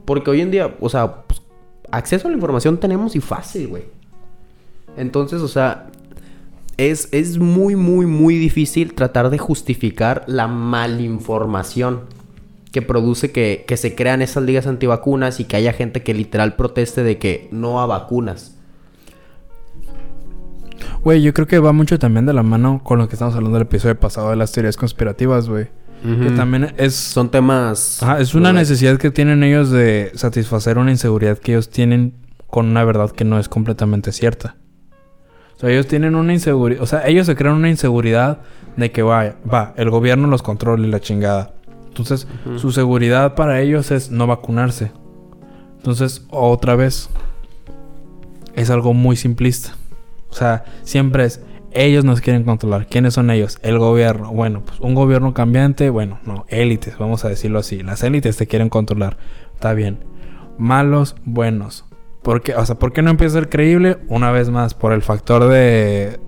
Porque 0.05 0.31
hoy 0.31 0.41
en 0.41 0.51
día, 0.51 0.75
o 0.81 0.89
sea, 0.89 1.23
pues, 1.23 1.41
acceso 1.91 2.27
a 2.27 2.31
la 2.31 2.35
información 2.35 2.77
tenemos 2.77 3.15
y 3.15 3.21
fácil, 3.21 3.67
güey. 3.67 3.83
Entonces, 4.97 5.41
o 5.41 5.47
sea, 5.47 5.87
es, 6.77 7.09
es 7.11 7.37
muy, 7.37 7.75
muy, 7.75 8.05
muy 8.05 8.37
difícil 8.37 8.93
tratar 8.93 9.29
de 9.29 9.37
justificar 9.37 10.23
la 10.27 10.47
malinformación 10.47 12.01
que 12.71 12.81
produce 12.81 13.31
que, 13.31 13.65
que 13.67 13.77
se 13.77 13.95
crean 13.95 14.21
esas 14.21 14.43
ligas 14.43 14.67
antivacunas 14.67 15.39
y 15.39 15.45
que 15.45 15.55
haya 15.55 15.73
gente 15.73 16.03
que 16.03 16.13
literal 16.13 16.55
proteste 16.55 17.03
de 17.03 17.17
que 17.17 17.47
no 17.51 17.81
a 17.81 17.85
vacunas. 17.85 18.55
Güey, 21.03 21.21
yo 21.21 21.33
creo 21.33 21.47
que 21.47 21.59
va 21.59 21.71
mucho 21.71 21.97
también 21.99 22.25
de 22.25 22.33
la 22.33 22.43
mano 22.43 22.81
con 22.83 22.99
lo 22.99 23.07
que 23.07 23.15
estamos 23.15 23.35
hablando 23.35 23.57
del 23.57 23.67
episodio 23.67 23.99
pasado 23.99 24.29
de 24.29 24.35
las 24.35 24.51
teorías 24.51 24.77
conspirativas, 24.77 25.47
güey. 25.47 25.67
Que 26.03 26.31
también 26.31 26.73
es... 26.77 26.95
Son 26.95 27.29
temas... 27.29 28.01
Ajá, 28.01 28.19
es 28.19 28.33
una 28.33 28.49
¿verdad? 28.49 28.61
necesidad 28.61 28.97
que 28.97 29.11
tienen 29.11 29.43
ellos 29.43 29.71
de 29.71 30.11
satisfacer 30.15 30.77
una 30.77 30.91
inseguridad 30.91 31.37
que 31.37 31.53
ellos 31.53 31.69
tienen 31.69 32.13
con 32.47 32.67
una 32.67 32.83
verdad 32.85 33.11
que 33.11 33.25
no 33.25 33.39
es 33.39 33.49
completamente 33.49 34.11
cierta. 34.11 34.55
O 35.55 35.59
sea, 35.59 35.69
ellos 35.69 35.87
tienen 35.87 36.15
una 36.15 36.33
inseguridad... 36.33 36.81
O 36.81 36.85
sea, 36.85 37.05
ellos 37.07 37.25
se 37.25 37.35
crean 37.35 37.55
una 37.55 37.69
inseguridad 37.69 38.39
de 38.77 38.91
que 38.91 39.01
vaya, 39.01 39.35
va, 39.51 39.73
el 39.75 39.89
gobierno 39.89 40.27
los 40.27 40.43
controla 40.43 40.85
y 40.87 40.91
la 40.91 40.99
chingada. 40.99 41.55
Entonces, 41.87 42.27
su 42.57 42.71
seguridad 42.71 43.33
para 43.33 43.59
ellos 43.59 43.89
es 43.89 44.11
no 44.11 44.27
vacunarse. 44.27 44.91
Entonces, 45.77 46.25
otra 46.29 46.75
vez, 46.75 47.09
es 48.53 48.69
algo 48.69 48.93
muy 48.93 49.15
simplista. 49.15 49.71
O 50.29 50.33
sea, 50.35 50.63
siempre 50.83 51.25
es, 51.25 51.41
ellos 51.77 52.03
nos 52.03 52.21
quieren 52.21 52.43
controlar. 52.43 52.87
¿Quiénes 52.87 53.13
son 53.13 53.29
ellos? 53.29 53.59
El 53.61 53.79
gobierno. 53.79 54.31
Bueno, 54.31 54.63
pues 54.65 54.79
un 54.79 54.95
gobierno 54.95 55.33
cambiante, 55.33 55.89
bueno, 55.89 56.19
no, 56.25 56.45
élites, 56.49 56.97
vamos 56.97 57.25
a 57.25 57.29
decirlo 57.29 57.59
así. 57.59 57.83
Las 57.83 58.03
élites 58.03 58.37
te 58.37 58.47
quieren 58.47 58.69
controlar. 58.69 59.17
Está 59.53 59.73
bien. 59.73 59.99
Malos, 60.57 61.15
buenos. 61.23 61.85
¿Por 62.23 62.41
qué? 62.41 62.55
O 62.55 62.65
sea, 62.65 62.75
¿por 62.75 62.93
qué 62.93 63.01
no 63.01 63.09
empieza 63.09 63.37
a 63.37 63.41
ser 63.41 63.49
creíble? 63.49 63.97
Una 64.07 64.31
vez 64.31 64.49
más, 64.49 64.73
por 64.73 64.91
el 64.91 65.01
factor 65.01 65.47
de 65.47 66.19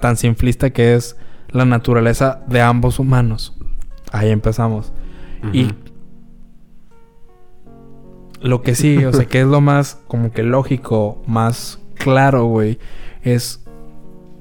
tan 0.00 0.16
simplista 0.16 0.70
que 0.70 0.94
es 0.94 1.16
la 1.50 1.64
naturaleza 1.64 2.44
de 2.46 2.60
ambos 2.60 2.98
humanos. 2.98 3.56
Ahí 4.12 4.30
empezamos. 4.30 4.92
Y 5.52 5.68
lo 8.40 8.62
que 8.62 8.74
sí, 8.74 9.04
o 9.04 9.12
sea, 9.12 9.26
que 9.26 9.40
es 9.40 9.46
lo 9.46 9.60
más 9.60 10.00
como 10.06 10.32
que 10.32 10.42
lógico, 10.42 11.22
más 11.26 11.80
claro, 11.94 12.44
güey, 12.44 12.78
es 13.22 13.65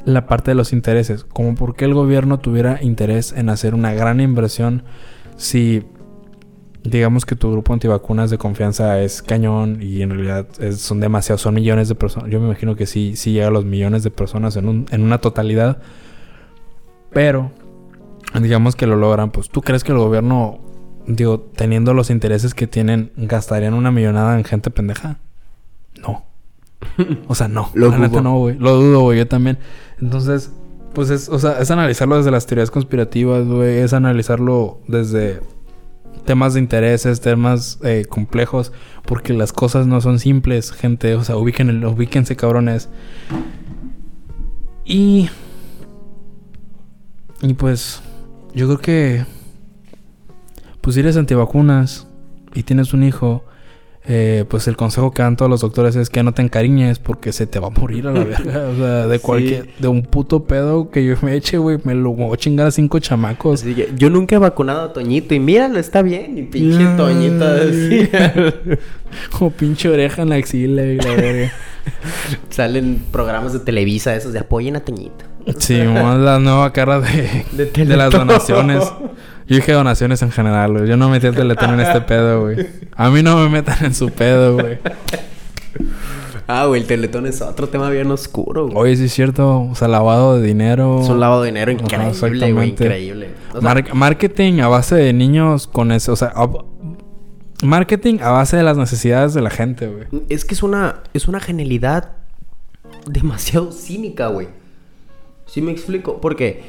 la 0.05 0.27
parte 0.27 0.51
de 0.51 0.55
los 0.55 0.71
intereses. 0.73 1.23
Como 1.25 1.55
por 1.55 1.75
qué 1.75 1.85
el 1.85 1.93
gobierno 1.93 2.39
tuviera 2.39 2.81
interés 2.81 3.31
en 3.33 3.49
hacer 3.49 3.73
una 3.73 3.93
gran 3.93 4.19
inversión 4.21 4.83
si 5.35 5.83
digamos 6.83 7.25
que 7.25 7.35
tu 7.35 7.51
grupo 7.51 7.73
antivacunas 7.73 8.29
de 8.29 8.37
confianza 8.37 9.01
es 9.01 9.23
cañón 9.23 9.79
y 9.81 10.03
en 10.03 10.11
realidad 10.11 10.47
es- 10.59 10.81
son 10.81 10.99
demasiados, 10.99 11.41
son 11.41 11.55
millones 11.55 11.89
de 11.89 11.95
personas. 11.95 12.29
Yo 12.29 12.39
me 12.39 12.45
imagino 12.45 12.75
que 12.75 12.85
sí, 12.85 13.15
sí 13.15 13.31
llega 13.33 13.47
a 13.47 13.51
los 13.51 13.65
millones 13.65 14.03
de 14.03 14.11
personas 14.11 14.55
en, 14.55 14.67
un- 14.69 14.85
en 14.91 15.01
una 15.01 15.17
totalidad. 15.17 15.79
Pero, 17.11 17.51
digamos 18.39 18.75
que 18.75 18.85
lo 18.87 18.95
logran, 18.97 19.31
pues 19.31 19.49
tú 19.49 19.61
crees 19.61 19.83
que 19.83 19.93
el 19.93 19.97
gobierno, 19.97 20.59
digo, 21.07 21.39
teniendo 21.55 21.93
los 21.95 22.09
intereses 22.11 22.53
que 22.53 22.67
tienen, 22.67 23.11
gastarían 23.15 23.73
una 23.73 23.89
millonada 23.91 24.37
en 24.37 24.43
gente 24.43 24.69
pendeja? 24.69 25.17
No. 26.01 26.23
O 27.27 27.35
sea, 27.35 27.47
no. 27.47 27.69
Lo 27.73 27.89
la 27.89 27.97
neta 27.97 28.19
dudo. 28.19 28.21
no, 28.21 28.37
güey. 28.39 28.57
Lo 28.57 28.75
dudo, 28.75 29.01
güey. 29.01 29.19
Yo 29.19 29.27
también. 29.27 29.57
Entonces, 29.99 30.51
pues 30.93 31.09
es, 31.09 31.29
o 31.29 31.39
sea, 31.39 31.59
es 31.59 31.71
analizarlo 31.71 32.17
desde 32.17 32.31
las 32.31 32.45
teorías 32.45 32.71
conspirativas, 32.71 33.45
güey. 33.45 33.79
Es 33.79 33.93
analizarlo 33.93 34.79
desde 34.87 35.41
temas 36.25 36.53
de 36.53 36.59
intereses, 36.59 37.21
temas 37.21 37.79
eh, 37.83 38.05
complejos, 38.09 38.71
porque 39.05 39.33
las 39.33 39.53
cosas 39.53 39.87
no 39.87 40.01
son 40.01 40.19
simples, 40.19 40.71
gente. 40.71 41.15
O 41.15 41.23
sea, 41.23 41.37
ubiquen, 41.37 41.83
ubíquense, 41.85 42.35
cabrones. 42.35 42.89
Y. 44.85 45.29
Y 47.41 47.53
pues. 47.53 48.01
Yo 48.53 48.67
creo 48.67 48.79
que. 48.79 49.25
Pues 50.81 50.93
si 50.93 50.99
eres 50.99 51.17
antivacunas 51.17 52.07
y 52.53 52.63
tienes 52.63 52.93
un 52.93 53.03
hijo. 53.03 53.43
Eh, 54.07 54.45
pues 54.47 54.67
el 54.67 54.77
consejo 54.77 55.11
que 55.11 55.21
dan 55.23 55.35
todos 55.35 55.49
los 55.49 55.61
doctores 55.61 55.95
es 55.95 56.09
que 56.11 56.21
no 56.21 56.31
te 56.33 56.41
encariñes 56.43 56.99
porque 56.99 57.31
se 57.33 57.47
te 57.47 57.59
va 57.59 57.67
a 57.67 57.69
morir 57.71 58.07
a 58.07 58.11
la 58.11 58.23
verga. 58.23 58.67
O 58.69 58.75
sea, 58.75 59.07
de 59.07 59.17
Sí. 59.17 59.23
cualquier. 59.23 59.69
De 59.79 59.87
un 59.87 60.03
puto 60.03 60.43
pedo 60.43 60.91
que 60.91 61.03
yo 61.05 61.15
me 61.21 61.35
eche, 61.35 61.57
güey. 61.57 61.79
Me 61.83 61.95
lo 61.95 62.11
voy 62.11 62.33
a 62.33 62.37
chingar 62.37 62.67
a 62.67 62.71
cinco 62.71 62.99
chamacos. 62.99 63.63
Yo 63.97 64.09
nunca 64.09 64.35
he 64.35 64.39
vacunado 64.39 64.81
a 64.83 64.93
Toñito 64.93 65.33
y 65.33 65.39
míralo, 65.39 65.79
está 65.79 66.01
bien. 66.01 66.37
Y 66.37 66.43
pinche. 66.43 66.85
Toñito. 66.97 67.45
Como 69.31 69.51
pinche 69.51 69.89
oreja 69.89 70.21
en 70.23 70.29
la 70.29 70.35
axila 70.35 70.83
y 70.83 70.97
la 70.97 71.11
verga. 71.15 71.51
Salen 72.49 73.01
programas 73.11 73.53
de 73.53 73.59
Televisa 73.59 74.15
esos 74.15 74.33
de 74.33 74.39
apoyen 74.39 74.75
a 74.75 74.79
Toñito. 74.81 75.25
Sí, 75.59 75.79
más 75.81 76.17
la 76.19 76.39
nueva 76.39 76.73
cara 76.73 76.99
de, 76.99 77.45
De 77.51 77.65
de 77.85 77.97
las 77.97 78.09
donaciones. 78.11 78.83
Yo 79.47 79.55
dije 79.57 79.71
donaciones 79.73 80.21
en 80.21 80.31
general, 80.31 80.71
güey. 80.73 80.87
Yo 80.87 80.97
no 80.97 81.09
metí 81.09 81.27
el 81.27 81.35
teletón 81.35 81.73
en 81.75 81.79
este 81.81 82.01
pedo, 82.01 82.41
güey. 82.41 82.67
A 82.95 83.09
mí 83.09 83.21
no 83.23 83.37
me 83.37 83.49
metan 83.49 83.85
en 83.85 83.93
su 83.93 84.09
pedo, 84.09 84.53
güey. 84.55 84.79
Ah, 86.47 86.65
güey, 86.67 86.81
el 86.81 86.87
Teletón 86.87 87.25
es 87.25 87.41
otro 87.41 87.69
tema 87.69 87.89
bien 87.89 88.09
oscuro, 88.11 88.65
güey. 88.67 88.77
Oye, 88.77 88.95
sí 88.97 89.05
es 89.05 89.13
cierto. 89.13 89.61
O 89.63 89.73
sea, 89.73 89.87
lavado 89.87 90.39
de 90.39 90.45
dinero. 90.47 91.01
Es 91.01 91.09
un 91.09 91.19
lavado 91.19 91.41
de 91.41 91.47
dinero 91.47 91.71
increíble, 91.71 92.51
güey, 92.53 92.69
increíble. 92.69 93.29
O 93.49 93.53
sea, 93.53 93.61
Mar- 93.61 93.93
marketing 93.95 94.59
a 94.59 94.67
base 94.67 94.93
de 94.95 95.11
niños 95.11 95.65
con 95.65 95.91
eso. 95.91 96.13
O 96.13 96.15
sea, 96.15 96.33
marketing 97.63 98.19
a 98.21 98.29
base 98.29 98.57
de 98.57 98.63
las 98.63 98.77
necesidades 98.77 99.33
de 99.33 99.41
la 99.41 99.49
gente, 99.49 99.87
güey. 99.87 100.05
es 100.29 100.45
que 100.45 100.53
es 100.53 100.61
una, 100.61 101.01
es 101.15 101.27
una 101.27 101.39
genialidad 101.39 102.11
demasiado 103.07 103.71
cínica, 103.71 104.27
güey. 104.27 104.47
¿Sí 105.47 105.61
me 105.63 105.71
explico? 105.71 106.21
Porque, 106.21 106.63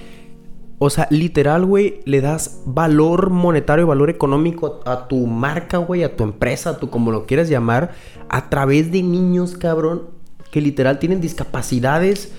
o 0.78 0.90
sea, 0.90 1.06
literal, 1.10 1.64
güey, 1.64 2.00
le 2.04 2.20
das 2.20 2.60
valor 2.66 3.30
monetario, 3.30 3.86
valor 3.86 4.10
económico 4.10 4.80
a, 4.84 5.08
tu 5.08 5.26
marca, 5.26 5.78
güey, 5.78 6.02
a 6.04 6.16
tu 6.16 6.24
empresa, 6.24 6.70
a 6.70 6.78
tu 6.78 6.90
como 6.90 7.10
lo 7.12 7.24
quieras 7.26 7.48
llamar, 7.48 7.92
a 8.28 8.50
través 8.50 8.92
de 8.92 9.02
niños, 9.02 9.56
cabrón, 9.56 10.02
que 10.50 10.60
literal 10.60 10.98
tienen 10.98 11.20
discapacidades 11.20 12.32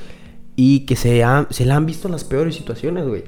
y 0.56 0.82
que 0.82 0.96
se, 0.96 1.24
ha- 1.24 1.48
se 1.50 1.66
la 1.66 1.76
han 1.76 1.86
visto 1.86 2.08
en 2.08 2.12
las 2.12 2.24
peores 2.24 2.56
situaciones, 2.56 3.08
güey. 3.08 3.24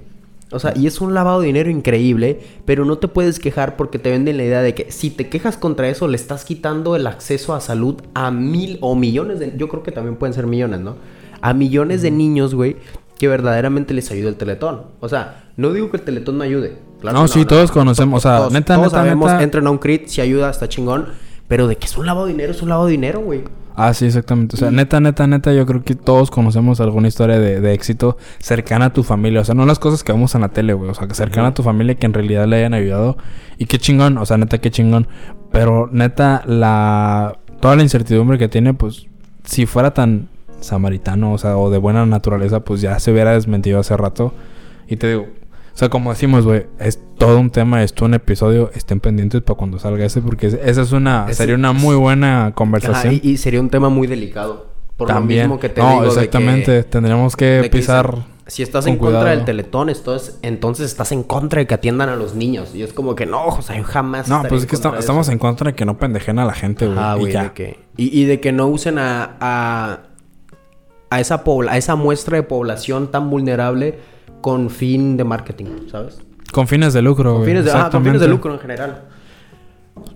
O 0.52 0.58
sea, 0.58 0.74
y 0.76 0.88
es 0.88 1.00
un 1.00 1.14
lavado 1.14 1.42
de 1.42 1.48
dinero 1.48 1.70
increíble, 1.70 2.40
pero 2.66 2.84
no 2.84 2.98
te 2.98 3.08
puedes 3.08 3.38
quejar 3.40 3.76
porque 3.78 4.00
te 4.00 4.10
venden 4.10 4.38
la 4.38 4.44
idea 4.44 4.62
de 4.64 4.74
que 4.74 4.92
si 4.92 5.12
te 5.12 5.30
quejas 5.30 5.58
contra 5.58 5.90
eso, 5.90 6.08
le 6.08 6.16
estás 6.16 6.44
quitando 6.44 6.96
el 6.96 7.06
acceso 7.06 7.54
a 7.54 7.62
salud 7.62 8.02
a 8.16 8.32
mil 8.32 8.80
o 8.82 8.96
millones 8.96 9.40
de... 9.40 9.54
Yo 9.58 9.68
creo 9.70 9.84
que 9.84 9.92
también 9.92 10.16
pueden 10.16 10.34
ser 10.34 10.48
millones, 10.48 10.80
¿no? 10.80 10.96
A 11.42 11.54
millones 11.54 12.02
de 12.02 12.10
niños, 12.10 12.56
güey, 12.56 12.78
que 13.20 13.28
verdaderamente 13.28 13.94
les 13.94 14.10
ayuda 14.12 14.30
el 14.30 14.36
teletón. 14.36 14.84
O 15.02 15.10
sea, 15.10 15.52
no 15.58 15.74
digo 15.74 15.92
que 15.92 15.98
el 15.98 16.04
teletón 16.04 16.38
no 16.38 16.44
ayude. 16.46 16.78
No, 17.04 17.28
sí, 17.28 17.46
todos 17.46 17.70
conocemos, 17.70 18.26
o 18.26 18.28
sea, 18.28 18.50
neta, 18.50 18.76
todos 18.76 18.88
neta, 18.88 18.98
sabemos, 18.98 19.32
neta. 19.32 19.44
entren 19.44 19.68
a 19.68 19.72
un 19.72 19.78
crit, 19.78 20.08
si 20.08 20.22
ayuda, 20.22 20.50
está 20.50 20.68
chingón. 20.68 21.08
Pero 21.50 21.68
de 21.68 21.76
que 21.76 21.86
es 21.86 21.98
un 21.98 22.06
lavado 22.06 22.28
de 22.28 22.32
dinero, 22.32 22.52
es 22.52 22.62
un 22.62 22.70
lavado 22.70 22.88
de 22.88 22.92
dinero, 22.92 23.20
güey. 23.20 23.44
Ah, 23.76 23.94
sí, 23.94 24.06
exactamente. 24.06 24.56
O 24.56 24.60
sea, 24.60 24.72
neta, 24.72 25.00
neta, 25.00 25.28
neta, 25.28 25.52
yo 25.52 25.66
creo 25.66 25.84
que 25.84 25.96
todos 25.96 26.32
conocemos 26.32 26.80
alguna 26.80 27.08
historia 27.08 27.40
de, 27.40 27.60
de 27.60 27.74
éxito 27.74 28.18
cercana 28.38 28.86
a 28.86 28.94
tu 28.94 29.04
familia. 29.04 29.42
O 29.42 29.44
sea, 29.44 29.56
no 29.56 29.66
las 29.66 29.80
cosas 29.80 30.04
que 30.04 30.12
vemos 30.12 30.36
en 30.36 30.42
la 30.42 30.50
tele, 30.50 30.74
güey. 30.74 30.90
O 30.90 30.94
sea, 30.94 31.08
que 31.08 31.16
cercana 31.16 31.50
a 31.50 31.54
tu 31.54 31.64
familia 31.64 31.96
que 31.96 32.06
en 32.06 32.14
realidad 32.14 32.46
le 32.46 32.58
hayan 32.58 32.74
ayudado. 32.74 33.18
Y 33.58 33.66
qué 33.66 33.80
chingón, 33.80 34.18
o 34.18 34.26
sea, 34.26 34.38
neta, 34.38 34.60
qué 34.60 34.70
chingón. 34.70 35.08
Pero 35.52 35.90
neta, 35.92 36.44
la... 36.46 37.38
Toda 37.60 37.76
la 37.76 37.84
incertidumbre 37.84 38.38
que 38.38 38.48
tiene, 38.48 38.74
pues, 38.74 39.08
si 39.44 39.66
fuera 39.66 39.94
tan 39.94 40.30
samaritano, 40.62 41.34
o 41.34 41.38
sea, 41.38 41.58
o 41.58 41.70
de 41.70 41.78
buena 41.78 42.06
naturaleza, 42.06 42.62
pues 42.62 42.82
ya 42.82 43.00
se 43.00 43.12
hubiera 43.12 43.34
desmentido 43.34 43.80
hace 43.80 43.96
rato. 43.98 44.34
Y 44.88 44.96
te 44.98 45.10
digo, 45.10 45.22
o 45.24 45.78
sea, 45.80 45.90
como 45.90 46.10
decimos, 46.12 46.46
güey, 46.46 46.66
es 46.80 47.00
todo 47.18 47.40
un 47.40 47.52
tema, 47.52 47.84
es 47.84 47.94
todo 47.94 48.08
un 48.08 48.14
episodio. 48.16 48.72
Estén 48.74 49.00
pendientes 49.00 49.42
para 49.42 49.58
cuando 49.58 49.80
salga 49.80 50.06
ese, 50.06 50.22
porque 50.22 50.48
esa 50.48 50.82
es 50.82 50.92
una... 50.92 51.26
Ese- 51.26 51.36
sería 51.36 51.56
una 51.56 51.72
muy 51.74 51.96
buena 51.96 52.52
conversación. 52.56 53.14
Ajá, 53.16 53.22
y, 53.24 53.30
y 53.32 53.38
sería 53.38 53.60
un 53.62 53.70
tema 53.70 53.90
muy 53.90 54.08
delicado. 54.08 54.68
Por 54.98 55.08
También. 55.08 55.44
lo 55.44 55.48
mismo 55.48 55.60
que 55.62 55.70
te 55.70 55.80
no, 55.82 55.90
digo 55.92 56.02
de 56.04 56.10
exactamente. 56.10 56.66
que- 56.80 56.84
Tendríamos 56.84 57.38
que 57.38 57.46
de 57.46 57.70
pisar. 57.70 58.16
si, 58.48 58.56
si 58.58 58.64
estás 58.64 58.84
con 58.84 58.94
en 58.96 59.00
contra 59.00 59.30
del 59.30 59.46
teletón, 59.46 59.88
entonces, 59.90 60.38
entonces 60.42 60.88
estás 60.88 61.14
en 61.14 61.24
contra 61.24 61.60
de 61.60 61.68
que 61.68 61.74
atiendan 61.76 62.10
a 62.10 62.18
los 62.18 62.36
niños. 62.36 62.76
Y 62.76 62.82
es 62.84 62.92
como 62.92 63.16
que 63.16 63.26
no, 63.26 63.46
o 63.46 63.62
sea, 63.62 63.78
yo 63.78 63.86
jamás. 63.86 64.28
No, 64.28 64.44
pues 64.50 64.64
es 64.64 64.68
que 64.68 64.76
estamos 64.76 65.30
en 65.30 65.38
contra 65.38 65.72
de 65.72 65.76
que 65.76 65.86
no 65.86 65.98
pendejen 65.98 66.38
a 66.40 66.44
la 66.44 66.52
gente, 66.52 66.86
güey. 66.86 66.98
Ah, 67.00 67.14
y 67.16 67.20
güey, 67.22 67.32
ya. 67.32 67.44
de 67.44 67.52
que- 67.54 67.80
y, 67.96 68.20
y 68.22 68.26
de 68.26 68.42
que 68.42 68.52
no 68.52 68.68
usen 68.68 68.98
a, 69.00 69.38
a, 69.40 70.00
a 71.10 71.20
esa 71.20 71.44
a 71.70 71.78
esa 71.78 71.96
muestra 71.96 72.38
de 72.38 72.44
población 72.44 73.12
tan 73.12 73.30
vulnerable 73.30 74.00
con 74.42 74.70
fin 74.70 75.18
de 75.18 75.24
marketing, 75.24 75.88
¿sabes? 75.92 76.22
Con 76.52 76.68
fines 76.68 76.94
de 76.94 77.02
lucro, 77.02 77.36
Con 77.36 77.46
fines 77.46 77.66
de, 77.66 77.72
con 77.92 78.04
fines 78.04 78.22
de 78.22 78.28
lucro 78.28 78.54
en 78.54 78.60
general. 78.60 79.04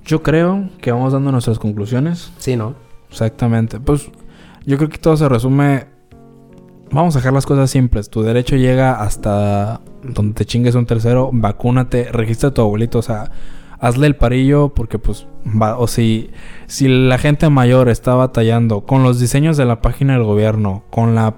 Yo 0.06 0.24
creo 0.24 0.70
que 0.82 0.92
vamos 0.92 1.14
dando 1.14 1.32
nuestras 1.32 1.60
conclusiones. 1.60 2.32
Sí, 2.38 2.56
¿no? 2.56 2.76
Exactamente. 3.10 3.80
Pues 3.80 4.10
yo 4.66 4.78
creo 4.78 4.90
que 4.90 4.98
todo 4.98 5.16
se 5.16 5.30
resume. 5.30 5.88
Vamos 6.92 7.16
a 7.16 7.20
dejar 7.20 7.34
las 7.34 7.46
cosas 7.46 7.70
simples. 7.70 8.10
Tu 8.10 8.22
derecho 8.24 8.56
llega 8.56 9.02
hasta 9.02 9.82
donde 10.04 10.34
te 10.34 10.46
chingues 10.46 10.76
un 10.76 10.86
tercero. 10.86 11.30
Vacúnate, 11.32 12.12
registra 12.12 12.50
a 12.50 12.54
tu 12.54 12.62
abuelito. 12.62 13.00
O 13.00 13.04
sea, 13.04 13.32
hazle 13.80 14.08
el 14.08 14.16
parillo 14.16 14.70
porque 14.70 15.00
pues 15.00 15.28
va. 15.46 15.78
O 15.78 15.88
si, 15.88 16.30
si 16.68 16.88
la 16.88 17.18
gente 17.18 17.50
mayor 17.50 17.90
está 17.90 18.16
batallando 18.16 18.82
con 18.82 19.04
los 19.04 19.20
diseños 19.20 19.58
de 19.58 19.66
la 19.66 19.82
página 19.82 20.14
del 20.14 20.24
gobierno, 20.24 20.84
con 20.90 21.16
la 21.16 21.36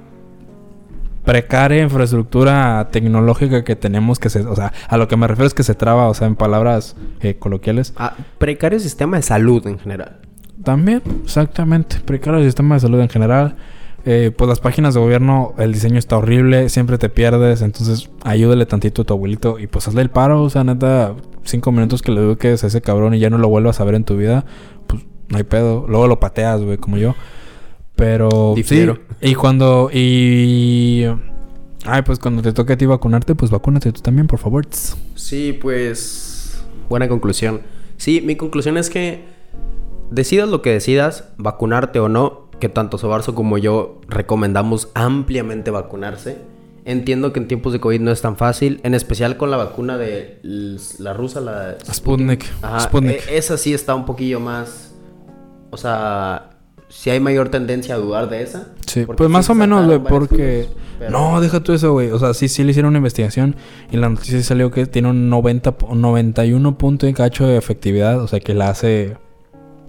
precaria 1.25 1.81
infraestructura 1.81 2.87
tecnológica 2.91 3.63
que 3.63 3.75
tenemos 3.75 4.19
que 4.19 4.29
se, 4.29 4.41
o 4.41 4.55
sea, 4.55 4.71
a 4.87 4.97
lo 4.97 5.07
que 5.07 5.17
me 5.17 5.27
refiero 5.27 5.47
es 5.47 5.53
que 5.53 5.63
se 5.63 5.73
traba, 5.73 6.07
o 6.07 6.13
sea, 6.13 6.27
en 6.27 6.35
palabras 6.35 6.95
eh, 7.21 7.35
coloquiales. 7.35 7.93
Ah, 7.97 8.13
precario 8.37 8.79
sistema 8.79 9.17
de 9.17 9.23
salud 9.23 9.65
en 9.67 9.79
general. 9.79 10.19
También, 10.63 11.01
exactamente. 11.23 11.97
Precario 12.05 12.43
sistema 12.43 12.75
de 12.75 12.81
salud 12.81 12.99
en 13.01 13.09
general. 13.09 13.55
Eh, 14.07 14.31
pues 14.35 14.47
las 14.47 14.59
páginas 14.59 14.93
de 14.93 14.99
gobierno, 14.99 15.55
el 15.57 15.73
diseño 15.73 15.97
está 15.97 16.17
horrible, 16.17 16.69
siempre 16.69 16.99
te 16.99 17.09
pierdes. 17.09 17.61
Entonces, 17.61 18.11
ayúdale 18.23 18.67
tantito 18.67 19.01
a 19.01 19.05
tu 19.05 19.13
abuelito 19.13 19.57
y 19.57 19.65
pues 19.65 19.87
hazle 19.87 20.03
el 20.03 20.11
paro. 20.11 20.43
O 20.43 20.49
sea, 20.49 20.63
neta, 20.63 21.15
cinco 21.43 21.71
minutos 21.71 22.03
que 22.03 22.11
le 22.11 22.21
eduques 22.21 22.63
a 22.63 22.67
ese 22.67 22.81
cabrón 22.81 23.15
y 23.15 23.19
ya 23.19 23.31
no 23.31 23.39
lo 23.39 23.49
vuelvas 23.49 23.79
a 23.79 23.83
ver 23.83 23.95
en 23.95 24.03
tu 24.03 24.15
vida, 24.15 24.45
pues 24.85 25.03
no 25.29 25.37
hay 25.37 25.43
pedo. 25.43 25.85
Luego 25.87 26.07
lo 26.07 26.19
pateas, 26.19 26.61
güey, 26.61 26.77
como 26.77 26.97
yo. 26.97 27.15
Pero 27.95 28.51
sí. 28.55 28.61
Difiero. 28.61 28.99
Y 29.21 29.33
cuando. 29.33 29.89
Y. 29.91 31.05
Ay, 31.85 32.01
pues 32.03 32.19
cuando 32.19 32.41
te 32.41 32.53
toque 32.53 32.73
a 32.73 32.77
ti 32.77 32.85
vacunarte, 32.85 33.33
pues 33.33 33.49
vacúnate 33.49 33.91
tú 33.91 34.01
también, 34.01 34.27
por 34.27 34.37
favor. 34.37 34.67
Sí, 35.15 35.57
pues. 35.59 36.63
Buena 36.89 37.07
conclusión. 37.07 37.61
Sí, 37.97 38.21
mi 38.21 38.35
conclusión 38.35 38.77
es 38.77 38.91
que 38.91 39.23
decidas 40.11 40.49
lo 40.49 40.61
que 40.61 40.71
decidas, 40.71 41.29
vacunarte 41.37 41.99
o 41.99 42.09
no, 42.09 42.44
que 42.67 42.73
tanto 42.73 42.97
Sobarzo 42.97 43.35
como 43.35 43.57
yo 43.59 44.01
recomendamos 44.07 44.89
ampliamente 44.95 45.69
vacunarse. 45.71 46.37
Entiendo 46.83 47.31
que 47.33 47.39
en 47.39 47.47
tiempos 47.47 47.73
de 47.73 47.79
COVID 47.79 47.99
no 48.01 48.11
es 48.11 48.21
tan 48.21 48.37
fácil, 48.37 48.79
en 48.83 48.93
especial 48.95 49.37
con 49.37 49.49
la 49.51 49.57
vacuna 49.57 49.97
de 49.97 50.39
la 50.43 51.13
rusa, 51.13 51.41
la 51.41 51.77
Sputnik. 51.91 52.45
Ajá, 52.61 52.79
Sputnik. 52.81 53.27
e- 53.29 53.37
esa 53.37 53.57
sí 53.57 53.73
está 53.73 53.93
un 53.95 54.05
poquillo 54.05 54.39
más. 54.39 54.93
O 55.71 55.77
sea, 55.77 56.51
si 56.89 57.09
hay 57.09 57.19
mayor 57.19 57.49
tendencia 57.49 57.95
a 57.95 57.97
dudar 57.97 58.29
de 58.29 58.41
esa. 58.43 58.67
Sí, 58.87 59.05
pues 59.05 59.29
más 59.29 59.49
o 59.49 59.55
menos, 59.55 59.85
güey, 59.85 59.99
porque... 59.99 60.61
estudios, 60.61 60.81
pero- 60.99 61.11
No, 61.11 61.41
deja 61.41 61.59
tú 61.61 61.73
eso, 61.73 61.91
güey. 61.93 62.09
O 62.11 62.19
sea, 62.19 62.33
sí, 62.33 62.47
sí 62.47 62.63
le 62.63 62.71
hicieron 62.71 62.89
una 62.89 62.99
investigación 62.99 63.55
y 63.91 63.97
la 63.97 64.07
noticia 64.09 64.41
salió 64.43 64.71
que 64.71 64.85
tiene 64.85 65.09
un 65.09 65.29
90, 65.29 65.77
po- 65.77 65.93
91 65.95 66.77
punto 66.77 67.07
y 67.07 67.13
cacho 67.13 67.45
de 67.47 67.57
efectividad, 67.57 68.21
o 68.21 68.27
sea, 68.27 68.39
que 68.39 68.53
la 68.53 68.69
hace 68.69 69.17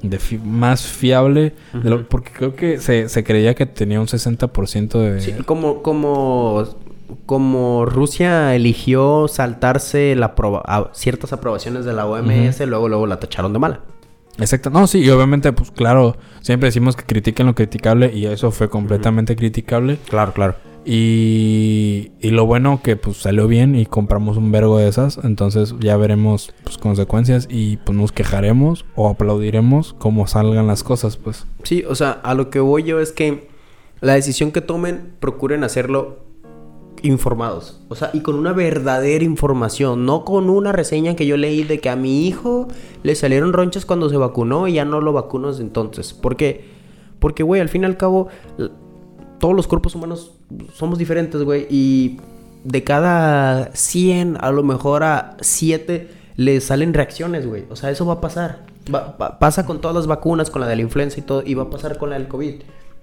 de 0.03 0.19
fi- 0.19 0.39
más 0.39 0.83
fiable, 0.87 1.55
de 1.73 1.91
lo- 1.91 1.97
Ujú. 1.97 2.05
porque 2.09 2.31
creo 2.33 2.55
que 2.57 2.79
se, 2.79 3.09
se 3.09 3.25
creía 3.25 3.55
que 3.55 3.67
tenía 3.67 4.01
un 4.01 4.07
60% 4.07 4.99
de... 4.99 5.21
Sí, 5.21 5.33
como, 5.45 5.83
como, 5.83 6.65
como 7.25 7.87
Rusia 7.87 8.55
eligió 8.55 9.27
saltarse 9.29 10.15
la 10.17 10.35
a- 10.67 10.91
ciertas 10.93 11.33
aprobaciones 11.33 11.85
de 11.85 11.93
la 11.93 12.07
OMS, 12.07 12.61
luego, 12.67 12.89
luego 12.89 13.07
la 13.07 13.19
tacharon 13.19 13.53
de 13.53 13.59
mala. 13.59 13.81
Exacto. 14.39 14.69
No, 14.71 14.87
sí, 14.87 14.99
y 15.01 15.09
obviamente, 15.11 15.51
pues 15.53 15.71
claro, 15.71 16.17
siempre 16.43 16.67
decimos 16.69 16.95
que 16.95 17.05
critiquen 17.05 17.47
lo 17.47 17.55
criticable 17.55 18.13
y 18.15 18.27
eso 18.27 18.51
fue 18.51 18.69
completamente 18.69 19.35
criticable. 19.35 19.99
Claro, 20.09 20.33
claro. 20.35 20.57
Y, 20.89 22.13
y 22.21 22.31
lo 22.31 22.47
bueno 22.47 22.81
que 22.81 22.95
pues 22.95 23.17
salió 23.17 23.49
bien 23.49 23.75
y 23.75 23.87
compramos 23.87 24.37
un 24.37 24.53
vergo 24.53 24.79
de 24.79 24.87
esas. 24.87 25.19
Entonces 25.25 25.75
ya 25.81 25.97
veremos 25.97 26.55
pues 26.63 26.79
consecuencias 26.79 27.49
y 27.51 27.79
pues 27.79 27.99
nos 27.99 28.13
quejaremos 28.13 28.85
o 28.95 29.09
aplaudiremos 29.09 29.95
como 29.95 30.29
salgan 30.29 30.69
las 30.69 30.85
cosas, 30.85 31.17
pues. 31.17 31.45
Sí, 31.65 31.83
o 31.89 31.97
sea, 31.97 32.13
a 32.13 32.35
lo 32.35 32.51
que 32.51 32.61
voy 32.61 32.85
yo 32.85 33.01
es 33.01 33.11
que 33.11 33.49
la 34.01 34.15
decisión 34.15 34.53
que 34.53 34.61
tomen, 34.61 35.15
procuren 35.19 35.65
hacerlo 35.65 36.21
informados. 37.03 37.81
O 37.89 37.97
sea, 37.97 38.11
y 38.13 38.21
con 38.21 38.37
una 38.37 38.53
verdadera 38.53 39.25
información, 39.25 40.07
no 40.07 40.25
con 40.25 40.49
una 40.49 40.71
reseña 40.71 41.17
que 41.17 41.27
yo 41.27 41.37
leí 41.37 41.65
de 41.65 41.81
que 41.81 41.91
a 41.91 41.97
mi 41.97 42.29
hijo 42.29 42.69
le 43.03 43.17
salieron 43.17 43.53
ronchas 43.53 43.87
cuando 43.87 44.09
se 44.09 44.17
vacunó 44.17 44.69
y 44.69 44.75
ya 44.75 44.85
no 44.85 45.01
lo 45.01 45.13
vacuno 45.13 45.49
desde 45.49 45.63
entonces. 45.63 46.15
Porque, 46.15 46.65
porque, 47.19 47.43
güey, 47.43 47.61
al 47.61 47.69
fin 47.69 47.83
y 47.83 47.87
al 47.87 47.97
cabo, 47.97 48.29
todos 49.39 49.55
los 49.55 49.67
cuerpos 49.67 49.97
humanos 49.97 50.36
somos 50.75 50.99
diferentes, 50.99 51.43
güey. 51.43 51.67
Y 51.71 52.19
de 52.65 52.85
cada 52.85 53.71
100, 53.75 54.39
a 54.41 54.51
lo 54.51 54.63
mejor 54.63 55.03
a 55.05 55.37
7 55.41 56.09
le 56.37 56.61
salen 56.61 56.95
reacciones, 56.95 57.47
güey. 57.47 57.65
O 57.71 57.77
sea, 57.77 57.91
eso 57.91 58.05
va 58.07 58.15
a 58.15 58.21
pasar. 58.21 58.67
Va- 58.95 59.17
pa- 59.17 59.39
pasa 59.39 59.67
con 59.67 59.81
todas 59.81 59.97
las 59.97 60.07
vacunas, 60.07 60.51
con 60.51 60.61
la 60.61 60.69
de 60.69 60.77
la 60.77 60.83
influenza 60.83 61.19
y 61.19 61.23
todo, 61.23 61.43
y 61.45 61.55
va 61.55 61.65
a 61.65 61.71
pasar 61.71 61.99
con 61.99 62.11
la 62.11 62.19
del 62.19 62.29
COVID. 62.29 62.55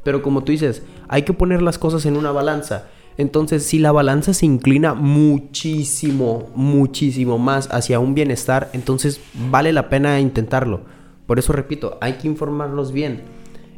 Pero 0.03 0.21
como 0.21 0.43
tú 0.43 0.51
dices, 0.51 0.83
hay 1.07 1.23
que 1.23 1.33
poner 1.33 1.61
las 1.61 1.77
cosas 1.77 2.05
en 2.05 2.17
una 2.17 2.31
balanza. 2.31 2.85
Entonces, 3.17 3.63
si 3.63 3.79
la 3.79 3.91
balanza 3.91 4.33
se 4.33 4.45
inclina 4.45 4.93
muchísimo, 4.95 6.49
muchísimo 6.55 7.37
más 7.37 7.69
hacia 7.71 7.99
un 7.99 8.15
bienestar, 8.15 8.69
entonces 8.73 9.21
vale 9.51 9.71
la 9.71 9.87
pena 9.89 10.19
intentarlo. 10.19 10.81
Por 11.27 11.39
eso 11.39 11.53
repito, 11.53 11.97
hay 12.01 12.13
que 12.13 12.27
informarnos 12.27 12.91
bien. 12.91 13.21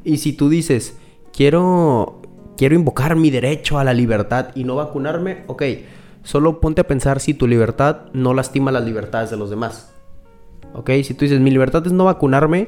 Y 0.03 0.17
si 0.17 0.33
tú 0.33 0.49
dices, 0.49 0.97
quiero, 1.35 2.21
quiero 2.57 2.75
invocar 2.75 3.15
mi 3.15 3.29
derecho 3.29 3.79
a 3.79 3.83
la 3.83 3.93
libertad 3.93 4.49
y 4.55 4.63
no 4.63 4.75
vacunarme, 4.75 5.43
ok, 5.47 5.63
solo 6.23 6.59
ponte 6.59 6.81
a 6.81 6.87
pensar 6.87 7.19
si 7.19 7.33
tu 7.33 7.47
libertad 7.47 8.07
no 8.13 8.33
lastima 8.33 8.71
las 8.71 8.83
libertades 8.83 9.29
de 9.29 9.37
los 9.37 9.49
demás. 9.49 9.91
¿Ok? 10.73 10.89
Si 11.03 11.13
tú 11.13 11.25
dices, 11.25 11.39
mi 11.39 11.51
libertad 11.51 11.85
es 11.85 11.93
no 11.93 12.05
vacunarme 12.05 12.67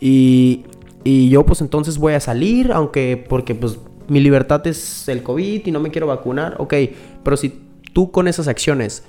y, 0.00 0.64
y 1.04 1.28
yo 1.28 1.46
pues 1.46 1.60
entonces 1.60 1.98
voy 1.98 2.14
a 2.14 2.20
salir, 2.20 2.72
aunque 2.72 3.22
porque 3.28 3.54
pues 3.54 3.78
mi 4.08 4.20
libertad 4.20 4.66
es 4.66 5.08
el 5.08 5.22
COVID 5.22 5.66
y 5.66 5.70
no 5.70 5.80
me 5.80 5.90
quiero 5.90 6.06
vacunar, 6.06 6.56
ok, 6.58 6.74
pero 7.22 7.36
si 7.36 7.62
tú 7.92 8.10
con 8.10 8.26
esas 8.26 8.48
acciones 8.48 9.04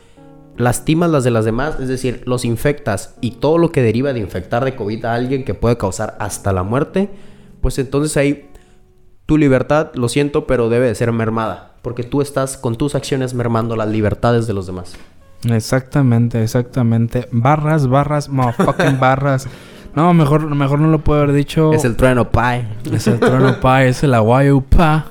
lastimas 0.57 1.09
las 1.09 1.23
de 1.23 1.31
las 1.31 1.45
demás, 1.45 1.77
es 1.79 1.87
decir, 1.87 2.21
los 2.25 2.43
infectas 2.43 3.15
y 3.21 3.31
todo 3.31 3.57
lo 3.57 3.71
que 3.71 3.81
deriva 3.81 4.11
de 4.11 4.19
infectar 4.19 4.65
de 4.65 4.75
COVID 4.75 5.05
a 5.05 5.13
alguien 5.13 5.45
que 5.45 5.53
puede 5.53 5.77
causar 5.77 6.17
hasta 6.19 6.51
la 6.51 6.63
muerte, 6.63 7.09
pues 7.61 7.79
entonces 7.79 8.17
ahí 8.17 8.49
tu 9.29 9.37
libertad, 9.37 9.91
lo 9.93 10.09
siento, 10.09 10.47
pero 10.47 10.69
debe 10.69 10.87
de 10.87 10.95
ser 10.95 11.11
mermada, 11.11 11.73
porque 11.83 12.01
tú 12.01 12.19
estás 12.19 12.57
con 12.57 12.77
tus 12.77 12.95
acciones 12.95 13.35
mermando 13.35 13.75
las 13.75 13.87
libertades 13.87 14.47
de 14.47 14.53
los 14.53 14.65
demás. 14.65 14.95
Exactamente, 15.47 16.41
exactamente. 16.41 17.27
Barras, 17.31 17.87
barras, 17.87 18.27
motherfucking 18.27 18.99
barras. 18.99 19.47
No, 19.93 20.15
mejor, 20.15 20.55
mejor 20.55 20.79
no 20.79 20.87
lo 20.87 21.03
puedo 21.03 21.21
haber 21.21 21.35
dicho. 21.35 21.73
Es 21.73 21.85
el 21.85 21.95
trueno 21.95 22.31
pie. 22.31 22.65
Es 22.91 23.05
el 23.05 23.19
trueno 23.19 23.59
pa, 23.59 23.83
es 23.83 24.01
el 24.01 24.15
aguayo 24.15 24.61
pa. 24.61 25.05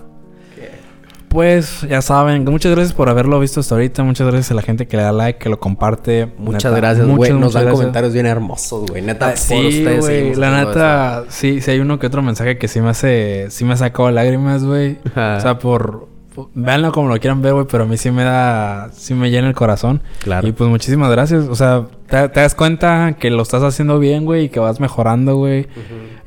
Pues 1.28 1.82
ya 1.82 2.00
saben, 2.00 2.44
muchas 2.44 2.72
gracias 2.72 2.94
por 2.94 3.08
haberlo 3.10 3.38
visto 3.38 3.60
hasta 3.60 3.74
ahorita. 3.74 4.02
Muchas 4.02 4.26
gracias 4.26 4.50
a 4.50 4.54
la 4.54 4.62
gente 4.62 4.86
que 4.86 4.96
le 4.96 5.02
da 5.02 5.12
like, 5.12 5.38
que 5.38 5.50
lo 5.50 5.60
comparte. 5.60 6.32
Muchas 6.38 6.72
Neta, 6.72 6.76
gracias, 6.76 7.06
güey. 7.06 7.32
Nos 7.32 7.52
dan 7.52 7.64
gracias. 7.64 7.78
comentarios 7.80 8.12
bien 8.14 8.26
hermosos, 8.26 8.86
güey. 8.90 9.02
Neta, 9.02 9.26
Ah, 9.26 9.28
por 9.30 9.38
sí, 9.38 9.54
ustedes 9.78 10.00
güey. 10.00 10.16
seguimos 10.16 10.38
La 10.38 10.64
neta, 10.64 11.24
sí, 11.28 11.60
sí 11.60 11.70
hay 11.70 11.80
uno 11.80 11.98
que 11.98 12.06
otro 12.06 12.22
mensaje 12.22 12.56
que 12.56 12.66
sí 12.66 12.80
me 12.80 12.88
hace, 12.88 13.46
sí 13.50 13.64
me 13.66 13.74
ha 13.74 13.76
sacado 13.76 14.10
lágrimas, 14.10 14.64
güey. 14.64 14.96
O 15.04 15.40
sea, 15.40 15.58
por, 15.58 16.08
por- 16.34 16.48
véanlo 16.54 16.92
como 16.92 17.08
lo 17.08 17.20
quieran 17.20 17.42
ver, 17.42 17.52
güey, 17.52 17.66
pero 17.70 17.84
a 17.84 17.86
mí 17.86 17.98
sí 17.98 18.10
me 18.10 18.24
da, 18.24 18.88
sí 18.94 19.12
me 19.12 19.30
llena 19.30 19.48
el 19.48 19.54
corazón. 19.54 20.00
Claro. 20.22 20.48
Y 20.48 20.52
pues 20.52 20.70
muchísimas 20.70 21.10
gracias. 21.10 21.44
O 21.48 21.54
sea, 21.54 21.86
te, 22.08 22.28
te 22.30 22.40
das 22.40 22.54
cuenta 22.54 23.16
que 23.20 23.28
lo 23.30 23.42
estás 23.42 23.62
haciendo 23.62 23.98
bien, 23.98 24.24
güey, 24.24 24.44
y 24.44 24.48
que 24.48 24.60
vas 24.60 24.80
mejorando, 24.80 25.36
güey. 25.36 25.66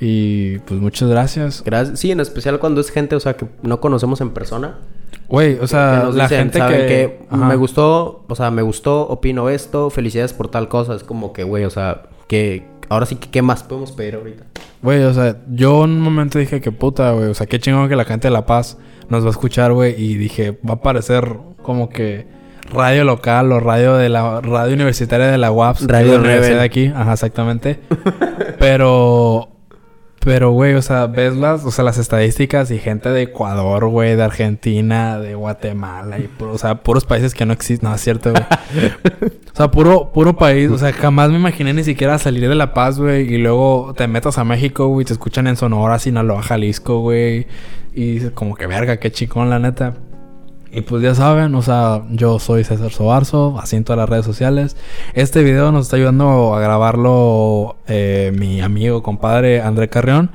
Y 0.03 0.57
pues 0.59 0.81
muchas 0.81 1.09
gracias. 1.09 1.61
Gracias. 1.63 1.99
Sí, 1.99 2.09
en 2.09 2.19
especial 2.19 2.57
cuando 2.57 2.81
es 2.81 2.89
gente, 2.89 3.15
o 3.15 3.19
sea, 3.19 3.35
que 3.37 3.45
no 3.61 3.79
conocemos 3.79 4.19
en 4.19 4.31
persona. 4.31 4.79
Güey, 5.29 5.59
o 5.61 5.67
sea, 5.67 6.09
la 6.11 6.23
dicen, 6.23 6.39
gente 6.39 6.57
¿saben 6.57 6.87
que... 6.87 7.19
me 7.29 7.55
gustó, 7.55 8.25
o 8.27 8.35
sea, 8.35 8.49
me 8.49 8.63
gustó, 8.63 9.07
opino 9.07 9.49
esto, 9.49 9.91
felicidades 9.91 10.33
por 10.33 10.49
tal 10.49 10.69
cosa. 10.69 10.95
Es 10.95 11.03
como 11.03 11.33
que, 11.33 11.43
güey, 11.43 11.65
o 11.65 11.69
sea, 11.69 12.01
que 12.27 12.65
ahora 12.89 13.05
sí 13.05 13.15
que 13.15 13.29
qué 13.29 13.43
más 13.43 13.61
podemos 13.61 13.91
pedir 13.91 14.15
ahorita. 14.15 14.43
Güey, 14.81 15.03
o 15.03 15.13
sea, 15.13 15.37
yo 15.51 15.83
en 15.83 15.91
un 15.91 16.01
momento 16.01 16.39
dije 16.39 16.61
que 16.61 16.71
puta, 16.71 17.11
güey. 17.11 17.29
O 17.29 17.35
sea, 17.35 17.45
qué 17.45 17.59
chingón 17.59 17.87
que 17.87 17.95
la 17.95 18.05
gente 18.05 18.27
de 18.27 18.31
La 18.31 18.47
Paz 18.47 18.79
nos 19.07 19.23
va 19.23 19.27
a 19.27 19.31
escuchar, 19.31 19.71
güey. 19.71 19.93
Y 20.01 20.15
dije, 20.15 20.57
va 20.67 20.71
a 20.71 20.77
aparecer 20.77 21.37
como 21.61 21.89
que 21.89 22.25
radio 22.73 23.03
local 23.03 23.51
o 23.51 23.59
radio 23.59 23.97
de 23.97 24.09
la 24.09 24.41
radio 24.41 24.73
universitaria 24.73 25.27
de 25.27 25.37
la 25.37 25.51
UAPS. 25.51 25.85
Radio 25.87 26.13
la 26.13 26.21
universidad 26.21 26.57
de 26.57 26.63
aquí. 26.63 26.87
Ajá, 26.87 27.13
exactamente. 27.13 27.79
pero... 28.59 29.50
Pero, 30.23 30.51
güey, 30.51 30.75
o 30.75 30.83
sea, 30.83 31.07
ves 31.07 31.35
las, 31.35 31.65
o 31.65 31.71
sea, 31.71 31.83
las 31.83 31.97
estadísticas 31.97 32.69
y 32.69 32.77
gente 32.77 33.09
de 33.09 33.23
Ecuador, 33.23 33.87
güey, 33.87 34.15
de 34.15 34.21
Argentina, 34.23 35.17
de 35.17 35.33
Guatemala 35.33 36.19
y 36.19 36.27
puro- 36.27 36.53
o 36.53 36.57
sea, 36.59 36.75
puros 36.83 37.05
países 37.05 37.33
que 37.33 37.43
no 37.47 37.53
existen, 37.53 37.89
no 37.89 37.95
es 37.95 38.01
cierto, 38.01 38.29
güey. 38.31 38.43
o 39.51 39.55
sea, 39.55 39.71
puro, 39.71 40.11
puro 40.13 40.35
país, 40.37 40.69
o 40.69 40.77
sea, 40.77 40.93
jamás 40.93 41.31
me 41.31 41.37
imaginé 41.37 41.73
ni 41.73 41.83
siquiera 41.83 42.19
salir 42.19 42.47
de 42.47 42.53
La 42.53 42.71
Paz, 42.75 42.99
güey, 42.99 43.33
y 43.33 43.39
luego 43.39 43.95
te 43.97 44.07
metas 44.07 44.37
a 44.37 44.43
México, 44.43 44.87
güey, 44.89 45.05
te 45.07 45.13
escuchan 45.13 45.47
en 45.47 45.55
Sonora, 45.55 45.97
Sinaloa, 45.97 46.43
Jalisco, 46.43 46.99
güey, 46.99 47.47
y 47.93 48.13
dices 48.13 48.31
como 48.31 48.53
que 48.55 48.67
verga, 48.67 48.97
qué 48.97 49.11
chingón, 49.11 49.49
la 49.49 49.57
neta. 49.57 49.95
Y 50.73 50.81
pues 50.81 51.03
ya 51.03 51.13
saben, 51.15 51.53
o 51.55 51.61
sea, 51.61 52.03
yo 52.11 52.39
soy 52.39 52.63
César 52.63 52.91
Sobarzo, 52.91 53.59
así 53.61 53.75
en 53.75 53.83
todas 53.83 53.97
las 53.97 54.09
redes 54.09 54.25
sociales. 54.25 54.77
Este 55.13 55.43
video 55.43 55.71
nos 55.73 55.85
está 55.87 55.97
ayudando 55.97 56.55
a 56.55 56.61
grabarlo 56.61 57.75
eh, 57.87 58.31
mi 58.37 58.61
amigo, 58.61 59.03
compadre 59.03 59.61
André 59.61 59.89
Carrión. 59.89 60.31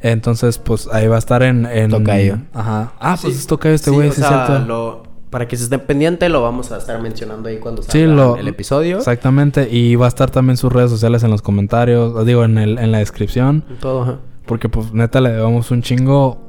Entonces, 0.00 0.58
pues 0.58 0.88
ahí 0.92 1.08
va 1.08 1.16
a 1.16 1.18
estar 1.18 1.42
en... 1.42 1.64
en 1.66 1.90
Tocayo. 1.90 2.38
Ajá. 2.52 2.92
Ah, 3.00 3.16
pues 3.20 3.34
Sí. 3.34 3.40
es 3.40 3.46
tocayo 3.46 3.74
este 3.74 3.90
Sí, 3.90 3.96
güey, 3.96 4.08
o 4.08 4.12
sí, 4.12 4.20
es 4.20 4.26
sea, 4.28 4.46
cierto. 4.46 4.64
lo- 4.66 5.02
para 5.30 5.46
que 5.48 5.56
se 5.56 5.64
estén 5.64 5.80
pendientes, 5.80 6.30
lo 6.30 6.40
vamos 6.42 6.70
a 6.72 6.78
estar 6.78 7.00
mencionando 7.02 7.48
ahí 7.48 7.58
cuando 7.58 7.82
salga 7.82 7.92
Sí, 7.92 8.06
lo- 8.06 8.36
el 8.36 8.48
episodio. 8.48 8.98
Exactamente. 8.98 9.68
Y 9.70 9.96
va 9.96 10.06
a 10.06 10.08
estar 10.08 10.30
también 10.30 10.56
sus 10.56 10.72
redes 10.72 10.90
sociales 10.90 11.22
en 11.24 11.30
los 11.30 11.42
comentarios, 11.42 12.24
digo, 12.26 12.44
en, 12.44 12.58
el, 12.58 12.78
en 12.78 12.92
la 12.92 12.98
descripción. 12.98 13.64
Todo, 13.80 14.02
ajá. 14.02 14.18
Porque, 14.46 14.68
pues, 14.68 14.92
neta, 14.92 15.20
le 15.20 15.30
debemos 15.30 15.70
un 15.70 15.82
chingo... 15.82 16.46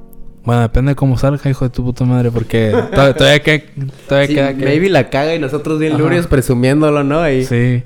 Bueno, 0.50 0.64
depende 0.64 0.94
de 0.94 0.96
cómo 0.96 1.16
salga, 1.16 1.48
hijo 1.48 1.66
de 1.66 1.70
tu 1.70 1.84
puta 1.84 2.06
madre, 2.06 2.32
porque 2.32 2.72
todavía, 2.92 3.14
todavía, 3.16 3.44
que, 3.44 3.70
todavía 4.08 4.28
Sí, 4.28 4.34
queda 4.34 4.56
que... 4.58 4.66
maybe 4.66 4.90
la 4.90 5.12
caga 5.12 5.36
y 5.36 5.38
nosotros 5.40 5.78
bien 5.78 5.96
lurios 5.96 6.26
presumiéndolo, 6.26 7.04
¿no? 7.04 7.30
Y 7.30 7.46
Sí. 7.46 7.84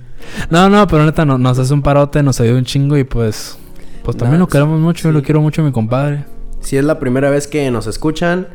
No, 0.50 0.70
no, 0.70 0.88
pero 0.88 1.04
neta 1.04 1.26
no- 1.26 1.38
nos 1.38 1.60
hace 1.60 1.74
un 1.74 1.82
parote, 1.82 2.24
nos 2.24 2.40
ayuda 2.40 2.58
un 2.58 2.64
chingo 2.64 2.98
y 2.98 3.04
pues... 3.04 3.58
Pues 4.04 4.16
también 4.16 4.40
lo 4.40 4.48
queremos 4.48 4.80
mucho, 4.80 5.10
sí. 5.10 5.14
lo 5.14 5.22
quiero 5.24 5.42
mucho 5.42 5.62
a 5.62 5.66
mi 5.66 5.74
compadre. 5.74 6.24
si 6.62 6.78
es 6.78 6.86
la 6.86 7.00
primera 7.02 7.30
vez 7.30 7.48
que 7.48 7.70
nos 7.70 7.86
escuchan, 7.88 8.48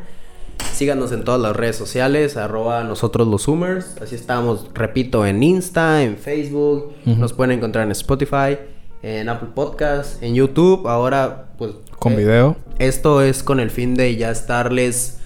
síganos 0.73 1.11
en 1.11 1.23
todas 1.23 1.39
las 1.39 1.55
redes 1.55 1.75
sociales, 1.75 2.35
arroba 2.35 2.83
nosotros 2.83 3.27
los 3.27 3.43
Zoomers. 3.43 3.95
Así 4.01 4.15
estamos, 4.15 4.71
repito, 4.73 5.23
en 5.27 5.43
Insta, 5.43 6.01
en 6.01 6.17
Facebook, 6.17 6.93
nos 7.05 7.33
pueden 7.33 7.51
encontrar 7.51 7.85
en 7.85 7.91
Spotify, 7.91 8.57
en 9.01 9.29
Apple 9.29 9.49
Podcast, 9.53 10.21
en 10.23 10.35
YouTube. 10.35 10.87
Ahora, 10.87 11.49
pues... 11.57 11.73
Con 11.97 12.13
eh, 12.13 12.17
video. 12.17 12.57
Esto 12.77 13.21
es 13.21 13.43
con 13.43 13.59
el 13.59 13.69
fin 13.69 13.95
de 13.95 14.15
ya 14.15 14.31
estarles 14.31 15.19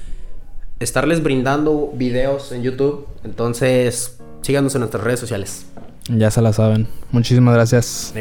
estarles 0.79 1.23
brindando 1.23 1.91
videos 1.95 2.51
en 2.51 2.63
YouTube. 2.63 3.07
Entonces, 3.23 4.19
síganos 4.41 4.75
en 4.75 4.81
nuestras 4.81 5.03
redes 5.03 5.19
sociales. 5.19 5.65
Ya 6.09 6.29
se 6.29 6.41
la 6.41 6.53
saben. 6.53 6.87
Muchísimas 7.11 7.53
gracias. 7.55 8.13